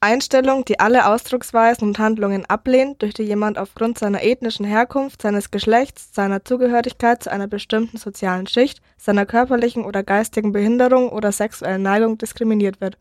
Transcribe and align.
Einstellung, 0.00 0.64
die 0.64 0.78
alle 0.78 1.06
Ausdrucksweisen 1.06 1.88
und 1.88 1.98
Handlungen 1.98 2.46
ablehnt, 2.46 3.02
durch 3.02 3.14
die 3.14 3.24
jemand 3.24 3.58
aufgrund 3.58 3.98
seiner 3.98 4.22
ethnischen 4.22 4.64
Herkunft, 4.64 5.22
seines 5.22 5.50
Geschlechts, 5.50 6.10
seiner 6.12 6.44
Zugehörigkeit 6.44 7.22
zu 7.22 7.32
einer 7.32 7.48
bestimmten 7.48 7.96
sozialen 7.96 8.46
Schicht, 8.46 8.80
seiner 8.96 9.26
körperlichen 9.26 9.84
oder 9.84 10.04
geistigen 10.04 10.52
Behinderung 10.52 11.08
oder 11.08 11.32
sexuellen 11.32 11.82
Neigung 11.82 12.16
diskriminiert 12.16 12.80
wird. 12.80 12.96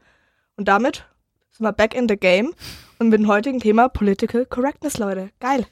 Und 0.55 0.68
damit 0.68 1.05
sind 1.52 1.65
wir 1.65 1.73
back 1.73 1.94
in 1.94 2.10
the 2.10 2.18
game 2.18 2.54
und 2.98 3.10
mit 3.10 3.20
dem 3.20 3.28
heutigen 3.28 3.60
Thema 3.60 3.90
Political 3.90 4.48
Correctness, 4.48 4.98
Leute. 4.98 5.29
Geil. 5.40 5.68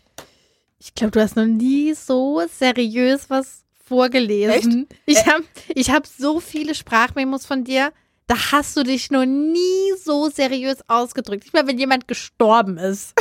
Ich 0.78 0.94
glaube, 0.94 1.12
du 1.12 1.22
hast 1.22 1.36
noch 1.36 1.46
nie 1.46 1.94
so 1.96 2.44
seriös 2.48 3.32
was 3.32 3.64
vorgelesen. 3.84 4.88
Echt? 4.90 5.00
Ich 5.08 5.26
habe 5.26 5.44
ich 5.74 5.90
hab 5.90 6.06
so 6.06 6.40
viele 6.40 6.76
Sprachmemos 6.76 7.48
von 7.48 7.64
dir 7.64 7.92
da 8.28 8.52
hast 8.52 8.76
du 8.76 8.84
dich 8.84 9.12
noch 9.12 9.26
nie 9.26 9.94
so 10.04 10.30
seriös 10.30 10.78
ausgedrückt. 10.88 11.44
Nicht 11.44 11.54
mal, 11.54 11.68
wenn 11.68 11.78
jemand 11.78 12.08
gestorben 12.08 12.78
ist. 12.78 13.14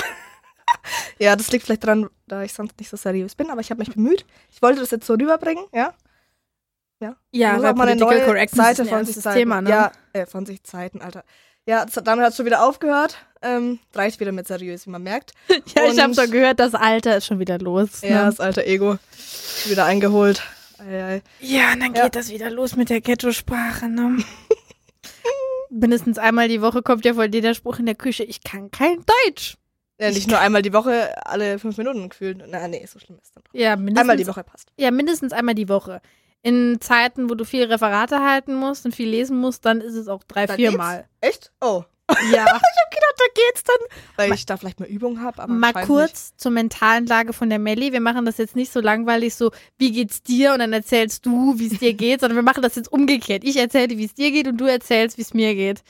ja, 1.19 1.37
das 1.37 1.51
liegt 1.53 1.65
vielleicht 1.65 1.85
daran, 1.85 2.09
da 2.27 2.43
ich 2.43 2.53
sonst 2.53 2.79
nicht 2.79 2.89
so 2.89 2.97
seriös 2.97 3.35
bin, 3.35 3.51
aber 3.51 3.61
ich 3.61 3.71
habe 3.71 3.81
mich 3.81 3.93
bemüht. 3.93 4.25
Ich 4.51 4.63
wollte 4.63 4.81
das 4.81 4.91
jetzt 4.91 5.07
so 5.07 5.15
rüberbringen, 5.15 5.65
ja. 5.73 5.95
Ja, 7.01 7.17
ja 7.33 7.63
weil 7.63 7.75
mal 7.75 7.89
eine 7.89 8.01
neue 8.01 8.25
Correctness 8.25 8.67
Seite 8.67 8.85
von 8.87 9.05
sich 9.05 9.21
Zeiten. 9.21 9.39
Thema, 9.39 9.61
ne? 9.61 9.71
Ja, 9.71 9.93
äh, 10.13 10.27
von 10.27 10.47
sich 10.47 10.63
Zeiten, 10.63 11.03
Alter. 11.03 11.25
Ja, 11.67 11.87
damit 11.87 12.25
hat 12.25 12.31
es 12.31 12.37
schon 12.37 12.47
wieder 12.47 12.63
aufgehört. 12.63 13.17
Ähm, 13.43 13.79
reicht 13.95 14.21
wieder 14.21 14.33
mit 14.33 14.47
seriös, 14.47 14.87
wie 14.87 14.91
man 14.91 15.03
merkt. 15.03 15.33
ja, 15.49 15.85
Und 15.85 15.93
ich 15.93 16.01
habe 16.01 16.15
schon 16.15 16.31
gehört, 16.31 16.61
das 16.61 16.75
Alter 16.75 17.17
ist 17.17 17.27
schon 17.27 17.39
wieder 17.39 17.59
los. 17.59 18.03
Ne? 18.03 18.11
Ja, 18.11 18.27
das 18.27 18.41
alte 18.41 18.65
Ego 18.67 18.99
wieder 19.67 19.85
eingeholt. 19.85 20.43
Ei, 20.79 21.05
ei. 21.05 21.23
Ja, 21.41 21.73
und 21.73 21.81
dann 21.81 21.95
ja. 21.95 22.05
geht 22.05 22.17
das 22.17 22.31
wieder 22.31 22.51
los 22.51 22.77
mit 22.77 22.91
der 22.91 23.01
Ghetto-Sprache, 23.01 23.89
ne? 23.89 24.19
mindestens 25.71 26.19
einmal 26.19 26.49
die 26.49 26.63
Woche 26.63 26.83
kommt 26.83 27.05
ja 27.05 27.15
von 27.15 27.31
dir 27.31 27.43
der 27.43 27.55
Spruch 27.55 27.79
in 27.79 27.87
der 27.87 27.95
Küche, 27.95 28.25
ich 28.25 28.43
kann 28.43 28.71
kein 28.71 29.05
Deutsch. 29.27 29.57
Ja, 29.99 30.11
nicht 30.11 30.29
nur 30.29 30.41
einmal 30.41 30.63
die 30.63 30.73
Woche, 30.73 31.15
alle 31.25 31.59
fünf 31.59 31.77
Minuten 31.79 32.09
gefühlt. 32.09 32.43
Na, 32.49 32.67
nee, 32.67 32.85
so 32.87 32.99
schlimm 32.99 33.19
ist 33.23 33.37
dann 33.37 33.45
doch. 33.45 33.55
Ja, 33.55 33.77
mindestens. 33.77 34.01
Einmal 34.01 34.17
die 34.17 34.27
Woche 34.27 34.45
passt. 34.45 34.73
Ja, 34.77 34.91
mindestens 34.91 35.33
einmal 35.33 35.55
die 35.55 35.69
Woche. 35.69 36.01
In 36.43 36.81
Zeiten, 36.81 37.31
wo 37.31 37.35
du 37.35 37.45
viel 37.45 37.65
Referate 37.65 38.21
halten 38.21 38.55
musst 38.55 38.85
und 38.85 38.95
viel 38.95 39.09
lesen 39.09 39.39
musst, 39.39 39.65
dann 39.65 39.81
ist 39.81 39.95
es 39.95 40.09
auch 40.09 40.25
drei, 40.25 40.49
vier 40.49 40.73
Mal. 40.73 41.09
Echt? 41.21 41.53
Oh. 41.61 41.85
Ja. 42.11 42.17
ich 42.31 42.33
hab 42.33 42.91
gedacht, 42.91 43.15
da 43.17 43.25
geht's 43.35 43.63
dann, 43.65 43.77
weil 44.17 44.29
mal, 44.29 44.35
ich 44.35 44.47
da 44.47 44.57
vielleicht 44.57 44.81
mal 44.81 44.89
Übung 44.89 45.23
habe. 45.23 45.47
Mal 45.51 45.73
kurz 45.73 46.31
nicht. 46.31 46.41
zur 46.41 46.53
mentalen 46.53 47.07
Lage 47.07 47.33
von 47.33 47.49
der 47.49 47.59
Melli. 47.59 47.93
Wir 47.93 48.01
machen 48.01 48.27
das 48.27 48.39
jetzt 48.39 48.57
nicht 48.57 48.73
so 48.73 48.81
langweilig, 48.81 49.35
so 49.35 49.53
wie 49.79 49.93
geht's 49.93 50.23
dir 50.23 50.53
und 50.53 50.59
dann 50.59 50.73
erzählst 50.73 51.25
du, 51.25 51.59
wie 51.59 51.69
es 51.69 51.79
dir 51.79 51.95
geht, 51.95 52.21
sondern 52.21 52.37
wir 52.37 52.43
machen 52.43 52.63
das 52.63 52.77
jetzt 52.77 52.93
umgekehrt. 52.93 53.45
Ich 53.45 53.57
erzähle 53.57 53.89
dir, 53.89 53.99
wie 53.99 54.05
es 54.05 54.15
dir 54.15 54.31
geht 54.31 54.49
und 54.49 54.59
du 54.59 54.67
erzählst, 54.67 55.17
wie 55.17 55.23
es 55.23 55.35
mir 55.35 55.55
geht. 55.55 55.83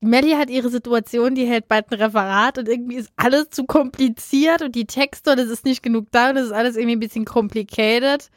Melli 0.00 0.32
hat 0.32 0.48
ihre 0.48 0.70
Situation, 0.70 1.34
die 1.34 1.46
hält 1.46 1.66
bald 1.66 1.90
ein 1.90 2.00
Referat 2.00 2.58
und 2.58 2.68
irgendwie 2.68 2.96
ist 2.96 3.10
alles 3.16 3.50
zu 3.50 3.64
kompliziert 3.64 4.62
und 4.62 4.76
die 4.76 4.86
Texte 4.86 5.32
und 5.32 5.40
es 5.40 5.50
ist 5.50 5.64
nicht 5.64 5.82
genug 5.82 6.06
da 6.12 6.30
und 6.30 6.36
es 6.36 6.46
ist 6.46 6.52
alles 6.52 6.76
irgendwie 6.76 6.96
ein 6.96 7.00
bisschen 7.00 7.24
complicated. 7.24 8.30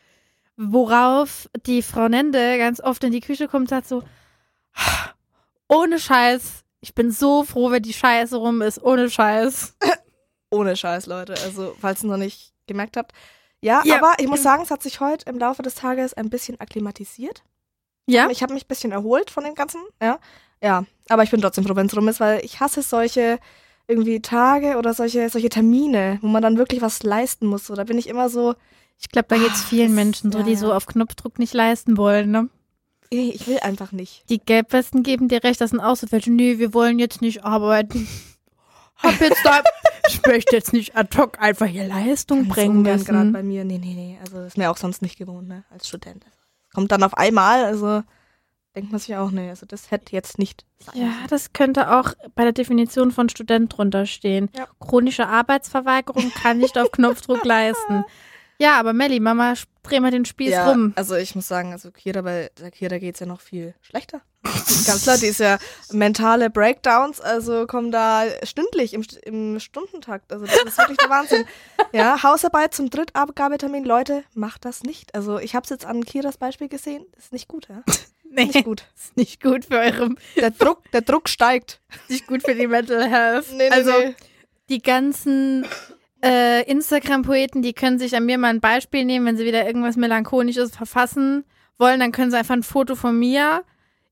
Worauf 0.58 1.50
die 1.68 1.84
Frau 1.84 2.08
Nende 2.08 2.58
ganz 2.58 2.82
oft 2.82 3.04
in 3.04 3.12
die 3.12 3.20
Küche 3.20 3.48
kommt 3.48 3.64
und 3.64 3.70
sagt 3.70 3.88
so, 3.88 4.04
ohne 5.68 6.00
Scheiß, 6.00 6.61
ich 6.82 6.96
bin 6.96 7.12
so 7.12 7.44
froh, 7.44 7.72
wenn 7.72 7.84
die 7.84 7.94
Scheiße 7.94 8.36
rum 8.36 8.62
ist, 8.62 8.84
ohne 8.84 9.10
Scheiß. 9.10 9.78
ohne 10.52 10.76
Scheiß, 10.76 11.06
Leute. 11.06 11.34
Also, 11.44 11.76
falls 11.80 12.04
ihr 12.04 12.10
noch 12.10 12.18
nicht 12.18 12.54
gemerkt 12.68 12.98
habt. 12.98 13.14
Ja, 13.62 13.84
ja, 13.86 13.98
aber 13.98 14.14
ich 14.18 14.28
muss 14.28 14.42
sagen, 14.42 14.64
es 14.64 14.72
hat 14.72 14.82
sich 14.82 15.00
heute 15.00 15.30
im 15.30 15.38
Laufe 15.38 15.62
des 15.62 15.76
Tages 15.76 16.16
ein 16.16 16.32
bisschen 16.32 16.60
akklimatisiert. 16.60 17.44
Ja. 18.08 18.28
Ich 18.32 18.42
habe 18.42 18.54
mich 18.54 18.66
ein 18.66 18.68
bisschen 18.68 18.92
erholt 18.92 19.30
von 19.30 19.44
dem 19.44 19.54
Ganzen, 19.54 19.82
ja. 20.02 20.20
Ja, 20.64 20.86
aber 21.10 21.24
ich 21.24 21.32
bin 21.32 21.42
trotzdem 21.42 21.64
froh, 21.64 21.76
wenn 21.76 21.88
es 21.88 21.96
rum 21.96 22.08
ist, 22.08 22.20
weil 22.20 22.44
ich 22.44 22.60
hasse 22.60 22.82
solche 22.82 23.40
irgendwie 23.88 24.22
Tage 24.22 24.78
oder 24.78 24.94
solche, 24.94 25.30
solche 25.30 25.50
Termine, 25.50 26.20
wo 26.22 26.28
man 26.28 26.42
dann 26.42 26.58
wirklich 26.58 26.82
was 26.82 27.04
leisten 27.04 27.46
muss. 27.46 27.68
So, 27.68 27.76
da 27.76 27.84
bin 27.84 27.98
ich 27.98 28.08
immer 28.08 28.30
so. 28.30 28.56
Ich 28.98 29.10
glaube, 29.10 29.28
da 29.30 29.38
geht 29.38 29.52
es 29.52 29.64
vielen 29.64 29.96
Menschen 29.96 30.32
so, 30.32 30.40
ja, 30.40 30.46
die 30.46 30.56
so 30.56 30.74
auf 30.74 30.86
Knopfdruck 30.86 31.40
nicht 31.40 31.54
leisten 31.54 31.98
wollen, 31.98 32.32
ne? 32.32 32.50
Ich 33.14 33.46
will 33.46 33.60
einfach 33.60 33.92
nicht. 33.92 34.24
Die 34.30 34.40
Gelbwesten 34.40 35.04
geben 35.04 35.28
dir 35.28 35.44
recht, 35.44 35.60
das 35.60 35.72
sind 35.72 35.82
auch 35.82 35.98
so 35.98 36.10
welche, 36.12 36.32
nee, 36.32 36.60
wir 36.60 36.74
wollen 36.74 36.98
jetzt 36.98 37.22
nicht 37.22 37.44
arbeiten. 37.44 38.08
Hab 38.96 39.20
jetzt 39.20 39.44
da, 39.44 39.62
ich 40.08 40.26
möchte 40.26 40.56
jetzt 40.56 40.72
nicht 40.72 40.96
ad 40.96 41.18
hoc 41.18 41.38
einfach 41.42 41.66
hier 41.66 41.88
Leistung 41.88 42.48
bringen 42.48 42.84
müssen. 42.84 43.06
gerade 43.06 43.32
bei 43.32 43.44
mir, 43.44 43.66
nee, 43.66 43.80
nee, 43.80 43.94
nee, 43.96 44.18
also 44.22 44.38
das 44.38 44.48
ist 44.48 44.58
mir 44.58 44.72
auch 44.72 44.78
sonst 44.78 45.02
nicht 45.02 45.18
gewohnt, 45.18 45.50
ne, 45.50 45.66
als 45.72 45.90
Student. 45.90 46.26
Kommt 46.74 46.92
dann 46.92 47.04
auf 47.04 47.18
einmal, 47.18 47.66
also 47.66 48.04
denkt 48.76 48.92
man 48.92 49.00
sich 49.00 49.16
auch, 49.18 49.32
nee, 49.32 49.50
also 49.50 49.66
das 49.66 49.92
hätte 49.92 50.14
jetzt 50.14 50.40
nicht 50.40 50.66
sein 50.80 51.02
Ja, 51.02 51.14
das 51.30 51.52
könnte 51.52 51.92
auch 51.98 52.14
bei 52.36 52.44
der 52.44 52.54
Definition 52.54 53.12
von 53.12 53.28
Student 53.28 53.76
drunter 53.76 54.06
stehen. 54.06 54.50
Ja. 54.56 54.68
Chronische 54.80 55.28
Arbeitsverweigerung 55.28 56.32
kann 56.42 56.60
nicht 56.60 56.78
auf 56.78 56.92
Knopfdruck 56.92 57.44
leisten. 57.44 58.06
Ja, 58.62 58.80
aber 58.80 58.94
Melli, 58.94 59.20
Mama, 59.20 59.56
dreh 59.82 60.00
mal 60.00 60.12
den 60.12 60.24
Spieß 60.24 60.52
ja, 60.52 60.70
rum. 60.70 60.94
Also 60.96 61.16
ich 61.16 61.34
muss 61.34 61.48
sagen, 61.48 61.72
also 61.72 61.90
Kira, 61.90 62.22
bei 62.22 62.52
Kira 62.72 63.00
geht 63.00 63.16
es 63.16 63.20
ja 63.20 63.26
noch 63.26 63.42
viel 63.42 63.74
schlechter. 63.82 64.22
Ganz 64.44 65.02
klar, 65.02 65.18
die 65.18 65.26
ist 65.26 65.40
ja 65.40 65.58
mentale 65.92 66.52
Breakdowns, 66.52 67.22
also 67.22 67.66
kommen 67.66 67.92
da 67.92 68.26
stündlich 68.44 68.94
im, 68.94 69.04
im 69.24 69.60
Stundentakt. 69.60 70.32
Also 70.32 70.46
das 70.46 70.62
ist 70.64 70.78
wirklich 70.78 71.00
der 71.00 71.10
Wahnsinn. 71.10 71.46
Ja, 71.94 72.22
Hausarbeit 72.22 72.74
zum 72.74 72.90
Drittabgabetermin, 72.90 73.84
Leute, 73.84 74.24
macht 74.34 74.64
das 74.64 74.84
nicht. 74.84 75.14
Also 75.16 75.40
ich 75.40 75.56
habe 75.56 75.64
es 75.64 75.72
jetzt 75.72 75.86
an 75.86 76.06
Kiras 76.06 76.38
Beispiel 76.38 76.70
gesehen, 76.70 77.06
ist 77.18 77.34
nicht 77.34 77.48
gut, 77.48 77.68
ja. 77.68 77.84
Nee, 78.34 78.46
nicht 78.46 78.64
gut. 78.64 78.86
Ist 78.96 79.18
nicht 79.18 79.42
gut 79.42 79.66
für 79.66 79.80
eurem. 79.80 80.18
Der 80.38 80.52
Druck, 80.52 80.90
der 80.92 81.02
Druck 81.02 81.28
steigt. 81.28 81.82
Nicht 82.08 82.28
gut 82.28 82.44
für 82.44 82.56
die 82.56 82.68
Mental 82.68 83.10
Health. 83.10 83.48
Nee, 83.52 83.68
nee, 83.68 83.70
also 83.70 83.92
nee. 83.92 84.16
die 84.70 84.82
ganzen 84.82 85.66
äh, 86.24 86.64
Instagram-Poeten, 86.64 87.62
die 87.62 87.74
können 87.74 88.00
sich 88.00 88.16
an 88.16 88.26
mir 88.26 88.38
mal 88.38 88.50
ein 88.50 88.62
Beispiel 88.62 89.06
nehmen, 89.06 89.26
wenn 89.26 89.38
sie 89.38 89.46
wieder 89.46 89.66
irgendwas 89.66 89.98
Melancholisches 89.98 90.76
verfassen 90.76 91.46
wollen, 91.78 92.00
dann 92.00 92.12
können 92.12 92.32
sie 92.32 92.38
einfach 92.38 92.56
ein 92.56 92.64
Foto 92.64 92.96
von 92.96 93.18
mir 93.18 93.64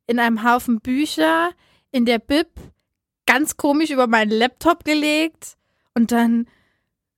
in 0.08 0.19
einem 0.19 0.44
Haufen 0.44 0.81
Bücher 0.81 1.52
in 1.92 2.06
der 2.06 2.19
Bib 2.19 2.48
ganz 3.25 3.58
komisch 3.58 3.92
über 3.92 4.08
meinen 4.08 4.31
Laptop 4.31 4.84
gelegt 4.84 5.56
und 5.94 6.12
dann 6.12 6.48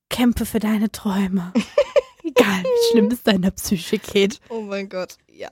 kämpfe 0.09 0.45
für 0.45 0.59
deine 0.59 0.91
Träume. 0.91 1.53
Egal, 2.23 2.63
wie 2.63 2.91
schlimm 2.91 3.07
es 3.07 3.23
deiner 3.23 3.51
Psyche 3.51 3.97
geht. 3.97 4.39
Oh 4.49 4.61
mein 4.61 4.89
Gott, 4.89 5.17
ja. 5.27 5.49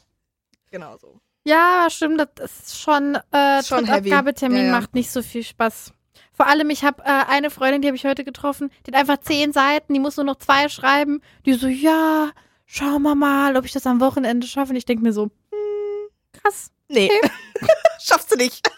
Genau 0.69 0.97
so. 0.97 1.19
Ja, 1.45 1.88
stimmt, 1.89 2.28
das 2.35 2.59
ist 2.59 2.79
schon, 2.79 3.17
äh, 3.31 3.63
schon 3.63 3.89
Abgabetermin 3.89 4.57
ja, 4.57 4.66
ja. 4.66 4.72
macht 4.72 4.94
nicht 4.94 5.09
so 5.09 5.22
viel 5.22 5.44
Spaß. 5.44 5.94
Vor 6.39 6.47
allem, 6.47 6.69
ich 6.69 6.85
habe 6.85 7.03
äh, 7.03 7.25
eine 7.27 7.50
Freundin, 7.50 7.81
die 7.81 7.89
habe 7.89 7.97
ich 7.97 8.05
heute 8.05 8.23
getroffen, 8.23 8.72
die 8.85 8.91
hat 8.94 8.97
einfach 9.01 9.17
zehn 9.19 9.51
Seiten, 9.51 9.94
die 9.94 10.00
muss 10.00 10.16
nur 10.16 10.23
noch 10.23 10.38
zwei 10.38 10.69
schreiben. 10.69 11.22
Die 11.45 11.53
so, 11.53 11.67
ja, 11.67 12.31
schauen 12.66 13.01
wir 13.01 13.13
mal, 13.13 13.57
ob 13.57 13.66
ich 13.66 13.73
das 13.73 13.85
am 13.85 14.00
Wochenende 14.00 14.47
schaffe. 14.47 14.69
Und 14.69 14.78
ich 14.78 14.85
denke 14.85 15.03
mir 15.03 15.11
so, 15.11 15.23
hm, 15.23 16.09
krass. 16.31 16.72
Nee, 16.88 17.11
schaffst 17.99 18.31
du 18.31 18.38
nicht. 18.38 18.72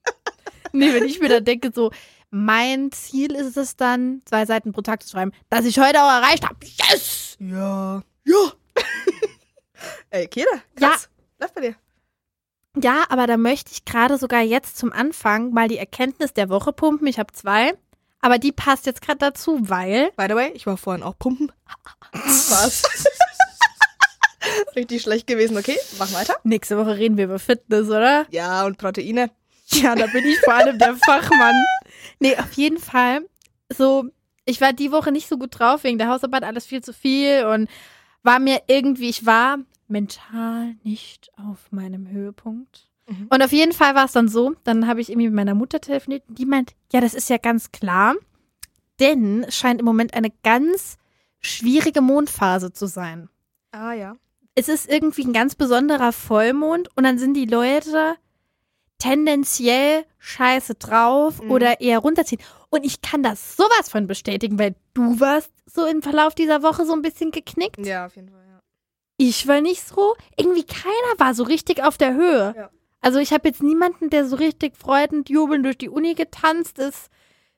nee, 0.72 0.94
wenn 0.94 1.04
ich 1.04 1.20
mir 1.20 1.28
dann 1.28 1.44
denke, 1.44 1.72
so, 1.74 1.90
mein 2.30 2.90
Ziel 2.90 3.34
ist 3.34 3.58
es 3.58 3.76
dann, 3.76 4.22
zwei 4.24 4.46
Seiten 4.46 4.72
pro 4.72 4.80
Tag 4.80 5.02
zu 5.02 5.10
schreiben, 5.10 5.32
dass 5.50 5.66
ich 5.66 5.78
heute 5.78 6.02
auch 6.02 6.10
erreicht 6.10 6.48
habe. 6.48 6.56
Yes! 6.62 7.36
Ja. 7.38 8.02
Ja. 8.24 8.52
Ey, 10.08 10.26
Kira, 10.26 10.62
krass. 10.74 11.10
Ja. 11.38 11.44
Läuft 11.44 11.54
bei 11.54 11.60
dir. 11.60 11.76
Ja, 12.80 13.04
aber 13.10 13.26
da 13.26 13.36
möchte 13.36 13.72
ich 13.72 13.84
gerade 13.84 14.16
sogar 14.16 14.40
jetzt 14.40 14.78
zum 14.78 14.92
Anfang 14.92 15.52
mal 15.52 15.68
die 15.68 15.78
Erkenntnis 15.78 16.32
der 16.32 16.48
Woche 16.48 16.72
pumpen. 16.72 17.06
Ich 17.06 17.18
habe 17.18 17.32
zwei, 17.32 17.74
aber 18.20 18.38
die 18.38 18.52
passt 18.52 18.86
jetzt 18.86 19.02
gerade 19.02 19.18
dazu, 19.18 19.58
weil. 19.68 20.10
By 20.16 20.26
the 20.28 20.34
way, 20.34 20.52
ich 20.54 20.66
war 20.66 20.76
vorhin 20.76 21.02
auch 21.02 21.18
pumpen. 21.18 21.52
Was? 22.12 22.82
Richtig 24.76 25.02
schlecht 25.02 25.26
gewesen. 25.26 25.56
Okay, 25.56 25.76
mach 25.98 26.12
weiter. 26.12 26.36
Nächste 26.44 26.78
Woche 26.78 26.96
reden 26.96 27.16
wir 27.16 27.24
über 27.24 27.38
Fitness, 27.38 27.88
oder? 27.88 28.26
Ja, 28.30 28.64
und 28.64 28.78
Proteine. 28.78 29.30
Ja, 29.66 29.94
da 29.94 30.06
bin 30.06 30.24
ich 30.24 30.38
vor 30.40 30.54
allem 30.54 30.78
der 30.78 30.96
Fachmann. 30.96 31.54
Nee, 32.20 32.36
auf 32.36 32.52
jeden 32.54 32.78
Fall. 32.78 33.26
So, 33.68 34.04
ich 34.44 34.60
war 34.60 34.72
die 34.72 34.92
Woche 34.92 35.12
nicht 35.12 35.28
so 35.28 35.38
gut 35.38 35.58
drauf 35.58 35.84
wegen 35.84 35.98
der 35.98 36.08
Hausarbeit, 36.08 36.42
alles 36.44 36.66
viel 36.66 36.82
zu 36.82 36.92
viel 36.92 37.44
und 37.46 37.68
war 38.22 38.38
mir 38.38 38.62
irgendwie, 38.66 39.08
ich 39.08 39.24
war 39.24 39.58
mental 39.92 40.74
nicht 40.82 41.30
auf 41.38 41.70
meinem 41.70 42.08
Höhepunkt. 42.08 42.88
Mhm. 43.06 43.28
Und 43.30 43.42
auf 43.42 43.52
jeden 43.52 43.72
Fall 43.72 43.94
war 43.94 44.06
es 44.06 44.12
dann 44.12 44.28
so, 44.28 44.54
dann 44.64 44.88
habe 44.88 45.00
ich 45.00 45.10
irgendwie 45.10 45.28
mit 45.28 45.36
meiner 45.36 45.54
Mutter 45.54 45.80
telefoniert 45.80 46.24
und 46.28 46.38
die 46.38 46.46
meint, 46.46 46.74
ja, 46.92 47.00
das 47.00 47.14
ist 47.14 47.30
ja 47.30 47.36
ganz 47.36 47.70
klar, 47.70 48.14
denn 48.98 49.44
es 49.44 49.56
scheint 49.56 49.80
im 49.80 49.86
Moment 49.86 50.14
eine 50.14 50.32
ganz 50.42 50.96
schwierige 51.40 52.00
Mondphase 52.00 52.72
zu 52.72 52.86
sein. 52.86 53.28
Ah 53.70 53.92
ja. 53.92 54.16
Es 54.54 54.68
ist 54.68 54.90
irgendwie 54.90 55.24
ein 55.24 55.32
ganz 55.32 55.54
besonderer 55.54 56.12
Vollmond 56.12 56.88
und 56.96 57.04
dann 57.04 57.18
sind 57.18 57.34
die 57.34 57.46
Leute 57.46 58.16
tendenziell 58.98 60.04
scheiße 60.18 60.76
drauf 60.76 61.42
mhm. 61.42 61.50
oder 61.50 61.80
eher 61.80 61.98
runterziehen. 61.98 62.40
Und 62.70 62.84
ich 62.84 63.02
kann 63.02 63.22
das 63.22 63.56
sowas 63.56 63.88
von 63.88 64.06
bestätigen, 64.06 64.58
weil 64.58 64.74
du 64.94 65.18
warst 65.18 65.50
so 65.66 65.86
im 65.86 66.02
Verlauf 66.02 66.34
dieser 66.34 66.62
Woche 66.62 66.86
so 66.86 66.92
ein 66.92 67.02
bisschen 67.02 67.32
geknickt. 67.32 67.84
Ja, 67.84 68.06
auf 68.06 68.14
jeden 68.14 68.28
Fall 68.28 68.41
ich 69.28 69.46
war 69.46 69.60
nicht 69.60 69.86
so, 69.86 70.16
irgendwie 70.36 70.64
keiner 70.64 71.18
war 71.18 71.34
so 71.34 71.44
richtig 71.44 71.82
auf 71.82 71.96
der 71.96 72.14
Höhe. 72.14 72.54
Ja. 72.56 72.70
Also 73.00 73.18
ich 73.18 73.32
habe 73.32 73.48
jetzt 73.48 73.62
niemanden, 73.62 74.10
der 74.10 74.26
so 74.26 74.36
richtig 74.36 74.76
freudend 74.76 75.28
jubelnd 75.28 75.64
durch 75.64 75.78
die 75.78 75.88
Uni 75.88 76.14
getanzt 76.14 76.78
ist, 76.78 77.08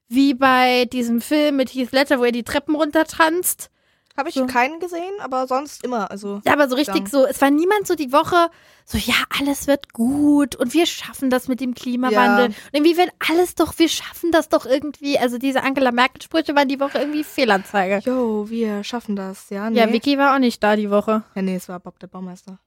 wie 0.08 0.34
bei 0.34 0.84
diesem 0.86 1.20
Film 1.20 1.56
mit 1.56 1.74
Heath 1.74 1.92
Ledger, 1.92 2.18
wo 2.18 2.24
er 2.24 2.32
die 2.32 2.42
Treppen 2.42 2.74
runtertanzt. 2.74 3.70
Habe 4.16 4.28
ich 4.28 4.36
so. 4.36 4.46
keinen 4.46 4.78
gesehen, 4.80 5.14
aber 5.20 5.46
sonst 5.46 5.84
immer. 5.84 6.10
Also, 6.10 6.40
ja, 6.44 6.52
aber 6.52 6.68
so 6.68 6.76
richtig 6.76 7.04
ja. 7.04 7.06
so, 7.06 7.26
es 7.26 7.40
war 7.40 7.50
niemand 7.50 7.86
so 7.86 7.94
die 7.94 8.12
Woche 8.12 8.50
so, 8.86 8.98
ja, 8.98 9.14
alles 9.38 9.66
wird 9.66 9.94
gut 9.94 10.56
und 10.56 10.74
wir 10.74 10.84
schaffen 10.84 11.30
das 11.30 11.48
mit 11.48 11.60
dem 11.60 11.74
Klimawandel. 11.74 12.50
Ja. 12.50 12.56
Und 12.56 12.56
irgendwie 12.72 12.98
wird 12.98 13.10
alles 13.30 13.54
doch, 13.54 13.78
wir 13.78 13.88
schaffen 13.88 14.30
das 14.30 14.50
doch 14.50 14.66
irgendwie. 14.66 15.18
Also 15.18 15.38
diese 15.38 15.62
Angela 15.62 15.90
Merkel-Sprüche 15.90 16.54
waren 16.54 16.68
die 16.68 16.80
Woche 16.80 16.98
irgendwie 16.98 17.24
Fehlanzeige. 17.24 18.00
Jo, 18.04 18.48
wir 18.50 18.84
schaffen 18.84 19.16
das, 19.16 19.48
ja. 19.48 19.70
Nee. 19.70 19.78
Ja, 19.78 19.90
Vicky 19.90 20.18
war 20.18 20.34
auch 20.34 20.38
nicht 20.38 20.62
da 20.62 20.76
die 20.76 20.90
Woche. 20.90 21.22
Ja, 21.34 21.40
nee, 21.42 21.56
es 21.56 21.68
war 21.68 21.80
Bob 21.80 21.98
der 21.98 22.08
Baumeister. 22.08 22.58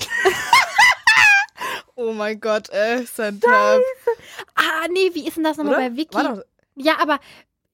oh 1.94 2.12
mein 2.12 2.40
Gott, 2.40 2.68
ey, 2.70 3.06
sein 3.06 3.40
Ah, 4.56 4.88
nee, 4.90 5.10
wie 5.14 5.28
ist 5.28 5.36
denn 5.36 5.44
das 5.44 5.58
nochmal 5.58 5.90
bei 5.90 5.96
Vicky? 5.96 6.18
Ja, 6.74 6.98
aber, 7.00 7.20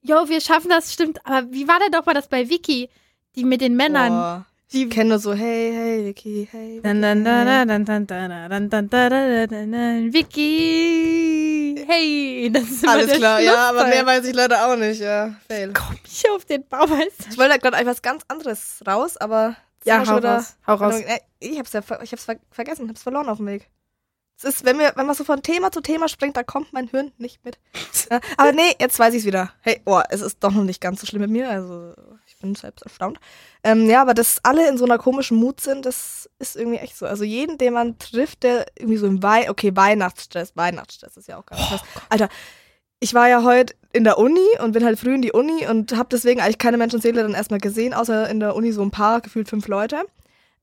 jo, 0.05 0.29
wir 0.29 0.41
schaffen 0.41 0.69
das, 0.69 0.93
stimmt. 0.93 1.19
Aber 1.27 1.51
wie 1.51 1.67
war 1.67 1.81
denn 1.81 1.91
doch 1.93 2.07
mal 2.07 2.15
das 2.15 2.29
bei 2.29 2.49
Vicky? 2.49 2.89
Die 3.35 3.45
mit 3.45 3.61
den 3.61 3.75
Männern. 3.77 4.11
Boah. 4.11 4.47
Die 4.73 4.89
kennen 4.89 5.11
nur 5.11 5.19
so, 5.19 5.33
hey, 5.35 5.73
hey, 5.73 6.07
Vicky, 6.07 6.49
hey. 6.51 6.81
Vicky, 10.13 11.85
hey. 11.87 12.51
Das 12.53 12.65
ist 12.65 12.83
immer 12.83 12.93
Alles 12.93 13.13
klar, 13.13 13.41
ja, 13.41 13.69
aber 13.69 13.87
mehr 13.87 14.05
weiß 14.05 14.25
ich 14.27 14.35
leider 14.35 14.67
auch 14.67 14.77
nicht, 14.77 15.01
ja. 15.01 15.37
Fail. 15.47 15.73
Komm 15.75 15.97
ich 16.05 16.29
auf 16.31 16.45
den 16.45 16.67
Baumeister. 16.67 17.27
Ich 17.31 17.39
wollte 17.39 17.53
da 17.53 17.57
gerade 17.59 17.77
etwas 17.77 18.03
ganz 18.03 18.25
anderes 18.27 18.83
raus, 18.87 19.17
aber. 19.17 19.55
Ja, 19.85 20.05
hau 20.07 20.17
raus. 20.17 20.57
Hau 20.67 20.75
raus. 20.75 20.97
Ich 21.39 21.59
hab's 21.59 21.73
ja 21.73 21.81
ich 22.03 22.13
hab's 22.13 22.27
vergessen, 22.51 22.89
hab's 22.89 23.03
verloren 23.03 23.29
auf 23.29 23.37
dem 23.37 23.47
Weg. 23.47 23.69
Es 24.37 24.45
ist, 24.45 24.65
wenn, 24.65 24.79
wir, 24.79 24.93
wenn 24.97 25.07
man 25.07 25.15
so 25.15 25.25
von 25.25 25.43
Thema 25.43 25.71
zu 25.71 25.81
Thema 25.81 26.09
springt, 26.09 26.37
da 26.37 26.43
kommt 26.43 26.73
mein 26.73 26.89
Hirn 26.89 27.13
nicht 27.19 27.45
mit. 27.45 27.59
Ja, 28.11 28.21
aber 28.37 28.53
nee, 28.53 28.75
jetzt 28.81 28.99
weiß 28.99 29.15
ich's 29.15 29.25
wieder. 29.25 29.53
Hey, 29.61 29.81
oh, 29.85 30.01
es 30.11 30.21
ist 30.21 30.43
doch 30.43 30.51
noch 30.51 30.65
nicht 30.65 30.81
ganz 30.81 31.01
so 31.01 31.07
schlimm 31.07 31.23
mit 31.23 31.31
mir, 31.31 31.49
also 31.49 31.95
ich 32.27 32.37
bin 32.39 32.55
selbst 32.55 32.83
erstaunt. 32.83 33.19
Ähm, 33.63 33.89
ja, 33.89 34.03
aber 34.03 34.13
dass 34.13 34.41
alle 34.43 34.69
in 34.69 34.77
so 34.77 34.85
einer 34.85 34.99
komischen 34.99 35.39
Mut 35.39 35.61
sind, 35.61 35.87
das 35.87 36.29
ist 36.39 36.57
irgendwie 36.57 36.79
echt 36.79 36.97
so. 36.97 37.07
Also 37.07 37.25
jeden, 37.25 37.59
den 37.59 37.73
man 37.75 37.99
trifft, 37.99 38.43
der 38.43 38.67
irgendwie 38.77 38.99
so 38.99 39.07
im 39.07 39.23
Wei 39.23 39.49
okay, 39.49 39.75
Weihnachtsstress, 39.75 40.57
Weihnachtsstress 40.57 41.17
ist 41.17 41.29
ja 41.29 41.39
auch 41.39 41.47
ganz 41.47 41.63
krass. 41.63 41.81
Oh, 41.97 42.01
Alter, 42.09 42.29
ich 43.01 43.15
war 43.15 43.29
ja 43.29 43.45
heute 43.45 43.75
in 43.93 44.03
der 44.03 44.19
Uni 44.19 44.47
und 44.63 44.73
bin 44.73 44.85
halt 44.85 44.99
früh 44.99 45.15
in 45.15 45.23
die 45.23 45.33
Uni 45.33 45.67
und 45.67 45.97
habe 45.97 46.09
deswegen 46.11 46.41
eigentlich 46.41 46.59
keine 46.59 46.77
Menschenseele 46.77 47.23
dann 47.23 47.35
erstmal 47.35 47.61
gesehen, 47.61 47.95
außer 47.95 48.29
in 48.29 48.41
der 48.41 48.57
Uni 48.57 48.73
so 48.73 48.83
ein 48.83 48.91
paar, 48.91 49.21
gefühlt 49.21 49.49
fünf 49.49 49.69
Leute. 49.69 50.05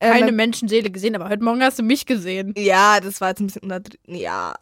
Ähm, 0.01 0.13
keine 0.13 0.31
Menschenseele 0.31 0.89
gesehen, 0.89 1.15
aber 1.15 1.29
heute 1.29 1.43
Morgen 1.43 1.63
hast 1.63 1.79
du 1.79 1.83
mich 1.83 2.05
gesehen. 2.05 2.53
Ja, 2.57 2.99
das 2.99 3.21
war 3.21 3.29
jetzt 3.29 3.39
ein 3.39 3.47
bisschen 3.47 3.61
unter, 3.63 3.81
ja, 4.07 4.55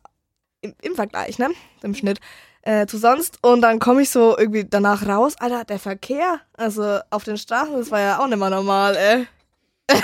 im, 0.62 0.74
im 0.82 0.96
Vergleich, 0.96 1.40
ne? 1.40 1.50
Im 1.82 1.96
Schnitt 1.96 2.20
äh, 2.64 2.86
zu 2.88 2.98
sonst. 2.98 3.40
Und 3.42 3.62
dann 3.62 3.80
komme 3.80 4.02
ich 4.02 4.10
so 4.10 4.38
irgendwie 4.38 4.66
danach 4.66 5.08
raus, 5.08 5.36
Alter, 5.40 5.64
der 5.66 5.80
Verkehr, 5.80 6.42
also 6.54 7.00
auf 7.10 7.24
den 7.24 7.38
Straßen, 7.38 7.74
das 7.74 7.92
war 7.92 8.00
ja 8.00 8.20
auch 8.20 8.28
nicht 8.28 8.38
mehr 8.38 8.50
normal, 8.50 8.96
ey. 8.96 9.28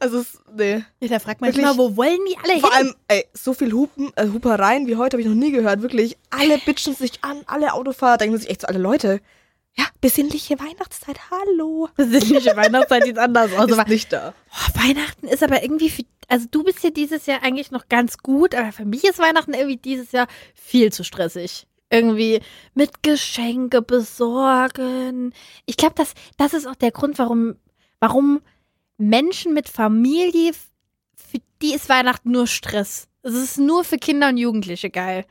also, 0.00 0.24
nee. 0.56 0.84
Ja, 1.00 1.08
da 1.08 1.18
fragt 1.18 1.40
man 1.40 1.52
sich 1.52 1.62
mal, 1.62 1.76
wo 1.76 1.96
wollen 1.96 2.20
die 2.28 2.36
alle 2.38 2.60
Vor 2.60 2.74
hin? 2.74 2.86
allem, 2.86 2.94
ey, 3.08 3.26
so 3.34 3.52
viel 3.54 3.72
Hupen, 3.72 4.12
äh, 4.16 4.28
Hupereien 4.28 4.86
wie 4.86 4.96
heute 4.96 5.16
habe 5.16 5.22
ich 5.22 5.28
noch 5.28 5.34
nie 5.34 5.52
gehört, 5.52 5.82
wirklich. 5.82 6.16
Alle 6.30 6.58
bitchen 6.58 6.94
sich 6.94 7.22
an, 7.22 7.42
alle 7.46 7.72
Autofahrer, 7.74 8.18
denken 8.18 8.38
sich 8.38 8.48
echt 8.48 8.62
so, 8.62 8.68
alle 8.68 8.78
Leute. 8.78 9.20
Ja, 9.76 9.84
besinnliche 10.00 10.58
Weihnachtszeit, 10.58 11.18
hallo. 11.30 11.88
Besinnliche 11.96 12.50
Weihnachtszeit 12.56 13.04
sieht 13.04 13.18
anders 13.18 13.52
aus. 13.54 13.70
Ist 13.70 13.78
aber, 13.78 13.88
nicht 13.88 14.12
da. 14.12 14.34
Oh, 14.50 14.78
Weihnachten 14.80 15.26
ist 15.26 15.42
aber 15.42 15.62
irgendwie 15.62 15.90
für, 15.90 16.04
also 16.28 16.46
du 16.50 16.62
bist 16.62 16.82
ja 16.84 16.90
dieses 16.90 17.26
Jahr 17.26 17.42
eigentlich 17.42 17.70
noch 17.70 17.88
ganz 17.88 18.18
gut, 18.18 18.54
aber 18.54 18.72
für 18.72 18.84
mich 18.84 19.04
ist 19.04 19.18
Weihnachten 19.18 19.52
irgendwie 19.52 19.76
dieses 19.76 20.12
Jahr 20.12 20.28
viel 20.54 20.92
zu 20.92 21.02
stressig 21.04 21.66
irgendwie 21.90 22.40
mit 22.74 23.02
Geschenke 23.02 23.80
besorgen. 23.82 25.32
Ich 25.66 25.76
glaube, 25.76 25.94
das, 25.96 26.14
das 26.36 26.54
ist 26.54 26.66
auch 26.66 26.74
der 26.74 26.90
Grund, 26.90 27.18
warum, 27.18 27.56
warum 28.00 28.40
Menschen 28.96 29.54
mit 29.54 29.68
Familie, 29.68 30.52
für 31.14 31.38
die 31.62 31.74
ist 31.74 31.88
Weihnachten 31.88 32.30
nur 32.30 32.46
Stress. 32.46 33.08
Es 33.22 33.34
ist 33.34 33.58
nur 33.58 33.84
für 33.84 33.96
Kinder 33.96 34.28
und 34.28 34.36
Jugendliche 34.36 34.90
geil. 34.90 35.24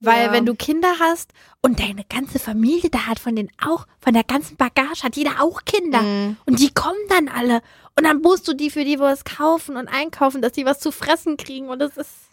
Weil 0.00 0.26
ja. 0.26 0.32
wenn 0.32 0.46
du 0.46 0.54
Kinder 0.54 0.92
hast 1.00 1.32
und 1.60 1.80
deine 1.80 2.04
ganze 2.04 2.38
Familie 2.38 2.88
da 2.88 3.06
hat 3.06 3.18
von 3.18 3.34
den 3.34 3.50
auch, 3.60 3.86
von 4.00 4.14
der 4.14 4.22
ganzen 4.22 4.56
Bagage 4.56 5.02
hat 5.02 5.16
jeder 5.16 5.40
auch 5.40 5.64
Kinder. 5.64 6.02
Mhm. 6.02 6.36
Und 6.46 6.60
die 6.60 6.72
kommen 6.72 7.00
dann 7.08 7.28
alle. 7.28 7.62
Und 7.96 8.04
dann 8.04 8.20
musst 8.22 8.46
du 8.46 8.52
die 8.52 8.70
für 8.70 8.84
die 8.84 9.00
was 9.00 9.24
kaufen 9.24 9.76
und 9.76 9.88
einkaufen, 9.88 10.40
dass 10.40 10.52
die 10.52 10.64
was 10.64 10.78
zu 10.78 10.92
fressen 10.92 11.36
kriegen. 11.36 11.68
Und 11.68 11.80
das 11.80 11.96
ist 11.96 12.28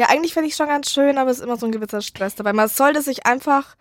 ja, 0.00 0.06
eigentlich 0.08 0.32
finde 0.32 0.48
ich 0.48 0.54
schon 0.54 0.68
ganz 0.68 0.92
schön, 0.92 1.18
aber 1.18 1.30
es 1.30 1.38
ist 1.38 1.44
immer 1.44 1.56
so 1.56 1.66
ein 1.66 1.72
gewisser 1.72 2.02
Stress 2.02 2.36
dabei. 2.36 2.52
Man 2.52 2.68
sollte 2.68 3.02
sich 3.02 3.26
einfach, 3.26 3.74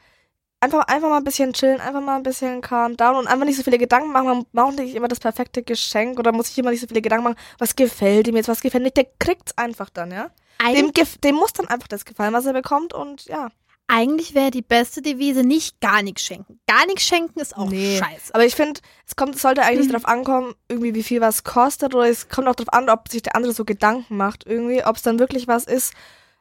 einfach, 0.60 0.88
einfach 0.88 1.10
mal 1.10 1.18
ein 1.18 1.24
bisschen 1.24 1.54
chillen, 1.54 1.80
einfach 1.80 2.02
mal 2.02 2.16
ein 2.16 2.24
bisschen 2.24 2.62
calm 2.62 2.98
down 2.98 3.16
und 3.16 3.28
einfach 3.28 3.46
nicht 3.46 3.58
so 3.58 3.64
viele 3.64 3.78
Gedanken 3.78 4.12
machen. 4.12 4.28
Man 4.28 4.46
braucht 4.52 4.78
nicht 4.78 4.96
immer 4.96 5.08
das 5.08 5.20
perfekte 5.20 5.64
Geschenk 5.64 6.20
oder 6.20 6.32
muss 6.32 6.48
sich 6.48 6.58
immer 6.58 6.72
nicht 6.72 6.82
so 6.82 6.88
viele 6.88 7.02
Gedanken 7.02 7.26
machen, 7.26 7.40
was 7.58 7.76
gefällt 7.76 8.28
ihm 8.28 8.36
jetzt, 8.36 8.48
was 8.50 8.62
gefällt 8.62 8.84
nicht. 8.84 8.98
Der 8.98 9.08
kriegt's 9.20 9.58
einfach 9.58 9.90
dann, 9.90 10.12
ja. 10.12 10.32
Dem, 10.74 10.92
dem 11.24 11.36
muss 11.36 11.54
dann 11.54 11.68
einfach 11.68 11.88
das 11.88 12.04
gefallen, 12.04 12.34
was 12.34 12.46
er 12.46 12.54
bekommt 12.54 12.94
und 12.94 13.26
ja. 13.26 13.50
Eigentlich 13.90 14.36
wäre 14.36 14.52
die 14.52 14.62
beste 14.62 15.02
Devise 15.02 15.44
nicht 15.44 15.80
gar 15.80 16.02
nichts 16.02 16.24
schenken. 16.24 16.60
Gar 16.68 16.86
nichts 16.88 17.04
schenken 17.04 17.40
ist 17.40 17.56
auch 17.56 17.70
nee. 17.70 17.98
scheiße. 17.98 18.34
Aber 18.36 18.44
ich 18.44 18.54
finde, 18.54 18.82
es 19.06 19.16
kommt, 19.16 19.36
es 19.36 19.42
sollte 19.42 19.62
eigentlich 19.62 19.88
mhm. 19.88 19.94
darauf 19.94 20.08
ankommen, 20.08 20.56
irgendwie 20.68 20.94
wie 20.94 21.04
viel 21.04 21.22
was 21.22 21.46
kostet 21.46 21.96
oder 21.96 22.10
es 22.10 22.28
kommt 22.28 22.50
auch 22.50 22.56
darauf 22.56 22.74
an, 22.74 22.90
ob 22.90 23.08
sich 23.08 23.22
der 23.22 23.36
andere 23.36 23.54
so 23.54 23.64
Gedanken 23.64 24.18
macht 24.18 24.46
irgendwie, 24.46 24.84
ob 24.84 24.98
es 24.98 25.04
dann 25.04 25.20
wirklich 25.20 25.48
was 25.48 25.64
ist, 25.64 25.94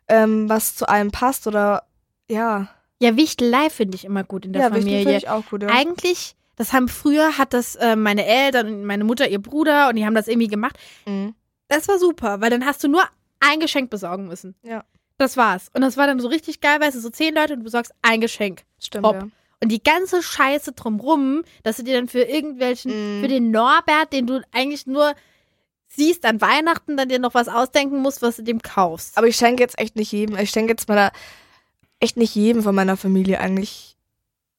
ähm, 0.09 0.49
was 0.49 0.75
zu 0.75 0.89
einem 0.89 1.13
passt 1.13 1.47
oder 1.47 1.85
ja. 2.29 2.69
Ja, 3.01 3.17
Wichtelei 3.17 3.71
finde 3.71 3.97
ich 3.97 4.05
immer 4.05 4.25
gut 4.25 4.47
in 4.47 4.53
der 4.53 4.63
ja, 4.63 4.69
Familie. 4.71 4.99
Ja, 4.99 4.99
finde 4.99 5.19
ich 5.19 5.29
auch 5.29 5.47
gut. 5.47 5.63
Ja. 5.63 5.69
Eigentlich, 5.69 6.35
das 6.57 6.73
haben 6.73 6.89
früher, 6.89 7.39
hat 7.39 7.53
das 7.53 7.77
äh, 7.77 7.97
meine 7.97 8.25
Eltern 8.25 8.69
und 8.69 8.85
meine 8.85 9.05
Mutter, 9.05 9.29
ihr 9.29 9.41
Bruder 9.41 9.89
und 9.89 9.97
die 9.97 10.07
haben 10.07 10.15
das 10.15 10.29
irgendwie 10.29 10.49
gemacht. 10.49 10.79
Mhm. 11.05 11.35
Das 11.69 11.89
war 11.89 11.99
super, 11.99 12.41
weil 12.41 12.51
dann 12.51 12.65
hast 12.65 12.83
du 12.85 12.89
nur 12.89 13.03
ein 13.41 13.61
Geschenk 13.61 13.91
besorgen 13.91 14.29
müssen. 14.29 14.55
Ja. 14.63 14.85
Das 15.19 15.37
war's. 15.37 15.71
Und 15.75 15.81
das 15.81 15.97
war 15.97 16.07
dann 16.07 16.21
so 16.21 16.29
richtig 16.29 16.61
geil, 16.61 16.81
weißt 16.81 16.97
du, 16.97 17.01
so 17.01 17.11
zehn 17.11 17.35
Leute 17.35 17.55
und 17.55 17.61
du 17.61 17.65
besorgst 17.65 17.93
ein 18.03 18.21
Geschenk. 18.21 18.65
Stimmt, 18.79 19.07
ja. 19.07 19.29
Und 19.63 19.73
die 19.73 19.83
ganze 19.83 20.23
Scheiße 20.23 20.73
drumrum, 20.73 21.43
dass 21.63 21.77
du 21.77 21.83
dir 21.83 21.95
dann 21.95 22.09
für 22.09 22.23
irgendwelchen, 22.23 23.21
mm. 23.21 23.23
für 23.23 23.29
den 23.29 23.51
Norbert, 23.51 24.13
den 24.13 24.27
du 24.27 24.43
eigentlich 24.53 24.87
nur 24.87 25.15
siehst 25.89 26.27
an 26.27 26.43
Weihnachten, 26.43 26.99
dann 26.99 27.09
dir 27.09 27.19
noch 27.19 27.33
was 27.33 27.49
ausdenken 27.49 28.03
musst, 28.03 28.21
was 28.21 28.37
du 28.37 28.43
dem 28.43 28.61
kaufst. 28.61 29.17
Aber 29.17 29.27
ich 29.27 29.37
schenke 29.37 29.63
jetzt 29.63 29.79
echt 29.79 29.97
nicht 29.97 30.13
jedem, 30.13 30.37
ich 30.37 30.51
schenke 30.51 30.73
jetzt 30.73 30.89
meiner, 30.89 31.11
echt 32.01 32.17
nicht 32.17 32.35
jedem 32.35 32.63
von 32.63 32.75
meiner 32.75 32.97
Familie 32.97 33.41
eigentlich 33.41 33.97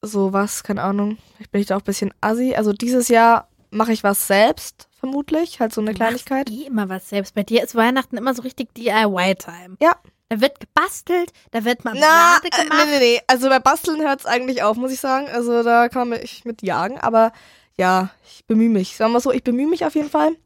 sowas, 0.02 0.62
keine 0.62 0.82
Ahnung. 0.82 1.18
Ich 1.38 1.50
bin 1.50 1.60
ich 1.60 1.66
da 1.66 1.76
auch 1.76 1.80
ein 1.80 1.84
bisschen 1.84 2.14
assi. 2.20 2.54
Also 2.54 2.72
dieses 2.72 3.08
Jahr 3.08 3.48
mache 3.70 3.92
ich 3.92 4.04
was 4.04 4.26
selbst, 4.26 4.88
vermutlich, 4.98 5.60
halt 5.60 5.72
so 5.72 5.80
eine 5.80 5.94
Kleinigkeit. 5.94 6.50
Eh 6.50 6.66
immer 6.66 6.88
was 6.88 7.08
selbst. 7.08 7.34
Bei 7.34 7.42
dir 7.42 7.62
ist 7.62 7.74
Weihnachten 7.74 8.16
immer 8.16 8.34
so 8.34 8.42
richtig 8.42 8.74
DIY-Time. 8.74 9.76
Ja, 9.80 9.96
da 10.28 10.40
wird 10.40 10.60
gebastelt, 10.60 11.32
da 11.50 11.64
wird 11.64 11.84
Marmelade 11.84 12.48
Na, 12.52 12.62
gemacht. 12.62 12.86
Nee, 12.86 12.98
nee, 12.98 12.98
nee. 12.98 13.20
Also 13.26 13.48
bei 13.48 13.58
Basteln 13.58 14.02
hört 14.02 14.20
es 14.20 14.26
eigentlich 14.26 14.62
auf, 14.62 14.76
muss 14.76 14.92
ich 14.92 15.00
sagen. 15.00 15.26
Also 15.28 15.62
da 15.62 15.88
kann 15.88 16.08
man 16.08 16.20
mich 16.20 16.44
mit 16.44 16.62
jagen. 16.62 16.98
Aber 16.98 17.32
ja, 17.76 18.10
ich 18.26 18.44
bemühe 18.44 18.68
mich. 18.68 18.96
Sagen 18.96 19.12
wir 19.12 19.20
so, 19.20 19.32
ich 19.32 19.42
bemühe 19.42 19.68
mich 19.68 19.84
auf 19.84 19.94
jeden 19.94 20.10
Fall. 20.10 20.36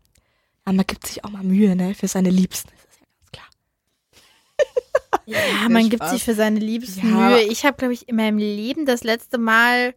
Aber 0.64 0.76
man 0.76 0.86
gibt 0.86 1.06
sich 1.06 1.24
auch 1.24 1.30
mal 1.30 1.42
Mühe, 1.42 1.74
ne? 1.74 1.94
Für 1.94 2.06
seine 2.06 2.30
Liebsten. 2.30 2.70
Das 2.70 2.94
ist 2.94 3.00
ja 3.00 3.06
ganz 3.18 3.32
klar. 3.32 5.01
Ja, 5.26 5.68
man 5.68 5.88
gibt 5.88 6.06
sich 6.08 6.24
für 6.24 6.34
seine 6.34 6.58
Liebsten 6.58 7.08
ja. 7.08 7.36
Ich 7.36 7.64
habe, 7.64 7.76
glaube 7.76 7.94
ich, 7.94 8.08
in 8.08 8.16
meinem 8.16 8.38
Leben 8.38 8.86
das 8.86 9.04
letzte 9.04 9.38
Mal 9.38 9.94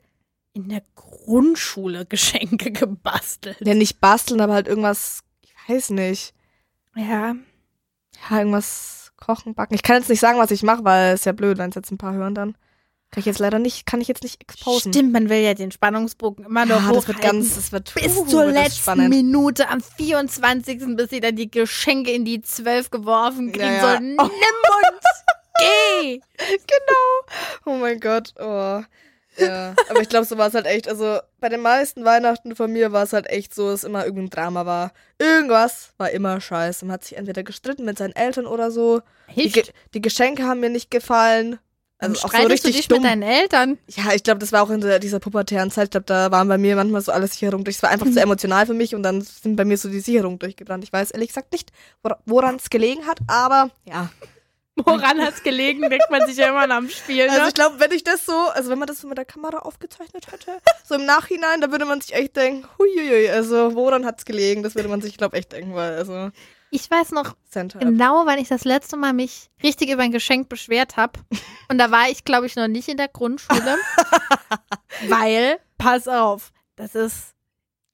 in 0.54 0.70
der 0.70 0.84
Grundschule 0.96 2.06
Geschenke 2.10 2.72
gebastelt. 2.72 3.58
Ja, 3.62 3.74
nicht 3.74 4.00
basteln, 4.00 4.42
aber 4.42 4.54
halt 4.54 4.68
irgendwas, 4.68 5.22
ich 5.42 5.54
weiß 5.68 5.92
nicht. 5.92 6.34
Ja. 6.96 7.36
Ja, 8.30 8.38
irgendwas 8.38 9.12
Kochen, 9.18 9.56
Backen. 9.56 9.76
Ich 9.76 9.84
kann 9.84 9.98
jetzt 9.98 10.10
nicht 10.10 10.20
sagen, 10.20 10.40
was 10.40 10.52
ich 10.52 10.64
mache, 10.64 10.84
weil 10.84 11.14
es 11.14 11.26
ja 11.26 11.32
blöd, 11.32 11.58
wenn 11.58 11.70
es 11.70 11.76
jetzt 11.76 11.92
ein 11.92 11.98
paar 11.98 12.14
hören 12.14 12.36
dann. 12.36 12.56
Kann 13.16 13.22
ich 13.22 13.28
jetzt 13.28 13.40
leider 13.40 13.60
nicht, 13.60 13.86
kann 13.86 14.02
ich 14.02 14.10
jetzt 14.10 14.24
nicht 14.24 14.42
exposen. 14.42 14.92
Stimmt, 14.92 15.14
man 15.14 15.30
will 15.30 15.38
ja 15.38 15.54
den 15.54 15.72
Spannungsbogen 15.72 16.44
immer 16.44 16.66
noch 16.66 16.86
ja, 16.86 16.92
das 16.92 17.08
wird 17.08 17.22
ganz, 17.22 17.56
das 17.56 17.72
wird 17.72 17.94
bis 17.94 18.18
uh, 18.18 18.26
zur 18.26 18.48
letzten 18.48 19.08
Minute 19.08 19.70
am 19.70 19.80
24. 19.80 20.98
bis 20.98 21.12
sie 21.12 21.22
dann 21.22 21.38
die 21.38 21.50
Geschenke 21.50 22.12
in 22.12 22.26
die 22.26 22.42
12 22.42 22.92
geworfen 22.92 23.54
kriegen 23.54 23.68
ja, 23.68 23.74
ja. 23.74 23.82
soll. 23.82 24.00
Nimm 24.02 24.20
uns! 24.20 24.34
Geh! 25.60 26.20
Genau. 26.38 27.38
Oh 27.66 27.80
mein 27.80 28.02
Gott. 28.02 28.34
Oh. 28.38 28.84
Ja, 29.38 29.76
aber 29.90 30.02
ich 30.02 30.10
glaube, 30.10 30.26
so 30.26 30.38
war 30.38 30.48
es 30.48 30.54
halt 30.54 30.66
echt. 30.66 30.90
Also 30.90 31.20
bei 31.40 31.48
den 31.48 31.62
meisten 31.62 32.04
Weihnachten 32.04 32.54
von 32.54 32.70
mir 32.70 32.92
war 32.92 33.04
es 33.04 33.14
halt 33.14 33.30
echt 33.30 33.56
so, 33.56 33.70
dass 33.70 33.86
immer 33.86 34.04
irgendein 34.04 34.30
Drama 34.30 34.66
war. 34.66 34.92
Irgendwas 35.20 35.94
war 35.98 36.12
immer 36.12 36.42
scheiße. 36.42 36.86
Man 36.86 36.94
hat 36.96 37.06
sich 37.06 37.18
entweder 37.18 37.44
gestritten 37.44 37.86
mit 37.86 37.98
seinen 37.98 38.16
Eltern 38.16 38.46
oder 38.46 38.72
so. 38.72 39.02
Die, 39.36 39.64
die, 39.94 40.02
Geschenke 40.02 40.44
haben 40.44 40.60
mir 40.60 40.70
nicht 40.70 40.92
gefallen. 40.92 41.60
Also 41.98 42.26
auch 42.26 42.34
so 42.34 42.48
richtig 42.48 42.72
du 42.72 42.78
dich 42.78 42.88
dumm. 42.88 43.02
mit 43.02 43.10
deinen 43.10 43.22
Eltern? 43.24 43.78
Ja, 43.88 44.14
ich 44.14 44.24
glaube, 44.24 44.40
das 44.40 44.52
war 44.52 44.64
auch 44.64 44.70
in 44.70 44.82
der, 44.82 45.00
dieser 45.00 45.20
pubertären 45.20 45.72
Zeit. 45.72 45.86
Ich 45.86 45.92
glaube, 45.92 46.06
da 46.06 46.30
waren 46.30 46.48
bei 46.48 46.58
mir 46.58 46.76
manchmal 46.76 47.02
so 47.02 47.12
alle 47.12 47.28
Sicherungen 47.28 47.64
durch. 47.64 47.78
Es 47.78 47.84
war 47.84 47.90
einfach 47.90 48.06
mhm. 48.06 48.14
zu 48.14 48.20
emotional 48.20 48.66
für 48.66 48.74
mich 48.74 48.96
und 48.96 49.04
dann 49.04 49.22
sind 49.22 49.56
bei 49.56 49.64
mir 49.64 49.78
so 49.78 49.88
die 49.88 50.02
Sicherungen 50.02 50.38
durchgebrannt. 50.38 50.84
Ich 50.84 50.92
weiß 50.92 51.12
ehrlich 51.12 51.30
gesagt 51.30 51.54
nicht, 51.54 51.72
woran 52.26 52.58
es 52.58 52.70
gelegen 52.70 53.08
hat, 53.08 53.20
aber 53.28 53.72
ja. 53.86 54.10
Woran 54.84 55.22
hat 55.22 55.36
es 55.36 55.44
gelegen, 55.44 55.90
denkt 55.90 56.12
man 56.12 56.28
sich 56.28 56.36
ja 56.36 56.50
immer 56.50 56.70
am 56.76 56.90
Spiel. 56.90 57.28
Ne? 57.28 57.32
Also 57.32 57.48
ich 57.48 57.54
glaube, 57.54 57.80
wenn 57.80 57.94
ich 57.94 58.04
das 58.04 58.26
so, 58.26 58.34
also 58.34 58.70
wenn 58.70 58.78
man 58.78 58.88
das 58.90 59.00
so 59.00 59.08
mit 59.08 59.18
der 59.18 59.24
Kamera 59.24 59.60
aufgezeichnet 59.60 60.30
hätte, 60.30 60.52
so 60.84 60.96
im 60.96 61.06
Nachhinein, 61.06 61.62
da 61.62 61.72
würde 61.72 61.86
man 61.86 62.02
sich 62.02 62.14
echt 62.14 62.36
denken, 62.36 62.68
huiuiui, 62.78 63.30
also 63.30 63.74
woran 63.74 64.06
hat 64.06 64.20
es 64.20 64.26
gelegen? 64.26 64.64
Das 64.64 64.76
würde 64.76 64.90
man 64.90 65.00
sich, 65.00 65.18
glaube 65.18 65.38
echt 65.38 65.54
denken, 65.54 65.76
weil, 65.76 65.94
also. 65.94 66.30
Ich 66.72 66.90
weiß 66.90 67.12
noch 67.12 67.36
Center. 67.50 67.80
genau, 67.80 68.26
wann 68.26 68.40
ich 68.40 68.50
das 68.50 68.66
letzte 68.66 68.98
Mal 68.98 69.14
mich 69.14 69.50
richtig 69.64 69.90
über 69.90 70.02
ein 70.02 70.12
Geschenk 70.12 70.50
beschwert 70.50 70.98
habe. 70.98 71.20
Und 71.70 71.78
da 71.78 71.92
war 71.92 72.10
ich, 72.10 72.26
glaube 72.26 72.48
ich, 72.48 72.56
noch 72.56 72.68
nicht 72.68 72.90
in 72.90 72.98
der 72.98 73.08
Grundschule. 73.08 73.78
weil, 75.08 75.58
pass 75.78 76.08
auf, 76.08 76.52
das 76.76 76.96
ist 76.96 77.36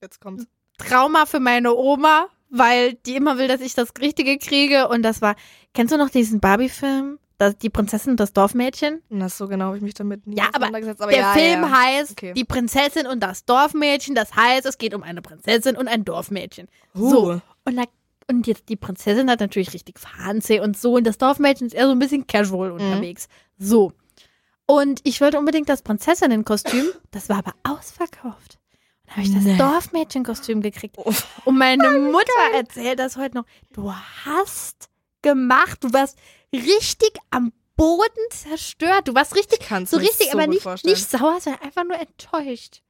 Jetzt 0.01 0.19
kommt's. 0.19 0.47
Trauma 0.79 1.27
für 1.27 1.39
meine 1.39 1.75
Oma, 1.75 2.27
weil 2.49 2.93
die 2.93 3.15
immer 3.15 3.37
will, 3.37 3.47
dass 3.47 3.61
ich 3.61 3.75
das 3.75 3.93
Richtige 3.99 4.37
kriege. 4.39 4.87
Und 4.87 5.03
das 5.03 5.21
war, 5.21 5.35
kennst 5.73 5.93
du 5.93 5.97
noch 5.97 6.09
diesen 6.09 6.39
Barbie-Film? 6.39 7.17
die 7.63 7.71
Prinzessin 7.71 8.11
und 8.11 8.19
das 8.19 8.33
Dorfmädchen. 8.33 9.01
Das 9.09 9.35
so 9.35 9.47
genau 9.47 9.65
habe 9.65 9.77
ich 9.77 9.81
mich 9.81 9.95
damit 9.95 10.27
nie 10.27 10.37
ja, 10.37 10.49
aber, 10.53 10.67
aber 10.67 11.07
der 11.07 11.19
ja, 11.19 11.33
Film 11.33 11.63
ja. 11.63 11.71
heißt 11.71 12.11
okay. 12.11 12.33
Die 12.33 12.45
Prinzessin 12.45 13.07
und 13.07 13.19
das 13.19 13.45
Dorfmädchen. 13.45 14.13
Das 14.13 14.35
heißt, 14.35 14.67
es 14.67 14.77
geht 14.77 14.93
um 14.93 15.01
eine 15.01 15.23
Prinzessin 15.23 15.75
und 15.75 15.87
ein 15.87 16.05
Dorfmädchen. 16.05 16.67
Uh. 16.93 17.09
So. 17.09 17.41
Und 17.65 17.77
da 17.77 17.85
und 18.27 18.47
jetzt 18.47 18.69
die 18.69 18.75
Prinzessin 18.75 19.29
hat 19.29 19.39
natürlich 19.39 19.73
richtig 19.73 19.99
fancy 19.99 20.59
und 20.59 20.77
so. 20.77 20.95
Und 20.95 21.05
das 21.05 21.17
Dorfmädchen 21.17 21.67
ist 21.67 21.73
eher 21.73 21.87
so 21.87 21.91
ein 21.91 21.99
bisschen 21.99 22.27
casual 22.27 22.69
mhm. 22.69 22.75
unterwegs. 22.75 23.27
So. 23.57 23.93
Und 24.65 25.01
ich 25.03 25.19
wollte 25.21 25.37
unbedingt 25.37 25.69
das 25.69 25.81
Prinzessinnenkostüm. 25.81 26.85
Das 27.11 27.29
war 27.29 27.39
aber 27.39 27.53
ausverkauft. 27.63 28.59
Dann 29.05 29.17
habe 29.17 29.27
ich 29.27 29.33
das 29.33 29.43
nee. 29.43 29.57
Dorfmädchenkostüm 29.57 30.61
gekriegt. 30.61 30.97
Oh. 30.97 31.13
Und 31.45 31.57
meine 31.57 31.97
oh 31.97 32.11
Mutter 32.11 32.31
geil. 32.51 32.61
erzählt 32.61 32.99
das 32.99 33.17
heute 33.17 33.37
noch. 33.37 33.45
Du 33.73 33.93
hast 34.25 34.89
gemacht. 35.21 35.83
Du 35.83 35.91
warst 35.91 36.17
richtig 36.53 37.11
am 37.31 37.51
Boden 37.75 38.29
zerstört. 38.29 39.07
Du 39.07 39.15
warst 39.15 39.35
richtig, 39.35 39.59
so 39.85 39.97
richtig, 39.97 40.27
so 40.27 40.37
aber 40.37 40.47
nicht, 40.47 40.65
nicht 40.85 41.09
sauer, 41.09 41.39
sondern 41.41 41.63
einfach 41.63 41.83
nur 41.83 41.99
enttäuscht. 41.99 42.81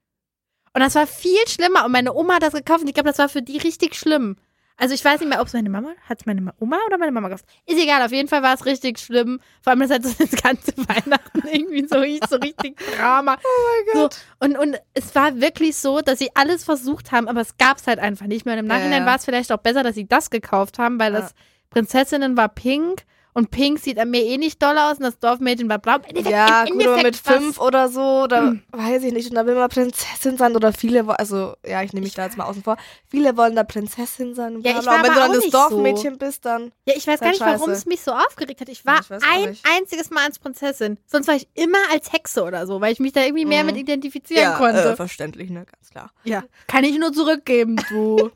Und 0.74 0.82
das 0.82 0.96
war 0.96 1.08
viel 1.08 1.48
schlimmer. 1.48 1.86
Und 1.86 1.92
meine 1.92 2.14
Oma 2.14 2.36
hat 2.36 2.44
das 2.44 2.54
gekauft 2.54 2.82
und 2.82 2.88
ich 2.88 2.94
glaube, 2.94 3.10
das 3.10 3.18
war 3.18 3.30
für 3.30 3.42
die 3.42 3.58
richtig 3.58 3.96
schlimm. 3.96 4.38
Also 4.82 4.96
ich 4.96 5.06
weiß 5.06 5.20
nicht 5.20 5.30
mehr, 5.30 5.40
ob 5.40 5.46
es 5.46 5.54
meine 5.54 5.70
Mama, 5.70 5.92
hat 6.10 6.22
es 6.22 6.26
meine 6.26 6.56
Oma 6.60 6.80
oder 6.88 6.98
meine 6.98 7.12
Mama 7.12 7.28
gekauft. 7.28 7.46
Ist 7.68 7.80
egal, 7.80 8.02
auf 8.02 8.12
jeden 8.12 8.28
Fall 8.28 8.42
war 8.42 8.56
es 8.56 8.66
richtig 8.66 8.98
schlimm. 8.98 9.40
Vor 9.62 9.70
allem 9.70 9.80
das 9.82 9.92
hat 9.92 10.04
so 10.04 10.12
das 10.18 10.32
ganze 10.42 10.72
Weihnachten 10.76 11.48
irgendwie 11.48 11.82
so, 11.82 11.98
so 12.28 12.38
richtig 12.38 12.80
Drama. 12.98 13.38
Oh 13.44 13.94
mein 13.94 13.94
Gott. 13.94 14.14
So, 14.16 14.46
und, 14.48 14.58
und 14.58 14.82
es 14.96 15.14
war 15.14 15.40
wirklich 15.40 15.76
so, 15.76 16.02
dass 16.02 16.18
sie 16.18 16.32
alles 16.34 16.64
versucht 16.64 17.12
haben, 17.12 17.28
aber 17.28 17.42
es 17.42 17.58
gab 17.58 17.78
es 17.78 17.86
halt 17.86 18.00
einfach 18.00 18.26
nicht 18.26 18.48
mehr. 18.48 18.56
Und 18.56 18.62
im 18.62 18.66
Nachhinein 18.66 19.04
ja. 19.04 19.06
war 19.06 19.18
es 19.18 19.26
vielleicht 19.26 19.52
auch 19.52 19.60
besser, 19.60 19.84
dass 19.84 19.94
sie 19.94 20.08
das 20.08 20.32
gekauft 20.32 20.80
haben, 20.80 21.00
weil 21.00 21.14
ja. 21.14 21.20
das 21.20 21.36
Prinzessinnen 21.70 22.36
war 22.36 22.50
pink 22.50 23.04
und 23.34 23.50
Pink 23.50 23.80
sieht 23.80 23.98
an 23.98 24.10
mir 24.10 24.24
eh 24.24 24.38
nicht 24.38 24.62
doll 24.62 24.78
aus 24.78 24.98
und 24.98 25.04
das 25.04 25.18
Dorfmädchen 25.20 25.70
war 25.70 25.80
blau. 25.80 25.98
Ja, 26.30 26.66
gut, 26.66 26.86
aber 26.86 27.04
mit 27.04 27.26
was. 27.26 27.36
fünf 27.36 27.60
oder 27.60 27.88
so, 27.88 28.28
da 28.28 28.42
hm. 28.42 28.64
weiß 28.72 29.04
ich 29.04 29.14
nicht. 29.14 29.30
Und 29.30 29.36
da 29.36 29.46
will 29.46 29.56
man 29.56 29.70
Prinzessin 29.70 30.38
sein 30.38 30.56
oder 30.56 30.74
viele, 30.74 31.08
also 31.18 31.56
ja, 31.66 31.82
ich 31.82 31.94
nehme 31.94 32.04
mich 32.04 32.14
da 32.14 32.26
jetzt 32.26 32.38
mal 32.38 32.46
außen 32.46 32.64
vor. 32.64 32.78
Viele 33.10 33.38
wollen 33.38 33.56
da 33.56 33.64
Prinzessin 33.64 34.36
sein. 34.36 34.62
Ja, 34.62 34.80
ich 34.80 34.86
war 34.86 34.98
und 34.98 35.04
wenn 35.04 35.14
du 35.14 35.20
dann 35.20 35.34
das 35.34 35.50
Dorfmädchen 35.50 36.14
so. 36.14 36.20
bist, 36.20 36.46
dann. 36.46 36.72
Ja, 36.86 36.94
ich 36.98 37.08
weiß 37.08 37.22
gar 37.22 37.30
nicht, 37.30 37.40
warum 37.40 37.70
es 37.70 37.86
mich 37.86 38.02
so 38.02 38.12
aufgeregt 38.12 38.60
hat. 38.60 38.70
Ich 38.70 38.86
war 38.86 39.00
ich 39.00 39.10
ein 39.12 39.58
einziges 39.78 40.10
Mal 40.10 40.26
als 40.26 40.40
Prinzessin. 40.40 40.98
Sonst 41.08 41.28
war 41.28 41.36
ich 41.36 41.48
immer 41.54 41.80
als 41.92 42.12
Hexe 42.12 42.44
oder 42.44 42.68
so, 42.68 42.82
weil 42.82 42.92
ich 42.92 43.00
mich 43.00 43.14
da 43.14 43.24
irgendwie 43.24 43.46
mehr 43.46 43.64
mhm. 43.64 43.68
mit 43.68 43.78
identifizieren 43.78 44.44
ja, 44.44 44.58
konnte. 44.58 44.90
Äh, 44.90 44.96
verständlich, 44.96 45.50
ne? 45.50 45.66
Ganz 45.66 45.90
klar. 45.90 46.12
Ja. 46.24 46.44
Kann 46.68 46.84
ich 46.84 46.98
nur 46.98 47.14
zurückgeben, 47.14 47.78
du. 47.90 48.32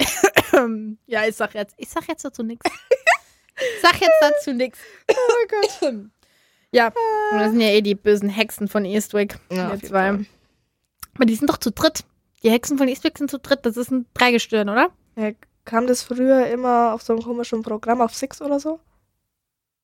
ja, 1.06 1.26
ich 1.26 1.36
sag 1.36 1.54
jetzt, 1.54 1.74
ich 1.76 1.88
sag 1.88 2.08
jetzt 2.08 2.24
dazu 2.24 2.42
nichts. 2.42 2.70
Sag 3.82 4.00
jetzt 4.00 4.20
dazu 4.20 4.52
nichts. 4.52 4.78
Oh 5.10 5.46
Gott. 5.48 6.04
Ja, 6.70 6.92
und 7.32 7.38
das 7.38 7.50
sind 7.52 7.60
ja 7.62 7.68
eh 7.68 7.80
die 7.80 7.94
bösen 7.94 8.28
Hexen 8.28 8.68
von 8.68 8.84
Eastwick. 8.84 9.38
Ja, 9.50 9.70
wir 9.72 9.80
zwei. 9.88 10.08
Aber 11.14 11.24
die 11.24 11.34
sind 11.34 11.48
doch 11.48 11.56
zu 11.56 11.70
dritt. 11.72 12.04
Die 12.42 12.50
Hexen 12.50 12.76
von 12.76 12.88
Eastwick 12.88 13.16
sind 13.16 13.30
zu 13.30 13.38
dritt. 13.38 13.64
Das 13.64 13.76
ist 13.76 13.90
ein 13.90 14.06
Dreigestirn, 14.12 14.68
oder? 14.68 14.90
Ja, 15.16 15.30
kam 15.64 15.86
das 15.86 16.02
früher 16.02 16.46
immer 16.48 16.92
auf 16.92 17.02
so 17.02 17.14
einem 17.14 17.22
komischen 17.22 17.62
Programm 17.62 18.00
auf 18.02 18.14
Six 18.14 18.42
oder 18.42 18.60
so? 18.60 18.80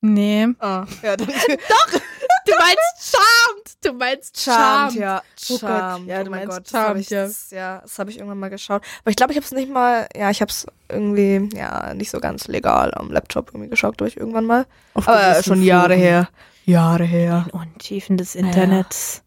Nee. 0.03 0.49
Ah, 0.59 0.87
ja, 1.03 1.17
dann 1.17 1.29
Doch! 1.69 2.01
Du 2.47 2.53
meinst 2.59 3.17
Charmed! 3.17 3.85
Du 3.85 3.93
meinst 3.93 4.41
Charmed. 4.41 4.93
Charmed 4.93 4.95
ja. 4.95 5.23
Oh 5.51 5.59
Charmed. 5.59 6.09
Ja, 6.09 6.23
du 6.23 6.29
oh 6.29 6.31
meinst 6.31 6.49
Gott, 6.49 6.69
Charmed, 6.69 7.11
ja. 7.11 7.25
Das, 7.25 7.51
ja, 7.51 7.81
das 7.81 7.99
habe 7.99 8.11
ich 8.11 8.19
irgendwann 8.19 8.39
mal 8.39 8.51
geschaut. 8.51 8.83
Aber 9.03 9.11
ich 9.11 9.17
glaube, 9.17 9.33
ich 9.33 9.37
habe 9.37 9.45
es 9.45 9.53
nicht 9.53 9.71
mal, 9.71 10.09
ja, 10.15 10.31
ich 10.31 10.41
habe 10.41 10.51
es 10.51 10.67
irgendwie, 10.89 11.57
ja, 11.57 11.95
nicht 11.95 12.11
so 12.11 12.21
ganz 12.21 12.49
legal 12.49 12.93
am 12.95 13.11
Laptop 13.11 13.51
irgendwie 13.53 13.71
geschaut, 13.71 14.01
durch 14.01 14.17
irgendwann 14.17 14.45
mal. 14.45 14.67
Auf 14.95 15.09
Aber 15.09 15.43
schon 15.43 15.63
Jahre 15.63 15.95
her. 15.95 16.29
Jahre 16.65 17.05
her. 17.05 17.47
In 17.53 17.61
Untiefen 17.61 18.17
des 18.17 18.35
Internets. 18.35 19.17
Ja. 19.17 19.23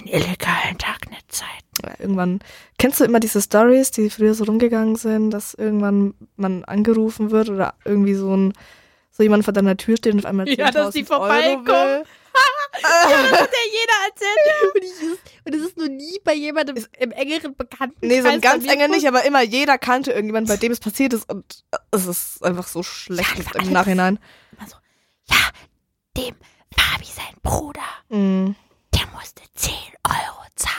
Den 0.00 0.08
illegalen 0.08 0.78
Darknet-Zeiten. 0.78 1.50
Ja, 1.82 1.90
irgendwann, 1.98 2.40
kennst 2.78 3.00
du 3.00 3.04
immer 3.04 3.20
diese 3.20 3.42
Stories, 3.42 3.90
die 3.90 4.10
früher 4.10 4.34
so 4.34 4.44
rumgegangen 4.44 4.96
sind, 4.96 5.30
dass 5.30 5.54
irgendwann 5.54 6.14
man 6.36 6.64
angerufen 6.64 7.30
wird 7.30 7.48
oder 7.48 7.74
irgendwie 7.84 8.14
so 8.14 8.34
ein 8.34 8.54
so 9.10 9.22
jemand 9.22 9.44
vor 9.44 9.52
deiner 9.52 9.76
Tür 9.76 9.96
steht 9.96 10.12
und 10.14 10.20
auf 10.20 10.26
einmal 10.26 10.46
10.000 10.46 10.58
Ja, 10.58 10.70
dass 10.72 10.94
die 10.94 11.04
vorbeikommen. 11.04 12.04
Ja, 12.82 13.22
das 13.30 13.40
hat 13.40 13.50
ja 13.52 13.72
jeder 13.72 13.94
erzählt. 14.08 14.74
Und, 14.74 14.84
ich, 14.84 15.44
und 15.44 15.54
es 15.54 15.68
ist 15.68 15.76
nur 15.76 15.88
nie 15.88 16.18
bei 16.24 16.34
jemandem 16.34 16.84
im 16.98 17.12
engeren 17.12 17.56
Bekannten. 17.56 18.06
Nee, 18.06 18.20
so 18.22 18.28
ein 18.28 18.40
ganz 18.40 18.66
enger 18.66 18.88
nicht, 18.88 19.06
aber 19.06 19.24
immer 19.24 19.42
jeder 19.42 19.78
kannte 19.78 20.12
irgendjemanden, 20.12 20.48
bei 20.48 20.56
dem 20.56 20.72
es 20.72 20.80
passiert 20.80 21.12
ist. 21.12 21.30
Und 21.30 21.64
es 21.90 22.06
ist 22.06 22.44
einfach 22.44 22.66
so 22.66 22.82
schlecht 22.82 23.54
ja, 23.54 23.60
im 23.60 23.72
Nachhinein. 23.72 24.18
Immer 24.58 24.68
so, 24.68 24.76
ja, 25.30 25.36
dem 26.16 26.34
Fabi, 26.76 27.06
sein 27.06 27.34
Bruder, 27.42 27.80
mm. 28.08 28.54
der 28.94 29.06
musste 29.14 29.42
10 29.54 29.72
Euro 30.04 30.44
zahlen. 30.56 30.74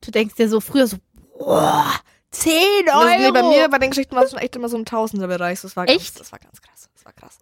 Du 0.00 0.10
denkst 0.10 0.34
dir 0.36 0.48
so 0.48 0.60
früher 0.60 0.86
so, 0.86 0.96
boah, 1.38 1.92
10 2.30 2.52
Euro. 2.88 3.04
Nee, 3.04 3.30
bei 3.30 3.42
mir, 3.42 3.68
bei 3.68 3.78
den 3.78 3.90
Geschichten 3.90 4.16
war 4.16 4.24
es 4.24 4.30
schon 4.30 4.40
echt 4.40 4.56
immer 4.56 4.68
so 4.68 4.76
im 4.76 4.84
Tausenderbereich. 4.84 5.60
Das 5.60 5.76
war 5.76 5.86
ganz, 5.86 6.00
echt? 6.00 6.20
das 6.20 6.32
war 6.32 6.38
ganz 6.38 6.60
krass. 6.60 6.88
Das 6.94 7.04
war 7.04 7.12
krass. 7.12 7.38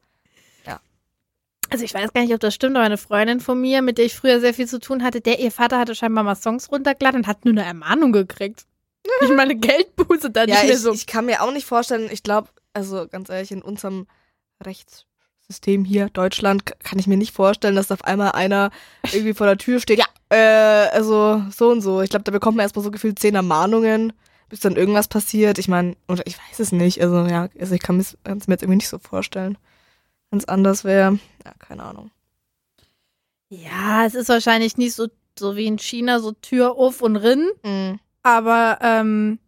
Also 1.71 1.85
ich 1.85 1.95
weiß 1.95 2.12
gar 2.12 2.23
nicht, 2.23 2.35
ob 2.35 2.41
das 2.41 2.55
stimmt, 2.55 2.77
aber 2.77 2.85
eine 2.85 2.99
Freundin 2.99 3.39
von 3.39 3.61
mir, 3.61 3.81
mit 3.81 3.97
der 3.97 4.05
ich 4.05 4.15
früher 4.17 4.41
sehr 4.41 4.53
viel 4.53 4.67
zu 4.67 4.81
tun 4.81 5.05
hatte, 5.05 5.21
der 5.21 5.39
ihr 5.39 5.53
Vater 5.53 5.79
hatte 5.79 5.95
scheinbar 5.95 6.25
mal 6.25 6.35
Songs 6.35 6.71
runtergeladen 6.71 7.21
und 7.21 7.27
hat 7.29 7.45
nur 7.45 7.53
eine 7.53 7.65
Ermahnung 7.65 8.12
gekriegt. 8.12 8.67
Ich 9.23 9.31
meine, 9.31 9.57
Geldbuße 9.57 10.31
dann 10.31 10.49
ja, 10.49 10.57
nicht 10.57 10.65
mehr 10.65 10.75
ich, 10.75 10.81
so. 10.81 10.93
Ich 10.93 11.07
kann 11.07 11.25
mir 11.27 11.43
auch 11.43 11.53
nicht 11.53 11.67
vorstellen, 11.67 12.09
ich 12.12 12.23
glaube, 12.23 12.49
also 12.75 13.07
ganz 13.09 13.31
ehrlich, 13.31 13.50
in 13.50 13.62
unserem 13.62 14.07
Rechtssystem 14.62 15.85
hier, 15.85 16.11
Deutschland, 16.11 16.67
kann 16.81 16.99
ich 16.99 17.07
mir 17.07 17.17
nicht 17.17 17.35
vorstellen, 17.35 17.77
dass 17.77 17.91
auf 17.91 18.05
einmal 18.05 18.33
einer 18.33 18.71
irgendwie 19.11 19.33
vor 19.33 19.47
der 19.47 19.57
Tür 19.57 19.81
steht. 19.81 19.99
Ja. 19.99 20.07
Äh, 20.29 20.91
also 20.91 21.43
so 21.50 21.71
und 21.71 21.81
so. 21.81 22.03
Ich 22.03 22.11
glaube, 22.11 22.25
da 22.25 22.31
bekommt 22.31 22.59
man 22.59 22.65
erstmal 22.65 22.85
so 22.85 22.91
gefühlt 22.91 23.19
zehn 23.19 23.35
Ermahnungen, 23.35 24.12
bis 24.49 24.61
dann 24.61 24.77
irgendwas 24.77 25.09
passiert. 25.09 25.59
Ich 25.59 25.69
meine, 25.69 25.97
oder 26.09 26.27
ich 26.27 26.37
weiß 26.37 26.61
es 26.61 26.71
nicht. 26.71 27.00
Also 27.03 27.25
ja, 27.25 27.49
also 27.59 27.75
ich 27.75 27.81
kann 27.81 27.99
es 27.99 28.19
mir 28.25 28.35
jetzt 28.35 28.62
irgendwie 28.62 28.77
nicht 28.77 28.89
so 28.89 28.99
vorstellen 28.99 29.57
wenn 30.31 30.39
es 30.39 30.49
anders 30.49 30.85
wäre. 30.85 31.19
Ja, 31.45 31.53
keine 31.59 31.83
Ahnung. 31.85 32.11
Ja, 33.49 34.07
es 34.07 34.15
ist 34.15 34.29
wahrscheinlich 34.29 34.77
nicht 34.77 34.95
so, 34.95 35.09
so 35.39 35.57
wie 35.57 35.67
in 35.67 35.79
China, 35.79 36.21
so 36.21 36.33
Tür 36.33 36.77
auf 36.77 37.03
und 37.03 37.17
rin. 37.17 37.51
Mhm. 37.65 37.99
Aber 38.23 38.79
ähm, 38.81 39.39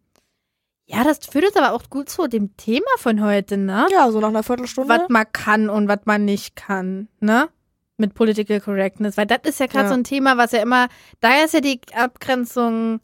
ja, 0.85 1.03
das 1.03 1.19
führt 1.25 1.45
uns 1.45 1.55
aber 1.55 1.73
auch 1.73 1.89
gut 1.89 2.09
zu 2.09 2.27
dem 2.27 2.57
Thema 2.57 2.89
von 2.97 3.23
heute, 3.23 3.57
ne? 3.57 3.87
Ja, 3.91 4.11
so 4.11 4.19
nach 4.19 4.27
einer 4.27 4.43
Viertelstunde. 4.43 4.89
Was 4.89 5.09
man 5.09 5.25
kann 5.31 5.69
und 5.69 5.87
was 5.87 6.01
man 6.05 6.25
nicht 6.25 6.55
kann, 6.55 7.07
ne? 7.19 7.49
Mit 7.97 8.13
Political 8.13 8.59
Correctness. 8.59 9.15
Weil 9.15 9.27
das 9.27 9.39
ist 9.43 9.59
ja 9.59 9.67
gerade 9.67 9.85
ja. 9.85 9.89
so 9.89 9.93
ein 9.93 10.03
Thema, 10.03 10.37
was 10.37 10.51
ja 10.51 10.61
immer, 10.61 10.87
da 11.21 11.43
ist 11.43 11.53
ja 11.53 11.61
die 11.61 11.79
Abgrenzung 11.95 12.99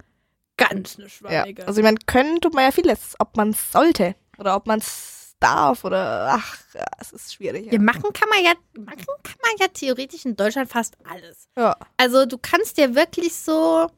ganz 0.57 0.97
eine 0.99 1.07
schwammige. 1.07 1.61
Ja. 1.61 1.67
Also 1.67 1.79
ich 1.79 1.85
meine, 1.85 1.99
können 2.05 2.41
tut 2.41 2.53
man 2.53 2.65
ja 2.65 2.71
vieles, 2.71 3.15
ob 3.19 3.37
man 3.37 3.51
es 3.51 3.71
sollte 3.71 4.15
oder 4.37 4.55
ob 4.55 4.67
man 4.67 4.79
es 4.79 5.18
darf 5.39 5.83
oder 5.83 6.29
ach, 6.33 6.57
es 6.99 7.11
ist 7.11 7.33
schwierig. 7.33 7.71
Ja. 7.71 7.79
machen 7.79 8.11
kann 8.13 8.29
man 8.29 8.43
ja, 8.43 8.53
machen 8.77 9.05
kann 9.23 9.37
man 9.41 9.51
ja 9.59 9.67
theoretisch 9.67 10.25
in 10.25 10.35
Deutschland 10.35 10.69
fast 10.69 10.97
alles. 11.09 11.47
Ja. 11.57 11.75
Also 11.97 12.25
du 12.25 12.37
kannst 12.37 12.77
dir 12.77 12.95
wirklich 12.95 13.33
so, 13.35 13.89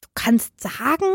du 0.00 0.08
kannst 0.14 0.60
sagen. 0.60 1.06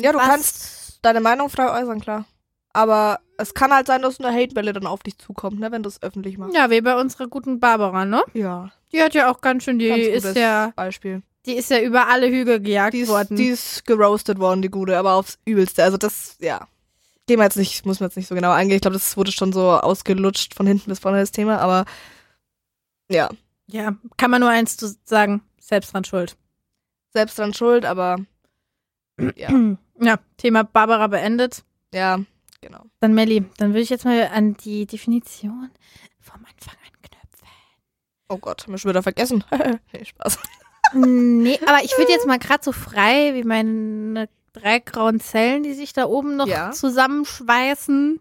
Ja, 0.00 0.12
du 0.12 0.18
was, 0.18 0.26
kannst 0.26 0.98
deine 1.02 1.20
Meinung 1.20 1.50
frei 1.50 1.70
äußern, 1.82 2.00
klar. 2.00 2.24
Aber 2.72 3.20
es 3.36 3.52
kann 3.52 3.72
halt 3.72 3.86
sein, 3.86 4.02
dass 4.02 4.18
eine 4.18 4.34
Hatewelle 4.34 4.72
dann 4.72 4.86
auf 4.86 5.02
dich 5.02 5.18
zukommt, 5.18 5.60
ne, 5.60 5.70
wenn 5.72 5.82
du 5.82 5.88
es 5.88 6.02
öffentlich 6.02 6.38
machst. 6.38 6.54
Ja, 6.54 6.70
wie 6.70 6.80
bei 6.80 6.98
unserer 6.98 7.26
guten 7.26 7.60
Barbara, 7.60 8.04
ne? 8.04 8.22
Ja. 8.32 8.72
Die 8.92 9.02
hat 9.02 9.14
ja 9.14 9.30
auch 9.30 9.40
ganz 9.40 9.64
schön, 9.64 9.78
die 9.78 9.88
ganz 9.88 10.24
ist 10.24 10.36
ja. 10.36 10.72
Beispiel. 10.74 11.22
Die 11.44 11.54
ist 11.54 11.70
ja 11.70 11.80
über 11.80 12.06
alle 12.06 12.28
Hügel 12.28 12.60
gejagt 12.60 12.94
die 12.94 13.00
ist, 13.00 13.08
worden. 13.08 13.36
Die 13.36 13.48
ist 13.48 13.84
geroastet 13.84 14.38
worden, 14.38 14.62
die 14.62 14.70
gute, 14.70 14.96
aber 14.96 15.14
aufs 15.14 15.38
Übelste. 15.44 15.82
Also 15.82 15.96
das, 15.96 16.36
ja 16.40 16.68
gehen 17.26 17.38
wir 17.38 17.44
jetzt 17.44 17.56
nicht, 17.56 17.86
muss 17.86 18.00
man 18.00 18.08
jetzt 18.08 18.16
nicht 18.16 18.28
so 18.28 18.34
genau 18.34 18.50
eingehen. 18.52 18.76
Ich 18.76 18.82
glaube, 18.82 18.96
das 18.96 19.16
wurde 19.16 19.32
schon 19.32 19.52
so 19.52 19.70
ausgelutscht 19.70 20.54
von 20.54 20.66
hinten 20.66 20.90
bis 20.90 20.98
vorne 20.98 21.20
das 21.20 21.32
Thema, 21.32 21.58
aber 21.58 21.84
Ja. 23.08 23.30
Ja, 23.68 23.96
kann 24.16 24.30
man 24.30 24.40
nur 24.40 24.50
eins 24.50 24.76
zu 24.76 24.94
sagen, 25.04 25.42
selbst 25.58 25.94
dran 25.94 26.04
schuld. 26.04 26.36
Selbst 27.10 27.38
dran 27.38 27.54
schuld, 27.54 27.84
aber 27.84 28.18
ja. 29.36 29.50
Ja, 30.00 30.18
Thema 30.36 30.64
Barbara 30.64 31.06
beendet. 31.06 31.62
Ja, 31.94 32.18
genau. 32.60 32.86
Dann 32.98 33.14
Melli, 33.14 33.44
dann 33.58 33.68
würde 33.68 33.82
ich 33.82 33.90
jetzt 33.90 34.04
mal 34.04 34.28
an 34.34 34.54
die 34.54 34.84
Definition 34.86 35.70
vom 36.20 36.40
Anfang 36.44 36.74
anknüpfen. 36.84 37.46
Oh 38.28 38.38
Gott, 38.38 38.64
haben 38.64 38.72
wir 38.72 38.78
schon 38.78 38.88
wieder 38.88 39.02
vergessen. 39.02 39.44
hey, 39.86 40.04
Spaß. 40.04 40.38
nee, 40.94 41.56
aber 41.66 41.84
ich 41.84 41.96
würde 41.96 42.10
jetzt 42.10 42.26
mal 42.26 42.40
gerade 42.40 42.64
so 42.64 42.72
frei 42.72 43.32
wie 43.34 43.44
meine 43.44 44.28
drei 44.52 44.78
grauen 44.78 45.20
Zellen, 45.20 45.62
die 45.62 45.74
sich 45.74 45.92
da 45.92 46.06
oben 46.06 46.36
noch 46.36 46.46
ja. 46.46 46.70
zusammenschweißen, 46.72 48.20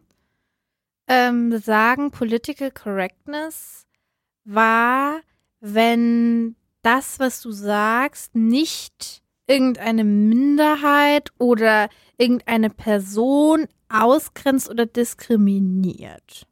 ähm, 1.07 1.57
sagen, 1.59 2.11
Political 2.11 2.71
Correctness 2.71 3.85
war, 4.43 5.19
wenn 5.59 6.55
das, 6.81 7.19
was 7.19 7.41
du 7.41 7.51
sagst, 7.51 8.35
nicht 8.35 9.21
irgendeine 9.47 10.03
Minderheit 10.03 11.31
oder 11.37 11.89
irgendeine 12.17 12.69
Person 12.69 13.67
ausgrenzt 13.89 14.69
oder 14.69 14.85
diskriminiert. 14.85 16.47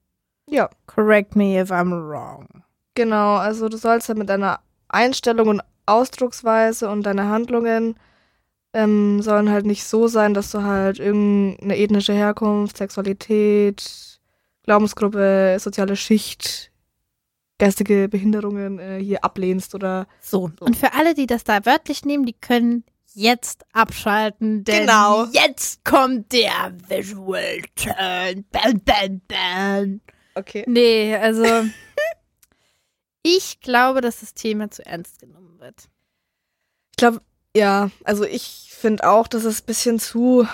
Ja. 0.50 0.70
Correct 0.88 1.36
me 1.36 1.60
if 1.62 1.72
I'm 1.72 1.92
wrong. 1.92 2.48
Genau, 2.96 3.36
also 3.36 3.70
du 3.70 3.78
sollst 3.78 4.10
ja 4.10 4.16
mit 4.16 4.30
deiner 4.30 4.60
Einstellung 4.90 5.48
und 5.48 5.62
Ausdrucksweise 5.86 6.90
und 6.90 7.04
deine 7.04 7.30
Handlungen 7.30 7.96
ähm, 8.74 9.22
sollen 9.22 9.50
halt 9.50 9.66
nicht 9.66 9.84
so 9.84 10.08
sein, 10.08 10.34
dass 10.34 10.52
du 10.52 10.64
halt 10.64 11.00
irgendeine 11.00 11.78
ethnische 11.78 12.14
Herkunft, 12.14 12.78
Sexualität, 12.78 14.20
Glaubensgruppe, 14.64 15.58
soziale 15.60 15.96
Schicht, 15.96 16.72
geistige 17.58 18.08
Behinderungen 18.10 18.80
äh, 18.80 19.00
hier 19.02 19.24
ablehnst 19.24 19.74
oder 19.76 20.08
so. 20.22 20.52
so. 20.60 20.66
Und 20.66 20.78
für 20.78 20.94
alle, 20.94 21.14
die 21.14 21.26
das 21.26 21.44
da 21.44 21.66
wörtlich 21.66 22.06
nehmen, 22.06 22.26
die 22.26 22.34
können 22.34 22.84
jetzt 23.14 23.66
abschalten, 23.74 24.64
denn 24.64 24.82
genau. 24.82 25.26
jetzt 25.32 25.84
kommt 25.84 26.32
der 26.32 26.74
Visual 26.88 27.62
Turn. 27.76 28.46
Bam, 28.52 28.82
bam, 28.86 29.22
bam. 29.28 30.02
Okay. 30.36 30.64
Nee, 30.68 31.16
also 31.16 31.44
ich 33.24 33.60
glaube, 33.60 34.02
dass 34.02 34.20
das 34.22 34.34
Thema 34.34 34.70
zu 34.70 34.86
ernst 34.86 35.20
genommen 35.20 35.60
wird. 35.60 35.90
Ich 36.92 36.98
glaube, 36.98 37.22
ja, 37.60 37.92
also 38.04 38.24
ich 38.24 38.70
finde 38.72 39.10
auch, 39.10 39.28
dass 39.28 39.44
es 39.44 39.62
ein 39.62 39.66
bisschen 39.66 40.00
zu, 40.00 40.48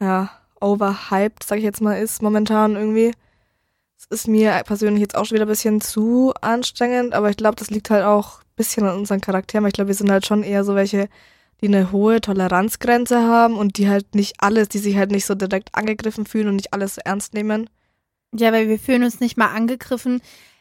ja, 0.00 0.30
overhyped, 0.60 1.42
sag 1.44 1.58
ich 1.58 1.64
jetzt 1.64 1.80
mal, 1.80 2.00
ist 2.00 2.22
momentan 2.22 2.76
irgendwie. 2.76 3.12
Es 3.96 4.06
ist 4.10 4.28
mir 4.28 4.62
persönlich 4.64 5.00
jetzt 5.00 5.16
auch 5.16 5.24
schon 5.24 5.34
wieder 5.34 5.46
ein 5.46 5.48
bisschen 5.48 5.80
zu 5.80 6.32
anstrengend, 6.40 7.14
aber 7.14 7.30
ich 7.30 7.36
glaube, 7.36 7.56
das 7.56 7.70
liegt 7.70 7.90
halt 7.90 8.04
auch 8.04 8.40
ein 8.40 8.56
bisschen 8.56 8.86
an 8.86 8.96
unseren 8.96 9.20
Charakteren, 9.20 9.64
weil 9.64 9.70
ich 9.70 9.74
glaube, 9.74 9.88
wir 9.88 9.94
sind 9.94 10.10
halt 10.10 10.24
schon 10.24 10.44
eher 10.44 10.62
so 10.62 10.76
welche, 10.76 11.08
die 11.60 11.66
eine 11.66 11.90
hohe 11.90 12.20
Toleranzgrenze 12.20 13.18
haben 13.20 13.56
und 13.56 13.76
die 13.76 13.88
halt 13.88 14.14
nicht 14.14 14.36
alles, 14.38 14.68
die 14.68 14.78
sich 14.78 14.96
halt 14.96 15.10
nicht 15.10 15.26
so 15.26 15.34
direkt 15.34 15.74
angegriffen 15.74 16.26
fühlen 16.26 16.48
und 16.48 16.56
nicht 16.56 16.72
alles 16.72 16.94
so 16.94 17.00
ernst 17.04 17.34
nehmen. 17.34 17.68
Ja, 18.32 18.52
weil 18.52 18.68
wir 18.68 18.78
fühlen 18.78 19.02
uns 19.02 19.18
nicht 19.18 19.36
mal 19.36 19.48
angegriffen, 19.48 20.20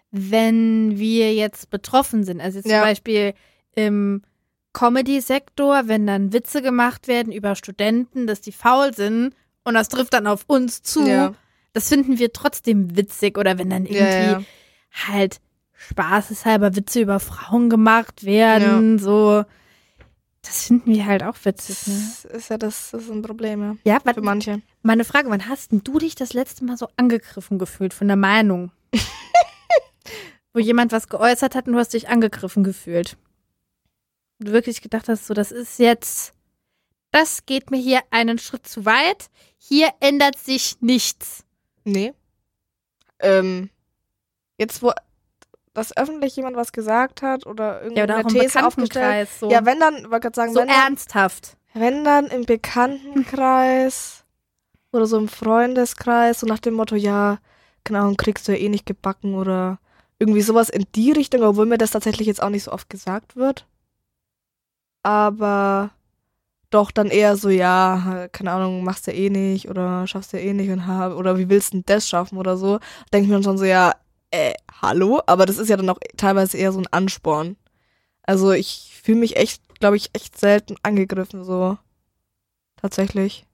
wenn 0.10 0.98
wir 0.98 1.34
jetzt 1.36 1.70
betroffen 1.70 2.24
sind. 2.24 2.42
Also 2.42 2.62
zum 2.62 2.72
ja. 2.72 2.82
Beispiel 2.82 3.34
im 3.76 4.24
Comedy-Sektor, 4.74 5.88
wenn 5.88 6.06
dann 6.06 6.34
Witze 6.34 6.62
gemacht 6.62 7.08
werden 7.08 7.34
über 7.34 7.56
Studenten, 7.56 8.28
dass 8.28 8.42
die 8.42 8.52
faul 8.52 8.94
sind 8.94 9.34
und 9.64 9.74
das 9.74 9.90
trifft 9.90 10.14
dann 10.14 10.28
auf 10.28 10.46
uns 10.48 10.82
zu, 10.82 11.08
ja. 11.08 11.34
das 11.74 11.90
finden 11.90 12.20
wir 12.20 12.32
trotzdem 12.32 12.96
witzig. 12.96 13.38
Oder 13.38 13.58
wenn 13.58 13.70
dann 13.70 13.86
irgendwie 13.86 14.32
ja, 14.32 14.42
halt 15.08 15.40
spaßeshalber 15.74 16.76
Witze 16.76 17.02
über 17.02 17.20
Frauen 17.20 17.70
gemacht 17.70 18.24
werden, 18.24 19.00
so 19.00 19.44
das 20.48 20.66
finden 20.66 20.94
wir 20.94 21.06
halt 21.06 21.24
auch 21.24 21.36
witzig. 21.44 21.88
Ne? 21.88 21.94
Das 22.24 22.26
ist 22.26 22.50
ja 22.50 22.58
das, 22.58 22.92
das 22.92 23.04
ist 23.04 23.12
ein 23.12 23.22
Problem, 23.22 23.62
ja. 23.62 23.76
Ja, 23.84 24.14
für 24.14 24.22
manche. 24.22 24.62
Meine 24.82 25.04
Frage, 25.04 25.30
wann 25.30 25.50
hast 25.50 25.72
denn 25.72 25.84
du 25.84 26.00
dich 26.00 26.16
das 26.16 26.34
letzte 26.34 26.64
Mal 26.64 26.78
so 26.78 26.88
angegriffen 26.96 27.60
gefühlt 27.60 27.94
von 27.94 28.08
der 28.08 28.16
Meinung? 28.16 28.72
Wo 30.54 30.60
jemand 30.60 30.92
was 30.92 31.10
geäußert 31.10 31.56
hat 31.56 31.68
und 31.68 31.74
du 31.74 31.80
hast 31.80 31.94
dich 31.94 32.08
angegriffen 32.08 32.64
gefühlt. 32.64 33.18
Du 34.40 34.52
wirklich 34.52 34.82
gedacht 34.82 35.10
hast, 35.10 35.28
so, 35.28 35.34
das 35.34 35.52
ist 35.52 35.80
jetzt, 35.80 36.34
das 37.12 37.46
geht 37.46 37.72
mir 37.72 37.78
hier 37.78 38.02
einen 38.12 38.38
Schritt 38.38 38.68
zu 38.68 38.86
weit. 38.86 39.30
Hier 39.58 39.90
ändert 40.00 40.38
sich 40.38 40.78
nichts. 40.80 41.44
Nee. 41.84 42.14
Ähm, 43.20 43.70
jetzt, 44.58 44.84
wo, 44.84 44.92
dass 45.74 45.96
öffentlich 45.96 46.36
jemand 46.36 46.56
was 46.56 46.72
gesagt 46.72 47.22
hat 47.22 47.46
oder 47.46 47.82
irgendeine 47.82 48.14
ja, 48.14 48.20
oder 48.20 48.28
These 48.28 48.66
aufgestellt. 48.66 49.30
So. 49.40 49.50
Ja, 49.50 49.66
wenn 49.66 49.80
dann, 49.80 50.10
wollte 50.12 50.22
gerade 50.22 50.36
sagen, 50.36 50.54
so 50.54 50.62
wenn 50.62 50.70
ernsthaft. 50.70 51.56
Dann, 51.74 51.82
wenn 51.82 52.04
dann 52.04 52.28
im 52.28 52.46
Bekanntenkreis 52.46 54.24
oder 54.92 55.06
so 55.06 55.18
im 55.18 55.28
Freundeskreis, 55.28 56.40
so 56.40 56.48
nach 56.48 56.60
dem 56.60 56.74
Motto, 56.74 56.96
ja, 56.96 57.40
genau, 57.84 58.12
kriegst 58.16 58.48
du 58.48 58.54
ja 58.54 58.58
eh 58.58 58.70
nicht 58.70 58.86
gebacken 58.86 59.36
oder 59.36 59.80
irgendwie 60.20 60.42
sowas 60.42 60.70
in 60.70 60.86
die 60.96 61.12
Richtung, 61.12 61.44
obwohl 61.44 61.66
mir 61.66 61.78
das 61.78 61.92
tatsächlich 61.92 62.28
jetzt 62.28 62.42
auch 62.42 62.50
nicht 62.50 62.64
so 62.64 62.72
oft 62.72 62.90
gesagt 62.90 63.36
wird. 63.36 63.68
Aber 65.08 65.92
doch 66.70 66.92
dann 66.92 67.08
eher 67.08 67.38
so, 67.38 67.48
ja, 67.48 68.28
keine 68.34 68.52
Ahnung, 68.52 68.84
machst 68.84 69.08
du 69.08 69.14
eh 69.14 69.30
nicht 69.30 69.70
oder 69.70 70.06
schaffst 70.06 70.34
du 70.34 70.38
eh 70.38 70.52
nicht 70.52 70.70
und 70.70 70.82
oder 70.86 71.38
wie 71.38 71.48
willst 71.48 71.72
du 71.72 71.78
denn 71.78 71.86
das 71.86 72.10
schaffen 72.10 72.38
oder 72.38 72.58
so. 72.58 72.80
Denke 73.14 73.24
ich 73.24 73.30
mir 73.30 73.36
dann 73.36 73.44
schon 73.44 73.58
so, 73.58 73.64
ja, 73.64 73.94
äh, 74.32 74.54
hallo? 74.82 75.22
Aber 75.26 75.46
das 75.46 75.60
ist 75.60 75.70
ja 75.70 75.78
dann 75.78 75.90
auch 75.90 76.00
teilweise 76.18 76.58
eher 76.58 76.74
so 76.74 76.80
ein 76.80 76.92
Ansporn. 76.92 77.56
Also 78.24 78.52
ich 78.52 79.00
fühle 79.02 79.20
mich 79.20 79.38
echt, 79.38 79.80
glaube 79.80 79.96
ich, 79.96 80.10
echt 80.12 80.38
selten 80.38 80.76
angegriffen, 80.84 81.46
so. 81.46 81.78
Tatsächlich. 82.76 83.46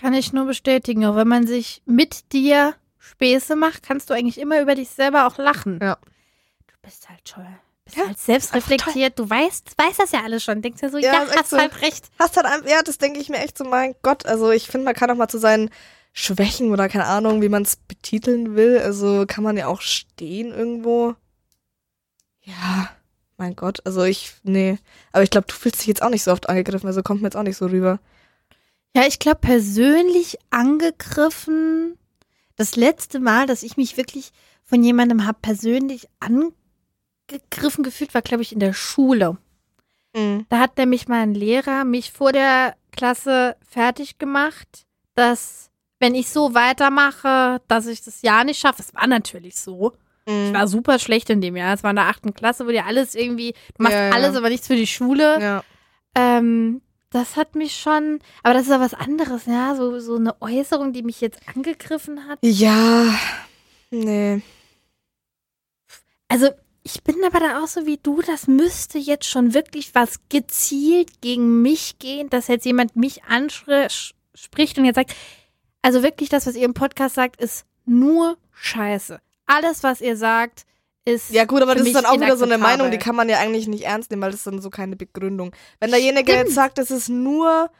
Kann 0.00 0.14
ich 0.14 0.32
nur 0.32 0.46
bestätigen, 0.46 1.04
auch 1.04 1.16
wenn 1.16 1.28
man 1.28 1.46
sich 1.46 1.82
mit 1.84 2.32
dir 2.32 2.74
Späße 2.98 3.56
macht, 3.56 3.82
kannst 3.82 4.08
du 4.08 4.14
eigentlich 4.14 4.38
immer 4.38 4.62
über 4.62 4.74
dich 4.74 4.88
selber 4.88 5.26
auch 5.26 5.36
lachen. 5.36 5.80
Ja. 5.82 5.98
Du 6.66 6.74
bist 6.80 7.10
halt 7.10 7.26
toll. 7.26 7.58
Bist 7.88 7.96
ja, 7.96 8.06
halt 8.06 8.18
selbstreflektiert. 8.18 9.18
Du 9.18 9.28
weißt, 9.28 9.72
weißt 9.78 9.98
das 9.98 10.12
ja 10.12 10.22
alles 10.22 10.44
schon. 10.44 10.60
Denkst 10.60 10.80
dir 10.80 10.90
so, 10.90 10.98
ja, 10.98 11.10
ja 11.10 11.26
hast 11.34 11.48
so, 11.48 11.56
halt 11.56 11.80
recht. 11.80 12.10
Hast 12.18 12.36
halt, 12.36 12.46
ja, 12.68 12.82
das 12.82 12.98
denke 12.98 13.18
ich 13.18 13.30
mir 13.30 13.38
echt 13.38 13.56
so, 13.56 13.64
mein 13.64 13.94
Gott. 14.02 14.26
Also 14.26 14.50
ich 14.50 14.66
finde, 14.66 14.84
man 14.84 14.94
kann 14.94 15.10
auch 15.10 15.16
mal 15.16 15.28
zu 15.28 15.38
seinen 15.38 15.70
Schwächen 16.12 16.70
oder 16.70 16.90
keine 16.90 17.06
Ahnung, 17.06 17.40
wie 17.40 17.48
man 17.48 17.62
es 17.62 17.76
betiteln 17.76 18.56
will. 18.56 18.78
Also 18.78 19.24
kann 19.26 19.42
man 19.42 19.56
ja 19.56 19.68
auch 19.68 19.80
stehen 19.80 20.52
irgendwo. 20.52 21.14
Ja, 22.42 22.90
mein 23.38 23.56
Gott. 23.56 23.80
Also 23.86 24.02
ich, 24.02 24.34
nee. 24.42 24.78
Aber 25.12 25.22
ich 25.22 25.30
glaube, 25.30 25.46
du 25.46 25.54
fühlst 25.54 25.80
dich 25.80 25.86
jetzt 25.86 26.02
auch 26.02 26.10
nicht 26.10 26.24
so 26.24 26.32
oft 26.32 26.50
angegriffen, 26.50 26.88
also 26.88 27.02
kommt 27.02 27.22
mir 27.22 27.28
jetzt 27.28 27.36
auch 27.36 27.42
nicht 27.42 27.56
so 27.56 27.66
rüber. 27.66 28.00
Ja, 28.94 29.06
ich 29.06 29.18
glaube, 29.18 29.40
persönlich 29.40 30.36
angegriffen, 30.50 31.96
das 32.56 32.76
letzte 32.76 33.18
Mal, 33.18 33.46
dass 33.46 33.62
ich 33.62 33.78
mich 33.78 33.96
wirklich 33.96 34.32
von 34.62 34.84
jemandem 34.84 35.26
habe 35.26 35.38
persönlich 35.40 36.06
angegriffen 36.20 36.57
gefühlt, 37.82 38.14
war, 38.14 38.22
glaube 38.22 38.42
ich, 38.42 38.52
in 38.52 38.60
der 38.60 38.72
Schule. 38.72 39.36
Mhm. 40.14 40.46
Da 40.48 40.58
hat 40.58 40.76
nämlich 40.78 41.08
mein 41.08 41.34
Lehrer 41.34 41.84
mich 41.84 42.12
vor 42.12 42.32
der 42.32 42.74
Klasse 42.92 43.56
fertig 43.68 44.18
gemacht, 44.18 44.86
dass 45.14 45.70
wenn 46.00 46.14
ich 46.14 46.30
so 46.30 46.54
weitermache, 46.54 47.60
dass 47.68 47.86
ich 47.86 48.02
das 48.02 48.22
Jahr 48.22 48.44
nicht 48.44 48.60
schaffe. 48.60 48.82
Es 48.82 48.94
war 48.94 49.06
natürlich 49.06 49.56
so. 49.56 49.92
Mhm. 50.26 50.46
Ich 50.46 50.52
war 50.52 50.68
super 50.68 50.98
schlecht 50.98 51.30
in 51.30 51.40
dem 51.40 51.56
Jahr. 51.56 51.74
Es 51.74 51.82
war 51.82 51.90
in 51.90 51.96
der 51.96 52.06
achten 52.06 52.34
Klasse, 52.34 52.66
wo 52.66 52.70
dir 52.70 52.86
alles 52.86 53.14
irgendwie, 53.14 53.52
du 53.76 53.82
machst 53.82 53.94
ja, 53.94 54.08
ja. 54.08 54.12
alles, 54.12 54.36
aber 54.36 54.48
nichts 54.48 54.66
für 54.66 54.76
die 54.76 54.86
Schule. 54.86 55.40
Ja. 55.40 55.64
Ähm, 56.14 56.82
das 57.10 57.36
hat 57.36 57.54
mich 57.54 57.76
schon, 57.76 58.20
aber 58.42 58.54
das 58.54 58.64
ist 58.64 58.70
ja 58.70 58.80
was 58.80 58.92
anderes, 58.92 59.46
ja, 59.46 59.74
so, 59.74 59.98
so 59.98 60.16
eine 60.16 60.40
Äußerung, 60.42 60.92
die 60.92 61.02
mich 61.02 61.20
jetzt 61.20 61.40
angegriffen 61.48 62.28
hat. 62.28 62.38
Ja, 62.42 63.14
nee. 63.90 64.42
Also, 66.28 66.50
ich 66.88 67.02
bin 67.02 67.16
aber 67.24 67.40
da 67.40 67.62
auch 67.62 67.66
so 67.66 67.84
wie 67.84 67.98
du, 67.98 68.22
das 68.22 68.46
müsste 68.46 68.98
jetzt 68.98 69.26
schon 69.26 69.52
wirklich 69.52 69.94
was 69.94 70.20
gezielt 70.30 71.20
gegen 71.20 71.60
mich 71.60 71.98
gehen, 71.98 72.30
dass 72.30 72.48
jetzt 72.48 72.64
jemand 72.64 72.96
mich 72.96 73.24
anspricht 73.24 74.78
und 74.78 74.84
jetzt 74.84 74.96
sagt, 74.96 75.14
also 75.82 76.02
wirklich, 76.02 76.28
das, 76.28 76.46
was 76.46 76.56
ihr 76.56 76.64
im 76.64 76.74
Podcast 76.74 77.14
sagt, 77.14 77.40
ist 77.40 77.64
nur 77.84 78.36
Scheiße. 78.52 79.20
Alles, 79.46 79.82
was 79.82 80.00
ihr 80.00 80.16
sagt, 80.16 80.64
ist. 81.04 81.30
Ja, 81.30 81.44
gut, 81.44 81.62
aber 81.62 81.74
das 81.74 81.86
ist 81.86 81.94
dann 81.94 82.06
auch 82.06 82.20
wieder 82.20 82.36
so 82.36 82.44
eine 82.44 82.58
Meinung, 82.58 82.90
die 82.90 82.98
kann 82.98 83.14
man 83.14 83.28
ja 83.28 83.38
eigentlich 83.38 83.68
nicht 83.68 83.84
ernst 83.84 84.10
nehmen, 84.10 84.22
weil 84.22 84.30
das 84.30 84.40
ist 84.40 84.46
dann 84.46 84.60
so 84.60 84.70
keine 84.70 84.96
Begründung. 84.96 85.52
Wenn 85.80 85.90
derjenige 85.90 86.32
jetzt 86.32 86.54
sagt, 86.54 86.78
das 86.78 86.90
ist 86.90 87.08
nur 87.08 87.70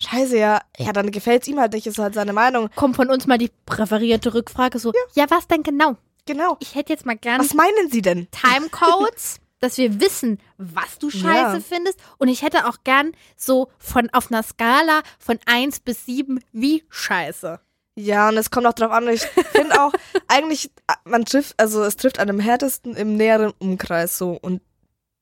Scheiße, 0.00 0.38
ja, 0.38 0.60
ja, 0.78 0.92
dann 0.92 1.10
gefällt 1.10 1.42
es 1.42 1.48
ihm 1.48 1.60
halt 1.60 1.72
nicht, 1.72 1.86
ist 1.86 1.98
halt 1.98 2.14
seine 2.14 2.32
Meinung. 2.32 2.68
Kommt 2.74 2.96
von 2.96 3.10
uns 3.10 3.26
mal 3.26 3.38
die 3.38 3.50
präferierte 3.66 4.34
Rückfrage 4.34 4.78
so, 4.78 4.92
ja, 4.92 5.24
ja 5.24 5.30
was 5.30 5.46
denn 5.46 5.62
genau? 5.62 5.96
Genau. 6.26 6.56
Ich 6.60 6.74
hätte 6.74 6.92
jetzt 6.92 7.06
mal 7.06 7.16
gern. 7.16 7.40
Was 7.40 7.54
meinen 7.54 7.90
Sie 7.90 8.02
denn? 8.02 8.28
Timecodes 8.30 9.40
dass 9.64 9.78
wir 9.78 9.98
wissen, 9.98 10.40
was 10.58 10.98
du 10.98 11.08
scheiße 11.08 11.56
ja. 11.56 11.60
findest. 11.60 11.98
Und 12.18 12.28
ich 12.28 12.42
hätte 12.42 12.66
auch 12.66 12.84
gern 12.84 13.12
so 13.34 13.70
von 13.78 14.10
auf 14.10 14.30
einer 14.30 14.42
Skala 14.42 15.00
von 15.18 15.38
1 15.46 15.80
bis 15.80 16.04
7 16.04 16.38
wie 16.52 16.84
scheiße. 16.90 17.60
Ja, 17.96 18.28
und 18.28 18.36
es 18.36 18.50
kommt 18.50 18.66
auch 18.66 18.74
drauf 18.74 18.90
an, 18.90 19.08
ich 19.08 19.22
finde 19.22 19.80
auch, 19.80 19.92
eigentlich, 20.28 20.70
man 21.04 21.24
trifft, 21.24 21.54
also 21.58 21.82
es 21.82 21.96
trifft 21.96 22.18
dem 22.18 22.40
härtesten 22.40 22.94
im 22.94 23.16
näheren 23.16 23.54
Umkreis 23.58 24.18
so. 24.18 24.32
Und 24.32 24.60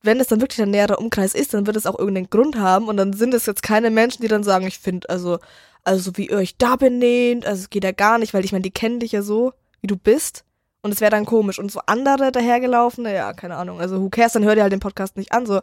wenn 0.02 0.18
es 0.18 0.26
dann 0.26 0.40
wirklich 0.40 0.60
ein 0.60 0.70
näherer 0.70 0.98
Umkreis 0.98 1.34
ist, 1.34 1.54
dann 1.54 1.66
wird 1.66 1.76
es 1.76 1.86
auch 1.86 1.98
irgendeinen 1.98 2.30
Grund 2.30 2.56
haben 2.56 2.88
und 2.88 2.96
dann 2.96 3.12
sind 3.12 3.34
es 3.34 3.46
jetzt 3.46 3.62
keine 3.62 3.90
Menschen, 3.90 4.22
die 4.22 4.28
dann 4.28 4.42
sagen, 4.42 4.66
ich 4.66 4.80
finde, 4.80 5.08
also, 5.08 5.38
also 5.84 6.16
wie 6.16 6.28
ihr 6.28 6.38
euch 6.38 6.56
da 6.56 6.74
benehmt, 6.74 7.46
also 7.46 7.60
es 7.60 7.70
geht 7.70 7.84
ja 7.84 7.92
gar 7.92 8.18
nicht, 8.18 8.34
weil 8.34 8.44
ich 8.44 8.50
meine, 8.50 8.62
die 8.62 8.72
kennen 8.72 8.98
dich 8.98 9.12
ja 9.12 9.22
so, 9.22 9.52
wie 9.80 9.86
du 9.86 9.96
bist. 9.96 10.44
Und 10.82 10.92
es 10.92 11.00
wäre 11.00 11.10
dann 11.10 11.24
komisch. 11.24 11.58
Und 11.58 11.70
so 11.70 11.80
andere 11.86 12.32
dahergelaufene, 12.32 13.14
ja, 13.14 13.32
keine 13.32 13.56
Ahnung. 13.56 13.80
Also 13.80 14.00
who 14.00 14.10
cares, 14.10 14.32
dann 14.32 14.44
hört 14.44 14.56
ihr 14.56 14.62
halt 14.62 14.72
den 14.72 14.80
Podcast 14.80 15.16
nicht 15.16 15.32
an. 15.32 15.46
So, 15.46 15.60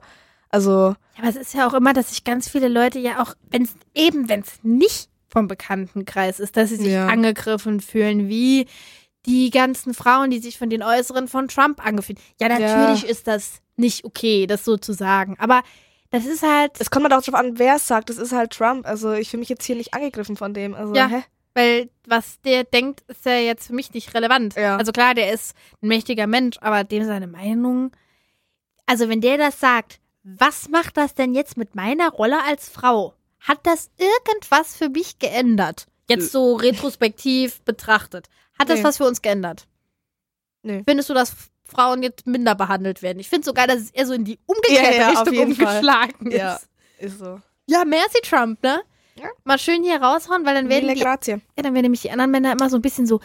also. 0.49 0.95
Ja, 1.15 1.19
aber 1.19 1.29
es 1.29 1.35
ist 1.35 1.53
ja 1.53 1.67
auch 1.67 1.73
immer, 1.73 1.93
dass 1.93 2.09
sich 2.09 2.23
ganz 2.23 2.49
viele 2.49 2.69
Leute 2.69 2.99
ja 2.99 3.21
auch, 3.21 3.35
wenn 3.49 3.63
es 3.63 3.73
eben, 3.93 4.29
wenn 4.29 4.41
es 4.41 4.63
nicht 4.63 5.09
vom 5.27 5.47
Bekanntenkreis 5.47 6.39
ist, 6.39 6.57
dass 6.57 6.69
sie 6.69 6.77
sich 6.77 6.93
ja. 6.93 7.07
angegriffen 7.07 7.81
fühlen, 7.81 8.29
wie 8.29 8.65
die 9.25 9.49
ganzen 9.51 9.93
Frauen, 9.93 10.31
die 10.31 10.39
sich 10.39 10.57
von 10.57 10.69
den 10.69 10.81
Äußeren 10.81 11.27
von 11.27 11.47
Trump 11.47 11.85
angefühlt. 11.85 12.19
Ja, 12.39 12.49
natürlich 12.49 13.03
ja. 13.03 13.09
ist 13.09 13.27
das 13.27 13.61
nicht 13.75 14.05
okay, 14.05 14.47
das 14.47 14.65
so 14.65 14.77
zu 14.77 14.93
sagen. 14.93 15.35
Aber 15.39 15.61
das 16.09 16.25
ist 16.25 16.43
halt. 16.43 16.71
Es 16.79 16.89
kommt 16.89 17.03
halt 17.03 17.13
auch 17.13 17.23
darauf 17.23 17.39
an, 17.39 17.59
wer 17.59 17.75
es 17.75 17.87
sagt. 17.87 18.09
Das 18.09 18.17
ist 18.17 18.31
halt 18.31 18.51
Trump. 18.51 18.87
Also 18.87 19.13
ich 19.13 19.29
fühle 19.29 19.39
mich 19.39 19.49
jetzt 19.49 19.65
hier 19.65 19.75
nicht 19.75 19.93
angegriffen 19.93 20.37
von 20.37 20.53
dem. 20.53 20.73
Also, 20.73 20.95
ja. 20.95 21.07
hä? 21.07 21.23
Weil 21.59 21.89
was 22.07 22.39
der 22.39 22.63
denkt, 22.63 23.01
ist 23.09 23.25
ja 23.25 23.33
jetzt 23.33 23.67
für 23.67 23.73
mich 23.73 23.93
nicht 23.93 24.13
relevant. 24.13 24.55
Ja. 24.55 24.77
Also 24.77 24.93
klar, 24.93 25.13
der 25.13 25.33
ist 25.33 25.53
ein 25.81 25.89
mächtiger 25.89 26.25
Mensch, 26.25 26.55
aber 26.61 26.85
dem 26.85 27.03
seine 27.03 27.27
Meinung. 27.27 27.91
Also 28.85 29.09
wenn 29.09 29.19
der 29.19 29.37
das 29.37 29.59
sagt, 29.59 29.99
was 30.23 30.69
macht 30.69 30.95
das 30.95 31.15
denn 31.15 31.33
jetzt 31.33 31.57
mit 31.57 31.75
meiner 31.75 32.11
Rolle 32.11 32.41
als 32.45 32.69
Frau? 32.69 33.13
Hat 33.41 33.59
das 33.63 33.91
irgendwas 33.97 34.77
für 34.77 34.87
mich 34.87 35.19
geändert? 35.19 35.87
Jetzt 36.07 36.31
so 36.31 36.55
retrospektiv 36.55 37.61
betrachtet. 37.63 38.29
Hat 38.57 38.69
das 38.69 38.79
nee. 38.79 38.85
was 38.85 38.95
für 38.95 39.05
uns 39.05 39.21
geändert? 39.21 39.67
Nee. 40.63 40.83
Findest 40.87 41.09
du, 41.09 41.13
dass 41.13 41.35
Frauen 41.65 42.03
jetzt 42.03 42.25
minder 42.25 42.55
behandelt 42.55 43.01
werden? 43.01 43.19
Ich 43.19 43.27
finde 43.27 43.43
sogar, 43.43 43.67
dass 43.67 43.79
es 43.79 43.91
eher 43.91 44.05
so 44.05 44.13
in 44.13 44.23
die 44.23 44.39
umgekehrte 44.45 44.95
ja, 44.95 45.11
ja, 45.11 45.21
Richtung 45.21 45.39
umgeschlagen 45.39 46.31
Fall. 46.31 46.31
ist. 46.31 46.37
Ja, 46.37 46.59
ist 46.99 47.19
so. 47.19 47.41
Ja, 47.65 47.83
merci 47.83 48.21
Trump, 48.21 48.63
ne? 48.63 48.81
Ja. 49.19 49.29
Mal 49.43 49.59
schön 49.59 49.83
hier 49.83 50.01
raushauen, 50.01 50.45
weil 50.45 50.55
dann 50.55 50.69
werden, 50.69 50.93
die, 50.93 50.99
ja, 50.99 51.17
dann 51.17 51.73
werden 51.73 51.81
nämlich 51.81 52.01
die 52.01 52.11
anderen 52.11 52.31
Männer 52.31 52.53
immer 52.53 52.69
so 52.69 52.77
ein 52.77 52.81
bisschen 52.81 53.05
so 53.05 53.19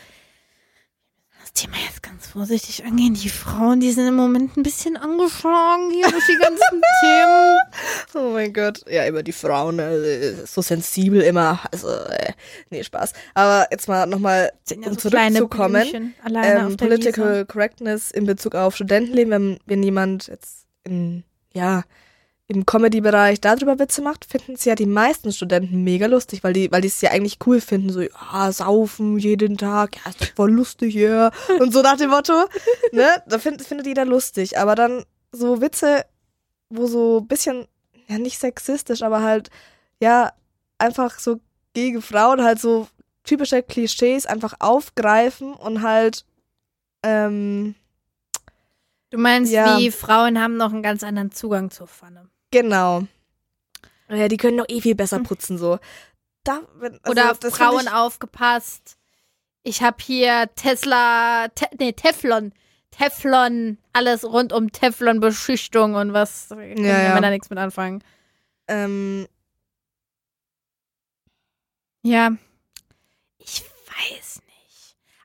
das 1.45 1.53
Thema 1.53 1.75
jetzt 1.87 2.03
ganz 2.03 2.27
vorsichtig 2.29 2.87
angehen. 2.87 3.13
Die 3.13 3.29
Frauen, 3.29 3.79
die 3.79 3.93
sind 3.93 4.09
im 4.09 4.17
Moment 4.17 4.57
ein 4.57 4.63
bisschen 4.63 4.97
angeschlagen 4.97 5.91
hier 5.91 6.09
durch 6.09 6.25
die 6.27 6.39
ganzen 6.41 6.81
Themen. 7.01 7.59
Oh 8.15 8.33
mein 8.33 8.53
Gott. 8.55 8.81
Ja, 8.91 9.07
über 9.07 9.23
die 9.23 9.33
Frauen, 9.33 9.79
äh, 9.79 10.47
so 10.47 10.63
sensibel 10.63 11.21
immer. 11.21 11.61
Also, 11.71 11.89
äh, 11.89 12.33
nee, 12.71 12.83
Spaß. 12.83 13.13
Aber 13.35 13.67
jetzt 13.71 13.89
mal 13.89 14.07
nochmal, 14.07 14.53
ja 14.71 14.77
um 14.89 14.99
so 14.99 15.11
zurückzukommen. 15.11 16.15
Ähm, 16.35 16.77
Political 16.79 17.45
Correctness 17.45 18.11
in 18.11 18.25
Bezug 18.25 18.55
auf 18.55 18.75
Studentenleben, 18.75 19.31
wenn, 19.31 19.59
wenn 19.67 19.83
jemand 19.83 20.29
jetzt 20.29 20.65
in, 20.83 21.25
ja, 21.53 21.85
im 22.47 22.67
Comedy-Bereich 22.67 23.41
darüber 23.41 23.79
Witze 23.79 24.03
macht, 24.03 24.27
finden 24.27 24.53
es 24.53 24.65
ja 24.65 24.75
die 24.75 24.87
meisten 24.87 25.33
Studenten 25.33 25.83
mega 25.83 26.07
lustig, 26.07 26.45
weil 26.45 26.53
die, 26.53 26.71
weil 26.71 26.83
die 26.83 26.89
es 26.89 27.01
ja 27.01 27.11
eigentlich 27.11 27.39
cool 27.47 27.61
finden, 27.61 27.91
so, 27.91 28.03
ja, 28.03 28.53
saufen 28.53 29.19
jeden 29.19 29.57
Tag, 29.57 29.97
ja, 29.97 30.11
ist 30.11 30.21
doch 30.21 30.35
voll 30.37 30.53
lustig, 30.53 30.95
ja. 30.95 31.31
Und 31.59 31.73
so 31.73 31.81
nach 31.81 31.97
dem 31.97 32.11
Motto, 32.11 32.35
ne? 32.93 33.23
Da 33.27 33.39
find, 33.39 33.63
findet 33.63 33.87
jeder 33.87 34.05
lustig. 34.05 34.59
Aber 34.59 34.75
dann 34.75 35.05
so 35.33 35.63
Witze, 35.63 36.05
wo 36.69 36.87
so 36.87 37.21
ein 37.21 37.29
bisschen, 37.29 37.67
ja, 38.09 38.19
nicht 38.19 38.39
sexistisch, 38.39 39.03
aber 39.03 39.23
halt, 39.23 39.49
ja, 40.01 40.33
einfach 40.77 41.19
so 41.19 41.41
gegen 41.73 42.03
Frauen 42.03 42.43
halt 42.45 42.61
so 42.61 42.89
typische 43.25 43.63
Klischees 43.63 44.27
einfach 44.27 44.55
aufgreifen 44.59 45.55
und 45.55 45.81
halt, 45.81 46.27
ähm, 47.03 47.75
Du 49.15 49.21
meinst, 49.21 49.53
ja. 49.53 49.79
wie 49.79 49.93
Frauen 49.93 50.41
haben 50.41 50.57
noch 50.57 50.73
einen 50.73 50.83
ganz 50.83 51.05
anderen 51.05 51.31
Zugang 51.31 51.71
zur 51.71 51.87
Pfanne. 51.87 52.29
Genau. 52.55 53.03
Ja, 54.09 54.29
die 54.29 54.37
können 54.37 54.59
doch 54.59 54.69
eh 54.69 54.81
viel 54.81 54.95
besser 54.95 55.19
putzen, 55.19 55.59
so. 55.59 55.81
Da, 56.45 56.61
wenn, 56.77 57.01
also, 57.03 57.11
Oder 57.11 57.35
Frauen 57.51 57.89
aufgepasst. 57.89 58.97
Ich 59.65 59.83
habe 59.83 59.97
hier 60.01 60.49
Tesla, 60.55 61.49
te, 61.49 61.67
nee, 61.81 61.93
Teflon. 61.93 62.53
Teflon, 62.93 63.79
alles 63.93 64.25
rund 64.25 64.53
um 64.53 64.71
Teflon-Beschichtung 64.71 65.97
und 65.97 66.13
was. 66.13 66.51
Ja, 66.51 66.57
kann 66.57 66.85
ja. 66.85 67.21
da 67.21 67.31
nichts 67.31 67.51
mit 67.51 67.59
anfangen. 67.59 68.05
Ähm. 68.69 69.27
Ja. 72.03 72.37
Ich 73.39 73.65
weiß 73.89 74.43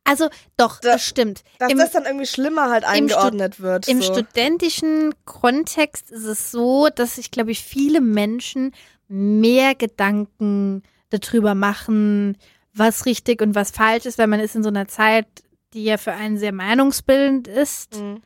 also 0.09 0.27
doch, 0.57 0.79
das, 0.79 0.93
das 0.93 1.05
stimmt. 1.05 1.43
Dass 1.59 1.71
Im, 1.71 1.77
das 1.77 1.91
dann 1.91 2.05
irgendwie 2.05 2.25
schlimmer 2.25 2.71
halt 2.71 2.83
eingeordnet 2.83 3.59
wird. 3.59 3.87
Im 3.87 4.01
so. 4.01 4.11
studentischen 4.11 5.13
Kontext 5.25 6.09
ist 6.09 6.23
es 6.23 6.49
so, 6.49 6.89
dass 6.89 7.17
sich, 7.17 7.29
glaube 7.29 7.51
ich, 7.51 7.61
viele 7.61 8.01
Menschen 8.01 8.73
mehr 9.07 9.75
Gedanken 9.75 10.81
darüber 11.11 11.53
machen, 11.53 12.37
was 12.73 13.05
richtig 13.05 13.43
und 13.43 13.53
was 13.53 13.69
falsch 13.69 14.07
ist, 14.07 14.17
weil 14.17 14.25
man 14.25 14.39
ist 14.39 14.55
in 14.55 14.63
so 14.63 14.69
einer 14.69 14.87
Zeit, 14.87 15.27
die 15.73 15.83
ja 15.83 15.97
für 15.97 16.13
einen 16.13 16.39
sehr 16.39 16.53
meinungsbildend 16.53 17.47
ist. 17.47 17.95
Mhm. 17.95 18.23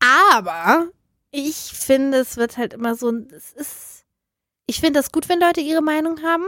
Aber 0.00 0.88
ich 1.30 1.54
finde, 1.54 2.18
es 2.18 2.36
wird 2.36 2.56
halt 2.56 2.74
immer 2.74 2.96
so, 2.96 3.12
es 3.30 3.52
ist, 3.52 4.04
ich 4.66 4.80
finde 4.80 4.98
das 4.98 5.12
gut, 5.12 5.28
wenn 5.28 5.38
Leute 5.38 5.60
ihre 5.60 5.82
Meinung 5.82 6.20
haben. 6.24 6.46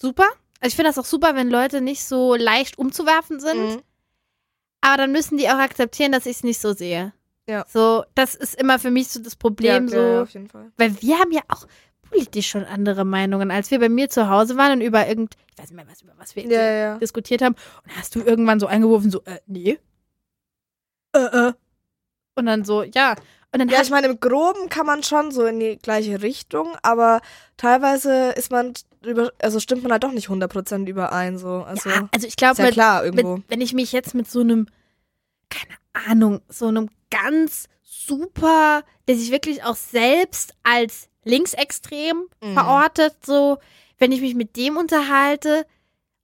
Super. 0.00 0.26
Also 0.60 0.72
ich 0.72 0.76
finde 0.76 0.90
das 0.90 0.98
auch 0.98 1.06
super, 1.06 1.34
wenn 1.34 1.48
Leute 1.48 1.80
nicht 1.80 2.04
so 2.04 2.34
leicht 2.34 2.78
umzuwerfen 2.78 3.40
sind. 3.40 3.76
Mhm. 3.76 3.82
Aber 4.82 4.96
dann 4.98 5.12
müssen 5.12 5.38
die 5.38 5.48
auch 5.48 5.58
akzeptieren, 5.58 6.12
dass 6.12 6.26
ich 6.26 6.36
es 6.36 6.44
nicht 6.44 6.60
so 6.60 6.72
sehe. 6.72 7.12
Ja. 7.46 7.64
So, 7.68 8.04
das 8.14 8.34
ist 8.34 8.54
immer 8.54 8.78
für 8.78 8.90
mich 8.90 9.08
so 9.08 9.20
das 9.20 9.36
Problem. 9.36 9.88
Ja, 9.88 9.90
so, 9.90 10.00
ja, 10.00 10.22
auf 10.22 10.30
jeden 10.30 10.48
Fall. 10.48 10.70
Weil 10.76 11.00
wir 11.02 11.18
haben 11.18 11.32
ja 11.32 11.42
auch 11.48 11.66
politisch 12.02 12.48
schon 12.48 12.64
andere 12.64 13.04
Meinungen, 13.04 13.50
als 13.50 13.70
wir 13.70 13.78
bei 13.78 13.88
mir 13.88 14.10
zu 14.10 14.28
Hause 14.28 14.56
waren 14.56 14.72
und 14.72 14.80
über 14.80 15.06
irgend, 15.06 15.36
ich 15.50 15.58
weiß 15.58 15.70
nicht 15.70 15.76
mehr, 15.76 15.86
was, 15.88 16.02
über 16.02 16.12
was 16.16 16.36
wir 16.36 16.44
ja, 16.44 16.72
ja. 16.72 16.98
diskutiert 16.98 17.42
haben. 17.42 17.54
Und 17.84 17.96
hast 17.96 18.14
du 18.14 18.20
irgendwann 18.20 18.60
so 18.60 18.66
eingeworfen, 18.66 19.10
so, 19.10 19.22
äh, 19.24 19.40
nee. 19.46 19.78
Äh, 21.12 21.18
äh. 21.18 21.52
Und 22.34 22.46
dann 22.46 22.64
so, 22.64 22.82
ja. 22.82 23.16
Und 23.52 23.58
dann 23.58 23.68
ja, 23.68 23.82
ich 23.82 23.90
meine, 23.90 24.08
im 24.08 24.20
Groben 24.20 24.68
kann 24.68 24.86
man 24.86 25.02
schon 25.02 25.32
so 25.32 25.44
in 25.44 25.58
die 25.58 25.76
gleiche 25.76 26.22
Richtung, 26.22 26.76
aber 26.82 27.20
teilweise 27.56 28.30
ist 28.30 28.52
man 28.52 28.74
über, 29.04 29.32
also 29.38 29.60
stimmt 29.60 29.82
man 29.82 29.92
halt 29.92 30.04
doch 30.04 30.12
nicht 30.12 30.28
100% 30.28 30.86
überein, 30.86 31.38
so. 31.38 31.62
Also, 31.62 31.88
ja, 31.88 32.08
also 32.12 32.26
ich 32.26 32.36
glaube, 32.36 32.62
ja 32.62 32.70
klar, 32.70 33.04
irgendwo. 33.04 33.40
wenn 33.48 33.60
ich 33.60 33.72
mich 33.72 33.92
jetzt 33.92 34.14
mit 34.14 34.30
so 34.30 34.40
einem, 34.40 34.66
keine 35.48 35.74
Ahnung, 36.10 36.42
so 36.48 36.66
einem 36.66 36.90
ganz 37.10 37.68
super, 37.82 38.82
der 39.08 39.16
sich 39.16 39.30
wirklich 39.30 39.64
auch 39.64 39.76
selbst 39.76 40.54
als 40.62 41.08
linksextrem 41.24 42.26
mhm. 42.42 42.54
verortet, 42.54 43.14
so, 43.24 43.58
wenn 43.98 44.12
ich 44.12 44.20
mich 44.20 44.34
mit 44.34 44.56
dem 44.56 44.76
unterhalte, 44.76 45.66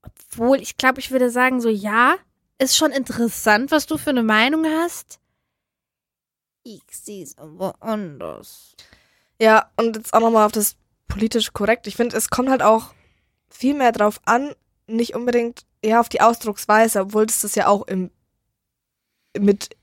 obwohl 0.02 0.60
ich 0.60 0.76
glaube, 0.76 1.00
ich 1.00 1.10
würde 1.10 1.30
sagen, 1.30 1.60
so, 1.60 1.68
ja, 1.68 2.16
ist 2.58 2.76
schon 2.76 2.92
interessant, 2.92 3.70
was 3.70 3.86
du 3.86 3.98
für 3.98 4.10
eine 4.10 4.22
Meinung 4.22 4.64
hast 4.64 5.20
ich 6.66 6.82
sehe 6.90 7.22
es 7.22 7.38
aber 7.38 7.76
anders. 7.80 8.74
Ja, 9.40 9.70
und 9.76 9.96
jetzt 9.96 10.12
auch 10.14 10.20
nochmal 10.20 10.46
auf 10.46 10.52
das 10.52 10.76
politisch 11.08 11.52
korrekt. 11.52 11.86
Ich 11.86 11.96
finde, 11.96 12.16
es 12.16 12.30
kommt 12.30 12.50
halt 12.50 12.62
auch 12.62 12.92
viel 13.48 13.74
mehr 13.74 13.92
drauf 13.92 14.20
an, 14.24 14.52
nicht 14.86 15.14
unbedingt 15.14 15.62
ja 15.84 16.00
auf 16.00 16.08
die 16.08 16.20
Ausdrucksweise, 16.20 17.00
obwohl 17.00 17.24
es 17.24 17.40
das 17.40 17.54
ja 17.54 17.68
auch 17.68 17.86
im 17.86 18.10
mit 19.38 19.76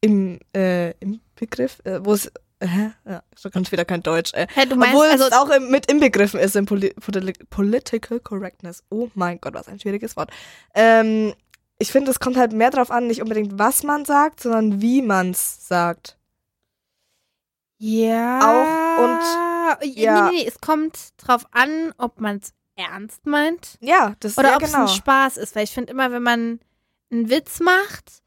im 0.00 0.38
äh, 0.54 0.90
im 1.00 1.20
Begriff, 1.34 1.80
äh, 1.84 2.04
wo 2.04 2.12
es 2.14 2.30
Hä? 2.62 2.90
Ja, 3.08 3.22
so 3.34 3.48
ganz 3.48 3.72
wieder 3.72 3.86
kein 3.86 4.02
Deutsch. 4.02 4.34
Äh. 4.34 4.46
Hä, 4.54 4.66
du 4.66 4.76
meinst, 4.76 4.94
Obwohl 4.94 5.08
also 5.08 5.24
es 5.24 5.32
auch 5.32 5.48
im, 5.48 5.70
mit 5.70 5.90
inbegriffen 5.90 6.38
ist 6.38 6.56
im 6.56 6.66
Poli 6.66 6.92
Political 7.48 8.20
Correctness. 8.20 8.84
Oh 8.90 9.08
mein 9.14 9.40
Gott, 9.40 9.54
was 9.54 9.66
ein 9.66 9.80
schwieriges 9.80 10.14
Wort. 10.14 10.30
Ähm, 10.74 11.32
ich 11.78 11.90
finde, 11.90 12.10
es 12.10 12.20
kommt 12.20 12.36
halt 12.36 12.52
mehr 12.52 12.68
drauf 12.68 12.90
an, 12.90 13.06
nicht 13.06 13.22
unbedingt, 13.22 13.58
was 13.58 13.82
man 13.82 14.04
sagt, 14.04 14.40
sondern 14.40 14.82
wie 14.82 15.00
man 15.00 15.30
es 15.30 15.66
sagt. 15.66 16.18
Ja. 17.78 18.40
Auch 18.42 19.04
und 19.04 19.49
ja. 19.82 20.24
Nee, 20.24 20.30
nee, 20.30 20.36
nee, 20.42 20.48
es 20.48 20.60
kommt 20.60 20.96
drauf 21.18 21.46
an, 21.52 21.92
ob 21.98 22.20
man 22.20 22.38
es 22.38 22.52
ernst 22.76 23.26
meint. 23.26 23.78
Ja, 23.80 24.14
das 24.20 24.38
Oder 24.38 24.56
ob 24.56 24.62
es 24.62 24.72
genau. 24.72 24.84
ein 24.84 24.88
Spaß 24.88 25.36
ist. 25.36 25.54
Weil 25.54 25.64
ich 25.64 25.72
finde 25.72 25.92
immer, 25.92 26.10
wenn 26.12 26.22
man 26.22 26.60
einen 27.10 27.30
Witz 27.30 27.60
macht, 27.60 28.22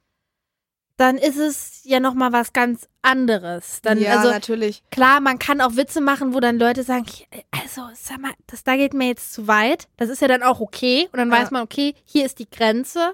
dann 0.98 1.18
ist 1.18 1.38
es 1.38 1.82
ja 1.84 2.00
nochmal 2.00 2.32
was 2.34 2.54
ganz 2.54 2.88
anderes. 3.02 3.82
Dann, 3.82 4.00
ja, 4.00 4.18
also, 4.18 4.30
natürlich. 4.30 4.84
Klar, 4.92 5.22
man 5.22 5.40
kann 5.40 5.60
auch 5.60 5.76
Witze 5.76 6.02
machen, 6.02 6.34
wo 6.34 6.40
dann 6.40 6.60
Leute 6.60 6.84
sagen, 6.84 7.06
also, 7.52 7.90
sag 7.96 8.20
mal, 8.20 8.32
das 8.48 8.64
da 8.64 8.76
geht 8.76 8.94
mir 8.94 9.08
jetzt 9.08 9.34
zu 9.34 9.48
weit. 9.48 9.88
Das 9.98 10.10
ist 10.10 10.22
ja 10.22 10.28
dann 10.28 10.44
auch 10.44 10.60
okay. 10.60 11.10
Und 11.12 11.18
dann 11.18 11.32
ja. 11.32 11.38
weiß 11.38 11.52
man, 11.52 11.64
okay, 11.64 11.96
hier 12.06 12.26
ist 12.26 12.40
die 12.40 12.50
Grenze. 12.50 13.14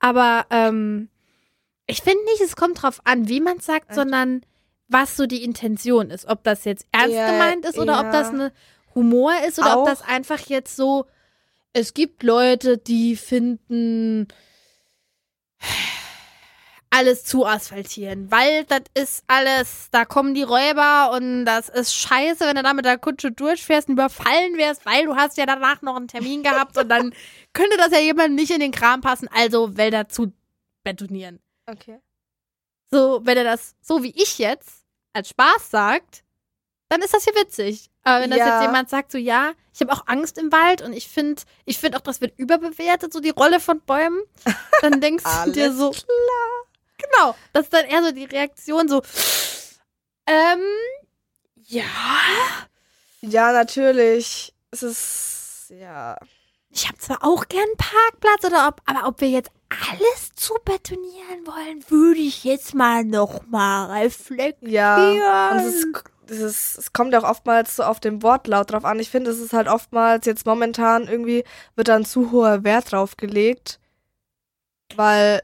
Aber 0.00 0.46
ähm, 0.50 1.08
ich 1.86 2.02
finde 2.02 2.24
nicht, 2.24 2.40
es 2.40 2.56
kommt 2.56 2.82
drauf 2.82 3.00
an, 3.04 3.28
wie 3.28 3.40
man 3.40 3.58
es 3.58 3.66
sagt, 3.66 3.94
sondern 3.94 4.44
was 4.94 5.16
so 5.16 5.26
die 5.26 5.44
Intention 5.44 6.10
ist. 6.10 6.26
Ob 6.26 6.42
das 6.44 6.64
jetzt 6.64 6.86
ernst 6.92 7.16
ja, 7.16 7.30
gemeint 7.30 7.66
ist 7.66 7.78
oder 7.78 7.94
ja. 7.94 8.00
ob 8.00 8.12
das 8.12 8.28
eine 8.28 8.52
Humor 8.94 9.32
ist 9.46 9.58
oder 9.58 9.76
Auch. 9.76 9.82
ob 9.82 9.88
das 9.88 10.00
einfach 10.00 10.38
jetzt 10.46 10.76
so 10.76 11.04
es 11.74 11.92
gibt 11.92 12.22
Leute, 12.22 12.78
die 12.78 13.16
finden 13.16 14.28
alles 16.88 17.24
zu 17.24 17.44
asphaltieren, 17.44 18.30
weil 18.30 18.64
das 18.64 18.82
ist 18.94 19.24
alles, 19.26 19.88
da 19.90 20.04
kommen 20.04 20.34
die 20.34 20.44
Räuber 20.44 21.10
und 21.12 21.44
das 21.44 21.68
ist 21.68 21.92
scheiße, 21.92 22.46
wenn 22.46 22.54
du 22.54 22.62
da 22.62 22.72
mit 22.72 22.84
der 22.84 22.98
Kutsche 22.98 23.32
durchfährst 23.32 23.88
und 23.88 23.94
überfallen 23.94 24.56
wärst, 24.56 24.86
weil 24.86 25.04
du 25.04 25.16
hast 25.16 25.36
ja 25.36 25.46
danach 25.46 25.82
noch 25.82 25.96
einen 25.96 26.06
Termin 26.06 26.44
gehabt 26.44 26.78
und 26.78 26.88
dann 26.88 27.12
könnte 27.52 27.76
das 27.76 27.90
ja 27.90 27.98
jemand 27.98 28.36
nicht 28.36 28.52
in 28.52 28.60
den 28.60 28.70
Kram 28.70 29.00
passen, 29.00 29.28
also 29.34 29.76
Wälder 29.76 30.08
zu 30.08 30.32
betonieren. 30.84 31.40
Okay. 31.66 31.98
So, 32.92 33.20
wenn 33.24 33.36
er 33.36 33.44
das 33.44 33.74
so 33.80 34.04
wie 34.04 34.14
ich 34.14 34.38
jetzt 34.38 34.83
als 35.14 35.30
Spaß 35.30 35.70
sagt, 35.70 36.24
dann 36.88 37.00
ist 37.00 37.14
das 37.14 37.24
hier 37.24 37.34
witzig. 37.34 37.90
Aber 38.02 38.22
wenn 38.22 38.30
das 38.30 38.40
ja. 38.40 38.54
jetzt 38.54 38.66
jemand 38.66 38.90
sagt, 38.90 39.10
so 39.10 39.18
ja, 39.18 39.52
ich 39.72 39.80
habe 39.80 39.92
auch 39.92 40.06
Angst 40.06 40.36
im 40.36 40.52
Wald 40.52 40.82
und 40.82 40.92
ich 40.92 41.08
finde, 41.08 41.42
ich 41.64 41.78
finde 41.78 41.96
auch, 41.96 42.02
das 42.02 42.20
wird 42.20 42.38
überbewertet, 42.38 43.12
so 43.12 43.20
die 43.20 43.30
Rolle 43.30 43.60
von 43.60 43.80
Bäumen, 43.80 44.22
dann 44.82 45.00
denkst 45.00 45.24
du 45.46 45.52
dir 45.52 45.72
so, 45.72 45.90
klar. 45.90 46.06
Genau, 46.98 47.34
das 47.52 47.64
ist 47.64 47.72
dann 47.72 47.86
eher 47.86 48.02
so 48.02 48.12
die 48.12 48.24
Reaktion, 48.24 48.88
so, 48.88 49.02
ähm, 50.26 50.62
ja. 51.66 51.84
Ja, 53.20 53.52
natürlich. 53.52 54.54
Es 54.70 54.82
ist, 54.82 55.66
ja. 55.70 56.18
Ich 56.70 56.88
habe 56.88 56.98
zwar 56.98 57.22
auch 57.22 57.46
gern 57.48 57.64
einen 57.64 57.76
Parkplatz, 57.76 58.44
oder 58.44 58.68
ob, 58.68 58.80
aber 58.86 59.06
ob 59.06 59.20
wir 59.20 59.28
jetzt 59.28 59.50
alles 59.90 60.34
zu 60.34 60.54
betonieren 60.64 61.46
wollen, 61.46 61.84
würde 61.88 62.20
ich 62.20 62.44
jetzt 62.44 62.74
mal 62.74 63.04
noch 63.04 63.46
mal 63.46 63.90
reflektieren. 63.90 64.72
Ja, 64.72 65.52
und 65.52 65.58
es 65.58 65.74
ist 65.74 66.04
das 66.26 66.38
ist, 66.38 66.78
es 66.78 66.92
kommt 66.92 67.12
ja 67.12 67.20
auch 67.20 67.28
oftmals 67.28 67.76
so 67.76 67.82
auf 67.82 68.00
den 68.00 68.22
Wortlaut 68.22 68.72
drauf 68.72 68.84
an. 68.84 68.98
Ich 68.98 69.10
finde, 69.10 69.30
es 69.30 69.40
ist 69.40 69.52
halt 69.52 69.68
oftmals 69.68 70.26
jetzt 70.26 70.46
momentan 70.46 71.06
irgendwie 71.06 71.44
wird 71.76 71.88
dann 71.88 72.04
zu 72.04 72.32
hoher 72.32 72.64
Wert 72.64 72.92
drauf 72.92 73.16
gelegt, 73.16 73.78
weil 74.96 75.42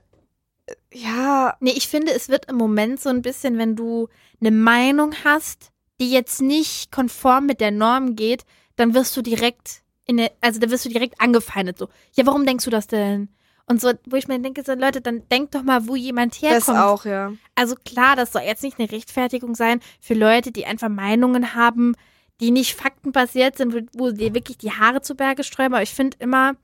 äh, 0.67 0.75
ja. 0.93 1.57
Nee, 1.61 1.73
ich 1.73 1.89
finde, 1.89 2.13
es 2.13 2.29
wird 2.29 2.47
im 2.47 2.57
Moment 2.57 3.01
so 3.01 3.11
ein 3.11 3.23
bisschen, 3.23 3.59
wenn 3.59 3.77
du 3.77 4.09
eine 4.41 4.51
Meinung 4.51 5.15
hast, 5.25 5.71
die 6.01 6.11
jetzt 6.11 6.41
nicht 6.41 6.91
konform 6.91 7.47
mit 7.47 7.61
der 7.61 7.71
Norm 7.71 8.17
geht, 8.17 8.45
dann 8.77 8.95
wirst 8.95 9.17
du 9.17 9.23
direkt 9.23 9.83
in 10.07 10.17
der, 10.17 10.33
also 10.41 10.59
da 10.59 10.71
wirst 10.71 10.87
du 10.87 10.89
direkt 10.89 11.21
angefeindet 11.21 11.79
so. 11.79 11.89
Ja, 12.15 12.27
warum 12.27 12.47
denkst 12.47 12.65
du 12.65 12.71
das 12.71 12.87
denn? 12.87 13.29
Und 13.71 13.81
so, 13.81 13.93
wo 14.07 14.17
ich 14.17 14.27
mir 14.27 14.37
denke, 14.41 14.65
so 14.67 14.75
Leute, 14.75 15.01
dann 15.01 15.23
denkt 15.29 15.55
doch 15.55 15.63
mal, 15.63 15.87
wo 15.87 15.95
jemand 15.95 16.35
herkommt. 16.43 16.77
Das 16.77 16.77
auch, 16.77 17.05
ja. 17.05 17.33
Also 17.55 17.77
klar, 17.77 18.17
das 18.17 18.33
soll 18.33 18.43
jetzt 18.43 18.65
nicht 18.65 18.81
eine 18.81 18.91
Rechtfertigung 18.91 19.55
sein 19.55 19.79
für 20.01 20.15
Leute, 20.15 20.51
die 20.51 20.67
einfach 20.67 20.89
Meinungen 20.89 21.55
haben, 21.55 21.95
die 22.41 22.51
nicht 22.51 22.75
faktenbasiert 22.75 23.57
sind, 23.57 23.89
wo, 23.95 24.11
dir 24.11 24.35
wirklich 24.35 24.59
die 24.59 24.73
Haare 24.73 25.03
zu 25.03 25.15
Berge 25.15 25.45
sträuben. 25.45 25.75
Aber 25.75 25.85
ich 25.85 25.95
finde 25.95 26.17
immer, 26.19 26.57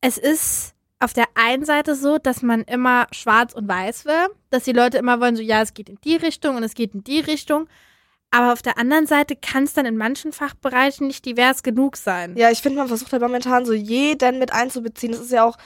es 0.00 0.18
ist 0.18 0.74
auf 0.98 1.12
der 1.12 1.26
einen 1.34 1.64
Seite 1.64 1.94
so, 1.94 2.18
dass 2.18 2.42
man 2.42 2.62
immer 2.62 3.06
schwarz 3.12 3.54
und 3.54 3.68
weiß 3.68 4.04
will, 4.04 4.34
dass 4.50 4.64
die 4.64 4.72
Leute 4.72 4.98
immer 4.98 5.20
wollen, 5.20 5.36
so 5.36 5.42
ja, 5.42 5.62
es 5.62 5.74
geht 5.74 5.88
in 5.88 5.98
die 6.02 6.16
Richtung 6.16 6.56
und 6.56 6.64
es 6.64 6.74
geht 6.74 6.92
in 6.92 7.04
die 7.04 7.20
Richtung. 7.20 7.68
Aber 8.32 8.52
auf 8.52 8.62
der 8.62 8.78
anderen 8.78 9.06
Seite 9.06 9.36
kann 9.36 9.64
es 9.64 9.74
dann 9.74 9.86
in 9.86 9.96
manchen 9.96 10.32
Fachbereichen 10.32 11.06
nicht 11.06 11.24
divers 11.24 11.62
genug 11.62 11.96
sein. 11.96 12.36
Ja, 12.36 12.50
ich 12.50 12.62
finde, 12.62 12.78
man 12.78 12.88
versucht 12.88 13.12
halt 13.12 13.22
momentan 13.22 13.64
so 13.64 13.72
jeden 13.72 14.40
mit 14.40 14.52
einzubeziehen. 14.52 15.12
Das 15.12 15.20
ist 15.20 15.32
ja 15.32 15.44
auch 15.44 15.56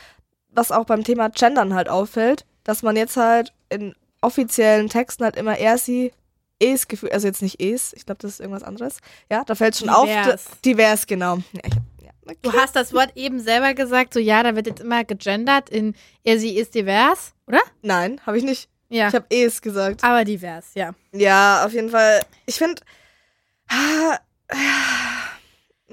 was 0.55 0.73
auch 0.73 0.87
beim 0.87 1.05
Thema 1.05 1.29
Gendern 1.29 1.75
halt 1.75 1.88
auffällt, 1.88 2.45
dass 2.64 2.83
man 2.83 2.97
jetzt 2.97 3.17
halt 3.17 3.53
in 3.69 3.95
offiziellen 4.21 4.88
Texten 4.88 5.25
halt 5.25 5.37
immer 5.37 5.59
er, 5.59 5.79
sie, 5.79 6.12
es 6.61 6.88
gefühlt, 6.88 7.12
also 7.12 7.27
jetzt 7.27 7.43
nicht 7.43 7.61
es, 7.61 7.93
ich 7.93 8.07
glaube, 8.07 8.21
das 8.23 8.33
ist 8.33 8.40
irgendwas 8.40 8.62
anderes. 8.62 8.99
Ja, 9.31 9.45
da 9.45 9.55
fällt 9.55 9.77
schon 9.77 9.88
divers. 9.88 10.47
auf. 10.47 10.61
Divers, 10.62 11.07
genau. 11.07 11.37
Ja, 11.53 11.61
ich, 11.64 11.75
ja, 12.03 12.11
okay. 12.25 12.38
Du 12.43 12.53
hast 12.53 12.75
das 12.77 12.93
Wort 12.95 13.12
eben 13.17 13.40
selber 13.40 13.75
gesagt, 13.75 14.14
so 14.14 14.21
ja, 14.21 14.43
da 14.43 14.57
wird 14.57 14.67
jetzt 14.67 14.81
immer 14.81 15.05
gegendert 15.05 15.69
in 15.69 15.95
er, 16.23 16.38
sie 16.38 16.57
ist 16.57 16.75
divers, 16.75 17.35
oder? 17.47 17.61
Nein, 17.83 18.21
habe 18.25 18.38
ich 18.38 18.45
nicht. 18.45 18.69
Ja. 18.88 19.09
Ich 19.09 19.14
habe 19.14 19.27
es 19.31 19.61
gesagt. 19.61 20.05
Aber 20.05 20.25
divers, 20.25 20.71
ja. 20.75 20.95
Ja, 21.12 21.64
auf 21.64 21.73
jeden 21.73 21.90
Fall. 21.90 22.21
Ich 22.47 22.57
finde. 22.57 22.81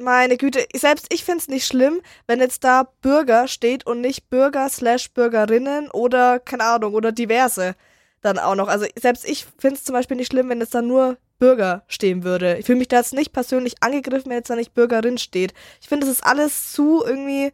Meine 0.02 0.38
Güte, 0.38 0.66
selbst 0.76 1.08
ich 1.14 1.24
finde 1.24 1.40
es 1.40 1.48
nicht 1.48 1.66
schlimm, 1.66 2.02
wenn 2.28 2.40
jetzt 2.40 2.64
da 2.64 2.92
Bürger 3.02 3.48
steht 3.48 3.86
und 3.86 4.02
nicht 4.02 4.30
Bürger 4.30 4.70
slash 4.70 5.12
Bürgerinnen 5.12 5.90
oder, 5.92 6.40
keine 6.40 6.64
Ahnung, 6.64 6.94
oder 6.94 7.12
diverse 7.12 7.76
dann 8.22 8.40
auch 8.40 8.56
noch. 8.56 8.68
Also 8.68 8.86
selbst 9.00 9.28
ich 9.28 9.46
finde 9.58 9.76
es 9.76 9.84
zum 9.84 9.94
Beispiel 9.94 10.18
nicht 10.18 10.32
schlimm, 10.32 10.50
wenn 10.50 10.60
jetzt 10.60 10.76
da 10.76 10.82
nur 10.82 11.18
Bürger 11.40 11.84
stehen 11.88 12.24
würde. 12.24 12.58
Ich 12.60 12.68
fühle 12.68 12.78
mich 12.78 12.88
da 12.88 12.98
jetzt 12.98 13.14
nicht 13.14 13.34
persönlich 13.34 13.76
angegriffen, 13.82 14.30
wenn 14.30 14.38
jetzt 14.38 14.50
da 14.50 14.56
nicht 14.56 14.74
Bürgerin 14.74 15.18
steht. 15.18 15.54
Ich 15.82 15.90
finde, 15.90 16.06
das 16.06 16.16
ist 16.16 16.24
alles 16.24 16.72
zu 16.72 17.04
irgendwie. 17.04 17.52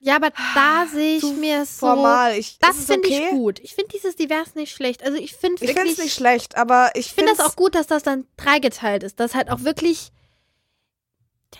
Ja, 0.00 0.16
aber 0.16 0.30
da 0.54 0.86
sehe 0.86 1.18
ich 1.18 1.36
mir 1.36 1.66
so. 1.66 1.86
Formal. 1.86 2.38
Ich, 2.38 2.58
das 2.58 2.86
finde 2.86 3.06
okay. 3.06 3.24
ich 3.24 3.30
gut. 3.30 3.58
Ich 3.60 3.74
finde 3.74 3.90
dieses 3.94 4.16
Divers 4.16 4.54
nicht 4.54 4.72
schlecht. 4.74 5.02
Also 5.02 5.18
ich 5.18 5.34
finde 5.34 5.62
Ich 5.62 5.72
finde 5.72 5.90
es 5.90 5.98
nicht 5.98 6.14
schlecht, 6.14 6.56
aber 6.56 6.90
ich 6.94 7.12
finde 7.12 7.32
das 7.36 7.44
auch 7.44 7.56
gut, 7.56 7.74
dass 7.74 7.86
das 7.86 8.02
dann 8.02 8.26
dreigeteilt 8.36 9.02
ist. 9.02 9.20
Dass 9.20 9.34
halt 9.34 9.50
auch 9.50 9.64
wirklich 9.64 10.10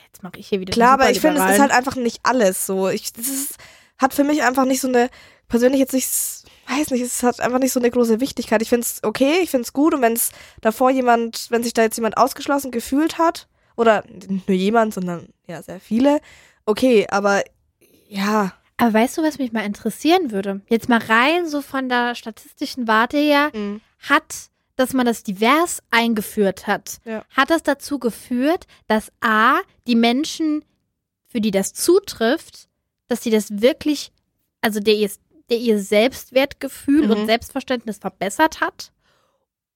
Jetzt 0.07 0.23
mache 0.23 0.39
ich 0.39 0.49
hier 0.49 0.61
wieder 0.61 0.73
Klar, 0.73 0.93
aber 0.93 1.11
ich 1.11 1.21
finde, 1.21 1.43
es 1.43 1.53
ist 1.53 1.61
halt 1.61 1.73
einfach 1.73 1.97
nicht 1.97 2.21
alles 2.23 2.67
so. 2.67 2.89
Ich, 2.89 3.13
das 3.13 3.29
ist, 3.29 3.57
hat 3.99 4.15
für 4.15 4.25
mich 4.25 4.43
einfach 4.43 4.65
nicht 4.65 4.81
so 4.81 4.89
eine, 4.89 5.11
persönlich 5.49 5.81
jetzt 5.81 5.95
nicht, 5.95 6.09
weiß 6.69 6.91
nicht, 6.91 7.03
es 7.03 7.23
hat 7.23 7.41
einfach 7.41 7.59
nicht 7.59 7.73
so 7.73 7.81
eine 7.81 7.91
große 7.91 8.21
Wichtigkeit. 8.21 8.63
Ich 8.63 8.69
finde 8.69 8.87
es 8.87 9.03
okay, 9.03 9.41
ich 9.43 9.51
finde 9.51 9.65
es 9.65 9.73
gut 9.73 9.95
und 9.95 10.03
wenn 10.03 10.13
es 10.13 10.31
davor 10.61 10.91
jemand, 10.91 11.47
wenn 11.51 11.63
sich 11.63 11.73
da 11.73 11.83
jetzt 11.83 11.97
jemand 11.97 12.17
ausgeschlossen 12.17 12.71
gefühlt 12.71 13.19
hat, 13.19 13.49
oder 13.79 14.03
nicht 14.09 14.49
nur 14.49 14.57
jemand, 14.57 14.93
sondern 14.93 15.29
ja, 15.47 15.63
sehr 15.63 15.81
viele, 15.81 16.21
okay, 16.67 17.07
aber 17.11 17.43
ja. 18.09 18.53
Aber 18.77 18.93
weißt 18.93 19.17
du, 19.19 19.23
was 19.23 19.39
mich 19.39 19.53
mal 19.53 19.65
interessieren 19.65 20.31
würde? 20.33 20.61
Jetzt 20.69 20.89
mal 20.89 20.99
rein 20.99 21.49
so 21.49 21.63
von 21.63 21.89
der 21.89 22.15
statistischen 22.15 22.89
Warte 22.89 23.19
her, 23.19 23.51
mhm. 23.55 23.81
hat 24.01 24.51
dass 24.79 24.93
man 24.93 25.07
das 25.07 25.25
divers 25.25 25.83
eingeführt 25.91 26.69
hat, 26.69 27.01
ja. 27.05 27.25
hat 27.31 27.51
das 27.51 27.65
dazu 27.65 27.99
geführt, 27.99 28.67
dass 28.87 29.11
A, 29.21 29.59
die 29.89 29.97
Menschen, 29.97 30.65
für 31.27 31.41
die 31.41 31.51
das 31.51 31.75
zutrifft, 31.75 32.69
dass 33.09 33.25
sie 33.25 33.31
das 33.31 33.61
wirklich, 33.61 34.13
also 34.61 34.79
der 34.79 34.95
ihr, 34.95 35.11
der 35.51 35.59
ihr 35.59 35.81
Selbstwertgefühl 35.81 37.07
mhm. 37.07 37.11
und 37.11 37.27
Selbstverständnis 37.27 37.99
verbessert 37.99 38.61
hat. 38.61 38.93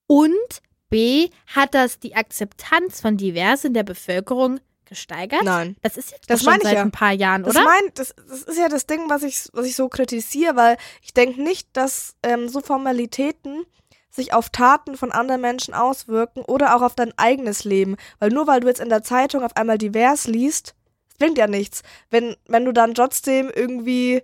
Und 0.07 0.61
B, 0.89 1.29
hat 1.47 1.73
das 1.73 1.99
die 1.99 2.15
Akzeptanz 2.15 3.01
von 3.01 3.17
divers 3.17 3.65
in 3.65 3.73
der 3.73 3.83
Bevölkerung 3.83 4.61
gesteigert? 4.85 5.43
Nein. 5.43 5.75
Das 5.81 5.97
ist 5.97 6.11
jetzt 6.11 6.29
das 6.29 6.43
schon 6.43 6.59
seit 6.61 6.75
ja. 6.75 6.81
ein 6.81 6.91
paar 6.91 7.11
Jahren, 7.11 7.43
das 7.43 7.55
oder? 7.55 7.65
Mein, 7.65 7.91
das, 7.95 8.15
das 8.29 8.43
ist 8.43 8.57
ja 8.57 8.69
das 8.69 8.85
Ding, 8.85 9.09
was 9.09 9.23
ich, 9.23 9.49
was 9.51 9.65
ich 9.65 9.75
so 9.75 9.89
kritisiere, 9.89 10.55
weil 10.55 10.77
ich 11.01 11.13
denke 11.13 11.41
nicht, 11.41 11.67
dass 11.73 12.15
ähm, 12.23 12.47
so 12.47 12.61
Formalitäten 12.61 13.65
sich 14.13 14.33
auf 14.33 14.49
Taten 14.49 14.95
von 14.95 15.11
anderen 15.11 15.41
Menschen 15.41 15.73
auswirken 15.73 16.41
oder 16.41 16.75
auch 16.75 16.81
auf 16.81 16.95
dein 16.95 17.13
eigenes 17.17 17.63
Leben. 17.63 17.95
Weil 18.19 18.29
nur 18.29 18.47
weil 18.47 18.59
du 18.59 18.67
jetzt 18.67 18.81
in 18.81 18.89
der 18.89 19.03
Zeitung 19.03 19.43
auf 19.43 19.55
einmal 19.57 19.77
divers 19.77 20.27
liest, 20.27 20.75
bringt 21.17 21.37
ja 21.37 21.47
nichts. 21.47 21.81
Wenn, 22.09 22.35
wenn 22.47 22.65
du 22.65 22.71
dann 22.71 22.93
trotzdem 22.93 23.49
irgendwie 23.53 24.21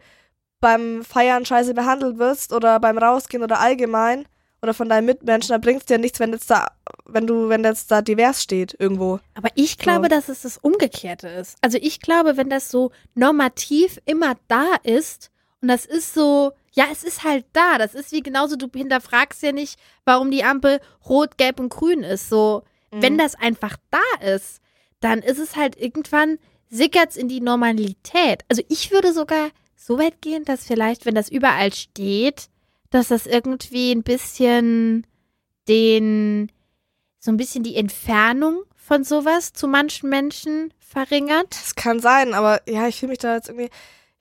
beim 0.60 1.04
Feiern 1.04 1.46
scheiße 1.46 1.74
behandelt 1.74 2.18
wirst 2.20 2.54
oder 2.54 2.80
beim 2.80 2.98
Rausgehen 2.98 3.44
oder 3.44 3.60
allgemein 3.60 4.26
oder 4.62 4.74
von 4.74 4.90
deinen 4.90 5.06
Mitmenschen, 5.06 5.54
dann 5.54 5.62
bringt 5.62 5.82
es 5.82 5.86
dir 5.86 5.98
nichts, 5.98 6.20
wenn 6.20 6.34
jetzt 6.34 6.52
da, 6.52 6.68
wenn 7.06 7.26
du, 7.26 7.50
wenn 7.50 7.64
jetzt 7.64 7.90
da 7.90 8.02
divers 8.02 8.44
steht 8.44 8.76
irgendwo. 8.78 9.20
Aber 9.36 9.50
ich 9.56 9.78
glaube, 9.78 10.06
so. 10.06 10.10
dass 10.10 10.30
es 10.30 10.42
das 10.42 10.58
Umgekehrte 10.58 11.30
ist. 11.30 11.58
Also 11.62 11.78
ich 11.82 12.02
glaube, 12.02 12.38
wenn 12.38 12.50
das 12.50 12.70
so 12.70 12.92
normativ 13.16 14.00
immer 14.06 14.36
da 14.48 14.76
ist 14.84 15.32
und 15.62 15.70
das 15.70 15.86
ist 15.86 16.14
so, 16.14 16.52
ja, 16.80 16.86
es 16.90 17.04
ist 17.04 17.26
halt 17.26 17.46
da. 17.52 17.78
Das 17.78 17.94
ist 17.94 18.14
wie 18.14 18.24
genauso, 18.24 18.56
du 18.56 18.70
hinterfragst 18.74 19.44
ja 19.44 19.52
nicht, 19.52 19.78
warum 20.06 20.32
die 20.32 20.46
Ampel 20.46 20.80
rot, 21.10 21.38
gelb 21.38 21.60
und 21.60 21.68
grün 21.68 22.04
ist. 22.04 22.30
So, 22.30 22.64
mhm. 22.92 23.02
wenn 23.02 23.18
das 23.18 23.36
einfach 23.36 23.76
da 23.92 24.26
ist, 24.26 24.62
dann 25.02 25.20
ist 25.20 25.40
es 25.40 25.58
halt 25.58 25.76
irgendwann, 25.76 26.38
sickert's 26.70 27.18
in 27.18 27.28
die 27.28 27.42
Normalität. 27.42 28.46
Also 28.48 28.62
ich 28.70 28.92
würde 28.92 29.12
sogar 29.12 29.50
so 29.76 30.00
weit 30.00 30.22
gehen, 30.22 30.46
dass 30.46 30.68
vielleicht, 30.68 31.06
wenn 31.06 31.16
das 31.16 31.28
überall 31.28 31.74
steht, 31.74 32.48
dass 32.92 33.10
das 33.10 33.26
irgendwie 33.26 33.92
ein 33.92 34.04
bisschen 34.04 35.06
den, 35.68 36.50
so 37.20 37.30
ein 37.30 37.38
bisschen 37.38 37.64
die 37.64 37.76
Entfernung 37.76 38.64
von 38.78 39.04
sowas 39.04 39.52
zu 39.52 39.68
manchen 39.68 40.10
Menschen 40.10 40.74
verringert. 40.80 41.52
Das 41.52 41.76
kann 41.76 42.00
sein, 42.00 42.34
aber 42.34 42.62
ja, 42.70 42.88
ich 42.88 43.02
fühle 43.02 43.10
mich 43.10 43.20
da 43.20 43.36
jetzt 43.36 43.50
irgendwie, 43.50 43.70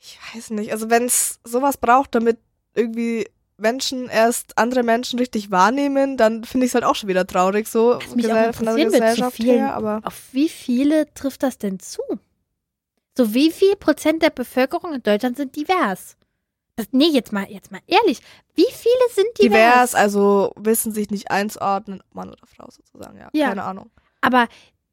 ich 0.00 0.18
weiß 0.34 0.50
nicht, 0.50 0.72
also 0.72 0.90
wenn 0.90 1.04
es 1.04 1.38
sowas 1.44 1.76
braucht, 1.76 2.16
damit 2.16 2.38
irgendwie 2.78 3.26
Menschen 3.58 4.08
erst 4.08 4.56
andere 4.56 4.82
Menschen 4.82 5.18
richtig 5.18 5.50
wahrnehmen, 5.50 6.16
dann 6.16 6.44
finde 6.44 6.64
ich 6.64 6.70
es 6.70 6.74
halt 6.74 6.84
auch 6.84 6.94
schon 6.94 7.08
wieder 7.08 7.26
traurig, 7.26 7.66
so 7.66 7.98
mich 8.14 8.32
auch 8.32 8.54
von 8.54 8.66
der 8.66 8.84
Gesellschaft 8.84 9.36
vielen, 9.36 9.56
her. 9.56 9.74
Aber 9.74 10.00
auf 10.04 10.28
wie 10.32 10.48
viele 10.48 11.12
trifft 11.12 11.42
das 11.42 11.58
denn 11.58 11.80
zu? 11.80 12.00
So 13.16 13.34
wie 13.34 13.50
viel 13.50 13.74
Prozent 13.74 14.22
der 14.22 14.30
Bevölkerung 14.30 14.94
in 14.94 15.02
Deutschland 15.02 15.36
sind 15.36 15.56
divers? 15.56 16.16
Das, 16.76 16.86
nee, 16.92 17.08
jetzt 17.08 17.32
mal, 17.32 17.50
jetzt 17.50 17.72
mal 17.72 17.80
ehrlich. 17.88 18.20
Wie 18.54 18.70
viele 18.70 18.94
sind 19.12 19.26
divers? 19.42 19.90
Divers, 19.90 19.94
also 19.96 20.52
wissen 20.54 20.92
sich 20.92 21.10
nicht 21.10 21.32
einzuordnen, 21.32 22.00
Mann 22.12 22.28
oder 22.28 22.46
Frau 22.46 22.68
sozusagen, 22.70 23.18
ja. 23.18 23.28
ja. 23.32 23.48
Keine 23.48 23.64
Ahnung. 23.64 23.90
Aber 24.20 24.46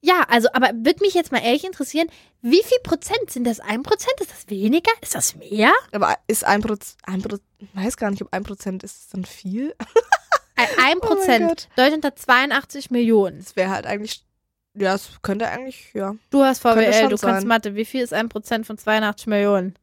Ja, 0.06 0.24
also, 0.30 0.50
aber 0.54 0.68
würde 0.74 1.00
mich 1.02 1.16
jetzt 1.16 1.32
mal 1.32 1.40
ehrlich 1.40 1.64
interessieren, 1.64 2.08
wie 2.44 2.62
viel 2.64 2.78
Prozent 2.84 3.32
sind 3.32 3.46
das? 3.46 3.60
Ein 3.60 3.82
Prozent? 3.82 4.14
Ist 4.22 4.30
das 4.32 4.48
weniger? 4.50 4.92
Ist 5.02 5.16
das 5.16 5.36
mehr? 5.36 5.74
Aber 5.92 6.16
ist 6.28 6.44
ein 6.44 6.62
Prozent, 6.62 6.98
ein 7.04 7.22
Prozent, 7.24 7.44
weiß 7.74 7.98
gar 7.98 8.12
nicht, 8.12 8.22
ob 8.22 8.32
ein 8.32 8.44
Prozent 8.44 8.84
ist 8.84 8.98
das 9.00 9.08
dann 9.10 9.26
viel? 9.26 9.74
Ein 10.56 10.98
Oh 11.02 11.08
Prozent. 11.08 11.70
Deutschland 11.76 12.06
hat 12.06 12.20
82 12.20 12.92
Millionen. 12.92 13.40
Das 13.40 13.56
wäre 13.56 13.72
halt 13.72 13.88
eigentlich, 13.88 14.24
ja, 14.76 14.94
es 14.94 15.10
könnte 15.24 15.48
eigentlich, 15.48 15.92
ja, 15.96 16.16
Du 16.30 16.44
hast 16.44 16.60
VWL, 16.60 17.10
du 17.10 17.18
kannst 17.18 17.22
sein. 17.22 17.48
Mathe. 17.48 17.74
Wie 17.74 17.86
viel 17.86 18.04
ist 18.04 18.14
ein 18.14 18.30
Prozent 18.30 18.68
von 18.68 18.78
82 18.78 19.26
Millionen? 19.26 19.74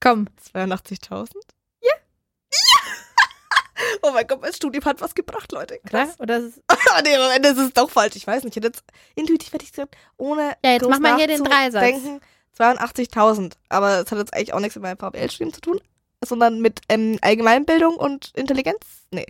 Komm. 0.00 0.28
82.000? 0.54 1.32
Oh 4.08 4.12
mein 4.12 4.26
Gott, 4.26 4.40
mein 4.40 4.52
Studium 4.52 4.84
hat 4.84 5.00
was 5.00 5.14
gebracht, 5.14 5.52
Leute. 5.52 5.78
Oder? 5.84 5.90
Krass. 5.90 6.20
Oder 6.20 6.38
ist 6.38 6.56
es, 6.56 6.62
Ah, 6.92 7.02
nee, 7.02 7.14
am 7.14 7.30
Ende 7.30 7.50
ist 7.50 7.58
es 7.58 7.72
doch 7.72 7.90
falsch. 7.90 8.16
Ich 8.16 8.26
weiß 8.26 8.44
nicht. 8.44 8.56
Ich 8.56 8.62
hätte 8.62 8.68
jetzt 8.68 8.84
intuitiv 9.14 9.52
hätte 9.52 9.64
ich 9.64 9.72
gesagt, 9.72 9.96
ohne. 10.16 10.56
Ja, 10.64 10.72
jetzt 10.72 10.88
mach 10.88 10.98
mal 10.98 11.16
hier 11.16 11.26
den 11.26 11.44
Dreisatz. 11.44 11.82
nachzudenken, 11.82 12.20
82.000. 12.58 13.52
Aber 13.68 14.00
es 14.00 14.10
hat 14.10 14.18
jetzt 14.18 14.34
eigentlich 14.34 14.54
auch 14.54 14.60
nichts 14.60 14.76
mit 14.76 14.82
meinem 14.82 14.98
VWL-Studium 14.98 15.52
zu 15.52 15.60
tun, 15.60 15.80
sondern 16.24 16.60
mit 16.60 16.80
ähm, 16.88 17.18
Allgemeinbildung 17.20 17.96
und 17.96 18.32
Intelligenz. 18.34 18.78
Nee. 19.10 19.26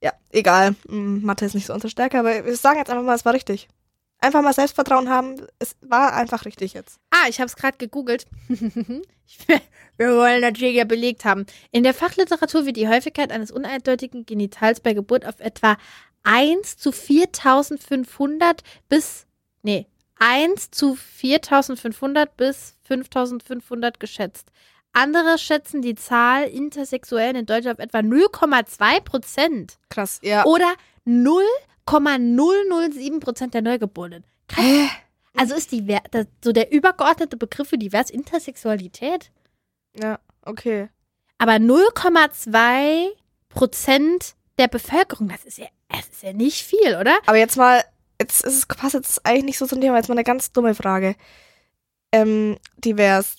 Ja, 0.00 0.12
egal. 0.30 0.74
Hm, 0.88 1.22
Mathe 1.22 1.46
ist 1.46 1.54
nicht 1.54 1.66
so 1.66 1.72
unsere 1.72 1.90
Stärke, 1.90 2.18
aber 2.18 2.44
wir 2.44 2.56
sagen 2.56 2.78
jetzt 2.78 2.90
einfach 2.90 3.04
mal, 3.04 3.14
es 3.14 3.24
war 3.24 3.32
richtig. 3.34 3.68
Einfach 4.24 4.40
mal 4.40 4.54
Selbstvertrauen 4.54 5.10
haben. 5.10 5.36
Es 5.58 5.76
war 5.82 6.14
einfach 6.14 6.46
richtig 6.46 6.72
jetzt. 6.72 6.98
ah, 7.10 7.28
ich 7.28 7.40
habe 7.40 7.46
es 7.46 7.56
gerade 7.56 7.76
gegoogelt. 7.76 8.26
Wir 9.98 10.16
wollen 10.16 10.40
natürlich 10.40 10.76
ja 10.76 10.84
belegt 10.84 11.26
haben. 11.26 11.44
In 11.72 11.82
der 11.82 11.92
Fachliteratur 11.92 12.64
wird 12.64 12.78
die 12.78 12.88
Häufigkeit 12.88 13.30
eines 13.30 13.50
uneindeutigen 13.50 14.24
Genitals 14.24 14.80
bei 14.80 14.94
Geburt 14.94 15.26
auf 15.26 15.40
etwa 15.40 15.76
1 16.22 16.78
zu 16.78 16.90
4500 16.90 18.62
bis, 18.88 19.26
nee, 19.62 19.86
1 20.18 20.70
zu 20.70 20.94
4500 20.94 22.34
bis 22.38 22.78
5500 22.84 24.00
geschätzt. 24.00 24.50
Andere 24.94 25.36
schätzen 25.36 25.82
die 25.82 25.96
Zahl 25.96 26.44
Intersexuellen 26.44 27.36
in 27.36 27.44
Deutschland 27.44 27.78
auf 27.78 27.84
etwa 27.84 27.98
0,2 27.98 29.00
Prozent 29.02 29.78
Krass, 29.90 30.18
ja. 30.22 30.46
oder 30.46 30.72
0,007 31.04 33.20
Prozent 33.20 33.54
der 33.54 33.62
Neugeborenen. 33.62 34.24
Krass. 34.48 34.64
Hä? 34.64 34.88
Also 35.36 35.54
ist 35.54 35.70
die, 35.72 35.84
das, 36.10 36.26
so 36.42 36.52
der 36.52 36.72
übergeordnete 36.72 37.36
Begriff 37.36 37.68
für 37.68 37.78
divers 37.78 38.10
Intersexualität. 38.10 39.30
Ja, 39.96 40.18
okay. 40.42 40.88
Aber 41.38 41.54
0,2 41.54 43.08
Prozent 43.48 44.34
der 44.58 44.68
Bevölkerung, 44.68 45.28
das 45.28 45.44
ist 45.44 45.58
ja, 45.58 45.66
das 45.88 46.08
ist 46.08 46.22
ja 46.22 46.32
nicht 46.32 46.62
viel, 46.62 46.96
oder? 47.00 47.16
Aber 47.26 47.36
jetzt 47.36 47.56
mal, 47.56 47.82
jetzt 48.20 48.44
ist 48.44 48.58
es 48.58 48.66
passt 48.66 48.94
jetzt 48.94 49.26
eigentlich 49.26 49.44
nicht 49.44 49.58
so 49.58 49.66
zum 49.66 49.80
Thema, 49.80 49.96
jetzt 49.96 50.08
mal 50.08 50.14
eine 50.14 50.24
ganz 50.24 50.52
dumme 50.52 50.74
Frage. 50.74 51.16
Ähm, 52.12 52.56
divers. 52.76 53.36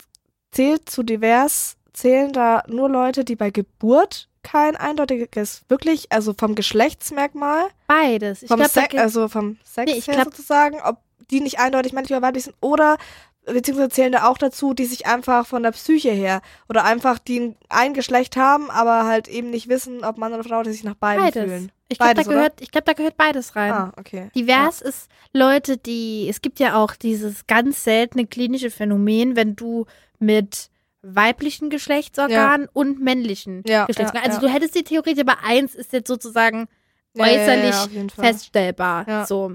Zählt 0.52 0.90
zu 0.90 1.04
divers, 1.04 1.78
zählen 1.94 2.32
da 2.32 2.64
nur 2.68 2.90
Leute, 2.90 3.26
die 3.26 3.36
bei 3.36 3.50
Geburt 3.50 4.30
kein 4.46 4.76
eindeutiges, 4.76 5.64
wirklich, 5.68 6.12
also 6.12 6.34
vom 6.38 6.56
Geschlechtsmerkmal, 6.56 7.68
Beides. 7.88 8.44
Ich 8.44 8.48
vom 8.48 8.58
glaube, 8.58 8.72
Sex, 8.72 8.96
also 8.96 9.28
vom 9.28 9.58
Sex 9.64 9.92
Nee, 9.92 9.98
ich 9.98 10.08
her 10.08 10.14
glaub- 10.16 10.26
sozusagen, 10.26 10.78
ob 10.84 10.98
die 11.32 11.42
nicht 11.42 11.60
eindeutig 11.60 11.92
männlich 11.92 12.12
oder 12.12 12.22
weiblich 12.22 12.46
sind, 12.46 12.56
oder 12.62 12.98
beziehungsweise 13.46 13.90
zählen 13.90 14.12
da 14.12 14.28
auch 14.28 14.38
dazu, 14.38 14.74
die 14.74 14.86
sich 14.86 15.06
einfach 15.06 15.46
von 15.46 15.64
der 15.64 15.72
Psyche 15.72 16.12
her 16.12 16.42
oder 16.70 16.84
einfach 16.84 17.20
die 17.20 17.56
ein 17.70 17.94
Geschlecht 17.94 18.38
haben, 18.38 18.70
aber 18.72 19.06
halt 19.06 19.28
eben 19.28 19.50
nicht 19.50 19.70
wissen, 19.70 20.04
ob 20.04 20.18
Mann 20.18 20.34
oder 20.34 20.44
Frau, 20.44 20.64
die 20.64 20.72
sich 20.72 20.84
nach 20.84 20.96
beiden 20.96 21.26
beides. 21.26 21.44
fühlen. 21.44 21.72
Ich 21.88 22.00
glaube, 22.00 22.16
da, 22.16 22.24
gehört, 22.24 22.62
ich 22.62 22.72
glaub, 22.72 22.86
da 22.86 22.94
gehört 22.94 23.18
beides 23.18 23.56
rein. 23.56 23.72
Ah, 23.72 23.94
okay. 23.98 24.30
Divers 24.36 24.82
ist 24.82 25.08
Leute, 25.34 25.78
die, 25.78 26.28
es 26.28 26.42
gibt 26.42 26.60
ja 26.60 26.76
auch 26.76 26.96
dieses 26.96 27.46
ganz 27.46 27.84
seltene 27.84 28.26
klinische 28.26 28.72
Phänomen, 28.72 29.36
wenn 29.36 29.56
du 29.56 29.86
mit 30.18 30.70
weiblichen 31.08 31.70
Geschlechtsorganen 31.70 32.68
und 32.74 33.00
männlichen 33.00 33.64
Ja, 33.68 33.86
Geschlechtsorganen, 33.86 34.30
ja, 34.30 34.34
also 34.36 34.46
ja. 34.46 34.52
du 34.52 34.54
hättest 34.58 34.76
die 34.76 34.84
Theorie, 34.84 35.20
aber 35.20 35.44
eins 35.44 35.76
ist 35.76 35.94
jetzt 35.94 36.08
sozusagen 36.08 36.68
Ja, 37.14 37.28
ja, 37.28 37.34
ja, 37.34 37.42
äußerlich 37.84 38.12
feststellbar. 38.14 39.08
Ja. 39.08 39.26
So. 39.26 39.54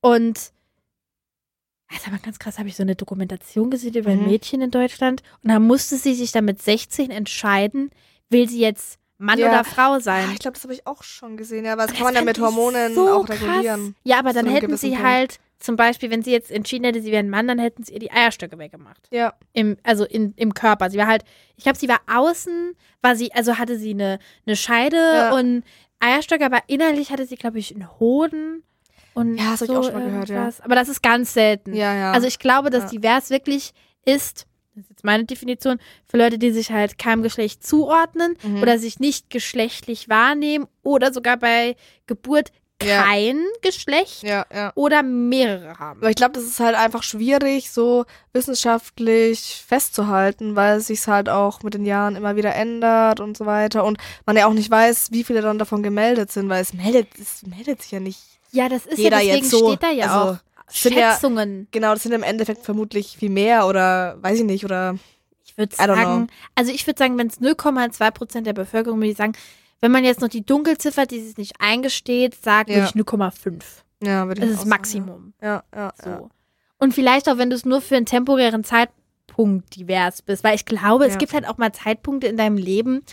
Und 0.00 0.52
das 1.88 1.98
ist 2.00 2.08
aber 2.08 2.18
ganz 2.18 2.38
krass, 2.38 2.58
habe 2.58 2.68
ich 2.68 2.76
so 2.76 2.82
eine 2.82 2.96
Dokumentation 2.96 3.70
gesehen 3.70 3.94
über 3.94 4.10
ein 4.10 4.20
Mhm. 4.22 4.26
Mädchen 4.28 4.62
in 4.62 4.70
Deutschland 4.70 5.22
und 5.42 5.50
da 5.50 5.58
musste 5.58 5.96
sie 5.96 6.14
sich 6.14 6.32
dann 6.32 6.46
mit 6.46 6.60
16 6.62 7.10
entscheiden, 7.10 7.90
will 8.30 8.48
sie 8.48 8.60
jetzt 8.60 8.98
Mann 9.18 9.38
Ja. 9.38 9.48
oder 9.50 9.62
Frau 9.64 9.92
Ah, 9.92 10.00
sein. 10.00 10.30
ich 10.32 10.38
glaube, 10.40 10.54
das 10.54 10.64
habe 10.64 10.72
ich 10.74 10.86
auch 10.86 11.02
schon 11.04 11.36
gesehen, 11.36 11.64
ja, 11.64 11.74
aber 11.74 11.82
das 11.82 11.90
Das 11.92 11.98
kann 11.98 12.06
man 12.06 12.14
ja 12.14 12.22
mit 12.22 12.40
Hormonen 12.40 12.94
so 12.94 13.08
auch 13.08 13.26
krass. 13.26 13.40
regulieren. 13.40 13.94
Ja, 14.04 14.18
aber 14.18 14.32
dann 14.32 14.46
hätten 14.46 14.76
sie 14.76 14.88
Punkt. 14.90 15.04
halt, 15.04 15.38
zum 15.62 15.76
Beispiel, 15.76 16.10
wenn 16.10 16.22
sie 16.22 16.32
jetzt 16.32 16.50
entschieden 16.50 16.84
hätte, 16.84 17.00
sie 17.00 17.12
wäre 17.12 17.22
ein 17.22 17.30
Mann, 17.30 17.46
dann 17.48 17.58
hätten 17.58 17.84
sie 17.84 17.92
ihr 17.94 18.00
die 18.00 18.10
Eierstöcke 18.10 18.58
weggemacht. 18.58 19.06
Ja. 19.10 19.34
Im, 19.52 19.76
also 19.84 20.04
in, 20.04 20.32
im 20.36 20.54
Körper. 20.54 20.90
Sie 20.90 20.98
war 20.98 21.06
halt, 21.06 21.24
ich 21.56 21.62
glaube, 21.64 21.78
sie 21.78 21.88
war 21.88 22.00
außen, 22.12 22.74
war 23.00 23.14
sie, 23.16 23.32
also 23.32 23.58
hatte 23.58 23.78
sie 23.78 23.90
eine, 23.92 24.18
eine 24.46 24.56
Scheide 24.56 24.96
Ja. 24.96 25.34
und 25.34 25.62
Eierstöcke, 26.00 26.44
aber 26.44 26.58
innerlich 26.66 27.10
hatte 27.10 27.26
sie, 27.26 27.36
glaube 27.36 27.58
ich, 27.60 27.74
einen 27.74 27.88
Hoden. 28.00 28.64
Und 29.14 29.36
Ja, 29.36 29.52
das 29.52 29.60
hab 29.60 29.62
ich 29.62 29.66
so 29.68 29.78
auch 29.78 29.84
schon 29.84 29.94
mal 29.94 30.04
gehört, 30.04 30.28
ja. 30.30 30.50
Aber 30.62 30.74
das 30.74 30.88
ist 30.88 31.02
ganz 31.02 31.32
selten. 31.34 31.74
Ja, 31.74 31.94
ja. 31.94 32.12
Also 32.12 32.26
ich 32.26 32.38
glaube, 32.38 32.70
dass 32.70 32.84
Ja. 32.92 32.98
divers 32.98 33.30
wirklich 33.30 33.72
ist, 34.04 34.46
das 34.74 34.84
ist 34.84 34.90
jetzt 34.90 35.04
meine 35.04 35.24
Definition, 35.26 35.78
für 36.06 36.16
Leute, 36.16 36.38
die 36.38 36.50
sich 36.50 36.72
halt 36.72 36.98
keinem 36.98 37.22
Geschlecht 37.22 37.64
zuordnen 37.64 38.36
Mhm. 38.42 38.62
oder 38.62 38.78
sich 38.78 38.98
nicht 39.00 39.28
geschlechtlich 39.30 40.08
wahrnehmen 40.08 40.66
oder 40.82 41.12
sogar 41.12 41.36
bei 41.36 41.76
Geburt 42.06 42.50
Ja. 42.84 43.02
kein 43.04 43.44
Geschlecht 43.60 44.22
ja, 44.22 44.44
ja. 44.54 44.72
oder 44.74 45.02
mehrere 45.02 45.78
haben. 45.78 46.00
Aber 46.00 46.10
ich 46.10 46.16
glaube, 46.16 46.32
das 46.34 46.44
ist 46.44 46.60
halt 46.60 46.74
einfach 46.76 47.02
schwierig, 47.02 47.70
so 47.70 48.04
wissenschaftlich 48.32 49.62
festzuhalten, 49.66 50.56
weil 50.56 50.78
es 50.78 50.86
sich 50.86 51.06
halt 51.06 51.28
auch 51.28 51.62
mit 51.62 51.74
den 51.74 51.84
Jahren 51.84 52.16
immer 52.16 52.36
wieder 52.36 52.54
ändert 52.54 53.20
und 53.20 53.36
so 53.36 53.46
weiter. 53.46 53.84
Und 53.84 53.98
man 54.26 54.36
ja 54.36 54.46
auch 54.46 54.52
nicht 54.52 54.70
weiß, 54.70 55.08
wie 55.10 55.24
viele 55.24 55.42
dann 55.42 55.58
davon 55.58 55.82
gemeldet 55.82 56.30
sind, 56.30 56.48
weil 56.48 56.62
es 56.62 56.72
meldet, 56.72 57.08
es 57.18 57.42
meldet 57.46 57.82
sich 57.82 57.90
ja 57.92 58.00
nicht. 58.00 58.20
Ja, 58.52 58.68
das 58.68 58.86
ist 58.86 58.98
Jeder 58.98 59.20
ja 59.20 59.34
deswegen 59.34 59.48
so. 59.50 59.68
steht 59.68 59.82
da 59.82 59.90
ja 59.90 60.04
Also, 60.04 60.30
auch 60.32 60.36
ja- 60.94 61.12
Schätzungen. 61.12 61.68
Genau, 61.70 61.92
das 61.92 62.02
sind 62.02 62.12
im 62.12 62.22
Endeffekt 62.22 62.64
vermutlich 62.64 63.16
viel 63.18 63.30
mehr 63.30 63.66
oder 63.66 64.16
weiß 64.22 64.38
ich 64.38 64.44
nicht, 64.44 64.64
oder 64.64 64.96
Ich 65.44 65.58
würde 65.58 65.74
sagen, 65.74 66.28
also 66.54 66.72
ich 66.72 66.86
würde 66.86 66.98
sagen, 66.98 67.18
wenn 67.18 67.26
es 67.26 67.40
0,2 67.40 68.10
Prozent 68.10 68.46
der 68.46 68.52
Bevölkerung, 68.54 68.98
würde 69.00 69.10
ich 69.10 69.16
sagen, 69.18 69.32
wenn 69.82 69.92
man 69.92 70.04
jetzt 70.04 70.20
noch 70.22 70.28
die 70.28 70.46
Dunkelziffer, 70.46 71.04
die 71.04 71.20
sich 71.20 71.36
nicht 71.36 71.60
eingesteht, 71.60 72.34
sagt, 72.42 72.70
Ja. 72.70 72.76
würde 72.76 72.86
ich 72.88 72.94
0,5. 72.94 73.84
ja, 74.02 74.26
würde 74.26 74.42
ich 74.42 74.48
Das 74.50 74.60
ist 74.60 74.66
Maximum. 74.66 75.34
Ja, 75.42 75.62
ja, 75.74 75.92
So. 76.02 76.08
ja. 76.10 76.28
Und 76.78 76.94
vielleicht 76.94 77.28
auch, 77.28 77.36
wenn 77.36 77.50
du 77.50 77.56
es 77.56 77.64
nur 77.66 77.80
für 77.82 77.96
einen 77.96 78.06
temporären 78.06 78.64
Zeitpunkt 78.64 79.76
divers 79.76 80.22
bist. 80.22 80.42
Weil 80.44 80.54
ich 80.56 80.64
glaube, 80.64 81.04
es 81.06 81.12
Ja. 81.14 81.18
gibt 81.18 81.32
halt 81.34 81.46
auch 81.46 81.58
mal 81.58 81.72
Zeitpunkte 81.72 82.26
in 82.26 82.36
deinem 82.36 82.56
Leben, 82.56 83.04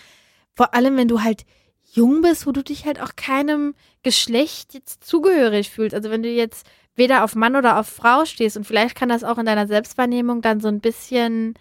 vor 0.56 0.74
allem 0.74 0.96
wenn 0.98 1.08
du 1.08 1.22
halt 1.22 1.46
jung 1.92 2.22
bist, 2.22 2.46
wo 2.48 2.52
du 2.52 2.64
dich 2.64 2.86
halt 2.86 3.02
auch 3.02 3.16
keinem 3.16 3.74
Geschlecht 4.04 4.74
jetzt 4.74 5.04
zugehörig 5.04 5.70
fühlst. 5.70 5.94
Also 5.96 6.10
wenn 6.10 6.24
du 6.24 6.30
jetzt 6.30 6.66
weder 6.96 7.24
auf 7.24 7.36
Mann 7.36 7.56
oder 7.56 7.80
auf 7.80 7.88
Frau 7.88 8.26
stehst 8.26 8.58
und 8.58 8.66
vielleicht 8.66 8.96
kann 8.96 9.10
das 9.10 9.24
auch 9.24 9.38
in 9.38 9.46
deiner 9.46 9.68
Selbstwahrnehmung 9.68 10.42
dann 10.42 10.60
so 10.62 10.68
ein 10.68 10.82
bisschen 10.82 11.54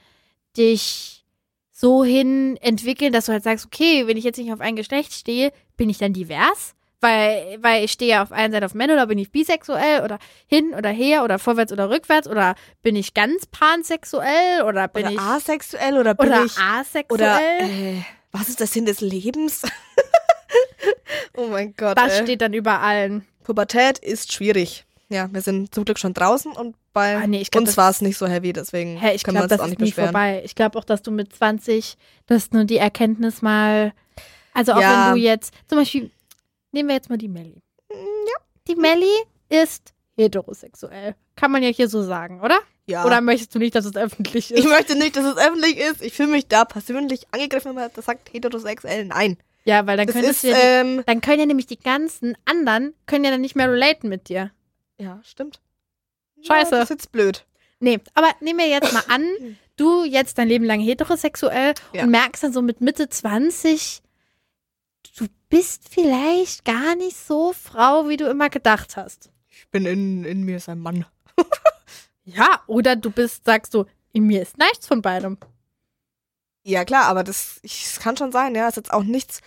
dich 0.56 1.17
so 1.80 2.02
hin 2.02 2.56
entwickeln, 2.60 3.12
dass 3.12 3.26
du 3.26 3.32
halt 3.32 3.44
sagst, 3.44 3.64
okay, 3.66 4.08
wenn 4.08 4.16
ich 4.16 4.24
jetzt 4.24 4.38
nicht 4.38 4.52
auf 4.52 4.60
ein 4.60 4.74
Geschlecht 4.74 5.12
stehe, 5.12 5.52
bin 5.76 5.88
ich 5.88 5.98
dann 5.98 6.12
divers? 6.12 6.74
Weil, 7.00 7.58
weil 7.60 7.84
ich 7.84 7.92
stehe 7.92 8.10
ja 8.10 8.22
auf 8.24 8.32
einer 8.32 8.52
Seite 8.52 8.66
auf 8.66 8.74
Männer 8.74 8.94
oder 8.94 9.06
bin 9.06 9.18
ich 9.18 9.30
bisexuell 9.30 10.02
oder 10.02 10.18
hin 10.48 10.74
oder 10.74 10.88
her 10.90 11.22
oder 11.22 11.38
vorwärts 11.38 11.72
oder 11.72 11.88
rückwärts 11.88 12.26
oder 12.26 12.56
bin 12.82 12.96
ich 12.96 13.14
ganz 13.14 13.46
pansexuell 13.46 14.62
oder 14.66 14.88
bin 14.88 15.04
Oder 15.04 15.12
ich 15.12 15.20
asexuell 15.20 15.96
oder 15.98 16.14
bin 16.16 16.26
oder 16.26 16.44
ich 16.44 16.58
asexuell? 16.58 17.14
oder 17.14 17.40
äh, 17.40 18.02
was 18.32 18.48
ist 18.48 18.58
der 18.58 18.66
Sinn 18.66 18.84
des 18.84 19.00
Lebens? 19.00 19.62
oh 21.36 21.46
mein 21.46 21.74
Gott. 21.76 21.96
das 21.96 22.18
ey. 22.18 22.22
steht 22.24 22.40
dann 22.40 22.54
über 22.54 22.80
allen. 22.80 23.24
Pubertät 23.44 24.00
ist 24.00 24.32
schwierig. 24.32 24.84
Ja, 25.10 25.28
wir 25.32 25.40
sind 25.40 25.74
zum 25.74 25.84
Glück 25.86 25.98
schon 25.98 26.12
draußen 26.12 26.52
und 26.52 26.76
bei 26.92 27.16
Ah, 27.16 27.26
nee, 27.26 27.40
ich 27.40 27.50
glaub, 27.50 27.62
uns 27.64 27.76
war 27.78 27.88
es 27.90 28.02
nicht 28.02 28.18
so 28.18 28.26
heavy, 28.26 28.52
deswegen 28.52 28.98
Hä, 28.98 29.14
ich 29.14 29.22
können 29.22 29.36
wir 29.38 29.46
glaube, 29.46 29.54
uns 29.54 29.58
das 29.58 29.60
auch 29.60 29.64
ist 29.72 29.80
nicht 29.80 29.94
beschweren. 29.96 30.08
vorbei. 30.12 30.42
Ich 30.44 30.54
glaube 30.54 30.78
auch, 30.78 30.84
dass 30.84 31.00
du 31.02 31.10
mit 31.10 31.34
20, 31.34 31.96
dass 32.26 32.50
nur 32.52 32.64
die 32.64 32.76
Erkenntnis 32.76 33.40
mal, 33.40 33.92
also 34.52 34.72
auch 34.72 34.80
Ja. 34.80 35.06
wenn 35.08 35.14
du 35.14 35.20
jetzt, 35.26 35.54
zum 35.66 35.78
Beispiel, 35.78 36.10
nehmen 36.72 36.88
wir 36.90 36.96
jetzt 36.96 37.08
mal 37.08 37.16
die 37.16 37.28
Melli. 37.28 37.62
Ja. 37.90 37.96
Die 38.68 38.74
Melli 38.76 39.06
ist 39.48 39.94
heterosexuell. 40.16 41.14
Kann 41.36 41.52
man 41.52 41.62
ja 41.62 41.70
hier 41.70 41.88
so 41.88 42.02
sagen, 42.02 42.40
oder? 42.42 42.58
Ja. 42.86 43.04
Oder 43.06 43.20
möchtest 43.20 43.54
du 43.54 43.58
nicht, 43.58 43.74
dass 43.74 43.84
es 43.86 43.96
öffentlich 43.96 44.50
ist? 44.50 44.58
ich 44.58 44.66
möchte 44.68 44.94
nicht, 44.96 45.16
dass 45.16 45.24
es 45.24 45.36
öffentlich 45.38 45.78
ist. 45.78 46.02
Ich 46.02 46.12
fühle 46.12 46.28
mich 46.30 46.48
da 46.48 46.64
persönlich 46.64 47.26
angegriffen, 47.32 47.70
wenn 47.70 47.76
man 47.76 47.90
das 47.94 48.04
sagt, 48.04 48.32
heterosexuell. 48.32 49.06
Nein. 49.06 49.38
ja, 49.64 49.86
weil 49.86 49.96
dann 49.96 50.06
Das 50.06 50.14
könntest 50.16 50.44
ist, 50.44 50.52
du 50.54 50.58
ja, 50.58 50.80
ähm, 50.80 51.02
dann 51.06 51.20
können 51.22 51.40
ja 51.40 51.46
nämlich 51.46 51.66
die 51.66 51.78
ganzen 51.78 52.36
anderen, 52.44 52.94
können 53.06 53.24
ja 53.24 53.30
dann 53.30 53.40
nicht 53.40 53.56
mehr 53.56 53.70
relaten 53.70 54.08
mit 54.10 54.28
dir. 54.28 54.50
Ja, 54.98 55.20
stimmt. 55.24 55.60
Scheiße. 56.46 56.72
Ja, 56.72 56.80
das 56.80 56.90
ist 56.90 56.96
jetzt 56.96 57.12
blöd. 57.12 57.44
Nee, 57.80 58.00
aber 58.14 58.28
nehmen 58.40 58.58
wir 58.58 58.68
jetzt 58.68 58.92
mal 58.92 59.04
an, 59.08 59.24
du 59.76 60.04
jetzt 60.04 60.38
dein 60.38 60.48
Leben 60.48 60.64
lang 60.64 60.80
heterosexuell 60.80 61.74
Ja. 61.92 62.02
und 62.02 62.10
merkst 62.10 62.42
dann 62.42 62.52
so 62.52 62.60
mit 62.62 62.80
Mitte 62.80 63.08
20, 63.08 64.02
du 65.16 65.26
bist 65.48 65.88
vielleicht 65.88 66.64
gar 66.64 66.94
nicht 66.96 67.16
so 67.16 67.52
Frau, 67.52 68.08
wie 68.08 68.16
du 68.16 68.28
immer 68.28 68.50
gedacht 68.50 68.96
hast. 68.96 69.30
Ich 69.48 69.68
bin 69.70 69.86
in, 69.86 70.24
in 70.24 70.42
mir 70.42 70.56
ist 70.56 70.68
ein 70.68 70.78
Mann. 70.80 71.04
Ja, 72.24 72.60
oder 72.66 72.94
du 72.94 73.10
bist, 73.10 73.46
sagst 73.46 73.72
du, 73.72 73.86
in 74.12 74.24
mir 74.24 74.42
ist 74.42 74.58
nichts 74.58 74.86
von 74.86 75.00
beidem. 75.00 75.38
Ja, 76.62 76.84
klar, 76.84 77.04
aber 77.04 77.24
das, 77.24 77.58
ich, 77.62 77.84
das 77.84 78.00
kann 78.00 78.18
schon 78.18 78.32
sein, 78.32 78.54
ja. 78.54 78.68
Ist 78.68 78.76
jetzt 78.76 78.92
auch 78.92 79.02
nichts. 79.02 79.40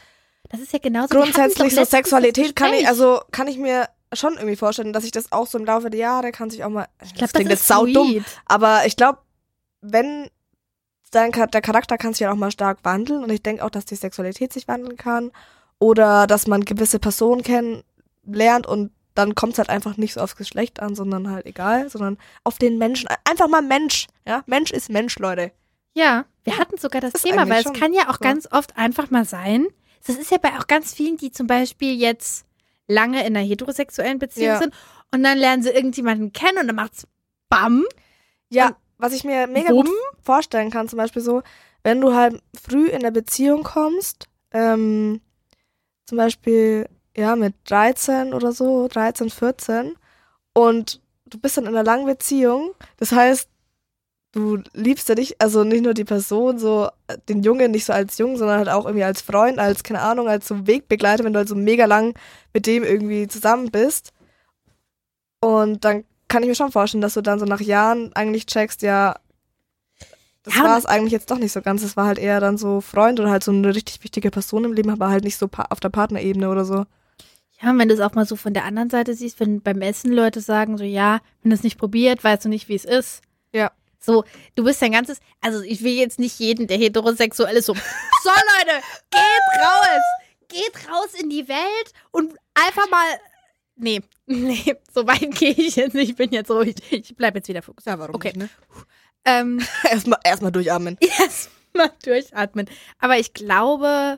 Das 0.49 0.59
ist 0.59 0.73
ja 0.73 0.79
genauso. 0.79 1.09
Grundsätzlich 1.09 1.75
so 1.75 1.83
Sexualität 1.85 2.55
kann 2.55 2.73
ich, 2.73 2.87
also 2.87 3.21
kann 3.29 3.47
ich 3.47 3.59
mir 3.59 3.87
schon 4.13 4.33
irgendwie 4.33 4.55
vorstellen, 4.55 4.93
dass 4.93 5.03
ich 5.03 5.11
das 5.11 5.31
auch 5.31 5.47
so 5.47 5.57
im 5.57 5.65
Laufe 5.65 5.89
der 5.89 5.99
Jahre 5.99 6.31
kann 6.31 6.49
sich 6.49 6.63
auch 6.63 6.69
mal. 6.69 6.87
Ich 7.03 7.13
glaube, 7.13 7.33
das, 7.33 7.43
das 7.43 7.53
ist 7.53 7.67
sau 7.67 7.85
dumm. 7.85 8.23
Aber 8.45 8.85
ich 8.85 8.95
glaube, 8.95 9.19
wenn 9.81 10.29
dein, 11.11 11.31
der 11.31 11.61
Charakter 11.61 11.97
kann 11.97 12.13
sich 12.13 12.21
ja 12.21 12.31
auch 12.31 12.35
mal 12.35 12.51
stark 12.51 12.79
wandeln 12.83 13.23
und 13.23 13.31
ich 13.31 13.41
denke 13.41 13.63
auch, 13.63 13.69
dass 13.69 13.85
die 13.85 13.95
Sexualität 13.95 14.53
sich 14.53 14.67
wandeln 14.67 14.97
kann 14.97 15.31
oder 15.79 16.27
dass 16.27 16.47
man 16.47 16.65
gewisse 16.65 16.99
Personen 16.99 17.43
kennenlernt 17.43 18.67
und 18.67 18.91
dann 19.13 19.35
kommt 19.35 19.53
es 19.53 19.59
halt 19.59 19.69
einfach 19.69 19.97
nicht 19.97 20.13
so 20.13 20.21
aufs 20.21 20.37
Geschlecht 20.37 20.79
an, 20.79 20.95
sondern 20.95 21.29
halt 21.29 21.45
egal, 21.45 21.89
sondern 21.89 22.17
auf 22.43 22.57
den 22.57 22.77
Menschen. 22.77 23.09
Einfach 23.29 23.49
mal 23.49 23.61
Mensch. 23.61 24.07
Ja, 24.25 24.43
Mensch 24.45 24.71
ist 24.71 24.89
Mensch, 24.89 25.19
Leute. 25.19 25.51
Ja, 25.93 26.25
wir 26.45 26.57
hatten 26.57 26.77
sogar 26.77 27.01
das, 27.01 27.11
das 27.13 27.23
Thema, 27.23 27.49
weil 27.49 27.63
es 27.65 27.73
kann 27.73 27.93
ja 27.93 28.09
auch 28.09 28.13
so. 28.13 28.19
ganz 28.23 28.47
oft 28.49 28.77
einfach 28.77 29.09
mal 29.11 29.25
sein. 29.25 29.67
Das 30.07 30.15
ist 30.15 30.31
ja 30.31 30.37
bei 30.37 30.57
auch 30.57 30.67
ganz 30.67 30.93
vielen, 30.93 31.17
die 31.17 31.31
zum 31.31 31.47
Beispiel 31.47 31.93
jetzt 31.93 32.45
lange 32.91 33.25
in 33.25 33.35
einer 33.35 33.45
heterosexuellen 33.45 34.19
Beziehung 34.19 34.47
ja. 34.47 34.59
sind 34.59 34.73
und 35.13 35.23
dann 35.23 35.37
lernen 35.37 35.63
sie 35.63 35.69
irgendjemanden 35.69 36.33
kennen 36.33 36.59
und 36.59 36.67
dann 36.67 36.75
macht's 36.75 37.07
BAM. 37.49 37.85
Ja, 38.49 38.75
was 38.97 39.13
ich 39.13 39.23
mir 39.23 39.47
mega 39.47 39.69
Bumm. 39.69 39.85
gut 39.85 39.95
vorstellen 40.21 40.69
kann, 40.69 40.87
zum 40.87 40.97
Beispiel 40.97 41.21
so, 41.21 41.41
wenn 41.83 42.01
du 42.01 42.13
halt 42.13 42.41
früh 42.61 42.87
in 42.87 43.01
der 43.01 43.11
Beziehung 43.11 43.63
kommst, 43.63 44.27
ähm, 44.51 45.21
zum 46.05 46.17
Beispiel 46.17 46.87
ja, 47.15 47.35
mit 47.35 47.55
13 47.65 48.33
oder 48.33 48.51
so, 48.51 48.87
13, 48.87 49.29
14. 49.29 49.95
Und 50.53 51.01
du 51.25 51.37
bist 51.37 51.57
dann 51.57 51.65
in 51.65 51.69
einer 51.69 51.83
langen 51.83 52.05
Beziehung. 52.05 52.73
Das 52.97 53.11
heißt, 53.11 53.49
du 54.31 54.59
liebst 54.73 55.09
ja 55.09 55.15
nicht, 55.15 55.41
also 55.41 55.63
nicht 55.63 55.83
nur 55.83 55.93
die 55.93 56.05
Person, 56.05 56.57
so 56.57 56.89
den 57.27 57.43
Jungen 57.43 57.71
nicht 57.71 57.85
so 57.85 57.93
als 57.93 58.17
Jung, 58.17 58.37
sondern 58.37 58.59
halt 58.59 58.69
auch 58.69 58.85
irgendwie 58.85 59.03
als 59.03 59.21
Freund, 59.21 59.59
als, 59.59 59.83
keine 59.83 60.01
Ahnung, 60.01 60.27
als 60.27 60.47
so 60.47 60.67
Wegbegleiter, 60.67 61.23
wenn 61.23 61.33
du 61.33 61.39
halt 61.39 61.49
so 61.49 61.55
mega 61.55 61.85
lang 61.85 62.13
mit 62.53 62.65
dem 62.65 62.83
irgendwie 62.83 63.27
zusammen 63.27 63.71
bist. 63.71 64.13
Und 65.41 65.83
dann 65.83 66.05
kann 66.27 66.43
ich 66.43 66.49
mir 66.49 66.55
schon 66.55 66.71
vorstellen, 66.71 67.01
dass 67.01 67.15
du 67.15 67.21
dann 67.21 67.39
so 67.39 67.45
nach 67.45 67.61
Jahren 67.61 68.11
eigentlich 68.15 68.45
checkst, 68.45 68.81
ja, 68.81 69.15
das 70.43 70.55
ja, 70.55 70.63
war 70.63 70.77
es 70.77 70.85
eigentlich 70.85 71.11
jetzt 71.11 71.29
doch 71.29 71.37
nicht 71.37 71.51
so 71.51 71.61
ganz. 71.61 71.83
Es 71.83 71.97
war 71.97 72.07
halt 72.07 72.17
eher 72.17 72.39
dann 72.39 72.57
so 72.57 72.81
Freund 72.81 73.19
oder 73.19 73.29
halt 73.29 73.43
so 73.43 73.51
eine 73.51 73.75
richtig 73.75 74.03
wichtige 74.03 74.31
Person 74.31 74.63
im 74.63 74.73
Leben, 74.73 74.89
aber 74.89 75.09
halt 75.09 75.23
nicht 75.23 75.37
so 75.37 75.49
auf 75.69 75.79
der 75.79 75.89
Partnerebene 75.89 76.49
oder 76.49 76.65
so. 76.65 76.85
Ja, 77.61 77.69
und 77.69 77.77
wenn 77.77 77.89
du 77.89 77.93
es 77.93 77.99
auch 77.99 78.15
mal 78.15 78.25
so 78.25 78.35
von 78.35 78.55
der 78.55 78.65
anderen 78.65 78.89
Seite 78.89 79.13
siehst, 79.13 79.39
wenn 79.39 79.61
beim 79.61 79.81
Essen 79.81 80.11
Leute 80.11 80.41
sagen 80.41 80.77
so, 80.77 80.83
ja, 80.83 81.19
wenn 81.43 81.51
du 81.51 81.55
es 81.55 81.61
nicht 81.61 81.77
probiert, 81.77 82.23
weißt 82.23 82.45
du 82.45 82.49
nicht, 82.49 82.69
wie 82.69 82.75
es 82.75 82.85
ist. 82.85 83.21
So, 84.03 84.23
du 84.55 84.63
bist 84.63 84.81
dein 84.81 84.93
ganzes, 84.93 85.19
also 85.41 85.61
ich 85.61 85.83
will 85.83 85.93
jetzt 85.93 86.17
nicht 86.17 86.39
jeden, 86.39 86.65
der 86.67 86.77
heterosexuell 86.77 87.55
ist, 87.55 87.67
so, 87.67 87.73
so 88.23 88.29
Leute, 88.57 88.81
geht 89.11 89.61
raus, 89.61 90.01
geht 90.47 90.89
raus 90.89 91.13
in 91.19 91.29
die 91.29 91.47
Welt 91.47 91.93
und 92.09 92.35
einfach 92.55 92.89
mal, 92.89 93.07
nee, 93.75 94.01
nee, 94.25 94.75
so 94.93 95.05
weit 95.05 95.31
gehe 95.35 95.51
ich 95.51 95.75
jetzt 95.75 95.93
nicht, 95.93 96.09
ich 96.09 96.15
bin 96.15 96.31
jetzt 96.31 96.49
ruhig, 96.49 96.75
ich 96.89 97.15
bleib 97.15 97.35
jetzt 97.35 97.47
wieder 97.47 97.61
fokussiert. 97.61 97.93
Ja, 97.93 97.99
warum 97.99 98.15
okay. 98.15 98.29
nicht, 98.29 98.37
ne? 98.37 98.49
Ähm, 99.23 99.63
erstmal 99.89 100.19
erst 100.23 100.43
durchatmen. 100.43 100.97
Erstmal 100.99 101.91
durchatmen. 102.03 102.67
Aber 102.97 103.19
ich 103.19 103.33
glaube, 103.33 104.17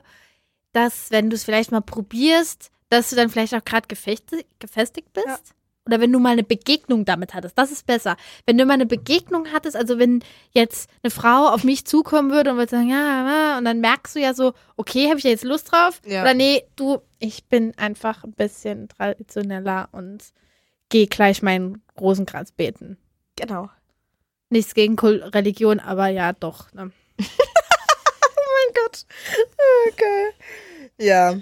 dass 0.72 1.10
wenn 1.10 1.28
du 1.28 1.36
es 1.36 1.44
vielleicht 1.44 1.72
mal 1.72 1.82
probierst, 1.82 2.70
dass 2.88 3.10
du 3.10 3.16
dann 3.16 3.28
vielleicht 3.28 3.54
auch 3.54 3.64
gerade 3.64 3.86
gefestigt 3.86 5.12
bist. 5.12 5.26
Ja. 5.26 5.38
Oder 5.86 6.00
wenn 6.00 6.12
du 6.12 6.18
mal 6.18 6.30
eine 6.30 6.44
Begegnung 6.44 7.04
damit 7.04 7.34
hattest, 7.34 7.58
das 7.58 7.70
ist 7.70 7.86
besser. 7.86 8.16
Wenn 8.46 8.56
du 8.56 8.64
mal 8.64 8.74
eine 8.74 8.86
Begegnung 8.86 9.52
hattest, 9.52 9.76
also 9.76 9.98
wenn 9.98 10.24
jetzt 10.52 10.88
eine 11.02 11.10
Frau 11.10 11.48
auf 11.48 11.62
mich 11.62 11.86
zukommen 11.86 12.30
würde 12.30 12.52
und 12.52 12.56
würde 12.56 12.70
sagen, 12.70 12.88
ja, 12.88 13.58
und 13.58 13.66
dann 13.66 13.80
merkst 13.80 14.16
du 14.16 14.20
ja 14.20 14.32
so, 14.32 14.54
okay, 14.76 15.08
habe 15.08 15.18
ich 15.18 15.24
da 15.24 15.28
jetzt 15.28 15.44
Lust 15.44 15.70
drauf? 15.70 16.00
Ja. 16.06 16.22
Oder 16.22 16.32
nee, 16.32 16.64
du, 16.76 17.00
ich 17.18 17.44
bin 17.44 17.76
einfach 17.76 18.24
ein 18.24 18.32
bisschen 18.32 18.88
traditioneller 18.88 19.88
und 19.92 20.22
gehe 20.88 21.06
gleich 21.06 21.42
meinen 21.42 21.82
Rosenkranz 22.00 22.52
beten. 22.52 22.96
Genau. 23.36 23.68
Nichts 24.48 24.74
gegen 24.74 24.98
Religion, 24.98 25.80
aber 25.80 26.08
ja, 26.08 26.32
doch. 26.32 26.72
Ne? 26.72 26.92
oh 27.20 27.24
mein 27.24 28.74
Gott. 28.74 29.04
Okay. 29.88 30.30
Ja. 30.98 31.36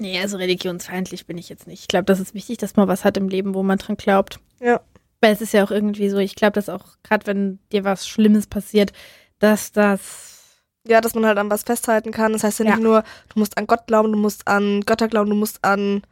Nee, 0.00 0.18
also 0.18 0.38
religionsfeindlich 0.38 1.26
bin 1.26 1.36
ich 1.36 1.50
jetzt 1.50 1.66
nicht. 1.66 1.82
Ich 1.82 1.88
glaube, 1.88 2.06
das 2.06 2.20
ist 2.20 2.34
wichtig, 2.34 2.56
dass 2.56 2.74
man 2.74 2.88
was 2.88 3.04
hat 3.04 3.18
im 3.18 3.28
Leben, 3.28 3.54
wo 3.54 3.62
man 3.62 3.76
dran 3.76 3.96
glaubt. 3.96 4.40
Ja. 4.58 4.80
Weil 5.20 5.34
es 5.34 5.42
ist 5.42 5.52
ja 5.52 5.62
auch 5.62 5.70
irgendwie 5.70 6.08
so, 6.08 6.16
ich 6.16 6.34
glaube, 6.34 6.52
dass 6.52 6.70
auch, 6.70 6.96
gerade 7.02 7.26
wenn 7.26 7.58
dir 7.70 7.84
was 7.84 8.08
Schlimmes 8.08 8.46
passiert, 8.46 8.92
dass 9.38 9.72
das. 9.72 10.62
Ja, 10.88 11.02
dass 11.02 11.14
man 11.14 11.26
halt 11.26 11.36
an 11.36 11.50
was 11.50 11.64
festhalten 11.64 12.10
kann. 12.10 12.32
Das 12.32 12.42
heißt 12.42 12.60
ja 12.60 12.64
nicht 12.64 12.78
ja. 12.78 12.82
nur, 12.82 13.04
du 13.34 13.38
musst 13.38 13.58
an 13.58 13.66
Gott 13.66 13.86
glauben, 13.86 14.10
du 14.10 14.18
musst 14.18 14.48
an 14.48 14.80
Götter 14.86 15.08
glauben, 15.08 15.28
du 15.28 15.36
musst 15.36 15.62
an 15.62 16.02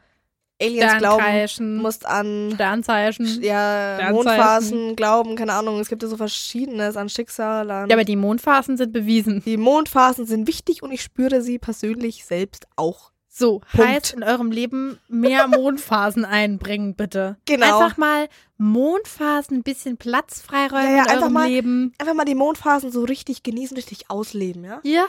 Aliens 0.61 0.99
glauben, 0.99 1.25
du 1.57 1.65
musst 1.83 2.05
an 2.05 2.51
Sternzeichen, 2.55 3.43
ja, 3.43 3.95
Sternzeichen. 3.97 4.15
Mondphasen 4.15 4.97
glauben, 4.97 5.37
keine 5.37 5.55
Ahnung, 5.55 5.81
es 5.81 5.89
gibt 5.89 6.03
ja 6.03 6.09
so 6.09 6.19
verschiedenes 6.19 6.99
an 6.99 7.09
Schicksal. 7.09 7.71
An 7.71 7.89
ja, 7.89 7.97
aber 7.97 8.05
die 8.05 8.17
Mondphasen 8.17 8.77
sind 8.77 8.93
bewiesen. 8.93 9.43
Die 9.47 9.57
Mondphasen 9.57 10.27
sind 10.27 10.47
wichtig 10.47 10.83
und 10.83 10.93
ich 10.93 11.01
spüre 11.01 11.41
sie 11.41 11.59
persönlich 11.59 12.27
selbst 12.27 12.67
auch. 12.77 13.13
So, 13.39 13.61
Punkt. 13.61 13.89
heißt 13.89 14.15
in 14.15 14.25
eurem 14.25 14.51
Leben 14.51 14.99
mehr 15.07 15.47
Mondphasen 15.49 16.25
einbringen, 16.25 16.97
bitte. 16.97 17.37
Genau. 17.45 17.67
Einfach 17.67 17.97
mal 17.97 18.29
Mondphasen 18.57 19.59
ein 19.59 19.63
bisschen 19.63 19.97
Platz 19.97 20.43
freiräumen 20.43 20.91
ja, 20.91 20.97
ja, 20.97 21.03
in 21.05 21.09
einfach 21.09 21.23
eurem 21.23 21.33
mal, 21.35 21.49
Leben. 21.49 21.93
Einfach 21.99 22.15
mal 22.15 22.25
die 22.25 22.35
Mondphasen 22.35 22.91
so 22.91 23.05
richtig 23.05 23.45
genießen, 23.45 23.77
richtig 23.77 24.11
ausleben, 24.11 24.65
ja? 24.65 24.81
Ja. 24.83 25.07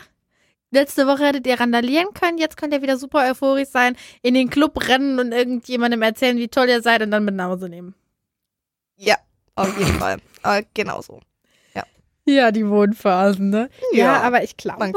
Letzte 0.70 1.08
Woche 1.08 1.26
hättet 1.26 1.48
ihr 1.48 1.60
randalieren 1.60 2.14
können, 2.14 2.38
jetzt 2.38 2.56
könnt 2.56 2.72
ihr 2.72 2.84
wieder 2.84 2.98
super 2.98 3.28
euphorisch 3.28 3.70
sein, 3.70 3.98
in 4.22 4.36
den 4.36 4.52
Club 4.52 4.88
rennen 4.88 5.18
und 5.18 5.32
irgendjemandem 5.32 6.04
erzählen, 6.04 6.38
wie 6.38 6.50
toll 6.50 6.70
ihr 6.70 6.84
seid 6.84 7.02
und 7.02 7.10
dann 7.10 7.26
mit 7.26 7.34
nach 7.34 7.48
Hause 7.48 7.68
nehmen. 7.68 7.96
Ja, 8.96 9.16
auf 9.56 9.76
jeden 9.80 9.98
Fall. 9.98 10.18
Aber 10.44 10.64
genauso. 10.76 11.22
Ja. 11.74 11.84
Ja, 12.26 12.52
die 12.52 12.64
Mondphasen, 12.64 13.50
ne? 13.50 13.72
Ja, 13.92 13.98
ja 13.98 14.22
aber 14.22 14.44
ich 14.44 14.56
glaube, 14.56 14.94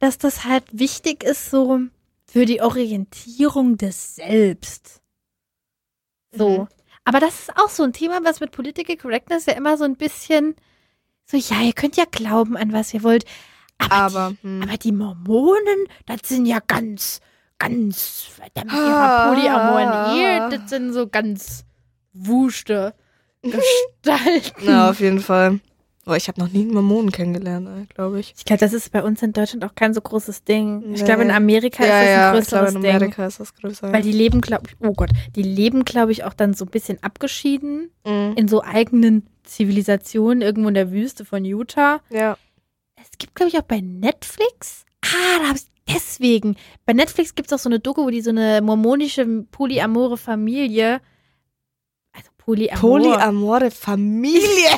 dass 0.00 0.18
das 0.18 0.44
halt 0.46 0.64
wichtig 0.72 1.22
ist, 1.22 1.50
so 1.50 1.82
für 2.30 2.46
die 2.46 2.60
Orientierung 2.60 3.76
des 3.76 4.16
Selbst. 4.16 5.00
So. 6.32 6.60
Mhm. 6.60 6.68
Aber 7.04 7.18
das 7.18 7.40
ist 7.40 7.56
auch 7.56 7.68
so 7.68 7.82
ein 7.82 7.92
Thema, 7.92 8.20
was 8.22 8.40
mit 8.40 8.52
Political 8.52 8.96
Correctness 8.96 9.46
ja 9.46 9.54
immer 9.54 9.76
so 9.76 9.84
ein 9.84 9.96
bisschen 9.96 10.54
so, 11.30 11.36
ja, 11.36 11.60
ihr 11.62 11.72
könnt 11.72 11.96
ja 11.96 12.04
glauben 12.10 12.56
an 12.56 12.72
was 12.72 12.92
ihr 12.92 13.02
wollt. 13.02 13.24
Aber, 13.78 13.94
aber, 13.94 14.30
die, 14.30 14.42
hm. 14.42 14.62
aber 14.62 14.76
die 14.76 14.92
Mormonen, 14.92 15.86
das 16.06 16.20
sind 16.24 16.44
ja 16.44 16.58
ganz, 16.66 17.20
ganz 17.58 18.26
verdammt 18.34 18.72
ihrer 18.72 19.32
polyamoren 19.32 20.16
Ehe, 20.16 20.48
das 20.50 20.70
sind 20.70 20.92
so 20.92 21.06
ganz 21.08 21.64
wurschte 22.12 22.94
Gestalten. 23.42 24.66
Ja, 24.66 24.90
auf 24.90 25.00
jeden 25.00 25.20
Fall. 25.20 25.60
Oh, 26.06 26.14
ich 26.14 26.28
habe 26.28 26.40
noch 26.40 26.48
nie 26.48 26.62
einen 26.62 26.72
Mormonen 26.72 27.12
kennengelernt, 27.12 27.68
äh, 27.68 27.86
glaube 27.92 28.20
ich. 28.20 28.32
Ich 28.36 28.44
glaube, 28.46 28.60
das 28.60 28.72
ist 28.72 28.90
bei 28.90 29.02
uns 29.02 29.22
in 29.22 29.32
Deutschland 29.34 29.64
auch 29.64 29.74
kein 29.74 29.92
so 29.92 30.00
großes 30.00 30.44
Ding. 30.44 30.80
Nee. 30.80 30.94
Ich 30.94 31.04
glaube, 31.04 31.22
in 31.22 31.30
Amerika 31.30 31.84
ja, 31.84 32.00
ist 32.00 32.06
das 32.06 32.16
ein 32.16 32.32
größeres 32.32 32.48
glaube, 32.48 32.68
in 32.70 32.76
Amerika 32.76 33.22
Ding. 33.22 33.28
ist 33.28 33.40
das 33.40 33.54
größer. 33.54 33.92
Weil 33.92 34.02
die 34.02 34.12
leben, 34.12 34.40
glaube 34.40 34.64
ich, 34.68 34.76
oh 34.80 34.94
Gott, 34.94 35.10
die 35.36 35.42
leben, 35.42 35.84
glaube 35.84 36.12
ich, 36.12 36.24
auch 36.24 36.32
dann 36.32 36.54
so 36.54 36.64
ein 36.64 36.70
bisschen 36.70 37.02
abgeschieden 37.02 37.90
mhm. 38.06 38.32
in 38.36 38.48
so 38.48 38.62
eigenen 38.62 39.26
Zivilisationen 39.44 40.40
irgendwo 40.40 40.68
in 40.68 40.74
der 40.74 40.90
Wüste 40.90 41.26
von 41.26 41.44
Utah. 41.44 42.00
Ja. 42.08 42.38
Es 42.96 43.18
gibt, 43.18 43.34
glaube 43.34 43.50
ich, 43.50 43.58
auch 43.58 43.62
bei 43.62 43.80
Netflix. 43.80 44.86
Ah, 45.04 45.38
da 45.40 45.48
habe 45.48 45.58
ich 45.58 45.94
deswegen. 45.94 46.56
Bei 46.86 46.94
Netflix 46.94 47.34
gibt 47.34 47.52
es 47.52 47.52
auch 47.52 47.62
so 47.62 47.68
eine 47.68 47.78
Doku, 47.78 48.04
wo 48.04 48.10
die 48.10 48.22
so 48.22 48.30
eine 48.30 48.62
mormonische 48.62 49.26
polyamore 49.50 50.16
Familie. 50.16 51.00
Also 52.12 52.30
polyamore. 52.38 52.80
Polyamore 52.80 53.70
Familie. 53.70 54.70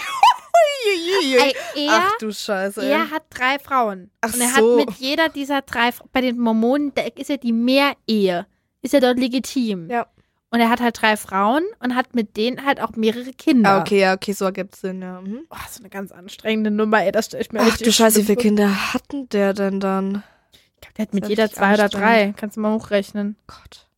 Er, 1.74 1.88
Ach 1.90 2.18
du 2.18 2.32
Scheiße. 2.32 2.84
Er 2.84 3.10
hat 3.10 3.24
drei 3.30 3.58
Frauen. 3.58 4.10
Ach 4.20 4.32
und 4.32 4.40
er 4.40 4.48
so. 4.48 4.78
hat 4.78 4.86
mit 4.86 4.98
jeder 4.98 5.28
dieser 5.28 5.62
drei, 5.62 5.90
bei 6.12 6.20
den 6.20 6.38
Mormonen, 6.38 6.92
da 6.94 7.02
ist 7.02 7.30
ja 7.30 7.36
die 7.36 7.52
Mehrehe. 7.52 8.46
Ist 8.82 8.92
ja 8.94 9.00
dort 9.00 9.18
legitim. 9.18 9.88
Ja. 9.88 10.06
Und 10.50 10.60
er 10.60 10.68
hat 10.68 10.82
halt 10.82 11.00
drei 11.00 11.16
Frauen 11.16 11.64
und 11.80 11.94
hat 11.94 12.14
mit 12.14 12.36
denen 12.36 12.66
halt 12.66 12.78
auch 12.78 12.90
mehrere 12.94 13.32
Kinder. 13.32 13.70
Ah, 13.70 13.80
okay, 13.80 14.00
ja, 14.00 14.12
okay, 14.12 14.32
so 14.32 14.44
ergibt 14.44 14.76
Sinn, 14.76 15.00
ja. 15.00 15.18
Mhm. 15.22 15.46
Oh, 15.48 15.56
so 15.70 15.80
eine 15.80 15.88
ganz 15.88 16.12
anstrengende 16.12 16.70
Nummer, 16.70 17.02
ey, 17.02 17.10
das 17.10 17.26
stelle 17.26 17.42
ich 17.42 17.52
mir 17.52 17.60
Ach 17.62 17.76
du 17.78 17.90
Scheiße, 17.90 18.20
wie 18.20 18.24
viele 18.24 18.36
Kinder 18.36 18.92
hatten 18.92 19.30
der 19.30 19.54
denn 19.54 19.80
dann? 19.80 20.22
Ich 20.52 20.80
glaube, 20.82 20.94
der 20.96 21.02
hat 21.06 21.14
mit 21.14 21.28
jeder 21.28 21.50
zwei 21.50 21.72
oder 21.72 21.88
drei. 21.88 22.34
Kannst 22.36 22.58
du 22.58 22.60
mal 22.60 22.74
hochrechnen. 22.74 23.36
Gott. 23.46 23.88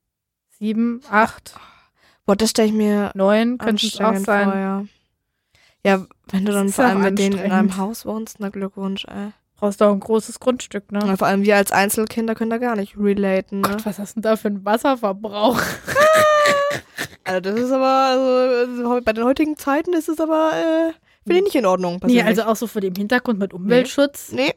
Sieben, 0.51 1.01
acht. 1.11 1.57
Boah, 2.24 2.36
das 2.36 2.51
stelle 2.51 2.68
ich 2.68 2.74
mir 2.74 3.11
neun 3.14 3.59
könnte 3.59 3.86
es 3.86 4.01
auch 4.01 4.14
sein. 4.16 4.51
Vor, 4.51 4.55
ja. 4.55 4.84
Ja, 5.85 6.07
wenn 6.30 6.45
du 6.45 6.53
dann 6.53 6.70
vor 6.70 6.85
allem 6.85 7.03
mit 7.03 7.18
denen 7.18 7.39
in 7.39 7.53
einem 7.53 7.76
Haus 7.76 8.07
wohnst, 8.07 8.41
na 8.41 8.49
Glückwunsch, 8.49 9.05
ey. 9.07 9.32
Brauchst 9.57 9.80
du 9.80 9.85
auch 9.85 9.93
ein 9.93 10.01
großes 10.01 10.41
Grundstück, 10.41 10.91
ne? 10.91 11.01
Ja, 11.07 11.16
vor 11.16 11.28
allem 11.28 11.45
wir 11.45 11.57
als 11.57 11.72
Einzelkinder 11.72 12.35
können 12.35 12.51
da 12.51 12.59
gar 12.59 12.74
nicht 12.76 12.97
relaten, 12.99 13.61
ne? 13.61 13.68
Gott, 13.68 13.87
was 13.87 13.99
hast 13.99 14.16
du 14.16 14.20
denn 14.20 14.30
da 14.30 14.37
für 14.37 14.49
einen 14.49 14.64
Wasserverbrauch? 14.64 15.61
Also 17.26 17.41
das 17.41 17.59
ist 17.59 17.72
aber, 17.72 17.87
also, 17.87 19.01
bei 19.03 19.12
den 19.14 19.24
heutigen 19.24 19.57
Zeiten 19.57 19.95
ist 19.95 20.11
es 20.11 20.20
aber, 20.20 20.53
äh, 20.53 20.93
finde 21.22 21.39
ich 21.39 21.45
nicht 21.45 21.55
in 21.55 21.64
Ordnung. 21.64 21.99
Nee, 22.05 22.20
also 22.20 22.43
auch 22.43 22.57
so 22.57 22.66
vor 22.66 22.82
dem 22.82 22.95
Hintergrund 22.95 23.39
mit 23.39 23.55
Umweltschutz. 23.55 24.30
Nee. 24.32 24.53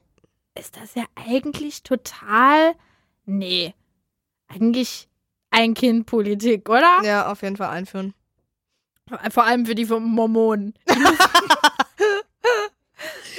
Ist 0.60 0.76
das 0.76 0.94
ja 0.96 1.06
eigentlich 1.16 1.84
total, 1.84 2.74
nee, 3.26 3.74
eigentlich 4.50 5.08
Ein-Kind-Politik, 5.50 6.70
oder? 6.70 7.00
Ja, 7.04 7.32
auf 7.32 7.42
jeden 7.42 7.56
Fall 7.56 7.70
einführen. 7.70 8.14
Vor 9.32 9.44
allem 9.46 9.66
für 9.66 9.76
die 9.76 9.86
Mormonen. 9.86 10.74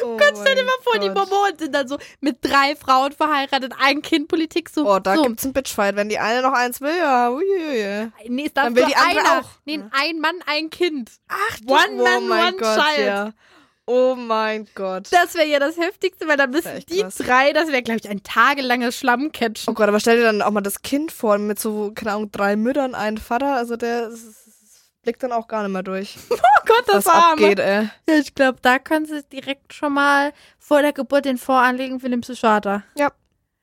Oh 0.00 0.16
Kannst 0.16 0.46
du 0.46 0.54
dir 0.54 0.62
mal 0.62 0.70
vor, 0.82 0.92
Gott. 0.94 1.02
die 1.02 1.10
Mormonen 1.10 1.58
sind 1.58 1.74
dann 1.74 1.88
so 1.88 1.98
mit 2.20 2.38
drei 2.42 2.76
Frauen 2.76 3.12
verheiratet, 3.12 3.74
ein 3.80 4.02
Kind 4.02 4.28
Politik 4.28 4.68
so. 4.68 4.88
Oh, 4.88 4.98
da 5.00 5.16
so. 5.16 5.22
gibt's 5.24 5.44
einen 5.44 5.52
Bitchfight. 5.52 5.96
Wenn 5.96 6.08
die 6.08 6.18
eine 6.18 6.42
noch 6.42 6.52
eins 6.52 6.80
will, 6.80 6.96
ja, 6.96 7.30
uiuiui. 7.30 8.10
Nee, 8.28 8.44
ist 8.44 8.56
dann 8.56 8.76
will 8.76 8.84
die 8.86 8.94
andere 8.94 9.20
einer. 9.20 9.40
auch. 9.40 9.50
Nee, 9.64 9.80
ein 9.90 10.20
Mann, 10.20 10.36
ein 10.46 10.70
Kind. 10.70 11.10
Ach, 11.28 11.58
One 11.66 12.02
Man, 12.02 12.30
oh 12.30 12.32
One 12.32 12.56
Gott, 12.58 12.80
Child. 12.84 13.06
Ja. 13.06 13.32
Oh 13.86 14.14
mein 14.14 14.68
Gott. 14.74 15.08
Das 15.10 15.34
wäre 15.34 15.46
ja 15.46 15.58
das 15.58 15.78
Heftigste, 15.78 16.28
weil 16.28 16.36
dann 16.36 16.50
müssen 16.50 16.84
die 16.90 17.00
krass. 17.00 17.16
drei, 17.16 17.52
das 17.54 17.68
wäre, 17.68 17.82
glaube 17.82 18.00
ich, 18.02 18.08
ein 18.08 18.22
tagelanges 18.22 18.96
Schlammcatchen. 18.98 19.70
Oh 19.70 19.72
Gott, 19.72 19.88
aber 19.88 19.98
stell 19.98 20.18
dir 20.18 20.24
dann 20.24 20.42
auch 20.42 20.50
mal 20.50 20.60
das 20.60 20.82
Kind 20.82 21.10
vor 21.10 21.38
mit 21.38 21.58
so, 21.58 21.92
keine 21.94 22.12
Ahnung, 22.12 22.30
drei 22.30 22.56
Müttern, 22.56 22.94
ein 22.94 23.16
Vater. 23.16 23.54
Also 23.54 23.76
der 23.76 24.08
ist 24.08 24.47
blickt 25.08 25.22
dann 25.22 25.32
auch 25.32 25.48
gar 25.48 25.62
nicht 25.62 25.72
mehr 25.72 25.82
durch. 25.82 26.16
Oh 26.30 26.66
Gott, 26.66 26.84
das 26.86 27.06
was 27.06 27.14
abgeht, 27.14 27.60
ey. 27.60 27.88
Ja, 28.06 28.14
ich 28.18 28.34
glaube, 28.34 28.58
da 28.60 28.78
können 28.78 29.06
sie 29.06 29.22
direkt 29.22 29.72
schon 29.72 29.94
mal 29.94 30.34
vor 30.58 30.82
der 30.82 30.92
Geburt 30.92 31.24
den 31.24 31.38
Voranlegen 31.38 31.98
für 31.98 32.10
den 32.10 32.20
Psychiater. 32.20 32.82
Ja, 32.94 33.10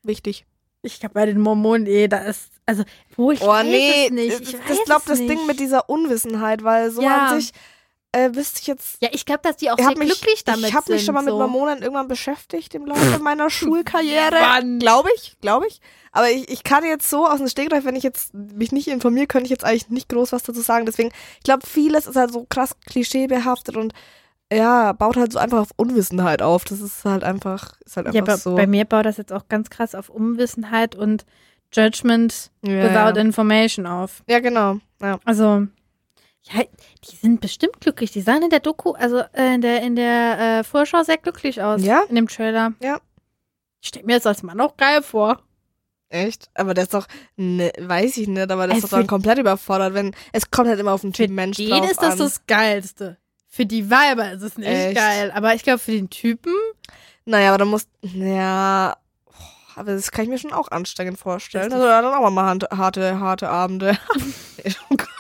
wichtig. 0.02 0.48
Ich 0.82 1.00
glaube, 1.00 1.14
bei 1.14 1.28
den 1.28 1.40
Mormonen, 1.40 1.86
eh, 1.86 2.08
da 2.08 2.20
ist, 2.20 2.50
also, 2.66 2.84
wo 3.16 3.32
ich 3.32 3.42
oh, 3.42 3.48
weiß 3.48 3.66
nee, 3.66 4.06
es 4.06 4.12
nicht. 4.12 4.42
Ich 4.42 4.58
das 4.68 4.84
glaube, 4.86 5.04
das 5.06 5.20
Ding 5.20 5.46
mit 5.46 5.60
dieser 5.60 5.88
Unwissenheit, 5.88 6.64
weil 6.64 6.90
so 6.90 7.04
ja. 7.04 7.28
an 7.28 7.40
sich 7.40 7.52
äh, 8.16 8.34
wüsste 8.34 8.62
ich 8.62 8.68
jetzt. 8.68 9.02
Ja, 9.02 9.10
ich 9.12 9.26
glaube, 9.26 9.42
dass 9.44 9.58
die 9.58 9.70
auch 9.70 9.78
sehr 9.78 9.90
mich, 9.90 10.08
glücklich 10.08 10.44
damit 10.46 10.62
sind. 10.62 10.70
Ich 10.70 10.76
habe 10.76 10.94
mich 10.94 11.04
schon 11.04 11.16
mal 11.16 11.26
so. 11.26 11.32
mit 11.32 11.40
Mormonen 11.40 11.82
irgendwann 11.82 12.08
beschäftigt 12.08 12.74
im 12.74 12.86
Laufe 12.86 13.20
meiner 13.22 13.50
Schulkarriere. 13.50 14.80
Glaube 14.80 15.10
ich, 15.18 15.36
glaube 15.42 15.68
ich. 15.68 15.82
Aber 16.14 16.30
ich, 16.30 16.50
ich 16.50 16.64
kann 16.64 16.86
jetzt 16.86 17.10
so 17.10 17.28
aus 17.28 17.40
dem 17.40 17.50
Stegreif, 17.50 17.84
wenn 17.84 17.98
ich 17.98 18.04
jetzt 18.04 18.34
mich 18.34 18.72
nicht 18.72 18.88
informiere, 18.88 19.28
könnte 19.28 19.46
ich 19.46 19.52
jetzt 19.52 19.66
eigentlich 19.66 19.90
nicht 19.90 20.08
groß 20.08 20.32
was 20.32 20.44
dazu 20.44 20.62
sagen. 20.62 20.86
Deswegen, 20.86 21.10
ich 21.38 21.44
glaube, 21.44 21.68
vieles 21.68 22.08
ist 22.08 22.16
halt 22.16 22.32
so 22.32 22.46
krass 22.50 22.78
klischeebehaftet 22.86 23.76
und 23.76 23.94
ja, 24.54 24.94
baut 24.94 25.18
halt 25.18 25.34
so 25.34 25.40
einfach 25.40 25.60
auf 25.60 25.72
Unwissenheit 25.76 26.42
auf. 26.42 26.64
Das 26.64 26.80
ist 26.80 27.04
halt 27.04 27.26
einfach, 27.26 27.74
ist 27.86 27.98
halt 27.98 28.08
einfach 28.08 28.28
ja, 28.28 28.38
so. 28.38 28.56
Bei 28.56 28.68
mir 28.68 28.86
baut 28.86 29.06
das 29.06 29.18
jetzt 29.18 29.34
auch 29.34 29.50
ganz 29.50 29.70
krass 29.70 29.94
auf 29.94 30.08
Unwissenheit 30.08 30.96
und 30.96 31.26
Judgment 31.74 32.52
ja, 32.62 32.84
without 32.84 33.18
ja. 33.20 33.22
information 33.26 33.86
auf. 33.86 34.24
Ja, 34.28 34.40
genau. 34.40 34.78
Ja. 35.02 35.20
Also, 35.26 35.68
ja, 36.52 36.64
die 37.10 37.16
sind 37.16 37.42
bestimmt 37.42 37.82
glücklich. 37.82 38.12
Die 38.12 38.22
sahen 38.22 38.44
in 38.44 38.50
der 38.50 38.60
Doku, 38.60 38.92
also 38.92 39.24
äh, 39.34 39.56
in 39.56 39.62
der, 39.62 39.82
in 39.82 39.96
der 39.96 40.60
äh, 40.60 40.64
Vorschau 40.64 41.04
sehr 41.04 41.18
glücklich 41.18 41.62
aus. 41.62 41.82
Ja. 41.84 42.04
In 42.10 42.16
dem 42.16 42.28
Trailer. 42.28 42.74
Ja. 42.80 43.00
Ich 43.82 43.90
stelle 43.90 44.06
mir 44.06 44.16
das 44.16 44.26
als 44.28 44.44
Mann 44.44 44.60
auch 44.62 44.78
geil 44.78 45.02
vor. 45.02 45.42
Echt? 46.10 46.50
Aber 46.54 46.74
der 46.74 46.84
ist 46.84 46.94
doch, 46.94 47.08
ne, 47.36 47.72
weiß 47.80 48.18
ich 48.18 48.28
nicht, 48.28 48.52
aber 48.52 48.68
der 48.68 48.78
ist 48.78 48.84
also 48.84 48.96
doch 48.96 49.02
dann 49.02 49.08
komplett 49.08 49.40
überfordert, 49.40 49.94
wenn, 49.96 50.16
es 50.34 50.52
kommt 50.52 50.70
halt 50.70 50.80
immer 50.80 50.94
auf 50.94 51.02
den 51.02 51.14
Typ 51.14 51.32
Mensch 51.32 51.58
drauf 51.58 51.68
den 51.68 51.84
ist 51.84 52.02
das 52.02 52.14
an. 52.14 52.20
das 52.20 52.46
Geilste. 52.46 53.18
Für 53.48 53.66
die 53.66 53.90
Weiber 53.90 54.32
ist 54.34 54.44
es 54.44 54.58
nicht 54.58 54.68
Echt? 54.68 54.96
geil, 54.96 55.32
aber 55.34 55.56
ich 55.56 55.64
glaube 55.64 55.80
für 55.80 55.92
den 55.92 56.10
Typen. 56.10 56.54
Naja, 57.26 57.50
aber 57.50 57.58
da 57.60 57.66
muss, 57.66 57.88
ja, 58.02 58.98
aber 59.76 59.94
das 59.94 60.12
kann 60.12 60.26
ich 60.26 60.30
mir 60.30 60.38
schon 60.38 60.54
auch 60.54 60.70
anstrengend 60.70 61.18
vorstellen. 61.18 61.74
Also 61.74 61.86
dann 61.86 62.06
auch 62.06 62.30
mal 62.30 62.60
harte, 62.72 63.20
harte 63.20 63.50
Abende. 63.50 63.98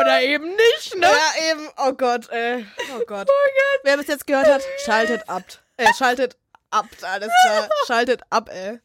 Oder 0.00 0.22
eben 0.22 0.48
nicht, 0.48 0.96
ne? 0.96 1.06
Ja, 1.06 1.50
eben. 1.50 1.68
Oh 1.78 1.92
Gott, 1.92 2.30
ey. 2.30 2.66
Oh 2.94 2.98
Gott. 3.06 3.28
Oh 3.28 3.48
Gott. 3.58 3.80
Wer 3.82 3.96
bis 3.96 4.06
jetzt 4.06 4.26
gehört 4.26 4.46
hat, 4.46 4.62
schaltet 4.84 5.28
ab. 5.28 5.42
Äh, 5.76 5.92
schaltet 5.94 6.36
ab, 6.70 6.86
alles 7.02 7.30
klar. 7.44 7.68
Schaltet 7.86 8.22
ab, 8.30 8.48
ey. 8.50 8.80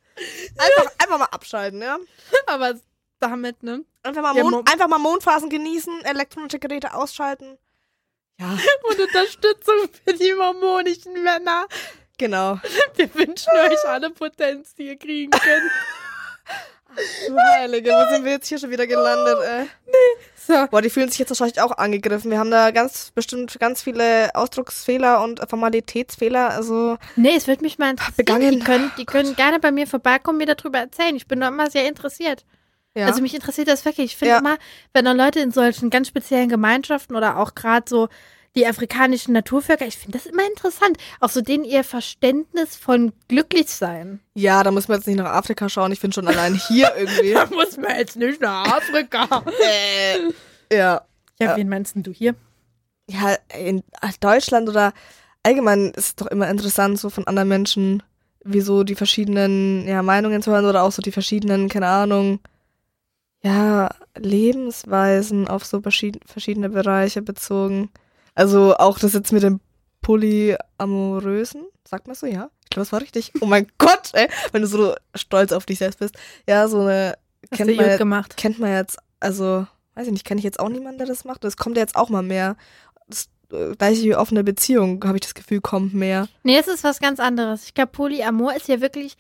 Einfach, 0.58 0.92
einfach 0.98 1.18
mal 1.20 1.26
abschalten, 1.26 1.82
ja? 1.82 1.98
Aber 2.48 2.74
damit, 3.20 3.64
ne? 3.64 3.84
Einfach 4.04 4.22
mal, 4.22 4.34
Mond, 4.34 4.70
einfach 4.72 4.88
mal 4.88 4.98
Mondphasen 4.98 5.50
genießen, 5.50 6.06
elektronische 6.06 6.60
Geräte 6.60 6.94
ausschalten. 6.94 7.58
Ja. 8.40 8.58
Und 8.90 9.00
Unterstützung 9.00 9.90
für 10.06 10.14
die 10.14 10.34
mormonischen 10.34 11.22
Männer. 11.24 11.68
Genau. 12.18 12.60
Wir 12.96 13.14
wünschen 13.16 13.52
euch 13.54 13.88
alle 13.88 14.10
Potenz, 14.10 14.76
die 14.76 14.88
ihr 14.88 14.98
kriegen 14.98 15.32
könnt. 15.32 15.72
Du 17.28 17.38
Heilige, 17.38 17.92
wo 17.92 18.14
sind 18.14 18.26
wir 18.26 18.34
jetzt 18.34 18.48
hier 18.48 18.58
schon 18.58 18.72
wieder 18.72 18.88
gelandet, 18.88 19.38
ey? 19.44 19.70
Nee. 19.86 20.24
So. 20.60 20.66
Boah, 20.72 20.82
die 20.82 20.90
fühlen 20.90 21.10
sich 21.10 21.20
jetzt 21.20 21.30
wahrscheinlich 21.30 21.62
auch 21.62 21.78
angegriffen. 21.78 22.32
Wir 22.32 22.40
haben 22.40 22.50
da 22.50 22.72
ganz 22.72 23.12
bestimmt 23.14 23.60
ganz 23.60 23.84
viele 23.84 24.34
Ausdrucksfehler 24.34 25.22
und 25.22 25.48
Formalitätsfehler. 25.48 26.50
Also 26.50 26.98
nee, 27.16 27.36
es 27.36 27.46
würde 27.48 27.62
mich 27.62 27.78
mal 27.78 27.92
interessieren. 27.92 28.16
Begangen. 28.18 28.52
Die 28.52 28.60
können, 28.60 28.92
die 28.98 29.06
können 29.06 29.36
gerne 29.36 29.60
bei 29.60 29.72
mir 29.72 29.86
vorbeikommen, 29.86 30.40
mir 30.40 30.48
darüber 30.48 30.80
erzählen. 30.80 31.16
Ich 31.16 31.28
bin 31.28 31.40
da 31.40 31.50
immer 31.50 31.70
sehr 31.70 31.88
interessiert. 31.88 32.46
Ja. 32.96 33.06
Also 33.06 33.22
mich 33.22 33.36
interessiert 33.36 33.68
das 33.68 33.86
wirklich. 33.86 34.14
Ich 34.14 34.18
finde 34.18 34.32
ja. 34.32 34.40
immer, 34.40 34.58
wenn 34.92 35.06
dann 35.06 35.18
Leute 35.18 35.40
in 35.40 35.52
solchen 35.52 35.92
ganz 35.92 36.08
speziellen 36.08 36.50
Gemeinschaften 36.50 37.16
oder 37.16 37.38
auch 37.38 37.54
gerade 37.54 37.86
so 37.88 38.10
die 38.56 38.66
afrikanischen 38.66 39.34
Naturvölker, 39.34 39.86
ich 39.86 39.98
finde 39.98 40.18
das 40.18 40.26
immer 40.26 40.46
interessant. 40.48 40.98
Auch 41.20 41.30
so 41.30 41.42
denen 41.42 41.64
ihr 41.64 41.84
Verständnis 41.84 42.76
von 42.76 43.14
Glücklichsein. 43.28 44.20
Ja, 44.34 44.64
da 44.64 44.72
muss 44.72 44.88
man 44.88 44.98
jetzt 44.98 45.08
nicht 45.08 45.18
nach 45.18 45.32
Afrika 45.32 45.70
schauen. 45.70 45.92
Ich 45.92 46.00
finde 46.00 46.16
schon 46.16 46.28
allein 46.28 46.60
hier 46.68 46.92
irgendwie. 46.98 47.34
da 47.34 47.46
muss 47.48 47.78
man 47.78 47.96
jetzt 47.98 48.16
nicht 48.16 48.42
nach 48.42 48.66
Afrika. 48.78 49.44
äh, 49.62 50.76
ja. 50.76 51.02
Ja, 51.42 51.56
wen 51.56 51.70
meinst 51.70 51.96
du 51.96 52.12
hier? 52.12 52.36
Ja, 53.10 53.36
in 53.58 53.84
Deutschland 54.20 54.68
oder 54.68 54.94
allgemein 55.44 55.92
ist 55.96 56.06
es 56.06 56.16
doch 56.16 56.28
immer 56.28 56.50
interessant, 56.50 57.00
so 57.00 57.10
von 57.10 57.28
anderen 57.28 57.50
Menschen, 57.50 58.04
wie 58.44 58.62
so 58.62 58.84
die 58.84 58.96
verschiedenen 58.96 59.88
ja, 59.88 60.04
Meinungen 60.04 60.42
zu 60.42 60.52
hören 60.52 60.66
oder 60.66 60.84
auch 60.84 60.92
so 60.92 61.02
die 61.02 61.12
verschiedenen, 61.12 61.70
keine 61.70 61.88
Ahnung, 61.88 62.40
ja, 63.42 63.90
Lebensweisen 64.18 65.48
auf 65.48 65.66
so 65.66 65.82
verschiedene 65.82 66.70
Bereiche 66.70 67.22
bezogen. 67.22 67.90
Also 68.36 68.76
auch 68.76 69.00
das 69.00 69.14
jetzt 69.14 69.32
mit 69.32 69.44
dem 69.44 69.60
Polyamorösen, 70.02 71.66
sagt 71.88 72.08
man 72.08 72.16
so, 72.16 72.26
ja? 72.26 72.50
Ich 72.64 72.70
glaube, 72.70 72.86
das 72.86 72.92
war 72.92 73.02
richtig. 73.02 73.32
Oh 73.42 73.46
mein 73.46 73.68
Gott, 73.78 74.12
ey, 74.14 74.28
wenn 74.52 74.62
du 74.62 74.68
so 74.68 74.96
stolz 75.16 75.52
auf 75.52 75.66
dich 75.66 75.80
selbst 75.80 76.00
bist. 76.00 76.16
Ja, 76.48 76.68
so 76.68 76.82
eine 76.82 77.16
kennt 77.52 77.76
man, 77.76 77.98
gemacht. 77.98 78.38
kennt 78.38 78.60
man 78.60 78.72
jetzt, 78.72 78.98
also, 79.20 79.66
weiß 79.96 80.08
ich 80.08 80.14
nicht, 80.14 80.26
kenne 80.26 80.40
ich 80.40 80.46
jetzt 80.46 80.60
auch 80.60 80.70
niemanden, 80.70 81.00
der 81.00 81.08
das 81.08 81.26
macht. 81.26 81.44
Das 81.44 81.58
kommt 81.58 81.78
ja 81.78 81.84
jetzt 81.84 81.96
auch 81.96 82.10
mal 82.10 82.22
mehr. 82.22 82.56
Das 83.08 83.30
äh, 83.52 83.76
gleiche 83.76 84.18
offene 84.18 84.44
Beziehung, 84.44 85.04
habe 85.04 85.18
ich 85.18 85.22
das 85.22 85.34
Gefühl, 85.34 85.62
kommt 85.62 85.94
mehr. 85.94 86.28
Nee, 86.44 86.58
das 86.58 86.68
ist 86.68 86.84
was 86.84 87.00
ganz 87.00 87.20
anderes. 87.20 87.66
Ich 87.66 87.74
glaube, 87.74 87.92
Polyamor 87.92 88.56
ist 88.56 88.68
ja 88.68 88.82
wirklich. 88.82 89.16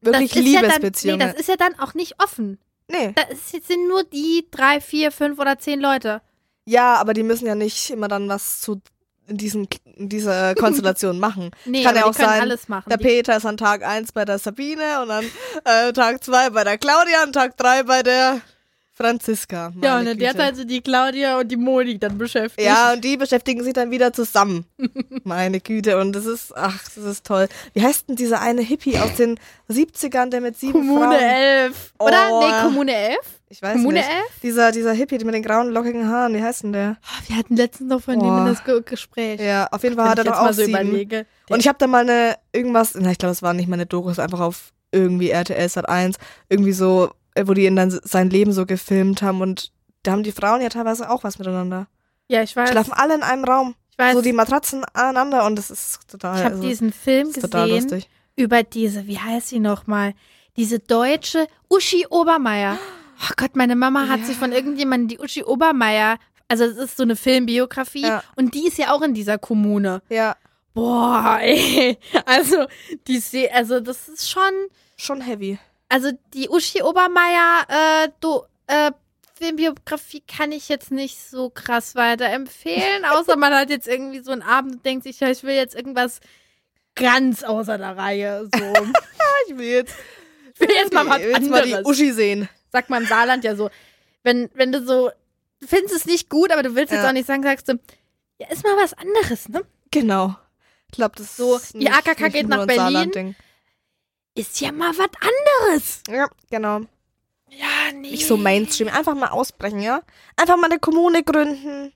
Wirklich 0.00 0.34
Liebesbeziehung. 0.34 1.18
Ja 1.18 1.26
nee, 1.26 1.32
das 1.32 1.40
ist 1.40 1.48
ja 1.48 1.56
dann 1.56 1.78
auch 1.78 1.94
nicht 1.94 2.22
offen. 2.22 2.58
Nee. 2.88 3.14
Das 3.14 3.50
sind 3.50 3.88
nur 3.88 4.04
die 4.04 4.46
drei, 4.50 4.80
vier, 4.80 5.10
fünf 5.10 5.38
oder 5.38 5.58
zehn 5.58 5.80
Leute. 5.80 6.20
Ja, 6.66 6.96
aber 6.96 7.14
die 7.14 7.22
müssen 7.22 7.46
ja 7.46 7.54
nicht 7.54 7.90
immer 7.90 8.08
dann 8.08 8.28
was 8.28 8.60
zu 8.60 8.80
in, 9.26 9.36
diesen, 9.36 9.68
in 9.96 10.08
dieser 10.08 10.54
Konstellation 10.56 11.18
machen. 11.18 11.50
nee, 11.64 11.82
Kann 11.82 11.96
ja 11.96 12.04
auch 12.04 12.14
sein, 12.14 12.52
der 12.86 12.96
Peter 12.96 13.36
ist 13.36 13.46
an 13.46 13.56
Tag 13.56 13.86
1 13.86 14.12
bei 14.12 14.24
der 14.24 14.38
Sabine 14.38 15.02
und 15.02 15.08
dann 15.08 15.24
äh, 15.64 15.92
Tag 15.92 16.22
2 16.22 16.50
bei 16.50 16.64
der 16.64 16.78
Claudia 16.78 17.22
und 17.24 17.32
Tag 17.32 17.56
3 17.56 17.84
bei 17.84 18.02
der 18.02 18.40
Franziska. 18.96 19.72
Ja, 19.82 19.98
und 19.98 20.20
der 20.20 20.36
Zeit 20.36 20.54
sind 20.54 20.70
die 20.70 20.80
Claudia 20.80 21.40
und 21.40 21.48
die 21.48 21.56
Moni 21.56 21.98
dann 21.98 22.16
beschäftigt. 22.16 22.64
Ja, 22.64 22.92
und 22.92 23.02
die 23.02 23.16
beschäftigen 23.16 23.64
sich 23.64 23.72
dann 23.72 23.90
wieder 23.90 24.12
zusammen. 24.12 24.66
meine 25.24 25.60
Güte, 25.60 25.98
und 25.98 26.12
das 26.12 26.26
ist, 26.26 26.56
ach, 26.56 26.80
das 26.94 27.04
ist 27.04 27.26
toll. 27.26 27.48
Wie 27.72 27.82
heißt 27.82 28.08
denn 28.08 28.14
dieser 28.14 28.40
eine 28.40 28.62
Hippie 28.62 28.98
aus 28.98 29.16
den 29.16 29.40
70ern, 29.68 30.30
der 30.30 30.40
mit 30.40 30.56
sieben 30.56 30.86
Kommune 30.86 31.18
Frauen... 31.18 31.20
11. 31.20 31.94
Oder? 31.98 32.28
Oh. 32.30 32.40
Nee, 32.40 32.62
Kommune 32.62 32.94
11? 32.94 33.18
Ich 33.54 33.62
weiß 33.62 33.74
Kommune 33.74 33.98
nicht. 33.98 34.08
11? 34.08 34.24
Dieser, 34.42 34.72
dieser 34.72 34.92
Hippie 34.92 35.24
mit 35.24 35.34
den 35.34 35.42
grauen, 35.42 35.70
lockigen 35.70 36.08
Haaren, 36.08 36.34
wie 36.34 36.42
heißt 36.42 36.64
denn 36.64 36.72
der? 36.72 36.96
Oh, 37.02 37.28
wir 37.28 37.36
hatten 37.36 37.56
letztens 37.56 37.88
noch 37.88 38.02
von 38.02 38.18
dem 38.18 38.46
das 38.46 38.64
Ge 38.64 38.82
Gespräch. 38.84 39.40
Ja, 39.40 39.68
auf 39.70 39.82
jeden 39.82 39.96
Fall 39.96 40.08
hat 40.08 40.18
er 40.18 40.24
doch 40.24 40.38
auch 40.38 40.52
so 40.52 40.64
sieben. 40.64 41.24
Und 41.48 41.60
ich 41.60 41.68
habe 41.68 41.78
da 41.78 41.86
mal 41.86 42.02
eine, 42.02 42.36
irgendwas, 42.52 42.94
na, 42.94 43.10
ich 43.10 43.18
glaube, 43.18 43.32
es 43.32 43.42
war 43.42 43.54
nicht 43.54 43.68
mal 43.68 43.74
eine 43.74 43.86
Doku, 43.86 44.10
es 44.10 44.18
war 44.18 44.24
einfach 44.24 44.40
auf 44.40 44.72
irgendwie 44.90 45.30
RTL 45.30 45.68
Sat 45.68 45.88
1, 45.88 46.16
irgendwie 46.48 46.72
so 46.72 47.10
äh, 47.34 47.46
wo 47.46 47.54
die 47.54 47.66
ihn 47.66 47.76
dann 47.76 47.90
sein 47.90 48.30
Leben 48.30 48.52
so 48.52 48.64
gefilmt 48.66 49.22
haben 49.22 49.40
und 49.40 49.72
da 50.02 50.12
haben 50.12 50.22
die 50.22 50.32
Frauen 50.32 50.60
ja 50.60 50.68
teilweise 50.68 51.10
auch 51.10 51.24
was 51.24 51.38
miteinander. 51.38 51.86
Ja, 52.28 52.42
ich 52.42 52.54
weiß. 52.54 52.70
Schlafen 52.70 52.92
alle 52.92 53.14
in 53.14 53.22
einem 53.22 53.44
Raum. 53.44 53.74
Ich 53.90 53.98
weiß. 53.98 54.14
So 54.14 54.22
die 54.22 54.32
Matratzen 54.32 54.84
aneinander 54.92 55.44
und 55.44 55.56
das 55.56 55.70
ist 55.70 56.08
total. 56.08 56.38
Ich 56.38 56.44
habe 56.44 56.54
also, 56.56 56.68
diesen 56.68 56.92
Film 56.92 57.32
gesehen 57.32 58.04
über 58.36 58.62
diese, 58.62 59.06
wie 59.06 59.18
heißt 59.18 59.48
sie 59.48 59.60
nochmal? 59.60 60.14
Diese 60.56 60.78
deutsche 60.78 61.46
Uschi 61.68 62.06
Obermeier. 62.08 62.78
Oh 63.20 63.32
Gott, 63.36 63.56
meine 63.56 63.76
Mama 63.76 64.08
hat 64.08 64.20
ja. 64.20 64.26
sich 64.26 64.36
von 64.36 64.52
irgendjemandem 64.52 65.08
die 65.08 65.18
Uschi 65.18 65.44
Obermeier, 65.44 66.18
also 66.48 66.64
es 66.64 66.76
ist 66.76 66.96
so 66.96 67.02
eine 67.02 67.16
Filmbiografie 67.16 68.02
ja. 68.02 68.22
und 68.36 68.54
die 68.54 68.66
ist 68.66 68.78
ja 68.78 68.92
auch 68.92 69.02
in 69.02 69.14
dieser 69.14 69.38
Kommune. 69.38 70.02
Ja. 70.08 70.36
Boah, 70.74 71.38
ey. 71.40 71.98
Also, 72.26 72.66
die 73.06 73.50
also 73.50 73.80
das 73.80 74.08
ist 74.08 74.30
schon 74.30 74.52
schon 74.96 75.20
heavy. 75.20 75.58
Also 75.88 76.10
die 76.32 76.48
Uschi 76.48 76.82
Obermeier, 76.82 77.66
äh, 77.68 78.08
du, 78.20 78.42
äh, 78.66 78.90
Filmbiografie 79.34 80.22
kann 80.26 80.52
ich 80.52 80.68
jetzt 80.68 80.90
nicht 80.90 81.18
so 81.18 81.50
krass 81.50 81.94
weiterempfehlen, 81.94 83.04
außer 83.10 83.36
man 83.36 83.52
hat 83.52 83.70
jetzt 83.70 83.88
irgendwie 83.88 84.20
so 84.20 84.32
einen 84.32 84.42
Abend 84.42 84.76
und 84.76 84.86
denkt 84.86 85.04
sich, 85.04 85.20
ja, 85.20 85.30
ich 85.30 85.42
will 85.42 85.54
jetzt 85.54 85.74
irgendwas 85.74 86.20
ganz 86.94 87.42
außer 87.42 87.78
der 87.78 87.96
Reihe. 87.96 88.48
So. 88.54 88.64
ich 89.48 89.58
will 89.58 89.66
jetzt, 89.66 89.94
ich 90.54 90.60
will 90.60 90.74
jetzt 90.74 90.92
mal 90.92 91.08
was 91.08 91.18
jetzt 91.20 91.36
anderes. 91.36 91.70
mal 91.70 91.82
die 91.82 91.88
Uschi 91.88 92.12
sehen. 92.12 92.48
Sagt 92.74 92.90
man 92.90 93.02
im 93.04 93.08
Saarland 93.08 93.44
ja 93.44 93.54
so. 93.54 93.70
Wenn, 94.24 94.50
wenn 94.54 94.72
du 94.72 94.84
so, 94.84 95.10
du 95.60 95.66
findest 95.68 95.94
es 95.94 96.06
nicht 96.06 96.28
gut, 96.28 96.50
aber 96.50 96.64
du 96.64 96.74
willst 96.74 96.92
jetzt 96.92 97.02
Ja. 97.04 97.08
auch 97.08 97.12
nicht 97.12 97.26
sagen, 97.28 97.44
sagst 97.44 97.68
du, 97.68 97.78
ja, 98.38 98.48
ist 98.50 98.64
mal 98.64 98.76
was 98.76 98.94
anderes, 98.94 99.48
ne? 99.48 99.62
Genau. 99.92 100.34
Ich 100.88 100.96
glaube, 100.96 101.14
das 101.16 101.36
So, 101.36 101.54
ist 101.56 101.72
die 101.74 101.78
nicht- 101.78 101.92
AKK 101.92 102.20
nicht 102.24 102.32
geht 102.34 102.48
nach 102.48 102.66
Berlin. 102.66 103.36
Ist 104.34 104.60
ja 104.60 104.72
mal 104.72 104.90
was 104.98 105.10
anderes. 105.20 106.02
Ja, 106.08 106.26
genau. 106.50 106.80
Ja, 107.48 107.92
nee. 107.94 108.10
Nicht 108.10 108.26
so 108.26 108.36
Mainstream. 108.36 108.88
Einfach 108.88 109.14
mal 109.14 109.28
ausbrechen, 109.28 109.78
ja? 109.80 110.02
Einfach 110.34 110.56
mal 110.56 110.68
eine 110.68 110.80
Kommune 110.80 111.22
gründen. 111.22 111.92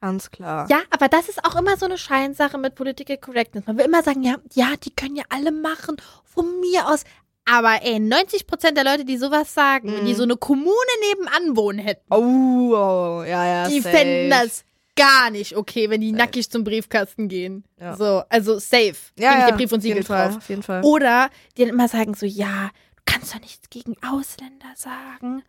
Ganz 0.00 0.30
klar. 0.30 0.68
Ja, 0.70 0.82
aber 0.90 1.08
das 1.08 1.28
ist 1.28 1.44
auch 1.44 1.56
immer 1.56 1.76
so 1.76 1.86
eine 1.86 1.98
Scheinsache 1.98 2.58
mit 2.58 2.76
Political 2.76 3.18
Correctness. 3.18 3.66
Man 3.66 3.76
will 3.78 3.84
immer 3.86 4.04
sagen, 4.04 4.22
ja, 4.22 4.36
ja, 4.54 4.74
die 4.76 4.94
können 4.94 5.16
ja 5.16 5.24
alle 5.28 5.50
machen, 5.50 5.96
von 6.24 6.60
mir 6.60 6.88
aus. 6.88 7.02
Aber 7.44 7.82
ey, 7.82 7.96
90% 7.96 8.72
der 8.72 8.84
Leute, 8.84 9.04
die 9.04 9.16
sowas 9.16 9.52
sagen, 9.52 9.92
wenn 9.92 10.06
die 10.06 10.14
so 10.14 10.22
eine 10.22 10.36
Kommune 10.36 10.70
nebenan 11.10 11.56
wohnen 11.56 11.78
hätten, 11.80 12.04
Oh, 12.10 12.72
oh, 12.74 13.24
ja, 13.24 13.44
ja. 13.46 13.68
die 13.68 13.80
safe. 13.80 13.96
fänden 13.96 14.30
das 14.30 14.64
gar 14.94 15.30
nicht 15.30 15.56
okay, 15.56 15.90
wenn 15.90 16.00
die 16.00 16.12
nackig 16.12 16.50
zum 16.50 16.62
Briefkasten 16.64 17.26
gehen. 17.28 17.64
Ja. 17.80 17.96
So, 17.96 18.22
also 18.28 18.58
safe. 18.58 18.94
Ja, 19.18 19.38
ja, 19.40 19.46
dir 19.50 19.56
Brief 19.56 19.72
und 19.72 19.78
auf 19.78 19.84
jeden 19.84 19.96
Siegel 19.96 20.02
Fall, 20.04 20.28
drauf. 20.28 20.36
Auf 20.36 20.48
jeden 20.48 20.62
Fall. 20.62 20.82
Oder 20.84 21.30
die 21.56 21.62
dann 21.62 21.70
immer 21.70 21.88
sagen 21.88 22.14
so, 22.14 22.26
ja, 22.26 22.70
du 22.96 23.02
kannst 23.06 23.34
doch 23.34 23.40
nichts 23.40 23.70
gegen 23.70 23.96
Ausländer 24.06 24.68
sagen. 24.76 25.42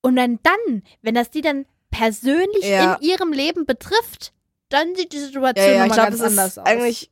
Und 0.00 0.16
dann, 0.16 0.38
dann 0.42 0.82
wenn 1.02 1.14
das 1.14 1.30
die 1.30 1.42
dann 1.42 1.66
persönlich 1.90 2.64
Ja. 2.64 2.94
in 2.94 3.02
ihrem 3.06 3.32
Leben 3.32 3.66
betrifft, 3.66 4.32
dann 4.70 4.94
sieht 4.96 5.12
die 5.12 5.18
Situation 5.18 5.66
Ja, 5.66 5.72
ja, 5.74 5.86
nochmal 5.86 5.88
ich 5.88 5.92
glaube, 5.94 6.10
ganz 6.10 6.22
anders 6.22 6.58
aus. 6.58 6.64
eigentlich 6.66 7.10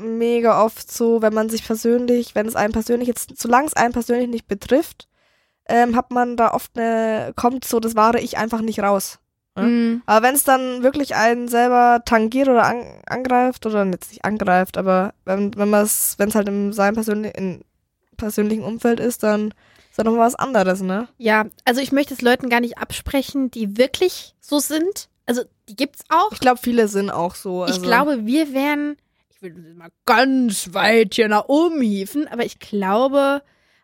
mega 0.00 0.62
oft 0.62 0.90
so, 0.90 1.22
wenn 1.22 1.34
man 1.34 1.48
sich 1.48 1.64
persönlich, 1.64 2.34
wenn 2.34 2.46
es 2.46 2.56
einen 2.56 2.72
persönlich 2.72 3.08
jetzt, 3.08 3.38
solange 3.38 3.66
es 3.66 3.74
einen 3.74 3.92
persönlich 3.92 4.28
nicht 4.28 4.48
betrifft, 4.48 5.08
ähm, 5.68 5.94
hat 5.94 6.10
man 6.10 6.36
da 6.36 6.52
oft 6.52 6.76
eine, 6.76 7.32
kommt 7.36 7.64
so 7.64 7.80
das 7.80 7.94
wahre 7.94 8.20
Ich 8.20 8.38
einfach 8.38 8.60
nicht 8.60 8.80
raus. 8.80 9.18
Mhm. 9.56 10.02
Aber 10.06 10.26
wenn 10.26 10.34
es 10.34 10.44
dann 10.44 10.82
wirklich 10.82 11.14
einen 11.14 11.48
selber 11.48 12.02
tangiert 12.04 12.48
oder 12.48 12.64
an, 12.64 12.84
angreift, 13.06 13.66
oder 13.66 13.84
jetzt 13.86 14.10
nicht 14.10 14.24
angreift, 14.24 14.76
aber 14.78 15.14
wenn, 15.24 15.56
wenn 15.56 15.70
man 15.70 15.84
es, 15.84 16.14
wenn 16.18 16.28
es 16.28 16.34
halt 16.34 16.48
in 16.48 16.72
seinem 16.72 16.94
persönlichen, 16.94 17.34
in 17.34 17.64
persönlichen 18.16 18.64
Umfeld 18.64 19.00
ist, 19.00 19.22
dann 19.22 19.54
ist 19.90 19.98
das 19.98 20.04
nochmal 20.04 20.26
was 20.26 20.34
anderes, 20.36 20.82
ne? 20.82 21.08
Ja, 21.18 21.46
also 21.64 21.80
ich 21.80 21.92
möchte 21.92 22.14
es 22.14 22.22
Leuten 22.22 22.48
gar 22.48 22.60
nicht 22.60 22.78
absprechen, 22.78 23.50
die 23.50 23.76
wirklich 23.76 24.34
so 24.40 24.58
sind. 24.58 25.08
Also 25.26 25.42
die 25.68 25.76
gibt's 25.76 26.04
auch. 26.08 26.32
Ich 26.32 26.40
glaube, 26.40 26.60
viele 26.62 26.88
sind 26.88 27.10
auch 27.10 27.34
so. 27.34 27.62
Also, 27.62 27.74
Ich 27.74 27.82
glaube, 27.82 28.26
wir 28.26 28.52
wären, 28.52 28.96
ich 29.42 29.54
will 29.54 29.62
das 29.64 29.74
mal 29.74 29.90
ganz 30.06 30.72
weit 30.74 31.14
hier 31.14 31.28
nach 31.28 31.46
oben 31.48 31.80
hieven, 31.80 32.28
aber 32.28 32.44
ich 32.44 32.58
glaube, 32.58 33.42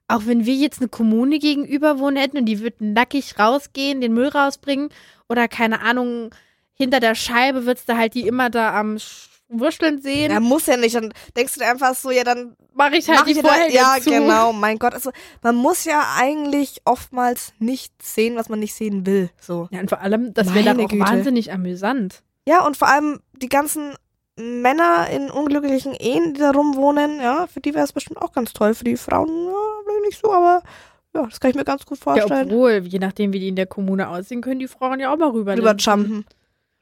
auch 0.09 0.23
wenn 0.27 0.45
wir 0.47 0.55
jetzt 0.55 0.81
eine 0.81 0.89
Kommune 0.89 1.39
gegenüber 1.39 1.99
wohnen 1.99 2.17
hätten 2.17 2.39
und 2.39 2.47
die 2.47 2.61
würden 2.61 2.93
nackig 2.93 3.39
rausgehen, 3.39 4.01
den 4.01 4.13
Müll 4.15 4.29
rausbringen 4.29 4.91
oder 5.29 5.49
keine 5.49 5.81
Ahnung, 5.81 6.31
hinter 6.75 7.01
der 7.01 7.15
Scheibe 7.15 7.65
würdest 7.67 7.89
du 7.89 7.97
halt 7.97 8.15
die 8.15 8.27
immer 8.27 8.51
da 8.51 8.79
am 8.79 8.97
Sch- 8.97 9.29
Wursteln 9.49 10.03
sehen, 10.03 10.33
Ja, 10.33 10.41
muss 10.41 10.67
ja 10.67 10.77
nicht. 10.77 10.97
Dann 10.97 11.15
denkst 11.37 11.55
du 11.55 11.61
dir 11.61 11.69
einfach 11.71 11.95
so, 11.95 12.11
ja, 12.11 12.25
dann 12.25 12.57
mache 12.75 12.97
ich 12.97 13.09
halt 13.09 13.21
mach 13.21 13.27
die 13.27 13.31
ich 13.33 13.41
Vorhänge 13.41 13.73
Ja, 13.73 13.97
zu. 14.01 14.11
genau, 14.11 14.53
mein 14.53 14.77
Gott. 14.79 14.93
Also, 14.93 15.13
man 15.41 15.55
muss 15.55 15.85
ja 15.85 16.03
eigentlich 16.19 16.81
oftmals 16.85 17.53
nicht 17.61 17.95
sehen, 18.03 18.35
was 18.35 18.49
man 18.49 18.59
nicht 18.59 18.75
sehen 18.75 19.07
will. 19.07 19.31
So. 19.41 19.69
Ja, 19.71 19.79
und 19.79 19.89
vor 19.89 20.01
allem, 20.01 20.35
das 20.35 20.53
wäre 20.53 20.65
dann 20.65 20.81
auch 20.81 20.89
Güte. 20.89 21.01
wahnsinnig 21.05 21.53
amüsant. 21.53 22.25
Ja, 22.49 22.67
und 22.67 22.77
vor 22.77 22.89
allem 22.89 23.21
die 23.41 23.49
ganzen 23.49 23.95
Männer 24.37 25.09
in 25.11 25.31
unglücklichen 25.31 25.95
Ehen, 25.95 26.35
die 26.35 26.41
da 26.41 26.51
rumwohnen, 26.51 27.21
ja, 27.21 27.47
für 27.47 27.61
die 27.61 27.75
wäre 27.75 27.85
es 27.85 27.93
bestimmt 27.93 28.21
auch 28.21 28.33
ganz 28.33 28.53
toll. 28.53 28.75
Für 28.75 28.85
die 28.85 28.97
Frauen, 28.97 29.29
ja, 29.47 30.01
nicht 30.07 30.21
so, 30.21 30.33
aber 30.33 30.63
ja, 31.15 31.23
das 31.25 31.41
kann 31.41 31.51
ich 31.51 31.57
mir 31.57 31.65
ganz 31.65 31.87
gut 31.87 31.99
Ja, 31.99 32.03
vorstellen. 32.05 32.49
obwohl, 32.51 32.83
je 32.87 32.99
nachdem, 32.99 33.33
wie 33.33 33.41
die 33.41 33.49
in 33.49 33.57
der 33.57 33.67
Kommune 33.67 34.09
aussehen, 34.09 34.43
können 34.43 34.61
die 34.61 34.69
Frauen 34.69 35.01
ja 35.01 35.13
auch 35.13 35.17
mal 35.17 35.31
rüber. 35.31 35.57
Rüber 35.57 35.75
jumpen. 35.77 36.27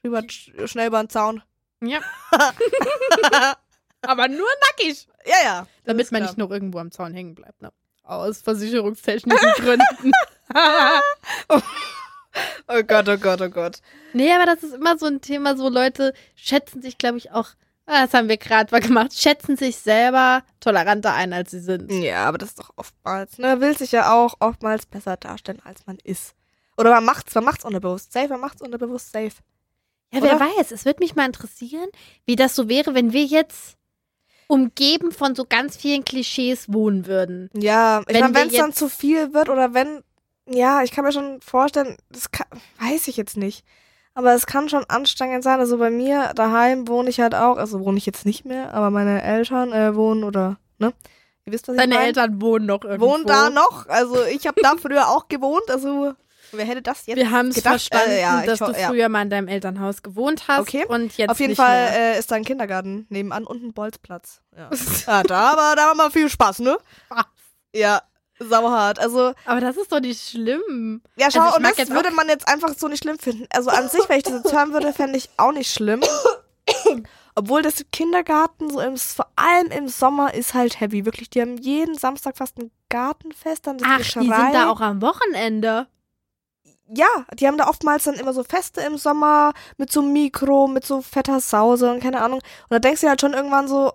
Rüber 0.03 0.19
sch- 0.19 0.67
schnell 0.67 0.87
über 0.87 1.01
den 1.01 1.09
Zaun. 1.09 1.41
Ja. 1.81 1.99
Aber 4.01 4.27
nur 4.27 4.47
nackig. 4.67 5.07
Ja, 5.25 5.35
ja. 5.43 5.67
Damit 5.85 6.11
man 6.11 6.19
klar. 6.21 6.29
nicht 6.31 6.37
noch 6.37 6.51
irgendwo 6.51 6.79
am 6.79 6.91
Zaun 6.91 7.13
hängen 7.13 7.35
bleibt, 7.35 7.61
ne? 7.61 7.71
Aus 8.03 8.41
versicherungstechnischen 8.41 9.51
Gründen. 9.53 10.11
Oh 12.67 12.81
Gott, 12.83 13.07
oh 13.07 13.17
Gott, 13.17 13.41
oh 13.41 13.49
Gott. 13.49 13.79
nee, 14.13 14.31
aber 14.31 14.45
das 14.45 14.63
ist 14.63 14.73
immer 14.73 14.97
so 14.97 15.05
ein 15.05 15.21
Thema, 15.21 15.55
so 15.55 15.69
Leute 15.69 16.13
schätzen 16.35 16.81
sich, 16.81 16.97
glaube 16.97 17.17
ich, 17.17 17.31
auch, 17.31 17.49
ah, 17.85 18.05
das 18.05 18.13
haben 18.13 18.27
wir 18.27 18.37
gerade 18.37 18.71
mal 18.71 18.81
gemacht, 18.81 19.13
schätzen 19.17 19.55
sich 19.57 19.77
selber 19.77 20.43
toleranter 20.59 21.13
ein, 21.13 21.33
als 21.33 21.51
sie 21.51 21.59
sind. 21.59 21.91
Ja, 21.91 22.25
aber 22.25 22.37
das 22.37 22.49
ist 22.49 22.59
doch 22.59 22.71
oftmals, 22.75 23.37
ne, 23.37 23.61
will 23.61 23.77
sich 23.77 23.91
ja 23.91 24.13
auch 24.13 24.35
oftmals 24.39 24.85
besser 24.85 25.17
darstellen, 25.17 25.61
als 25.63 25.85
man 25.85 25.97
ist. 26.03 26.33
Oder 26.77 26.91
man 26.91 27.05
macht's, 27.05 27.33
man 27.35 27.45
macht's 27.45 27.63
unterbewusst 27.63 28.11
safe, 28.11 28.29
man 28.29 28.41
macht's 28.41 28.61
unterbewusst 28.61 29.11
safe. 29.11 29.35
Ja, 30.11 30.21
wer 30.21 30.35
Oder? 30.35 30.45
weiß, 30.57 30.71
es 30.71 30.85
würde 30.85 30.99
mich 30.99 31.15
mal 31.15 31.25
interessieren, 31.25 31.89
wie 32.25 32.35
das 32.35 32.55
so 32.55 32.69
wäre, 32.69 32.93
wenn 32.95 33.13
wir 33.13 33.23
jetzt 33.23 33.77
umgeben 34.47 35.11
von 35.11 35.35
so 35.35 35.45
ganz 35.45 35.75
vielen 35.75 36.05
Klischees 36.05 36.71
wohnen 36.71 37.07
würden. 37.07 37.49
Ja, 37.53 38.01
ich 38.01 38.13
Wenn 38.13 38.21
meine, 38.21 38.35
wenn 38.35 38.47
es 38.49 38.55
dann 38.55 38.73
zu 38.73 38.89
viel 38.89 39.33
wird 39.33 39.49
oder 39.49 39.73
wenn, 39.73 40.03
ja, 40.47 40.83
ich 40.83 40.91
kann 40.91 41.03
mir 41.05 41.11
schon 41.11 41.41
vorstellen, 41.41 41.97
das 42.09 42.31
kann, 42.31 42.47
weiß 42.79 43.07
ich 43.07 43.17
jetzt 43.17 43.37
nicht. 43.37 43.65
Aber 44.13 44.33
es 44.33 44.45
kann 44.45 44.69
schon 44.69 44.85
anstrengend 44.87 45.43
sein. 45.43 45.59
Also 45.59 45.77
bei 45.77 45.89
mir 45.89 46.31
daheim 46.35 46.87
wohne 46.87 47.09
ich 47.09 47.19
halt 47.19 47.35
auch, 47.35 47.57
also 47.57 47.81
wohne 47.81 47.97
ich 47.97 48.05
jetzt 48.05 48.25
nicht 48.25 48.45
mehr, 48.45 48.73
aber 48.73 48.89
meine 48.89 49.21
Eltern 49.21 49.73
äh, 49.73 49.93
wohnen 49.95 50.23
oder, 50.23 50.57
ne? 50.77 50.93
Ihr 51.45 51.51
wisst, 51.53 51.67
was 51.67 51.75
ich 51.75 51.81
Deine 51.81 51.95
meine? 51.95 52.07
Eltern 52.07 52.41
wohnen 52.41 52.65
noch 52.65 52.83
irgendwo. 52.85 53.11
wohnen 53.11 53.25
da 53.25 53.49
noch. 53.49 53.87
Also 53.87 54.23
ich 54.25 54.47
habe 54.47 54.61
da 54.61 54.75
früher 54.81 55.09
auch 55.09 55.27
gewohnt. 55.27 55.69
Also 55.69 56.13
wer 56.53 56.65
hätte 56.65 56.81
das 56.81 57.05
jetzt 57.07 57.17
Wir 57.17 57.29
haben 57.29 57.49
es 57.49 57.55
gedacht? 57.55 57.73
verstanden, 57.73 58.09
Äh, 58.11 58.21
ja, 58.21 58.39
ich 58.39 58.45
dass 58.45 58.59
du 58.59 58.71
ja. 58.71 58.87
früher 58.87 59.09
mal 59.09 59.21
in 59.23 59.29
deinem 59.29 59.47
Elternhaus 59.49 60.01
gewohnt 60.01 60.47
hast 60.47 60.61
Okay. 60.61 60.85
und 60.87 61.15
jetzt 61.17 61.29
Auf 61.29 61.39
jeden 61.41 61.55
Fall 61.55 61.89
äh, 61.93 62.17
ist 62.17 62.31
da 62.31 62.35
ein 62.35 62.45
Kindergarten 62.45 63.05
nebenan 63.09 63.43
und 63.45 63.61
ein 63.63 63.73
Bolzplatz. 63.73 64.41
Ja, 64.55 64.69
ja 65.07 65.23
da, 65.23 65.57
war, 65.57 65.75
da 65.75 65.87
war 65.87 65.95
mal 65.95 66.09
viel 66.09 66.29
Spaß, 66.29 66.59
ne? 66.59 66.77
Ja, 67.75 68.01
sauhart. 68.39 68.99
Also, 68.99 69.33
Aber 69.45 69.61
das 69.61 69.77
ist 69.77 69.91
doch 69.91 69.99
nicht 69.99 70.29
schlimm. 70.29 71.01
ja, 71.15 71.29
schau, 71.31 71.41
Also 71.41 71.57
und 71.57 71.63
das 71.63 71.89
würde 71.89 72.11
man 72.11 72.27
jetzt 72.27 72.47
einfach 72.47 72.73
so 72.77 72.87
nicht 72.87 73.03
schlimm 73.03 73.19
finden. 73.19 73.47
Also 73.51 73.69
an 73.69 73.89
sich, 73.89 74.07
wenn 74.07 74.17
ich 74.17 74.23
das 74.23 74.43
jetzt 74.43 74.53
hören 74.53 74.73
würde, 74.73 74.93
fände 74.93 75.17
ich 75.17 75.29
auch 75.37 75.51
nicht 75.51 75.71
schlimm. 75.71 76.01
Obwohl 77.35 77.61
das 77.61 77.83
Kindergarten 77.91 78.69
so 78.69 78.79
im, 78.79 78.97
vor 78.97 79.27
allem 79.35 79.67
im 79.67 79.89
Sommer 79.89 80.33
ist 80.33 80.53
halt 80.53 80.79
heavy. 80.79 81.05
Wirklich, 81.05 81.29
die 81.29 81.41
haben 81.41 81.57
jeden 81.57 81.97
Samstag 81.97 82.37
fast 82.37 82.57
ein 82.57 82.71
Gartenfest. 82.89 83.67
Dann 83.67 83.77
Ach, 83.83 83.97
die 83.97 84.03
sind 84.03 84.29
da 84.29 84.69
auch 84.69 84.79
am 84.79 85.01
Wochenende. 85.01 85.87
Ja, 86.87 87.07
die 87.33 87.47
haben 87.47 87.57
da 87.57 87.67
oftmals 87.67 88.03
dann 88.03 88.13
immer 88.13 88.31
so 88.31 88.43
Feste 88.43 88.81
im 88.81 88.97
Sommer 88.97 89.53
mit 89.77 89.91
so 89.91 90.01
Mikro, 90.01 90.67
mit 90.67 90.85
so 90.85 91.01
fetter 91.01 91.41
Sause 91.41 91.91
und 91.91 91.99
keine 91.99 92.21
Ahnung. 92.21 92.39
Und 92.39 92.69
da 92.69 92.79
denkst 92.79 93.01
du 93.01 93.09
halt 93.09 93.19
schon 93.19 93.33
irgendwann 93.33 93.67
so, 93.67 93.91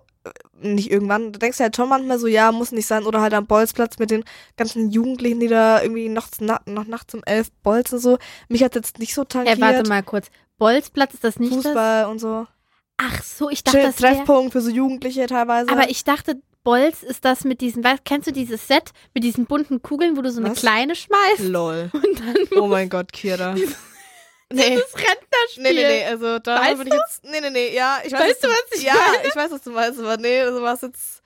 nicht 0.61 0.91
irgendwann, 0.91 1.31
da 1.31 1.39
denkst 1.39 1.57
du 1.57 1.63
halt 1.63 1.75
schon 1.75 1.89
manchmal 1.89 2.19
so, 2.19 2.27
ja, 2.27 2.51
muss 2.51 2.71
nicht 2.71 2.87
sein. 2.87 3.03
Oder 3.05 3.21
halt 3.21 3.33
am 3.33 3.45
Bolzplatz 3.47 3.99
mit 3.99 4.11
den 4.11 4.23
ganzen 4.57 4.89
Jugendlichen, 4.91 5.39
die 5.39 5.47
da 5.47 5.81
irgendwie 5.81 6.09
noch, 6.09 6.27
noch 6.39 6.85
nachts 6.85 7.13
um 7.13 7.21
elf 7.25 7.51
bolzen 7.63 7.99
so. 7.99 8.17
Mich 8.49 8.63
hat 8.63 8.75
jetzt 8.75 8.99
nicht 8.99 9.13
so 9.13 9.23
tangiert. 9.23 9.55
Hey, 9.57 9.61
warte 9.61 9.89
mal 9.89 10.03
kurz. 10.03 10.27
Bolzplatz 10.57 11.13
ist 11.15 11.23
das 11.23 11.39
nicht 11.39 11.55
das? 11.55 11.63
Fußball 11.63 12.05
und 12.05 12.19
so. 12.19 12.47
Ach 12.97 13.23
so, 13.23 13.49
ich 13.49 13.63
dachte, 13.63 13.79
Chill- 13.79 13.85
das. 13.87 13.95
Treffpunkt 13.95 14.51
für 14.53 14.61
so 14.61 14.69
Jugendliche 14.69 15.25
teilweise. 15.25 15.71
Aber 15.71 15.89
ich 15.89 16.03
dachte, 16.03 16.39
Bolz 16.63 17.01
ist 17.01 17.25
das 17.25 17.43
mit 17.43 17.59
diesen, 17.61 17.83
weißt, 17.83 18.05
kennst 18.05 18.27
du 18.27 18.31
dieses 18.31 18.67
Set 18.67 18.91
mit 19.15 19.23
diesen 19.23 19.47
bunten 19.47 19.81
Kugeln, 19.81 20.15
wo 20.15 20.21
du 20.21 20.31
so 20.31 20.39
eine 20.39 20.51
Was? 20.51 20.59
kleine 20.59 20.95
schmeißt 20.95 21.39
Lol. 21.49 21.89
und 21.93 22.19
dann 22.19 22.59
Oh 22.59 22.67
mein 22.67 22.89
Gott, 22.89 23.11
Kira. 23.11 23.55
nee. 24.55 24.69
dieses 24.71 24.93
Rentnerspiel. 24.95 25.63
Nee, 25.63 25.73
nee, 25.73 25.87
nee, 25.87 26.05
also 26.05 26.39
da 26.39 26.59
Weißt 26.61 26.77
würde 26.77 26.89
ich 26.89 26.95
jetzt. 26.95 27.23
Nee, 27.23 27.41
nee, 27.41 27.49
nee, 27.49 27.75
ja, 27.75 27.99
ich 28.03 28.11
weiß, 28.11 28.21
Weißt 28.21 28.43
du, 28.43 28.47
was 28.49 28.63
ich 28.73 28.83
Ja, 28.83 28.93
meine? 28.93 29.27
ich 29.27 29.35
weiß, 29.35 29.51
was 29.51 29.61
du 29.61 29.71
meinst, 29.71 29.99
aber 29.99 30.17
nee, 30.17 30.41
also 30.41 30.61
was 30.61 30.81
jetzt. 30.81 31.21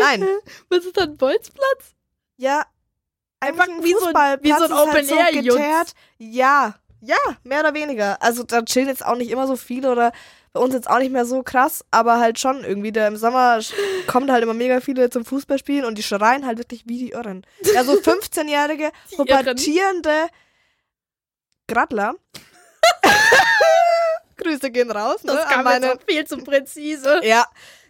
Nein. 0.00 0.26
Was 0.70 0.84
ist 0.84 0.96
dann 0.96 1.16
Bolzplatz? 1.16 1.94
Ja. 2.36 2.64
Einfach 3.40 3.68
wie 3.80 3.92
so 3.92 4.06
ein- 4.12 4.38
wie 4.42 4.48
so 4.50 4.64
ein 4.64 4.70
ist 4.72 4.72
halt 4.76 4.88
Open-Air-Jutz. 4.88 5.54
geteert. 5.56 5.92
Ja. 6.18 6.74
Ja, 7.00 7.16
mehr 7.44 7.60
oder 7.60 7.74
weniger. 7.74 8.20
Also 8.20 8.42
da 8.42 8.62
chillen 8.62 8.88
jetzt 8.88 9.06
auch 9.06 9.14
nicht 9.14 9.30
immer 9.30 9.46
so 9.46 9.54
viele 9.54 9.92
oder 9.92 10.10
bei 10.52 10.58
uns 10.58 10.74
jetzt 10.74 10.90
auch 10.90 10.98
nicht 10.98 11.12
mehr 11.12 11.24
so 11.24 11.44
krass, 11.44 11.84
aber 11.92 12.18
halt 12.18 12.40
schon 12.40 12.64
irgendwie. 12.64 12.90
Da 12.90 13.06
im 13.06 13.16
Sommer 13.16 13.60
kommen 14.08 14.32
halt 14.32 14.42
immer 14.42 14.54
mega 14.54 14.80
viele 14.80 15.08
zum 15.10 15.24
Fußballspielen 15.24 15.84
und 15.84 15.96
die 15.96 16.02
schreien 16.02 16.44
halt 16.44 16.58
wirklich 16.58 16.82
wie 16.88 16.98
die 16.98 17.10
Irren. 17.10 17.46
Ja, 17.72 17.84
so 17.84 17.92
15-jährige, 18.00 18.90
Die 19.12 19.14
pubertierende 19.14 20.26
Gradler. 21.68 22.14
Grüße 24.36 24.70
gehen 24.70 24.90
raus, 24.90 25.24
ne? 25.24 25.32
Das 25.32 25.48
kam 25.48 25.64
meine, 25.64 25.86
jetzt 25.86 26.04
viel 26.08 26.24
zu 26.26 26.38
präzise. 26.38 27.20
ja, 27.22 27.44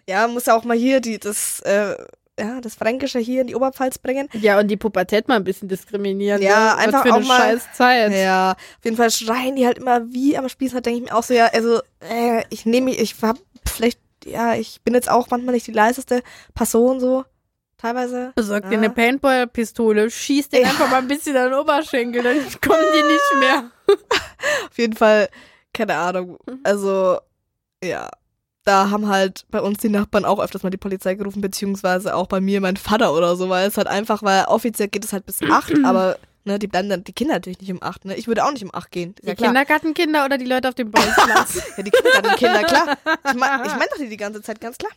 ja, 0.09 0.27
muss 0.27 0.47
ja 0.47 0.57
auch 0.57 0.65
mal 0.65 0.77
hier 0.77 1.01
die, 1.01 1.19
das, 1.19 1.61
äh, 1.61 1.95
ja, 2.39 2.61
das 2.61 2.75
Fränkische 2.77 3.19
hier 3.19 3.43
in 3.43 3.49
die 3.49 3.55
Oberpfalz 3.55 3.99
bringen. 3.99 4.29
Ja, 4.33 4.59
und 4.59 4.69
die 4.69 4.77
Pubertät 4.77 5.29
mal 5.29 5.37
ein 5.37 5.45
bisschen 5.45 5.69
diskriminieren. 5.69 6.41
Ja, 6.41 6.75
ne? 6.75 6.79
einfach 6.79 7.03
für 7.03 7.13
auch 7.13 7.17
eine 7.17 7.27
mal, 7.27 7.41
scheiß 7.41 7.73
Zeit. 7.75 8.13
Ja, 8.13 8.53
auf 8.53 8.85
jeden 8.85 8.97
Fall 8.97 9.11
schreien 9.11 9.57
die 9.57 9.67
halt 9.67 9.79
immer 9.79 10.11
wie 10.13 10.39
am 10.39 10.49
Spieß. 10.49 10.73
Da 10.73 10.81
denke 10.81 10.99
ich 10.99 11.11
mir 11.11 11.17
auch 11.17 11.23
so, 11.23 11.35
ja, 11.35 11.47
also, 11.47 11.81
äh, 12.01 12.45
ich 12.51 12.65
nehme 12.65 12.87
mich, 12.87 13.01
ich 13.01 13.17
hab 13.23 13.39
vielleicht, 13.67 14.01
ja, 14.25 14.55
ich 14.55 14.81
bin 14.83 14.95
jetzt 14.95 15.11
auch 15.11 15.29
manchmal 15.31 15.55
nicht 15.55 15.67
die 15.67 15.73
leiseste 15.73 16.23
Person 16.55 17.01
so. 17.01 17.25
Teilweise. 17.77 18.33
Besorg 18.35 18.65
ja. 18.65 18.71
dir 18.71 18.79
eine 18.79 18.91
Paintball-Pistole, 18.91 20.11
schieß 20.11 20.49
den 20.49 20.63
Ja. 20.63 20.71
einfach 20.71 20.91
mal 20.91 20.99
ein 20.99 21.07
bisschen 21.09 21.37
an 21.37 21.51
den 21.51 21.61
Oberschenkel, 21.61 22.23
dann 22.23 22.39
kommen 22.61 22.85
die 22.93 23.03
nicht 23.03 23.41
mehr. 23.41 23.71
Auf 24.71 24.79
jeden 24.79 24.95
Fall, 24.95 25.29
keine 25.73 25.97
Ahnung. 25.97 26.39
Mhm. 26.47 26.61
Also, 26.63 27.19
ja. 27.83 28.09
Da 28.65 28.91
haben 28.91 29.09
halt 29.09 29.47
bei 29.51 29.63
uns 29.63 29.79
die 29.79 29.89
Nachbarn 29.89 30.27
auch 30.27 30.41
öfters 30.41 30.63
mal 30.63 30.69
die 30.69 30.77
Polizei 30.77 31.15
gerufen, 31.15 31.41
beziehungsweise 31.41 32.15
auch 32.15 32.27
bei 32.27 32.39
mir 32.39 32.61
mein 32.61 32.77
Vater 32.77 33.15
oder 33.15 33.35
so, 33.35 33.49
weil 33.49 33.67
es 33.67 33.79
halt 33.79 33.87
einfach, 33.87 34.23
weil 34.23 34.45
offiziell 34.45 34.89
geht 34.89 35.07
es 35.07 35.15
halt 35.15 35.25
bis 35.25 35.41
acht, 35.43 35.73
aber 35.87 36.19
ne, 36.45 36.59
die 36.59 36.67
bleiben 36.67 36.91
dann, 36.91 37.03
die 37.03 37.15
Kinder 37.15 37.35
natürlich 37.35 37.61
nicht 37.61 37.73
um 37.73 37.83
acht, 37.83 38.05
ne? 38.05 38.15
Ich 38.17 38.27
würde 38.27 38.45
auch 38.45 38.53
nicht 38.53 38.65
um 38.65 38.75
acht 38.75 38.91
gehen. 38.91 39.15
Die 39.23 39.27
ja 39.27 39.35
klar. 39.35 39.49
Kindergartenkinder 39.49 40.25
oder 40.27 40.37
die 40.37 40.45
Leute 40.45 40.69
auf 40.69 40.75
dem 40.75 40.91
Bolzplatz? 40.91 41.63
Ja, 41.79 41.83
die 41.83 41.91
Kindergartenkinder, 41.91 42.65
klar. 42.65 42.99
Ich 43.25 43.35
meine 43.35 43.63
ich 43.67 43.73
mein 43.73 43.89
doch 43.91 43.99
die 43.99 44.09
die 44.09 44.17
ganze 44.19 44.43
Zeit, 44.43 44.61
ganz 44.61 44.77
klar. 44.77 44.93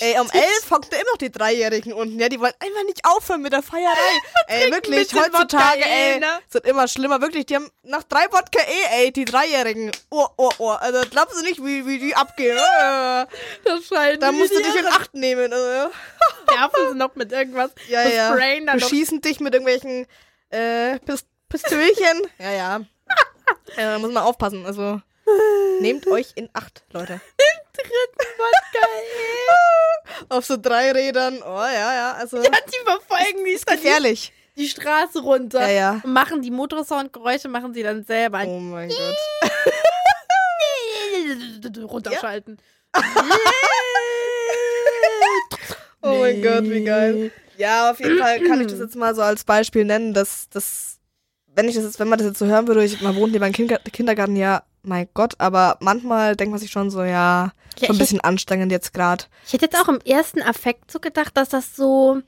Ey, 0.00 0.18
um 0.18 0.28
elf 0.30 0.70
hocken 0.70 0.88
da 0.90 0.96
immer 0.96 1.10
noch 1.12 1.18
die 1.18 1.30
Dreijährigen 1.30 1.92
unten, 1.92 2.18
ja, 2.18 2.28
die 2.28 2.40
wollen 2.40 2.52
einfach 2.58 2.84
nicht 2.84 3.04
aufhören 3.04 3.42
mit 3.42 3.52
der 3.52 3.62
Feierei. 3.62 3.94
Ey, 4.48 4.70
wirklich, 4.70 5.12
heutzutage, 5.14 5.80
Wodka 5.80 5.88
ey, 5.88 6.20
ne? 6.20 6.26
es 6.48 6.54
wird 6.54 6.66
immer 6.66 6.88
schlimmer, 6.88 7.20
wirklich, 7.20 7.46
die 7.46 7.56
haben 7.56 7.70
nach 7.82 8.02
drei 8.04 8.24
Wodka 8.30 8.60
eh, 8.60 9.04
ey, 9.04 9.12
die 9.12 9.24
Dreijährigen. 9.24 9.92
Oh, 10.10 10.26
oh, 10.36 10.50
oh, 10.58 10.70
also 10.70 11.00
glaubst 11.10 11.38
du 11.38 11.44
nicht, 11.44 11.62
wie, 11.62 11.86
wie 11.86 11.98
die 11.98 12.14
abgehen, 12.14 12.56
äh, 12.80 13.26
Das 13.64 13.84
scheint 13.88 14.22
da 14.22 14.32
musst 14.32 14.52
du 14.52 14.62
dich 14.62 14.74
in 14.74 14.86
Acht 14.86 15.14
nehmen, 15.14 15.52
also. 15.52 15.90
Nerven 16.50 16.92
sie 16.92 16.98
noch 16.98 17.14
mit 17.14 17.32
irgendwas. 17.32 17.70
Ja, 17.88 18.04
Das 18.04 18.14
ja, 18.14 18.32
Sprayen 18.32 18.66
dann 18.66 18.78
beschießen 18.78 19.20
dich 19.20 19.40
mit 19.40 19.54
irgendwelchen, 19.54 20.06
äh, 20.50 20.98
Pist 21.00 21.26
Pistölchen. 21.48 22.22
Ja, 22.38 22.50
ja. 22.50 22.80
ja, 23.76 23.92
da 23.92 23.98
muss 23.98 24.10
man 24.10 24.24
aufpassen, 24.24 24.66
also, 24.66 25.00
nehmt 25.80 26.06
euch 26.06 26.32
in 26.34 26.48
Acht, 26.52 26.84
Leute. 26.92 27.20
dritten 27.74 28.26
Wodka 28.38 28.86
Auf 30.36 30.46
so 30.46 30.56
drei 30.56 30.92
Rädern. 30.92 31.42
Oh 31.42 31.56
ja, 31.56 31.94
ja. 31.94 32.12
Also 32.12 32.38
Ja, 32.38 32.50
die 32.50 32.84
verfolgen 32.84 33.44
die 33.44 33.58
dann 33.64 33.76
gefährlich. 33.76 34.32
die, 34.56 34.62
die 34.62 34.68
Straße 34.68 35.20
runter. 35.20 35.60
Ja, 35.62 35.68
ja. 35.68 36.00
Und 36.04 36.12
machen 36.12 36.42
die 36.42 36.50
Motorsoundgeräusche, 36.50 37.48
machen 37.48 37.74
sie 37.74 37.82
dann 37.82 38.04
selber. 38.04 38.44
Oh 38.46 38.60
mein 38.60 38.88
Gott. 38.88 39.16
Runterschalten. 41.90 42.58
Oh 46.06 46.18
mein 46.18 46.42
Gott, 46.42 46.64
wie 46.64 46.84
geil. 46.84 47.32
Ja, 47.56 47.90
auf 47.90 47.98
jeden 47.98 48.18
Fall 48.18 48.38
kann 48.42 48.60
ich 48.60 48.66
das 48.66 48.78
jetzt 48.78 48.94
mal 48.94 49.14
so 49.14 49.22
als 49.22 49.42
Beispiel 49.44 49.86
nennen, 49.86 50.12
dass 50.12 50.50
das, 50.50 50.98
wenn 51.54 51.66
ich 51.66 51.74
das 51.76 51.84
jetzt, 51.84 51.98
wenn 51.98 52.08
man 52.08 52.18
das 52.18 52.28
jetzt 52.28 52.38
so 52.38 52.44
hören 52.44 52.68
würde, 52.68 52.84
ich, 52.84 53.00
man 53.00 53.16
wohnt 53.16 53.32
neben 53.32 53.42
einem 53.42 53.54
Kinder 53.54 53.78
Kindergarten, 53.78 54.36
ja, 54.36 54.64
mein 54.84 55.08
Gott, 55.14 55.34
aber 55.38 55.76
manchmal 55.80 56.36
denkt 56.36 56.50
man 56.50 56.60
sich 56.60 56.70
schon 56.70 56.90
so, 56.90 57.02
ja, 57.02 57.52
Ja, 57.78 57.86
schon 57.86 57.96
ein 57.96 57.98
bisschen 57.98 58.20
anstrengend 58.20 58.72
jetzt 58.72 58.92
gerade. 58.92 59.24
Ich 59.46 59.52
hätte 59.52 59.66
jetzt 59.66 59.80
auch 59.80 59.88
im 59.88 60.00
ersten 60.00 60.42
Affekt 60.42 60.90
so 60.90 61.00
gedacht, 61.00 61.36
dass 61.36 61.48
das 61.48 61.74
so 61.76 62.20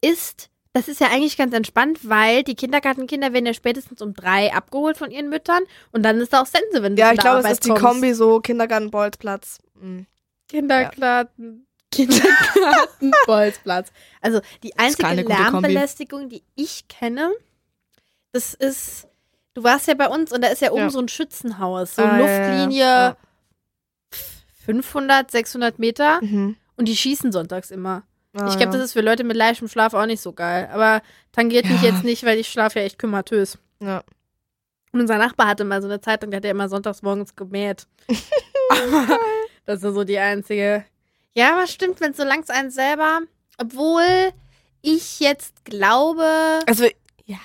ist. 0.00 0.48
Das 0.72 0.88
ist 0.88 1.00
ja 1.00 1.08
eigentlich 1.08 1.38
ganz 1.38 1.54
entspannt, 1.54 2.00
weil 2.02 2.42
die 2.42 2.54
Kindergartenkinder 2.54 3.32
werden 3.32 3.46
ja 3.46 3.54
spätestens 3.54 4.02
um 4.02 4.12
drei 4.12 4.52
abgeholt 4.52 4.98
von 4.98 5.10
ihren 5.10 5.30
Müttern 5.30 5.62
und 5.92 6.02
dann 6.02 6.20
ist 6.20 6.34
da 6.34 6.42
auch 6.42 6.46
Sense, 6.46 6.82
wenn 6.82 6.96
du 6.96 7.00
Ja, 7.00 7.12
ich 7.12 7.18
glaube, 7.18 7.40
es 7.40 7.50
ist 7.50 7.64
die 7.64 7.68
kommst. 7.70 7.82
Kombi 7.82 8.12
so 8.12 8.40
Kindergarten, 8.40 8.90
Bolzplatz. 8.90 9.58
Mhm. 9.80 10.06
Kindergarten. 10.48 11.66
Kindergarten, 11.90 13.12
Bolzplatz. 13.26 13.88
Also 14.20 14.40
die 14.62 14.76
einzige. 14.78 15.22
Lärmbelästigung, 15.22 16.28
die 16.28 16.42
ich 16.56 16.88
kenne, 16.88 17.32
das 18.32 18.52
ist, 18.52 19.06
du 19.56 19.64
warst 19.64 19.86
ja 19.88 19.94
bei 19.94 20.06
uns 20.08 20.32
und 20.32 20.42
da 20.42 20.48
ist 20.48 20.60
ja 20.60 20.70
oben 20.70 20.82
Ja. 20.82 20.90
so 20.90 20.98
ein 21.00 21.08
Schützenhaus, 21.08 21.96
so 21.96 22.02
Ah, 22.02 22.18
Luftlinie 22.18 22.78
ja. 22.84 23.16
500, 24.64 25.30
600 25.30 25.78
Meter 25.78 26.18
Mhm. 26.22 26.56
und 26.76 26.86
die 26.88 26.96
schießen 26.96 27.32
sonntags 27.32 27.70
immer. 27.70 28.02
Ah, 28.34 28.48
ich 28.50 28.56
glaube, 28.58 28.72
das 28.72 28.82
ist 28.84 28.92
für 28.92 29.00
Leute 29.00 29.24
mit 29.24 29.36
leichtem 29.36 29.66
Schlaf 29.68 29.94
auch 29.94 30.04
nicht 30.06 30.20
so 30.20 30.32
geil. 30.32 30.68
Aber 30.72 31.00
tangiert 31.32 31.64
mich 31.64 31.80
jetzt 31.80 32.04
nicht, 32.04 32.24
weil 32.24 32.38
ich 32.38 32.48
schlafe 32.48 32.80
ja 32.80 32.84
echt 32.84 32.98
kümatös. 32.98 33.56
Ja. 33.80 34.02
Und 34.92 35.00
unser 35.00 35.16
Nachbar 35.16 35.46
hatte 35.46 35.64
mal 35.64 35.80
so 35.80 35.88
eine 35.88 36.00
Zeitung, 36.02 36.30
der 36.30 36.38
hat 36.38 36.44
ja 36.44 36.50
immer 36.50 36.68
sonntags 36.68 37.00
morgens 37.02 37.34
gemäht. 37.34 37.86
aber 38.68 39.18
das 39.64 39.82
ist 39.82 39.94
so 39.94 40.04
die 40.04 40.18
einzige. 40.18 40.84
Ja, 41.34 41.54
aber 41.56 41.66
stimmt, 41.66 42.00
wenn 42.00 42.12
so 42.12 42.24
langs 42.24 42.50
einen 42.50 42.70
selber, 42.70 43.20
obwohl 43.56 44.04
ich 44.82 45.18
jetzt 45.20 45.64
glaube, 45.64 46.60
Also, 46.66 46.84
ja. 47.24 47.38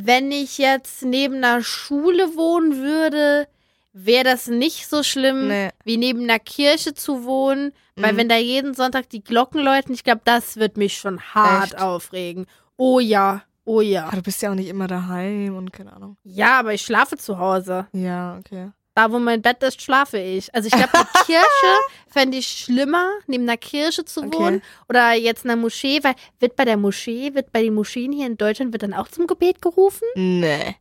Wenn 0.00 0.30
ich 0.30 0.58
jetzt 0.58 1.04
neben 1.04 1.36
einer 1.36 1.62
Schule 1.62 2.36
wohnen 2.36 2.76
würde, 2.76 3.48
wäre 3.92 4.22
das 4.24 4.46
nicht 4.46 4.86
so 4.88 5.02
schlimm, 5.02 5.48
Nee. 5.48 5.70
wie 5.84 5.96
neben 5.96 6.22
einer 6.22 6.38
Kirche 6.38 6.94
zu 6.94 7.24
wohnen. 7.24 7.72
Weil 7.96 8.12
Mhm. 8.12 8.16
wenn 8.18 8.28
da 8.28 8.36
jeden 8.36 8.74
Sonntag 8.74 9.08
die 9.10 9.24
Glocken 9.24 9.60
läuten, 9.60 9.92
ich 9.92 10.04
glaube, 10.04 10.20
das 10.24 10.56
wird 10.56 10.76
mich 10.76 10.96
schon 10.98 11.20
hart 11.20 11.72
Echt? 11.74 11.82
aufregen. 11.82 12.46
Oh 12.76 13.00
ja, 13.00 13.42
oh 13.64 13.80
ja. 13.80 14.06
Aber 14.06 14.16
du 14.16 14.22
bist 14.22 14.40
ja 14.40 14.50
auch 14.52 14.54
nicht 14.54 14.68
immer 14.68 14.86
daheim 14.86 15.56
und 15.56 15.72
keine 15.72 15.92
Ahnung. 15.94 16.16
Ja, 16.22 16.60
aber 16.60 16.74
ich 16.74 16.82
schlafe 16.82 17.16
zu 17.16 17.38
Hause. 17.38 17.88
Ja, 17.92 18.36
okay. 18.38 18.70
Da, 18.98 19.12
wo 19.12 19.20
mein 19.20 19.42
Bett 19.42 19.62
ist, 19.62 19.80
schlafe 19.80 20.18
ich. 20.18 20.52
Also 20.52 20.66
ich 20.66 20.72
glaube, 20.72 20.92
eine 20.92 21.06
Kirche 21.24 21.76
fände 22.08 22.36
ich 22.36 22.48
schlimmer, 22.48 23.12
neben 23.28 23.44
einer 23.44 23.56
Kirche 23.56 24.04
zu 24.04 24.22
Okay. 24.22 24.36
wohnen. 24.36 24.62
Oder 24.88 25.12
jetzt 25.12 25.44
einer 25.44 25.54
Moschee, 25.54 26.02
weil 26.02 26.16
wird 26.40 26.56
bei 26.56 26.64
der 26.64 26.76
Moschee, 26.76 27.32
wird 27.34 27.52
bei 27.52 27.62
den 27.62 27.74
Moscheen 27.74 28.10
hier 28.10 28.26
in 28.26 28.36
Deutschland, 28.36 28.72
wird 28.72 28.82
dann 28.82 28.94
auch 28.94 29.06
zum 29.06 29.28
Gebet 29.28 29.62
gerufen? 29.62 30.02
Nee. 30.16 30.74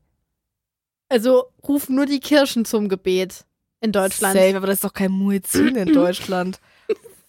Also 1.09 1.45
rufen 1.68 1.95
nur 1.95 2.07
die 2.07 2.20
Kirchen 2.20 2.65
zum 2.65 2.89
Gebet 2.89 3.45
in 3.82 3.91
Deutschland. 3.91 4.34
Safe, 4.36 4.57
aber 4.57 4.65
das 4.65 4.78
ist 4.78 4.84
doch 4.84 4.93
kein 4.93 5.11
Muezzin 5.11 5.76
in 5.76 5.93
Deutschland. 5.93 6.59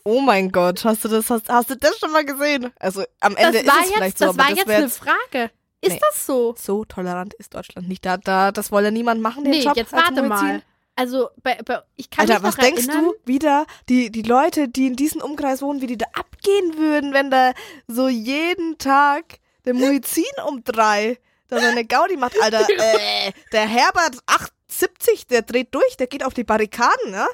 Oh 0.04 0.20
mein 0.22 0.50
Gott, 0.50 0.86
hast 0.86 1.04
du 1.04 1.08
das, 1.08 1.28
hast, 1.28 1.50
hast 1.50 1.68
du 1.68 1.76
das 1.76 1.98
schon 1.98 2.12
mal 2.12 2.24
gesehen? 2.24 2.72
Also 2.80 3.04
am 3.20 3.36
Ende 3.36 3.58
ist 3.58 3.66
es 3.66 3.72
vielleicht 3.72 4.00
jetzt, 4.00 4.18
so, 4.20 4.24
das 4.24 4.34
aber 4.34 4.38
war 4.38 4.48
das 4.48 4.58
jetzt 4.58 4.70
eine 4.70 4.88
Frage. 4.88 5.50
Ist 5.82 5.92
Nee. 5.92 6.00
das 6.00 6.26
so? 6.26 6.54
so 6.58 6.84
tolerant 6.86 7.34
ist 7.34 7.54
Deutschland 7.54 7.88
nicht. 7.88 8.06
Da, 8.06 8.16
da, 8.16 8.52
das 8.52 8.72
wolle 8.72 8.90
niemand 8.90 9.20
machen, 9.20 9.44
den 9.44 9.50
Nee, 9.50 9.64
Job 9.64 9.76
jetzt 9.76 9.92
warte 9.92 10.12
Muezzin. 10.22 10.28
mal. 10.28 10.62
Also, 10.98 11.30
bei, 11.44 11.54
bei, 11.64 11.80
ich 11.94 12.10
kann 12.10 12.28
Alter, 12.28 12.42
mich 12.42 12.48
was 12.48 12.56
denkst 12.56 12.88
erinnern, 12.88 13.12
du 13.12 13.14
wieder, 13.24 13.66
die, 13.88 14.10
die 14.10 14.22
Leute, 14.22 14.66
die 14.66 14.88
in 14.88 14.96
diesem 14.96 15.22
Umkreis 15.22 15.62
wohnen, 15.62 15.80
wie 15.80 15.86
die 15.86 15.96
da 15.96 16.06
abgehen 16.12 16.76
würden, 16.76 17.14
wenn 17.14 17.30
da 17.30 17.52
so 17.86 18.08
jeden 18.08 18.78
Tag 18.78 19.38
der 19.64 19.74
Muezzin 19.74 20.24
um 20.48 20.64
drei 20.64 21.18
da 21.46 21.60
seine 21.60 21.84
Gaudi 21.84 22.16
macht, 22.16 22.34
Alter. 22.42 22.66
äh, 22.68 23.30
der 23.52 23.68
Herbert 23.68 24.18
870, 24.26 25.28
der 25.28 25.42
dreht 25.42 25.72
durch, 25.72 25.96
der 25.98 26.08
geht 26.08 26.24
auf 26.24 26.34
die 26.34 26.42
Barrikaden, 26.42 27.12
ne? 27.12 27.28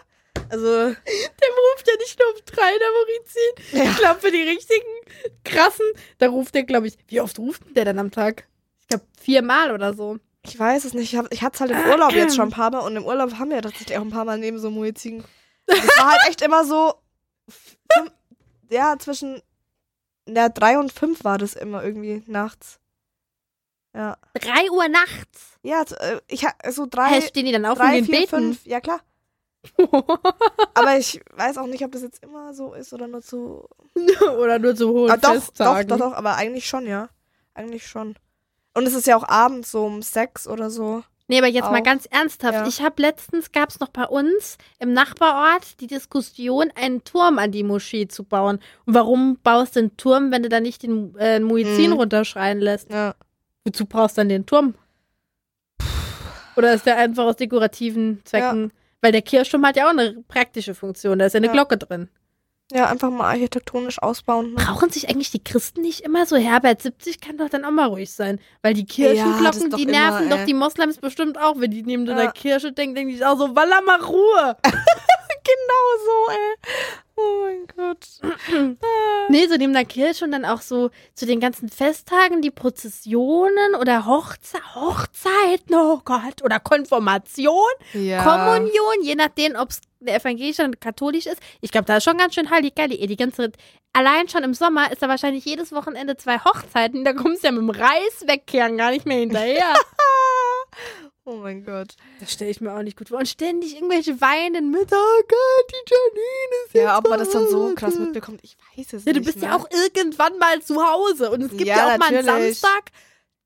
Also, 0.51 0.67
Der 0.67 0.93
ruft 0.93 1.89
ja 1.89 1.95
nicht 2.01 2.19
nur 2.19 2.29
um 2.35 2.41
drei, 2.45 2.71
der 2.79 2.91
Maurizin. 2.91 3.91
Ich 3.93 3.99
glaube, 3.99 4.21
für 4.21 4.31
die 4.31 4.43
richtigen 4.43 4.85
krassen, 5.43 5.87
da 6.19 6.29
ruft 6.29 6.55
der, 6.55 6.65
glaube 6.65 6.89
ich, 6.89 6.99
wie 7.09 7.23
oft 7.23 7.39
ruft 7.39 7.65
denn 7.65 7.73
der 7.73 7.87
dann 7.87 7.99
am 7.99 8.11
Tag? 8.11 8.47
Ich 8.83 8.89
glaube, 8.89 9.07
viermal 9.19 9.73
oder 9.73 9.95
so. 9.95 10.19
Ich 10.45 10.59
weiß 10.59 10.85
es 10.85 10.95
nicht. 10.95 11.13
Ich, 11.13 11.19
hab, 11.19 11.33
ich 11.33 11.43
hatte 11.43 11.55
es 11.55 11.61
halt 11.61 11.71
im 11.71 11.91
Urlaub 11.91 12.13
jetzt 12.13 12.37
schon 12.37 12.49
ein 12.49 12.53
paar 12.53 12.71
Mal 12.71 12.81
und 12.81 12.97
im 12.97 13.05
Urlaub 13.05 13.35
haben 13.39 13.51
wir 13.51 13.63
tatsächlich 13.63 13.97
auch 13.99 14.03
ein 14.03 14.11
paar 14.11 14.25
Mal 14.25 14.39
neben 14.39 14.59
so 14.59 14.71
Muezzin. 14.71 15.25
Das 15.67 15.79
war 15.99 16.11
halt 16.13 16.29
echt 16.29 16.43
immer 16.43 16.65
so, 16.65 16.95
ja, 18.71 18.97
zwischen, 18.99 19.41
ja, 20.29 20.49
drei 20.49 20.79
und 20.79 20.93
fünf 20.93 21.25
war 21.25 21.39
das 21.39 21.55
immer 21.55 21.83
irgendwie 21.83 22.23
nachts. 22.27 22.79
Ja. 23.95 24.19
Drei 24.35 24.71
Uhr 24.71 24.89
nachts. 24.89 25.59
Ja, 25.63 25.85
so, 25.87 25.95
äh, 25.97 26.21
ich 26.29 26.45
so 26.71 26.87
drei, 26.87 27.21
Hä, 27.21 27.23
stehen 27.23 27.47
die 27.47 27.53
dann 27.53 27.65
auf 27.65 27.79
drei 27.79 27.87
und 27.87 27.93
gehen 27.95 28.05
vier, 28.07 28.15
beten? 28.21 28.29
fünf. 28.29 28.67
Ja, 28.67 28.81
klar. 28.81 29.01
Aber 30.75 30.99
ich 30.99 31.21
weiß 31.33 31.57
auch 31.59 31.67
nicht, 31.67 31.85
ob 31.85 31.93
das 31.93 32.03
jetzt 32.03 32.23
immer 32.23 32.53
so 32.53 32.75
ist 32.75 32.93
oder 32.93 33.07
nur 33.07 33.23
zu. 33.23 33.67
oder 34.39 34.59
nur 34.59 34.75
zu 34.75 34.89
hohen 34.91 35.11
Ah, 35.11 35.17
doch, 35.17 35.35
doch, 35.35 35.43
Festtagen. 35.45 35.89
doch, 35.89 35.99
doch, 35.99 36.13
aber 36.13 36.35
eigentlich 36.37 36.69
schon, 36.69 36.87
ja. 36.87 37.09
Eigentlich 37.55 37.87
schon. 37.87 38.17
Und 38.75 38.87
es 38.87 38.95
ist 38.95 39.07
ja 39.07 39.17
auch 39.17 39.29
abends 39.29 39.71
so 39.71 39.85
um 39.87 40.03
sechs 40.03 40.47
oder 40.49 40.69
so. 40.71 41.03
Nee, 41.27 41.39
aber 41.39 41.47
jetzt 41.47 41.71
mal 41.71 41.81
Auch. 41.81 41.85
ganz 41.85 42.05
ernsthaft. 42.07 42.53
Ja. 42.55 42.67
Ich 42.67 42.83
habe 42.83 43.01
letztens, 43.01 43.51
gab 43.51 43.71
es 43.71 43.81
noch 43.81 43.89
bei 43.89 44.05
uns 44.05 44.59
im 44.79 44.93
Nachbarort 44.93 45.81
die 45.81 45.87
Diskussion, 45.87 46.71
einen 46.75 47.03
Turm 47.05 47.39
an 47.39 47.51
die 47.51 47.63
Moschee 47.63 48.07
zu 48.09 48.25
bauen. 48.25 48.59
Und 48.85 48.95
warum 48.95 49.39
baust 49.43 49.77
du 49.77 49.81
einen 49.81 49.97
Turm, 49.97 50.33
wenn 50.33 50.43
du 50.43 50.51
da 50.51 50.61
nicht 50.61 50.83
den 50.83 51.17
äh, 51.17 51.41
Muezzin 51.41 51.93
Mhm. 51.93 51.97
runterschreien 51.97 52.59
lässt? 52.61 52.91
Ja. 52.93 53.15
Wozu 53.65 53.87
brauchst 53.87 54.19
du 54.19 54.21
dann 54.21 54.29
den 54.29 54.45
Turm? 54.45 54.75
Oder 56.57 56.75
ist 56.75 56.85
der 56.87 56.99
einfach 56.99 57.25
aus 57.25 57.37
dekorativen 57.37 58.21
Zwecken? 58.25 58.73
Weil 59.01 59.13
der 59.13 59.23
Kirchturm 59.23 59.65
hat 59.67 59.77
ja 59.77 59.87
auch 59.87 59.91
eine 59.91 60.23
praktische 60.29 60.75
Funktion. 60.75 61.19
Da 61.19 61.27
ist 61.27 61.33
ja 61.33 61.39
eine 61.39 61.47
Ja. 61.49 61.53
Glocke 61.53 61.79
drin. 61.79 62.09
Ja, 62.73 62.87
einfach 62.87 63.11
mal 63.11 63.29
architektonisch 63.31 64.01
ausbauen. 64.03 64.51
Ne? 64.51 64.57
Brauchen 64.57 64.89
sich 64.91 65.09
eigentlich 65.11 65.31
die 65.31 65.43
Christen 65.45 65.83
nicht 65.83 66.01
immer 66.01 66.25
so? 66.27 66.37
Herbert 66.37 66.81
70 66.83 67.21
kann 67.21 67.37
doch 67.37 67.49
dann 67.51 67.65
auch 67.65 67.71
mal 67.71 67.87
ruhig 67.87 68.11
sein. 68.13 68.41
Weil 68.63 68.73
die 68.75 68.87
Kirchenglocken, 68.87 69.71
doch 69.71 69.77
die 69.77 69.83
immer, 69.85 69.93
nerven 69.93 70.31
doch 70.31 70.39
ey. 70.39 70.47
die 70.47 70.55
Moslems 70.55 70.97
bestimmt 70.99 71.39
auch. 71.39 71.61
Wenn 71.61 71.71
die 71.71 71.83
neben 71.83 72.07
Ja. 72.07 72.15
der 72.15 72.33
Kirche 72.33 72.73
denken, 72.73 72.95
denken 72.95 73.15
die 73.15 73.25
auch 73.25 73.39
so, 73.39 73.55
Walla 73.55 73.81
mal 73.83 74.01
Ruhe. 74.01 74.57
Genau 75.47 76.05
so, 76.07 76.33
ey. 76.33 77.04
Oh 77.17 77.45
mein 77.45 77.67
Gott. 77.77 78.07
nee, 79.29 79.47
so 79.47 79.57
neben 79.57 79.73
der 79.73 79.85
Kirche 79.85 80.25
und 80.25 80.33
dann 80.33 80.45
auch 80.45 80.61
so 80.61 80.91
zu 81.15 81.27
den 81.27 81.39
ganzen 81.39 81.69
Festtagen, 81.69 82.43
die 82.43 82.51
Prozessionen 82.51 83.75
oder 83.81 84.07
Hochze 84.07 84.59
Hochzeiten, 84.75 85.75
oh 85.77 86.01
Gott, 86.05 86.43
oder 86.43 86.59
Konfirmation, 86.59 87.55
ja. 87.93 88.23
Kommunion, 88.23 89.03
je 89.03 89.15
nachdem, 89.15 89.55
ob 89.55 89.71
es 89.71 89.81
evangelisch 90.05 90.59
oder 90.59 90.73
katholisch 90.73 91.27
ist. 91.27 91.41
Ich 91.61 91.71
glaube, 91.71 91.87
da 91.87 91.99
ist 91.99 92.05
schon 92.05 92.19
ganz 92.19 92.35
schön 92.35 92.51
heilig 92.51 92.75
geil. 92.75 92.89
Die 92.89 93.17
ganze, 93.17 93.53
allein 93.93 94.29
schon 94.29 94.43
im 94.43 94.55
Sommer 94.55 94.91
ist 94.93 95.03
da 95.03 95.09
wahrscheinlich 95.09 95.45
jedes 95.45 95.73
Wochenende 95.73 96.17
zwei 96.17 96.39
Hochzeiten. 96.39 97.05
Da 97.05 97.13
kommst 97.13 97.45
du 97.45 97.49
ja 97.49 97.53
mit 97.53 97.63
dem 97.63 97.71
Reis 97.71 98.27
wegkehren 98.27 98.77
gar 98.77 98.91
nicht 98.91 99.07
mehr 99.07 99.19
hinterher. 99.19 99.75
Oh 101.27 101.37
mein 101.37 101.65
Gott. 101.65 101.97
Das 102.21 102.33
stelle 102.33 102.51
ich 102.51 102.61
mir 102.61 102.75
auch 102.75 102.83
nicht 102.83 102.99
gut 102.99 103.09
vor. 103.09 103.19
Und 103.19 103.29
ständig 103.29 103.75
irgendwelche 103.77 104.21
weinenden 104.21 104.71
Mütter. 104.71 104.97
Oh 104.97 105.23
Gott, 105.23 105.73
die 105.73 105.91
Janine 105.91 106.67
ist 106.67 106.75
Ja, 106.75 106.99
ob 106.99 107.09
man 107.09 107.19
das 107.19 107.31
dann 107.31 107.49
so 107.49 107.75
krass 107.75 107.99
mitbekommt, 107.99 108.41
ich 108.43 108.57
weiß 108.77 108.93
es 108.93 109.05
ja, 109.05 109.13
nicht. 109.13 109.23
Du 109.23 109.25
bist 109.25 109.41
mehr. 109.41 109.51
ja 109.51 109.57
auch 109.57 109.67
irgendwann 109.71 110.39
mal 110.39 110.61
zu 110.61 110.77
Hause. 110.77 111.31
Und 111.31 111.41
es 111.43 111.51
gibt 111.51 111.63
ja, 111.63 111.77
ja 111.77 111.95
auch 111.95 111.99
natürlich. 111.99 112.27
mal 112.27 112.35
einen 112.35 112.55
Samstag, 112.55 112.91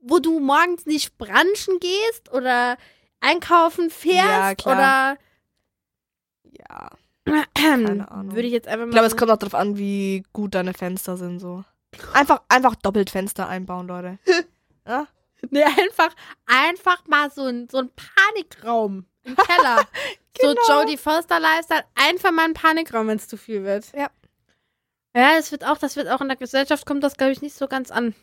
wo 0.01 0.19
du 0.19 0.41
morgens 0.41 0.87
nicht 0.87 1.17
branchen 1.19 1.79
gehst 1.79 2.33
oder 2.33 2.77
einkaufen 3.21 3.91
fährst 3.91 4.65
ja, 4.65 4.73
oder. 4.73 5.19
Ja. 6.69 6.91
Keine 7.55 8.09
Ahnung. 8.11 8.35
Würde 8.35 8.49
ich 8.49 8.53
jetzt 8.53 8.67
einfach 8.67 8.87
mal. 8.87 8.91
Ich 8.91 8.95
glaube, 8.95 9.07
es 9.07 9.17
kommt 9.17 9.31
auch 9.31 9.37
darauf 9.37 9.55
an, 9.55 9.79
wie 9.79 10.25
gut 10.33 10.55
deine 10.55 10.75
Fenster 10.75 11.17
sind, 11.17 11.39
so. 11.39 11.65
Einfach, 12.13 12.43
einfach 12.49 12.75
doppelt 12.75 13.09
Fenster 13.09 13.49
einbauen, 13.49 13.89
Leute. 13.89 14.19
ja? 14.87 15.07
Nee, 15.51 15.63
einfach, 15.63 16.15
einfach 16.47 17.07
mal 17.07 17.31
so 17.31 17.45
ein, 17.45 17.69
so 17.71 17.79
ein 17.79 17.91
Panikraum 17.95 19.07
im 19.25 19.37
Keller. 19.37 19.87
genau. 20.39 20.55
So 20.67 20.73
Jodie 20.73 20.97
Foster 20.97 21.39
Lifestyle, 21.39 21.85
einfach 21.95 22.33
mal 22.33 22.45
ein 22.45 22.55
Panikraum, 22.55 23.07
wenn 23.07 23.19
es 23.19 23.29
zu 23.29 23.37
viel 23.37 23.65
wird. 23.65 23.93
Ja. 23.95 24.11
Ja, 25.15 25.37
das 25.37 25.53
wird 25.53 25.65
auch, 25.65 25.79
das 25.79 25.97
wird 25.97 26.09
auch 26.09 26.21
in 26.21 26.29
der 26.29 26.37
Gesellschaft 26.37 26.87
kommt 26.87 27.03
das, 27.03 27.17
glaube 27.17 27.33
ich, 27.33 27.41
nicht 27.41 27.57
so 27.57 27.67
ganz 27.67 27.91
an. 27.91 28.15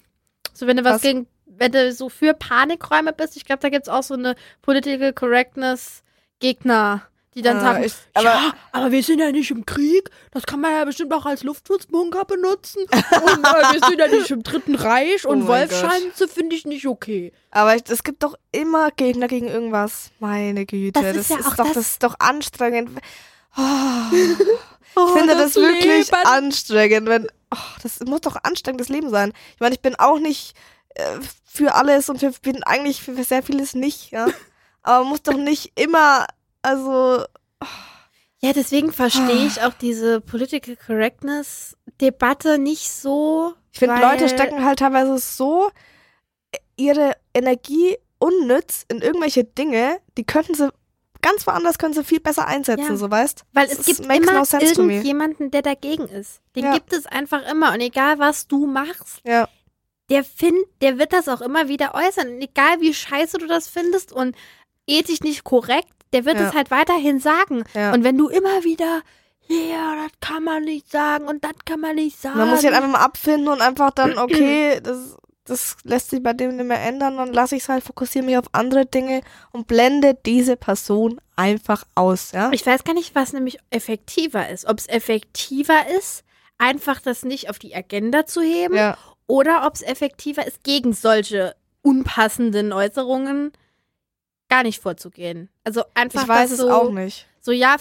So, 0.53 0.67
wenn 0.67 0.77
du 0.77 0.83
was, 0.83 0.95
was? 0.95 1.01
gegen, 1.01 1.27
wenn 1.45 1.71
du 1.71 1.91
so 1.91 2.09
für 2.09 2.33
Panikräume 2.33 3.11
bist, 3.11 3.35
ich 3.35 3.45
glaube, 3.45 3.61
da 3.61 3.69
gibt 3.69 3.87
es 3.87 3.93
auch 3.93 4.03
so 4.03 4.13
eine 4.13 4.35
Political 4.61 5.13
Correctness 5.13 6.03
Gegner 6.39 7.07
die 7.35 7.41
dann 7.41 7.57
äh, 7.57 7.61
sagen, 7.61 7.83
ich, 7.83 7.93
aber, 8.13 8.29
ja, 8.29 8.53
aber 8.71 8.91
wir 8.91 9.03
sind 9.03 9.19
ja 9.19 9.31
nicht 9.31 9.51
im 9.51 9.65
Krieg, 9.65 10.09
das 10.31 10.43
kann 10.45 10.61
man 10.61 10.71
ja 10.71 10.85
bestimmt 10.85 11.13
auch 11.13 11.25
als 11.25 11.43
Luftschutzbunker 11.43 12.23
benutzen. 12.23 12.83
und 12.83 13.45
äh, 13.45 13.73
wir 13.73 13.85
sind 13.85 13.99
ja 13.99 14.07
nicht 14.07 14.31
im 14.31 14.41
Dritten 14.41 14.75
Reich 14.75 15.25
und 15.27 15.43
oh 15.43 15.47
Wolfschanze 15.47 16.29
finde 16.29 16.55
ich 16.55 16.65
nicht 16.65 16.87
okay. 16.87 17.33
Aber 17.51 17.75
es 17.75 18.03
gibt 18.03 18.23
doch 18.23 18.35
immer 18.53 18.89
Gegner 18.91 19.27
gegen 19.27 19.47
irgendwas. 19.47 20.11
Meine 20.19 20.65
Güte, 20.65 21.01
das 21.01 21.15
ist, 21.17 21.29
das 21.29 21.29
ja 21.29 21.37
ist 21.37 21.59
doch, 21.59 21.65
das, 21.65 21.73
das 21.73 21.87
ist 21.89 22.03
doch 22.03 22.15
anstrengend. 22.19 22.89
Oh, 23.57 23.61
oh, 24.95 25.07
ich 25.07 25.19
finde 25.19 25.35
das, 25.35 25.53
das 25.53 25.55
wirklich 25.55 26.11
Leben. 26.11 26.25
anstrengend, 26.25 27.09
wenn, 27.09 27.27
oh, 27.51 27.57
das 27.83 27.99
muss 27.99 28.21
doch 28.21 28.37
anstrengendes 28.43 28.87
Leben 28.87 29.09
sein. 29.09 29.33
Ich 29.55 29.59
meine, 29.59 29.75
ich 29.75 29.81
bin 29.81 29.95
auch 29.95 30.19
nicht 30.19 30.55
äh, 30.95 31.19
für 31.43 31.75
alles 31.75 32.07
und 32.07 32.19
für, 32.19 32.31
bin 32.31 32.63
eigentlich 32.63 33.03
für 33.03 33.21
sehr 33.25 33.43
vieles 33.43 33.73
nicht, 33.73 34.11
ja. 34.11 34.27
Aber 34.83 34.99
man 34.99 35.09
muss 35.09 35.23
doch 35.23 35.33
nicht 35.35 35.71
immer 35.75 36.27
also. 36.65 37.23
Ja, 38.41 38.53
deswegen 38.53 38.91
verstehe 38.91 39.47
ich 39.47 39.61
auch 39.61 39.73
diese 39.73 40.21
Political 40.21 40.75
Correctness 40.75 41.75
Debatte 41.99 42.59
nicht 42.59 42.91
so. 42.91 43.53
Ich 43.71 43.79
finde, 43.79 43.99
Leute 43.99 44.29
stecken 44.29 44.63
halt 44.63 44.79
teilweise 44.79 45.17
so 45.17 45.71
ihre 46.77 47.13
Energie 47.33 47.97
unnütz 48.19 48.85
in 48.87 49.01
irgendwelche 49.01 49.43
Dinge, 49.43 49.99
die 50.17 50.25
könnten 50.25 50.53
sie 50.53 50.69
ganz 51.21 51.47
woanders 51.47 51.79
können 51.79 51.93
sie 51.93 52.03
viel 52.03 52.19
besser 52.19 52.45
einsetzen, 52.45 52.91
ja. 52.91 52.97
so 52.97 53.09
weißt. 53.09 53.45
Weil 53.53 53.67
das 53.67 53.79
es 53.79 53.85
gibt 53.85 53.99
immer 54.01 54.19
no 54.19 54.43
irgendjemanden, 54.59 55.49
der 55.49 55.63
dagegen 55.63 56.07
ist. 56.07 56.41
Den 56.55 56.65
ja. 56.65 56.73
gibt 56.73 56.93
es 56.93 57.07
einfach 57.07 57.49
immer 57.49 57.73
und 57.73 57.81
egal 57.81 58.19
was 58.19 58.47
du 58.47 58.67
machst, 58.67 59.21
ja. 59.25 59.49
der 60.11 60.23
find, 60.23 60.59
der 60.81 60.99
wird 60.99 61.13
das 61.13 61.27
auch 61.27 61.41
immer 61.41 61.67
wieder 61.67 61.95
äußern. 61.95 62.27
Und 62.27 62.41
egal 62.41 62.79
wie 62.79 62.93
scheiße 62.93 63.39
du 63.39 63.47
das 63.47 63.67
findest 63.67 64.11
und 64.11 64.35
ethisch 64.85 65.21
nicht 65.21 65.43
korrekt, 65.43 65.89
der 66.15 66.25
wird 66.25 66.39
ja. 66.39 66.47
es 66.47 66.53
halt 66.53 66.71
weiterhin 66.71 67.19
sagen. 67.19 67.65
Ja. 67.73 67.93
Und 67.93 68.05
wenn 68.05 68.17
du 68.17 68.29
immer 68.29 68.63
wieder, 68.63 69.01
ja, 69.47 69.95
das 70.01 70.11
kann 70.21 70.43
man 70.43 70.63
nicht 70.63 70.89
sagen 70.89 71.27
und 71.27 71.43
das 71.43 71.53
kann 71.65 71.81
man 71.81 71.95
nicht 71.95 72.19
sagen. 72.19 72.37
Man 72.37 72.49
muss 72.49 72.61
sich 72.61 72.71
halt 72.71 72.77
einfach 72.77 72.99
mal 72.99 73.05
abfinden 73.05 73.49
und 73.49 73.61
einfach 73.61 73.91
dann, 73.91 74.17
okay, 74.17 74.79
das, 74.81 75.17
das 75.43 75.75
lässt 75.83 76.09
sich 76.09 76.23
bei 76.23 76.31
dem 76.31 76.55
nicht 76.55 76.65
mehr 76.65 76.81
ändern, 76.81 77.17
dann 77.17 77.33
lasse 77.33 77.57
ich 77.57 77.63
es 77.63 77.69
halt, 77.69 77.83
fokussiere 77.83 78.25
mich 78.25 78.37
auf 78.37 78.45
andere 78.53 78.85
Dinge 78.85 79.21
und 79.51 79.67
blende 79.67 80.17
diese 80.25 80.55
Person 80.55 81.19
einfach 81.35 81.83
aus, 81.95 82.31
ja. 82.31 82.49
Ich 82.53 82.65
weiß 82.65 82.85
gar 82.85 82.93
nicht, 82.93 83.13
was 83.13 83.33
nämlich 83.33 83.57
effektiver 83.69 84.47
ist. 84.47 84.65
Ob 84.65 84.79
es 84.79 84.87
effektiver 84.87 85.85
ist, 85.97 86.23
einfach 86.57 87.01
das 87.01 87.23
nicht 87.23 87.49
auf 87.49 87.59
die 87.59 87.75
Agenda 87.75 88.25
zu 88.25 88.41
heben 88.41 88.75
ja. 88.75 88.97
oder 89.27 89.67
ob 89.67 89.75
es 89.75 89.81
effektiver 89.81 90.47
ist, 90.47 90.63
gegen 90.63 90.93
solche 90.93 91.55
unpassenden 91.81 92.71
Äußerungen 92.71 93.51
gar 94.49 94.63
nicht 94.63 94.81
vorzugehen. 94.81 95.49
Also 95.63 95.83
einfach. 95.93 96.23
Ich 96.23 96.27
weiß 96.27 96.51
es 96.51 96.59
so, 96.59 96.71
auch 96.71 96.91
nicht. 96.91 97.27
So, 97.41 97.51
ja, 97.51 97.75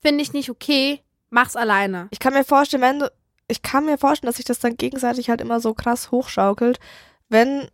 finde 0.00 0.22
ich 0.22 0.32
nicht 0.32 0.50
okay, 0.50 1.00
mach's 1.30 1.56
alleine. 1.56 2.08
Ich 2.10 2.18
kann 2.18 2.34
mir 2.34 2.44
vorstellen, 2.44 2.82
wenn 2.82 2.98
du, 3.00 3.12
ich 3.48 3.62
kann 3.62 3.86
mir 3.86 3.98
vorstellen, 3.98 4.28
dass 4.28 4.36
sich 4.36 4.44
das 4.44 4.58
dann 4.58 4.76
gegenseitig 4.76 5.30
halt 5.30 5.40
immer 5.40 5.60
so 5.60 5.74
krass 5.74 6.10
hochschaukelt, 6.10 6.78
wenn, 7.28 7.68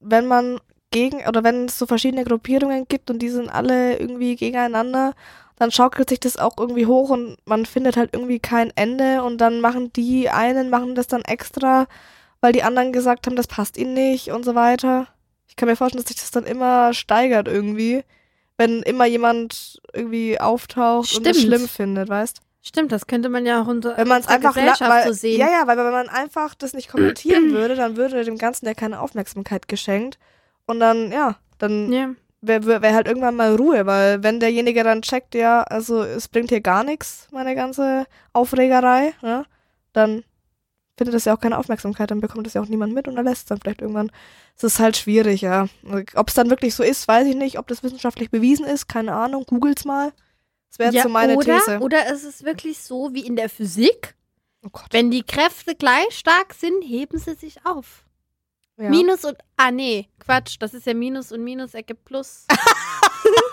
wenn 0.00 0.26
man 0.26 0.60
gegen, 0.90 1.26
oder 1.26 1.42
wenn 1.42 1.66
es 1.66 1.78
so 1.78 1.86
verschiedene 1.86 2.24
Gruppierungen 2.24 2.86
gibt 2.88 3.10
und 3.10 3.20
die 3.20 3.28
sind 3.28 3.48
alle 3.48 3.98
irgendwie 3.98 4.36
gegeneinander, 4.36 5.14
dann 5.56 5.72
schaukelt 5.72 6.10
sich 6.10 6.20
das 6.20 6.36
auch 6.36 6.56
irgendwie 6.58 6.86
hoch 6.86 7.10
und 7.10 7.38
man 7.46 7.66
findet 7.66 7.96
halt 7.96 8.10
irgendwie 8.12 8.38
kein 8.38 8.70
Ende 8.76 9.22
und 9.22 9.38
dann 9.38 9.60
machen 9.60 9.92
die 9.94 10.28
einen, 10.28 10.70
machen 10.70 10.94
das 10.94 11.06
dann 11.06 11.22
extra, 11.22 11.86
weil 12.40 12.52
die 12.52 12.62
anderen 12.62 12.92
gesagt 12.92 13.26
haben, 13.26 13.36
das 13.36 13.46
passt 13.46 13.78
ihnen 13.78 13.94
nicht 13.94 14.30
und 14.30 14.44
so 14.44 14.54
weiter. 14.54 15.08
Ich 15.56 15.58
kann 15.58 15.70
mir 15.70 15.76
vorstellen, 15.76 16.02
dass 16.02 16.08
sich 16.08 16.20
das 16.20 16.30
dann 16.30 16.44
immer 16.44 16.92
steigert 16.92 17.48
irgendwie, 17.48 18.04
wenn 18.58 18.82
immer 18.82 19.06
jemand 19.06 19.80
irgendwie 19.94 20.38
auftaucht 20.38 21.08
Stimmt. 21.08 21.26
und 21.26 21.30
es 21.34 21.40
schlimm 21.40 21.66
findet, 21.66 22.10
weißt? 22.10 22.42
Stimmt, 22.60 22.92
das 22.92 23.06
könnte 23.06 23.30
man 23.30 23.46
ja 23.46 23.62
auch 23.62 23.66
unter 23.66 23.96
wenn 23.96 24.06
man 24.06 24.20
es 24.20 24.28
einfach 24.28 24.52
Gesellschaft 24.52 24.90
weil, 24.90 25.06
so 25.06 25.14
sehen. 25.14 25.40
Ja, 25.40 25.48
ja, 25.48 25.66
weil 25.66 25.78
wenn 25.78 25.90
man 25.90 26.10
einfach 26.10 26.54
das 26.54 26.74
nicht 26.74 26.90
kommentieren 26.90 27.52
würde, 27.52 27.74
dann 27.74 27.96
würde 27.96 28.22
dem 28.22 28.36
Ganzen 28.36 28.66
ja 28.66 28.74
keine 28.74 29.00
Aufmerksamkeit 29.00 29.66
geschenkt 29.66 30.18
und 30.66 30.78
dann 30.78 31.10
ja, 31.10 31.36
dann 31.56 31.90
ja. 31.90 32.10
wäre 32.42 32.82
wär 32.82 32.94
halt 32.94 33.06
irgendwann 33.06 33.36
mal 33.36 33.54
Ruhe, 33.54 33.86
weil 33.86 34.22
wenn 34.22 34.40
derjenige 34.40 34.84
dann 34.84 35.00
checkt, 35.00 35.34
ja, 35.34 35.62
also 35.62 36.02
es 36.02 36.28
bringt 36.28 36.50
hier 36.50 36.60
gar 36.60 36.84
nichts, 36.84 37.28
meine 37.32 37.54
ganze 37.54 38.04
Aufregerei, 38.34 39.14
ja, 39.22 39.44
dann 39.94 40.22
findet 40.96 41.14
das 41.14 41.24
ja 41.24 41.34
auch 41.34 41.40
keine 41.40 41.58
Aufmerksamkeit, 41.58 42.10
dann 42.10 42.20
bekommt 42.20 42.46
das 42.46 42.54
ja 42.54 42.62
auch 42.62 42.68
niemand 42.68 42.94
mit 42.94 43.06
und 43.08 43.16
er 43.16 43.22
lässt 43.22 43.42
es 43.42 43.44
dann 43.46 43.58
vielleicht 43.60 43.82
irgendwann. 43.82 44.10
Es 44.56 44.64
ist 44.64 44.78
halt 44.78 44.96
schwierig, 44.96 45.42
ja. 45.42 45.68
Ob 46.14 46.28
es 46.28 46.34
dann 46.34 46.50
wirklich 46.50 46.74
so 46.74 46.82
ist, 46.82 47.06
weiß 47.06 47.26
ich 47.26 47.36
nicht. 47.36 47.58
Ob 47.58 47.66
das 47.66 47.82
wissenschaftlich 47.82 48.30
bewiesen 48.30 48.66
ist, 48.66 48.88
keine 48.88 49.14
Ahnung. 49.14 49.44
Googelt's 49.46 49.84
mal. 49.84 50.12
Das 50.70 50.78
wäre 50.78 50.94
ja, 50.94 51.02
so 51.02 51.08
meine 51.08 51.36
oder, 51.36 51.58
These. 51.58 51.80
Oder 51.80 52.12
ist 52.12 52.24
es 52.24 52.44
wirklich 52.44 52.78
so 52.78 53.12
wie 53.12 53.26
in 53.26 53.36
der 53.36 53.48
Physik? 53.48 54.14
Oh 54.64 54.70
Wenn 54.90 55.10
die 55.10 55.22
Kräfte 55.22 55.74
gleich 55.74 56.18
stark 56.18 56.54
sind, 56.54 56.82
heben 56.82 57.18
sie 57.18 57.34
sich 57.34 57.64
auf. 57.64 58.04
Ja. 58.78 58.90
Minus 58.90 59.24
und. 59.24 59.36
Ah, 59.56 59.70
nee, 59.70 60.08
Quatsch. 60.18 60.56
Das 60.58 60.74
ist 60.74 60.86
ja 60.86 60.94
Minus 60.94 61.32
und 61.32 61.44
Minus 61.44 61.74
ergibt 61.74 62.04
Plus. 62.04 62.46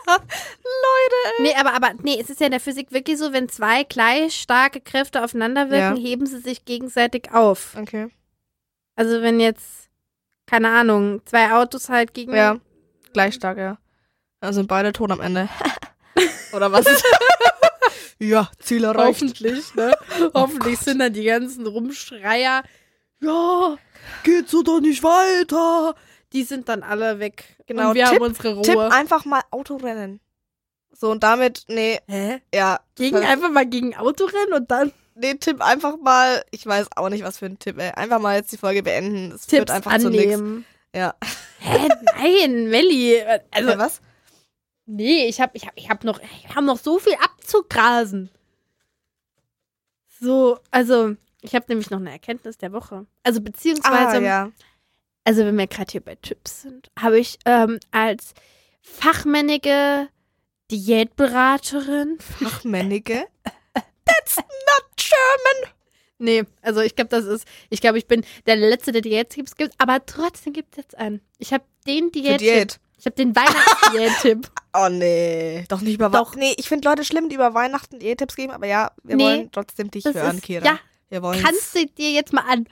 Leute, 0.05 1.15
ey. 1.37 1.43
Nee, 1.43 1.55
aber, 1.55 1.73
aber 1.73 1.93
nee, 2.01 2.17
es 2.19 2.29
ist 2.29 2.39
ja 2.39 2.47
in 2.47 2.51
der 2.51 2.59
Physik 2.59 2.91
wirklich 2.91 3.17
so, 3.17 3.33
wenn 3.33 3.49
zwei 3.49 3.83
gleich 3.83 4.35
starke 4.41 4.81
Kräfte 4.81 5.23
aufeinander 5.23 5.69
wirken, 5.69 5.97
ja. 5.97 6.09
heben 6.09 6.25
sie 6.25 6.39
sich 6.39 6.65
gegenseitig 6.65 7.31
auf. 7.33 7.75
Okay. 7.79 8.09
Also 8.95 9.21
wenn 9.21 9.39
jetzt, 9.39 9.89
keine 10.45 10.69
Ahnung, 10.69 11.21
zwei 11.25 11.51
Autos 11.51 11.89
halt 11.89 12.13
gegen. 12.13 12.35
Ja, 12.35 12.57
gleich 13.13 13.35
stark, 13.35 13.57
ja. 13.57 13.77
Dann 14.41 14.53
sind 14.53 14.67
beide 14.67 14.91
tot 14.91 15.11
am 15.11 15.21
Ende. 15.21 15.49
Oder 16.53 16.71
was? 16.71 16.85
ja, 18.19 18.49
Ziel 18.59 18.83
erreicht. 18.83 19.21
Hoffentlich, 19.21 19.73
ne? 19.75 19.95
Oh 20.33 20.41
Hoffentlich 20.41 20.75
Gott. 20.75 20.85
sind 20.85 20.99
dann 20.99 21.13
die 21.13 21.23
ganzen 21.23 21.65
Rumschreier. 21.65 22.63
Ja, 23.21 23.77
geht 24.23 24.49
so 24.49 24.63
doch 24.63 24.81
nicht 24.81 25.01
weiter 25.01 25.95
die 26.33 26.43
sind 26.43 26.67
dann 26.67 26.83
alle 26.83 27.19
weg. 27.19 27.45
Genau, 27.67 27.89
und 27.89 27.95
wir 27.95 28.05
Tipp, 28.05 28.15
haben 28.15 28.21
unsere 28.23 28.53
Ruhe. 28.55 28.63
Tipp 28.63 28.77
einfach 28.77 29.25
mal 29.25 29.41
Autorennen. 29.51 30.19
So, 30.91 31.11
und 31.11 31.23
damit, 31.23 31.65
nee. 31.67 31.99
Hä? 32.07 32.41
Ja. 32.53 32.79
Gegen 32.95 33.17
einfach 33.17 33.51
mal 33.51 33.65
gegen 33.65 33.95
Autorennen 33.95 34.53
und 34.53 34.71
dann. 34.71 34.91
Nee, 35.15 35.35
Tipp 35.35 35.61
einfach 35.61 35.97
mal, 35.97 36.43
ich 36.51 36.65
weiß 36.65 36.87
auch 36.95 37.09
nicht, 37.09 37.23
was 37.23 37.37
für 37.37 37.45
ein 37.45 37.59
Tipp, 37.59 37.77
ey. 37.77 37.91
Einfach 37.91 38.19
mal 38.19 38.35
jetzt 38.35 38.51
die 38.51 38.57
Folge 38.57 38.81
beenden. 38.81 39.31
Es 39.31 39.45
Tipps 39.45 39.57
führt 39.57 39.71
einfach 39.71 39.91
annehmen. 39.91 40.37
zu 40.37 40.43
nichts. 40.43 40.69
Ja. 40.95 41.15
Hä? 41.59 41.87
Nein, 42.17 42.69
Melli. 42.69 43.21
Also, 43.51 43.69
ja, 43.69 43.77
was? 43.77 44.01
Nee, 44.85 45.27
ich 45.27 45.39
hab, 45.39 45.55
ich 45.55 45.65
hab, 45.67 45.73
ich 45.77 45.89
hab 45.89 46.03
noch, 46.03 46.19
ich 46.19 46.55
hab 46.55 46.63
noch 46.63 46.79
so 46.79 46.99
viel 46.99 47.15
abzugrasen. 47.15 48.29
So, 50.19 50.59
also, 50.71 51.15
ich 51.41 51.53
habe 51.53 51.65
nämlich 51.67 51.89
noch 51.89 51.99
eine 51.99 52.11
Erkenntnis 52.11 52.57
der 52.57 52.71
Woche. 52.71 53.05
Also, 53.23 53.41
beziehungsweise. 53.41 54.17
Ah, 54.17 54.21
ja 54.21 54.51
also 55.23 55.45
wenn 55.45 55.57
wir 55.57 55.67
gerade 55.67 55.91
hier 55.91 56.01
bei 56.01 56.15
Tipps 56.15 56.63
sind, 56.63 56.89
habe 56.99 57.19
ich 57.19 57.37
ähm, 57.45 57.79
als 57.91 58.33
fachmännige 58.81 60.07
Diätberaterin. 60.71 62.17
Fachmännige? 62.39 63.25
It's 63.75 64.37
not 64.37 64.85
German. 64.97 65.73
Nee, 66.19 66.43
also 66.61 66.81
ich 66.81 66.95
glaube, 66.95 67.09
das 67.09 67.25
ist, 67.25 67.45
ich 67.69 67.81
glaube, 67.81 67.97
ich 67.97 68.07
bin 68.07 68.23
der 68.45 68.55
Letzte, 68.55 68.91
der 68.91 69.01
Diät-Tipps 69.01 69.55
gibt, 69.55 69.73
aber 69.77 70.05
trotzdem 70.05 70.53
gibt 70.53 70.73
es 70.73 70.77
jetzt 70.83 70.97
einen. 70.97 71.21
Ich 71.37 71.51
habe 71.53 71.63
den 71.87 72.11
Diät-Tipp. 72.11 72.39
Diät. 72.39 72.79
Ich 72.97 73.05
habe 73.05 73.15
den 73.15 73.35
Weihnachtsdiät-Tipp. 73.35 74.49
Oh 74.75 74.89
nee, 74.89 75.65
doch 75.69 75.81
nicht 75.81 75.93
über 75.93 76.11
Weihnachten. 76.11 76.39
Nee, 76.39 76.55
ich 76.57 76.67
finde 76.67 76.89
Leute 76.89 77.05
schlimm, 77.05 77.29
die 77.29 77.35
über 77.35 77.53
Weihnachten 77.53 77.99
Diät-Tipps 77.99 78.35
geben, 78.35 78.51
aber 78.53 78.65
ja, 78.65 78.89
wir 79.03 79.15
Nee, 79.17 79.23
wollen 79.23 79.51
trotzdem 79.51 79.91
dich 79.91 80.03
hören, 80.03 80.37
ist- 80.37 80.43
Kira. 80.43 80.65
ja, 80.65 80.79
wir 81.09 81.21
wollen. 81.21 81.39
Kannst 81.43 81.75
du 81.75 81.85
dir 81.85 82.09
jetzt 82.09 82.33
mal 82.33 82.41
an 82.49 82.67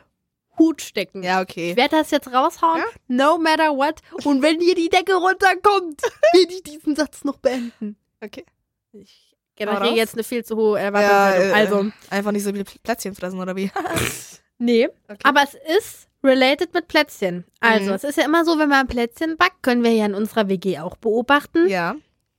Hut 0.58 0.82
stecken. 0.82 1.24
Ja, 1.24 1.42
Ich 1.42 1.50
okay. 1.50 1.76
werde 1.76 1.98
das 1.98 2.12
jetzt 2.12 2.28
raushauen, 2.32 2.80
Ja? 2.80 2.86
no 3.08 3.38
matter 3.38 3.70
what. 3.76 4.02
Und 4.26 4.42
wenn 4.42 4.60
dir 4.60 4.76
die 4.76 4.90
Decke 4.90 5.16
runterkommt, 5.16 6.02
will 6.34 6.48
ich 6.50 6.64
diesen 6.64 6.96
Satz 6.96 7.24
noch 7.24 7.38
beenden. 7.38 7.96
Okay. 8.22 8.46
Ich 8.94 9.36
generiere 9.56 9.96
jetzt 9.96 10.14
eine 10.16 10.24
viel 10.24 10.44
zu 10.44 10.56
hohe 10.56 10.78
Ja, 10.80 10.86
Erwartungshaltung. 10.86 11.50
äh, 11.50 11.54
also, 11.54 11.92
Einfach 12.10 12.32
nicht 12.32 12.44
so 12.44 12.52
viele 12.52 12.66
Plätzchen 12.66 13.16
fressen, 13.16 13.40
oder 13.40 13.56
wie? 13.56 13.72
nee. 14.58 14.88
Okay. 15.08 15.20
Aber 15.24 15.42
es 15.44 15.54
ist 15.78 16.08
related 16.24 16.74
mit 16.74 16.88
Plätzchen. 16.88 17.46
Also, 17.62 17.88
Mhm. 17.90 17.94
es 17.94 18.04
ist 18.04 18.18
ja 18.18 18.26
immer 18.26 18.46
so, 18.46 18.60
wenn 18.60 18.70
man 18.70 18.88
Plätzchen 18.88 19.38
backt, 19.38 19.64
können 19.64 19.84
wir 19.84 19.92
ja 19.94 20.06
in 20.06 20.14
unserer 20.14 20.48
WG 20.50 20.80
auch 20.80 20.96
beobachten. 20.98 21.68
ja. 21.68 21.96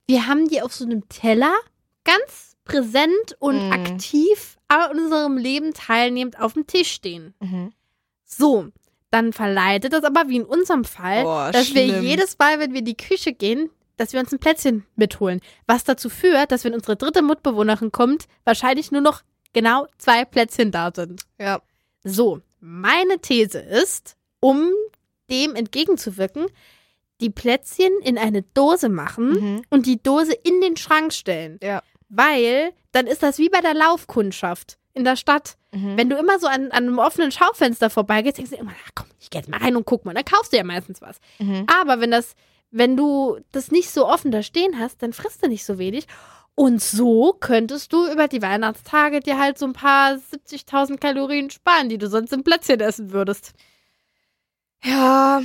Wir 0.08 0.26
haben 0.26 0.48
die 0.48 0.60
auf 0.60 0.72
so 0.74 0.84
einem 0.84 1.08
Teller 1.08 1.54
ganz 2.04 2.56
präsent 2.64 3.36
und 3.38 3.66
Mhm. 3.66 3.72
aktiv 3.72 4.56
an 4.68 4.90
unserem 4.98 5.36
Leben 5.38 5.72
teilnehmend 5.74 6.40
auf 6.40 6.54
dem 6.54 6.66
Tisch 6.66 6.90
stehen. 6.92 7.34
Mhm. 7.40 7.72
So, 8.36 8.68
dann 9.10 9.32
verleitet 9.32 9.92
das 9.92 10.04
aber, 10.04 10.28
wie 10.28 10.36
in 10.36 10.44
unserem 10.44 10.84
Fall, 10.84 11.22
Boah, 11.24 11.50
dass 11.52 11.74
wir 11.74 11.86
schlimm. 11.88 12.02
jedes 12.02 12.38
Mal, 12.38 12.58
wenn 12.58 12.72
wir 12.72 12.78
in 12.80 12.84
die 12.86 12.96
Küche 12.96 13.32
gehen, 13.32 13.70
dass 13.98 14.12
wir 14.12 14.20
uns 14.20 14.32
ein 14.32 14.38
Plätzchen 14.38 14.84
mitholen. 14.96 15.40
Was 15.66 15.84
dazu 15.84 16.08
führt, 16.08 16.50
dass 16.50 16.64
wenn 16.64 16.74
unsere 16.74 16.96
dritte 16.96 17.20
Mitbewohnerin 17.22 17.92
kommt, 17.92 18.24
wahrscheinlich 18.44 18.90
nur 18.90 19.02
noch 19.02 19.22
genau 19.52 19.86
zwei 19.98 20.24
Plätzchen 20.24 20.70
da 20.72 20.90
sind. 20.94 21.22
Ja. 21.38 21.60
So, 22.04 22.40
meine 22.60 23.18
These 23.20 23.58
ist, 23.58 24.16
um 24.40 24.70
dem 25.30 25.54
entgegenzuwirken, 25.54 26.46
die 27.20 27.30
Plätzchen 27.30 27.92
in 28.02 28.18
eine 28.18 28.42
Dose 28.42 28.88
machen 28.88 29.30
Mhm. 29.32 29.62
und 29.70 29.86
die 29.86 30.02
Dose 30.02 30.32
in 30.32 30.60
den 30.60 30.76
Schrank 30.76 31.12
stellen. 31.12 31.58
Ja. 31.62 31.82
Weil 32.08 32.72
dann 32.92 33.06
ist 33.06 33.22
das 33.22 33.38
wie 33.38 33.48
bei 33.50 33.60
der 33.60 33.74
Laufkundschaft 33.74 34.78
in 34.94 35.04
der 35.04 35.16
Stadt. 35.16 35.56
Mhm. 35.72 35.96
Wenn 35.96 36.10
du 36.10 36.16
immer 36.16 36.38
so 36.38 36.46
an, 36.46 36.70
an 36.70 36.84
einem 36.84 36.98
offenen 36.98 37.32
Schaufenster 37.32 37.90
vorbeigehst, 37.90 38.38
denkst 38.38 38.50
du 38.50 38.56
immer, 38.56 38.72
na 38.72 38.90
komm, 38.94 39.06
ich 39.20 39.30
geh 39.30 39.38
jetzt 39.38 39.48
mal 39.48 39.60
rein 39.60 39.76
und 39.76 39.86
guck 39.86 40.04
mal. 40.04 40.14
Dann 40.14 40.24
kaufst 40.24 40.52
du 40.52 40.56
ja 40.56 40.64
meistens 40.64 41.00
was. 41.00 41.18
Mhm. 41.38 41.66
Aber 41.82 42.00
wenn 42.00 42.10
das, 42.10 42.34
wenn 42.70 42.96
du 42.96 43.38
das 43.52 43.70
nicht 43.70 43.90
so 43.90 44.06
offen 44.06 44.30
da 44.30 44.42
stehen 44.42 44.78
hast, 44.78 45.02
dann 45.02 45.12
frisst 45.12 45.42
du 45.42 45.48
nicht 45.48 45.64
so 45.64 45.78
wenig. 45.78 46.06
Und 46.54 46.82
so 46.82 47.32
könntest 47.32 47.92
du 47.92 48.10
über 48.10 48.28
die 48.28 48.42
Weihnachtstage 48.42 49.20
dir 49.20 49.38
halt 49.38 49.58
so 49.58 49.66
ein 49.66 49.72
paar 49.72 50.14
70.000 50.14 50.98
Kalorien 50.98 51.48
sparen, 51.50 51.88
die 51.88 51.96
du 51.98 52.08
sonst 52.08 52.32
im 52.32 52.44
Plätzchen 52.44 52.80
essen 52.80 53.12
würdest. 53.12 53.54
Ja. 54.84 55.42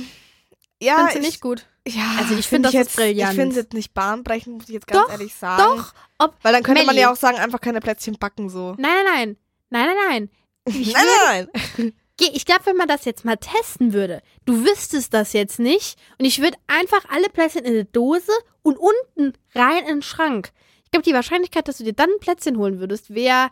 Ja, 0.80 0.96
Findest 0.96 1.14
du 1.16 1.20
ich, 1.20 1.26
nicht 1.26 1.40
gut? 1.40 1.66
ja, 1.86 2.04
Also 2.18 2.34
ich 2.34 2.46
find 2.46 2.48
find, 2.48 2.64
das 2.66 2.72
jetzt, 2.72 2.96
brillant. 2.96 3.32
Ich 3.32 3.36
finde 3.36 3.48
es 3.50 3.56
jetzt 3.56 3.72
nicht 3.74 3.94
bahnbrechend, 3.94 4.54
muss 4.58 4.68
ich 4.68 4.74
jetzt 4.74 4.86
ganz 4.86 5.04
Doch, 5.06 5.10
ehrlich 5.12 5.34
sagen. 5.34 5.62
Doch, 5.62 5.92
ob. 6.18 6.36
Weil 6.42 6.52
dann 6.52 6.62
könnte 6.62 6.82
man 6.84 6.94
Melli. 6.94 7.00
ja 7.02 7.12
auch 7.12 7.16
sagen, 7.16 7.38
einfach 7.38 7.60
keine 7.60 7.80
Plätzchen 7.80 8.16
backen 8.18 8.48
so. 8.48 8.74
Nein, 8.78 8.92
nein, 9.04 9.04
nein. 9.04 9.36
Nein, 9.70 9.86
nein, 9.86 9.96
nein. 10.08 10.30
Ich 10.80 10.92
nein, 10.92 11.04
nein, 11.26 11.48
nein. 11.76 11.92
Ich 12.20 12.44
glaube, 12.44 12.66
wenn 12.66 12.76
man 12.76 12.88
das 12.88 13.04
jetzt 13.04 13.24
mal 13.24 13.36
testen 13.36 13.92
würde, 13.92 14.22
du 14.44 14.64
wüsstest 14.64 15.14
das 15.14 15.32
jetzt 15.34 15.60
nicht 15.60 15.96
und 16.18 16.24
ich 16.24 16.40
würde 16.42 16.56
einfach 16.66 17.04
alle 17.10 17.28
Plätzchen 17.28 17.64
in 17.64 17.74
eine 17.74 17.84
Dose 17.84 18.32
und 18.62 18.76
unten 18.76 19.34
rein 19.54 19.82
in 19.84 19.86
den 19.86 20.02
Schrank. 20.02 20.50
Ich 20.84 20.90
glaube, 20.90 21.04
die 21.04 21.14
Wahrscheinlichkeit, 21.14 21.68
dass 21.68 21.78
du 21.78 21.84
dir 21.84 21.92
dann 21.92 22.10
ein 22.10 22.18
Plätzchen 22.18 22.56
holen 22.58 22.80
würdest, 22.80 23.14
wäre 23.14 23.50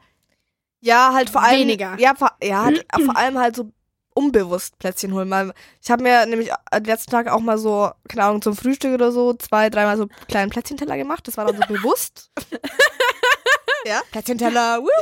Ja, 0.80 1.12
halt 1.12 1.30
vor 1.30 1.42
allem. 1.44 1.60
Weniger. 1.60 1.96
Ja, 2.00 2.16
vor, 2.16 2.32
ja 2.42 2.64
halt, 2.64 2.84
vor 3.04 3.16
allem 3.16 3.38
halt 3.38 3.54
so 3.54 3.70
unbewusst 4.16 4.78
Plätzchen 4.78 5.12
holen. 5.14 5.30
Weil 5.30 5.52
ich 5.82 5.90
habe 5.90 6.02
mir 6.02 6.24
nämlich 6.26 6.50
äh, 6.70 6.80
die 6.80 6.90
letzten 6.90 7.10
Tage 7.10 7.32
auch 7.32 7.40
mal 7.40 7.58
so, 7.58 7.90
keine 8.08 8.24
Ahnung, 8.24 8.42
zum 8.42 8.56
Frühstück 8.56 8.94
oder 8.94 9.12
so, 9.12 9.34
zwei, 9.34 9.70
dreimal 9.70 9.96
so 9.96 10.08
kleinen 10.28 10.50
Plätzchenteller 10.50 10.96
gemacht. 10.96 11.28
Das 11.28 11.36
war 11.36 11.44
dann 11.46 11.56
so 11.56 11.62
bewusst. 11.68 12.30
ja, 13.86 14.00
Plätzchenteller, 14.10 14.80
woo. 14.82 14.88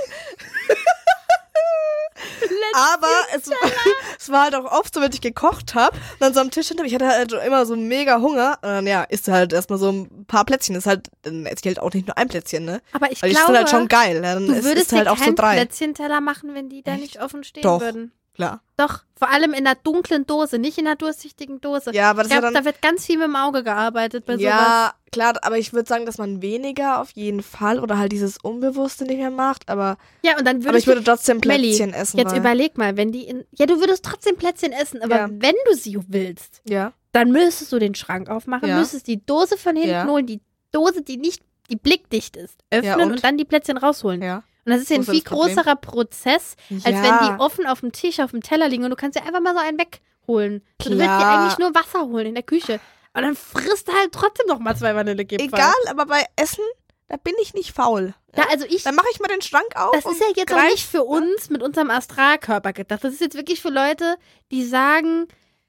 Aber 2.76 3.08
es, 3.36 3.48
war- 3.48 3.70
es 4.18 4.28
war 4.30 4.42
halt 4.44 4.54
auch 4.54 4.64
oft 4.64 4.94
so, 4.94 5.00
wenn 5.00 5.12
ich 5.12 5.20
gekocht 5.20 5.74
habe 5.74 5.96
und 5.96 6.20
dann 6.20 6.34
so 6.34 6.40
am 6.40 6.50
Tisch 6.50 6.68
hinter 6.68 6.82
mir, 6.82 6.88
ich 6.88 6.94
hatte 6.94 7.06
halt 7.08 7.32
immer 7.32 7.66
so 7.66 7.76
mega 7.76 8.20
Hunger. 8.20 8.58
Und 8.62 8.68
dann, 8.68 8.86
ja, 8.86 9.02
isst 9.04 9.28
du 9.28 9.32
halt 9.32 9.52
erstmal 9.52 9.78
so 9.78 9.90
ein 9.90 10.24
paar 10.26 10.44
Plätzchen. 10.44 10.74
Das 10.74 10.84
ist 10.84 10.88
halt, 10.88 11.08
dann 11.22 11.46
esse 11.46 11.56
ich 11.62 11.66
halt 11.66 11.78
auch 11.80 11.92
nicht 11.92 12.06
nur 12.06 12.16
ein 12.18 12.28
Plätzchen, 12.28 12.64
ne? 12.64 12.80
Aber 12.92 13.10
ich 13.12 13.22
Weil 13.22 13.30
die 13.30 13.36
glaube, 13.36 13.48
sind 13.52 13.56
halt 13.58 13.70
schon 13.70 13.88
geil. 13.88 14.22
Dann 14.22 14.46
du 14.46 14.54
ist, 14.54 14.64
würdest 14.64 14.86
ist 14.88 14.92
halt 14.96 15.06
dir 15.06 15.12
auch 15.12 15.18
so 15.18 15.32
drei. 15.32 15.54
Plätzchenteller 15.54 16.20
machen, 16.20 16.54
wenn 16.54 16.68
die 16.68 16.82
da 16.82 16.96
nicht 16.96 17.20
offen 17.22 17.44
stehen 17.44 17.62
Doch. 17.62 17.80
würden. 17.80 18.12
Klar. 18.35 18.62
Doch, 18.76 19.05
vor 19.16 19.30
allem 19.30 19.53
in 19.53 19.64
einer 19.66 19.76
dunklen 19.76 20.26
Dose, 20.26 20.59
nicht 20.59 20.76
in 20.78 20.87
einer 20.89 20.97
durchsichtigen 20.97 21.61
Dose. 21.61 21.93
Ja, 21.95 22.11
aber 22.11 22.22
das 22.22 22.28
ich 22.28 22.35
ja 22.35 22.41
glaube, 22.41 22.53
dann. 22.55 22.64
da 22.64 22.68
wird 22.68 22.82
ganz 22.82 23.07
viel 23.07 23.16
mit 23.18 23.28
dem 23.28 23.37
Auge 23.37 23.62
gearbeitet 23.62 24.26
bei 24.26 24.32
sowas. 24.35 24.43
Ja, 24.43 24.95
klar, 25.12 25.35
aber 25.43 25.57
ich 25.57 25.72
würde 25.72 25.89
sagen, 25.89 26.05
dass 26.05 26.18
man 26.18 26.43
weniger 26.43 27.01
auf 27.01 27.12
jeden 27.12 27.43
Fall 27.45 27.78
oder 27.78 27.97
halt 27.97 28.11
dieses 28.11 28.37
Unbewusste 28.39 29.05
nicht 29.05 29.18
mehr 29.18 29.30
macht, 29.30 29.68
aber, 29.68 29.99
Ja, 30.24 30.37
und 30.37 30.45
dann 30.47 30.57
aber 30.57 30.64
würdest 30.64 30.82
ich 30.82 30.87
würde 30.89 31.05
trotzdem 31.05 31.39
Melli, 31.47 31.68
Plätzchen 31.68 31.95
essen. 31.95 32.18
Jetzt 32.18 32.32
weil, 32.32 32.41
überleg 32.41 32.76
mal, 32.76 32.97
wenn 32.97 33.12
die 33.12 33.22
in. 33.22 33.45
Ja, 33.53 33.66
du 33.66 33.78
würdest 33.78 34.05
trotzdem 34.05 34.37
Plätzchen 34.37 34.72
essen, 34.72 35.01
aber 35.03 35.16
Ja. 35.16 35.28
wenn 35.30 35.55
du 35.70 35.76
sie 35.76 35.97
willst, 36.09 36.61
Ja. 36.68 36.93
dann 37.12 37.30
müsstest 37.30 37.72
du 37.72 37.78
den 37.78 37.95
Schrank 37.95 38.28
aufmachen, 38.28 38.68
Ja. 38.68 38.78
müsstest 38.80 39.07
die 39.07 39.24
Dose 39.24 39.57
von 39.57 39.76
hinten 39.76 39.91
Ja. 39.91 40.07
holen, 40.09 40.26
die 40.26 40.41
Dose, 40.72 41.03
die 41.03 41.18
nicht, 41.18 41.41
die 41.70 41.76
blickdicht 41.76 42.37
ist, 42.37 42.59
öffnen 42.70 42.99
Ja, 42.99 43.05
und? 43.05 43.12
und? 43.12 43.24
dann 43.24 43.37
die 43.39 43.45
Plätzchen 43.45 43.76
rausholen. 43.78 44.20
Ja. 44.22 44.43
Und 44.66 44.72
das 44.72 44.80
ist 44.82 44.90
ja 44.90 44.96
ein 44.96 45.04
viel 45.04 45.22
größerer 45.22 45.76
Prozess, 45.76 46.56
als 46.70 46.84
wenn 46.84 46.94
ja. 46.94 47.34
die 47.36 47.40
offen 47.40 47.66
auf 47.66 47.80
dem 47.80 47.92
Tisch, 47.92 48.20
auf 48.20 48.30
dem 48.30 48.42
Teller 48.42 48.68
liegen 48.68 48.84
und 48.84 48.90
du 48.90 48.96
kannst 48.96 49.18
ja 49.18 49.24
einfach 49.26 49.40
mal 49.40 49.54
so 49.54 49.60
einen 49.60 49.78
wegholen. 49.78 50.62
So, 50.82 50.90
du 50.90 50.96
willst 50.98 51.06
dir 51.10 51.26
eigentlich 51.26 51.58
nur 51.58 51.74
Wasser 51.74 52.00
holen 52.06 52.26
in 52.26 52.34
der 52.34 52.42
Küche. 52.44 52.80
Aber 53.12 53.26
dann 53.26 53.36
frisst 53.36 53.88
du 53.88 53.92
halt 53.92 54.12
trotzdem 54.12 54.46
noch 54.48 54.58
mal 54.58 54.74
zwei 54.76 54.94
Vanillekipferl. 54.94 55.48
Egal, 55.48 55.72
aber 55.88 56.06
bei 56.06 56.24
Essen, 56.36 56.64
da 57.08 57.16
bin 57.16 57.34
ich 57.42 57.54
nicht 57.54 57.72
faul. 57.72 58.14
Ja, 58.36 58.44
also 58.50 58.64
ich, 58.68 58.82
Dann 58.82 58.94
mache 58.96 59.06
ich 59.12 59.20
mal 59.20 59.28
den 59.28 59.42
Schrank 59.42 59.66
auf. 59.76 59.92
das 59.92 60.04
ist 60.06 60.20
ja 60.20 60.26
jetzt 60.34 60.52
auch 60.52 60.56
greif- 60.56 60.72
nicht 60.72 60.86
für 60.86 61.04
uns 61.04 61.50
mit 61.50 61.62
unserem 61.62 61.90
Astralkörper 61.90 62.72
gedacht. 62.72 63.04
Das 63.04 63.12
ist 63.12 63.20
jetzt 63.20 63.36
wirklich 63.36 63.60
für 63.62 63.68
Leute, 63.68 64.16
die 64.50 64.64
sagen, 64.64 65.28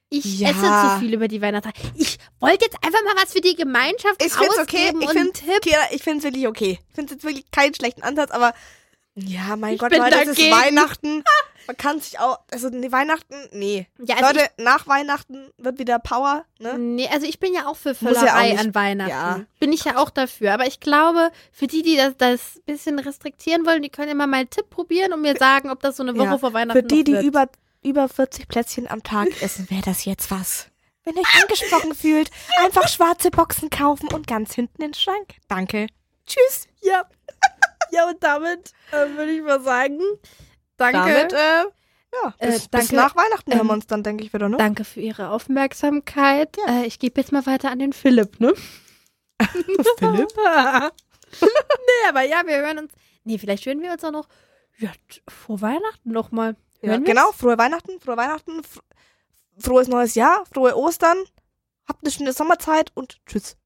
ich 0.10 0.40
Ja. 0.40 0.50
esse 0.50 0.62
zu 0.62 1.00
viel 1.02 1.14
über 1.14 1.28
die 1.28 1.42
Weihnachtstage. 1.42 1.82
Ich 1.96 2.18
wollte 2.40 2.66
jetzt 2.66 2.78
einfach 2.84 3.04
mal 3.04 3.22
was 3.22 3.34
für 3.34 3.42
die 3.42 3.56
Gemeinschaft 3.56 4.24
Ich 4.24 4.34
find's 4.34 4.58
okay. 4.58 4.78
ausgeben 4.88 5.02
Ich 5.02 5.10
und 5.10 5.18
finde 5.18 5.34
Tipp. 5.34 5.62
Kira, 5.62 5.82
ich 5.92 6.02
find's 6.02 6.24
wirklich 6.24 6.48
okay. 6.48 6.80
Ich 6.90 6.96
finde 6.96 7.14
jetzt 7.14 7.24
wirklich 7.24 7.52
keinen 7.52 7.76
schlechten 7.76 8.02
Ansatz, 8.02 8.32
aber 8.32 8.54
ja, 9.16 9.56
mein 9.56 9.74
Ich 9.74 9.80
Gott, 9.80 9.92
Leute, 9.96 10.16
es 10.22 10.28
ist 10.30 10.38
dagegen. 10.40 10.56
Weihnachten. 10.56 11.24
Man 11.68 11.78
kann 11.78 12.00
sich 12.00 12.20
auch, 12.20 12.38
also 12.52 12.70
nee, 12.70 12.92
Weihnachten, 12.92 13.34
nee. 13.52 13.88
Ja, 13.98 14.18
also 14.18 14.28
Leute, 14.40 14.52
nach 14.58 14.86
Weihnachten 14.86 15.50
wird 15.58 15.80
wieder 15.80 15.98
Power, 15.98 16.46
ich, 16.60 16.64
ne? 16.64 16.78
nee, 16.78 17.08
also 17.12 17.26
ich 17.26 17.40
bin 17.40 17.56
ja 17.56 17.66
auch 17.66 17.76
für 17.76 17.90
Muss 17.90 18.02
ja 18.02 18.10
auch 18.12 18.14
Völlerei 18.18 18.52
nicht- 18.52 18.60
an 18.60 18.76
Weihnachten. 18.76 19.10
ja. 19.10 19.40
Bin 19.60 19.74
ich 19.74 19.84
ja 19.84 19.98
auch 19.98 20.12
dafür. 20.12 20.54
Aber 20.54 20.68
ich 20.68 20.80
glaube, 20.80 21.32
für 21.52 21.66
die, 21.66 21.82
die 21.82 21.96
das, 21.98 22.16
das 22.18 22.62
bisschen 22.68 23.00
restriktieren 23.00 23.66
wollen, 23.66 23.82
die 23.82 23.90
können 23.90 24.12
immer 24.12 24.28
mal 24.28 24.38
einen 24.42 24.50
Tipp 24.52 24.70
probieren 24.70 25.12
und 25.12 25.24
mir 25.24 25.36
sagen, 25.38 25.72
ob 25.72 25.82
das 25.82 25.98
so 25.98 26.04
eine 26.04 26.16
Woche 26.16 26.26
Ja, 26.26 26.38
vor 26.38 26.54
Weihnachten 26.54 26.80
Für 26.82 26.84
die, 26.88 27.04
die 27.04 27.26
über, 27.26 27.50
über 27.82 28.10
40 28.10 28.48
Plätzchen 28.48 28.88
am 28.88 29.02
Tag 29.02 29.30
essen, 29.42 29.68
wäre 29.72 29.82
das 29.82 30.06
jetzt 30.06 30.30
was. 30.30 30.68
Wenn 31.04 31.16
ihr 31.16 31.22
euch 31.22 31.42
angesprochen 31.42 31.96
fühlt, 31.96 32.30
einfach 32.64 32.88
schwarze 32.88 33.32
Boxen 33.32 33.72
kaufen 33.72 34.10
und 34.14 34.28
ganz 34.28 34.54
hinten 34.54 34.84
in 34.84 34.90
den 34.92 34.94
Schrank. 34.94 35.36
Danke. 35.48 35.88
Tschüss. 36.28 36.68
Ja. 36.84 37.06
Ja, 37.92 38.08
und 38.10 38.24
damit 38.24 38.72
äh, 38.92 39.08
würde 39.18 39.32
ich 39.32 39.42
mal 39.42 39.62
sagen, 39.62 40.00
danke. 40.78 40.98
Damit, 41.00 41.34
äh, 41.34 41.38
ja, 41.38 42.34
Äh, 42.38 42.48
bis, 42.52 42.62
bis 42.62 42.70
danke. 42.70 42.96
nach 42.96 43.16
Weihnachten 43.16 43.52
hören 43.52 43.68
wir 43.68 43.72
Ähm, 43.74 43.78
uns 43.78 43.88
dann, 43.88 44.04
denke 44.04 44.24
ich, 44.24 44.34
wieder, 44.34 44.50
ne? 44.50 44.58
Danke 44.58 44.84
für 44.86 45.02
Ihre 45.02 45.30
Aufmerksamkeit. 45.30 46.58
Äh, 46.68 46.86
ich 46.86 47.00
gebe 47.00 47.20
jetzt 47.20 47.32
mal 47.32 47.46
weiter 47.46 47.72
an 47.72 47.80
den 47.80 47.94
Philipp, 47.94 48.40
ne? 48.40 48.54
Philipp? 50.00 50.30
nee, 51.42 52.10
aber 52.10 52.22
ja, 52.24 52.46
wir 52.46 52.58
hören 52.58 52.80
uns. 52.80 52.94
Nee, 53.24 53.38
vielleicht 53.38 53.66
hören 53.66 53.82
wir 53.82 53.92
uns 53.92 54.04
auch 54.04 54.12
noch 54.12 54.28
ja, 54.78 54.90
vor 55.28 55.62
Weihnachten 55.62 56.12
nochmal. 56.12 56.56
Ja, 56.82 56.98
genau, 56.98 57.32
frohe 57.32 57.58
Weihnachten, 57.58 58.00
frohe 58.00 58.18
Weihnachten, 58.18 58.64
fr 58.64 58.82
frohes 59.58 59.88
neues 59.88 60.16
Jahr, 60.16 60.46
frohe 60.54 60.76
Ostern, 60.78 61.18
habt 61.88 62.04
eine 62.04 62.12
schöne 62.12 62.34
Sommerzeit 62.34 62.92
und 62.94 63.18
tschüss. 63.26 63.56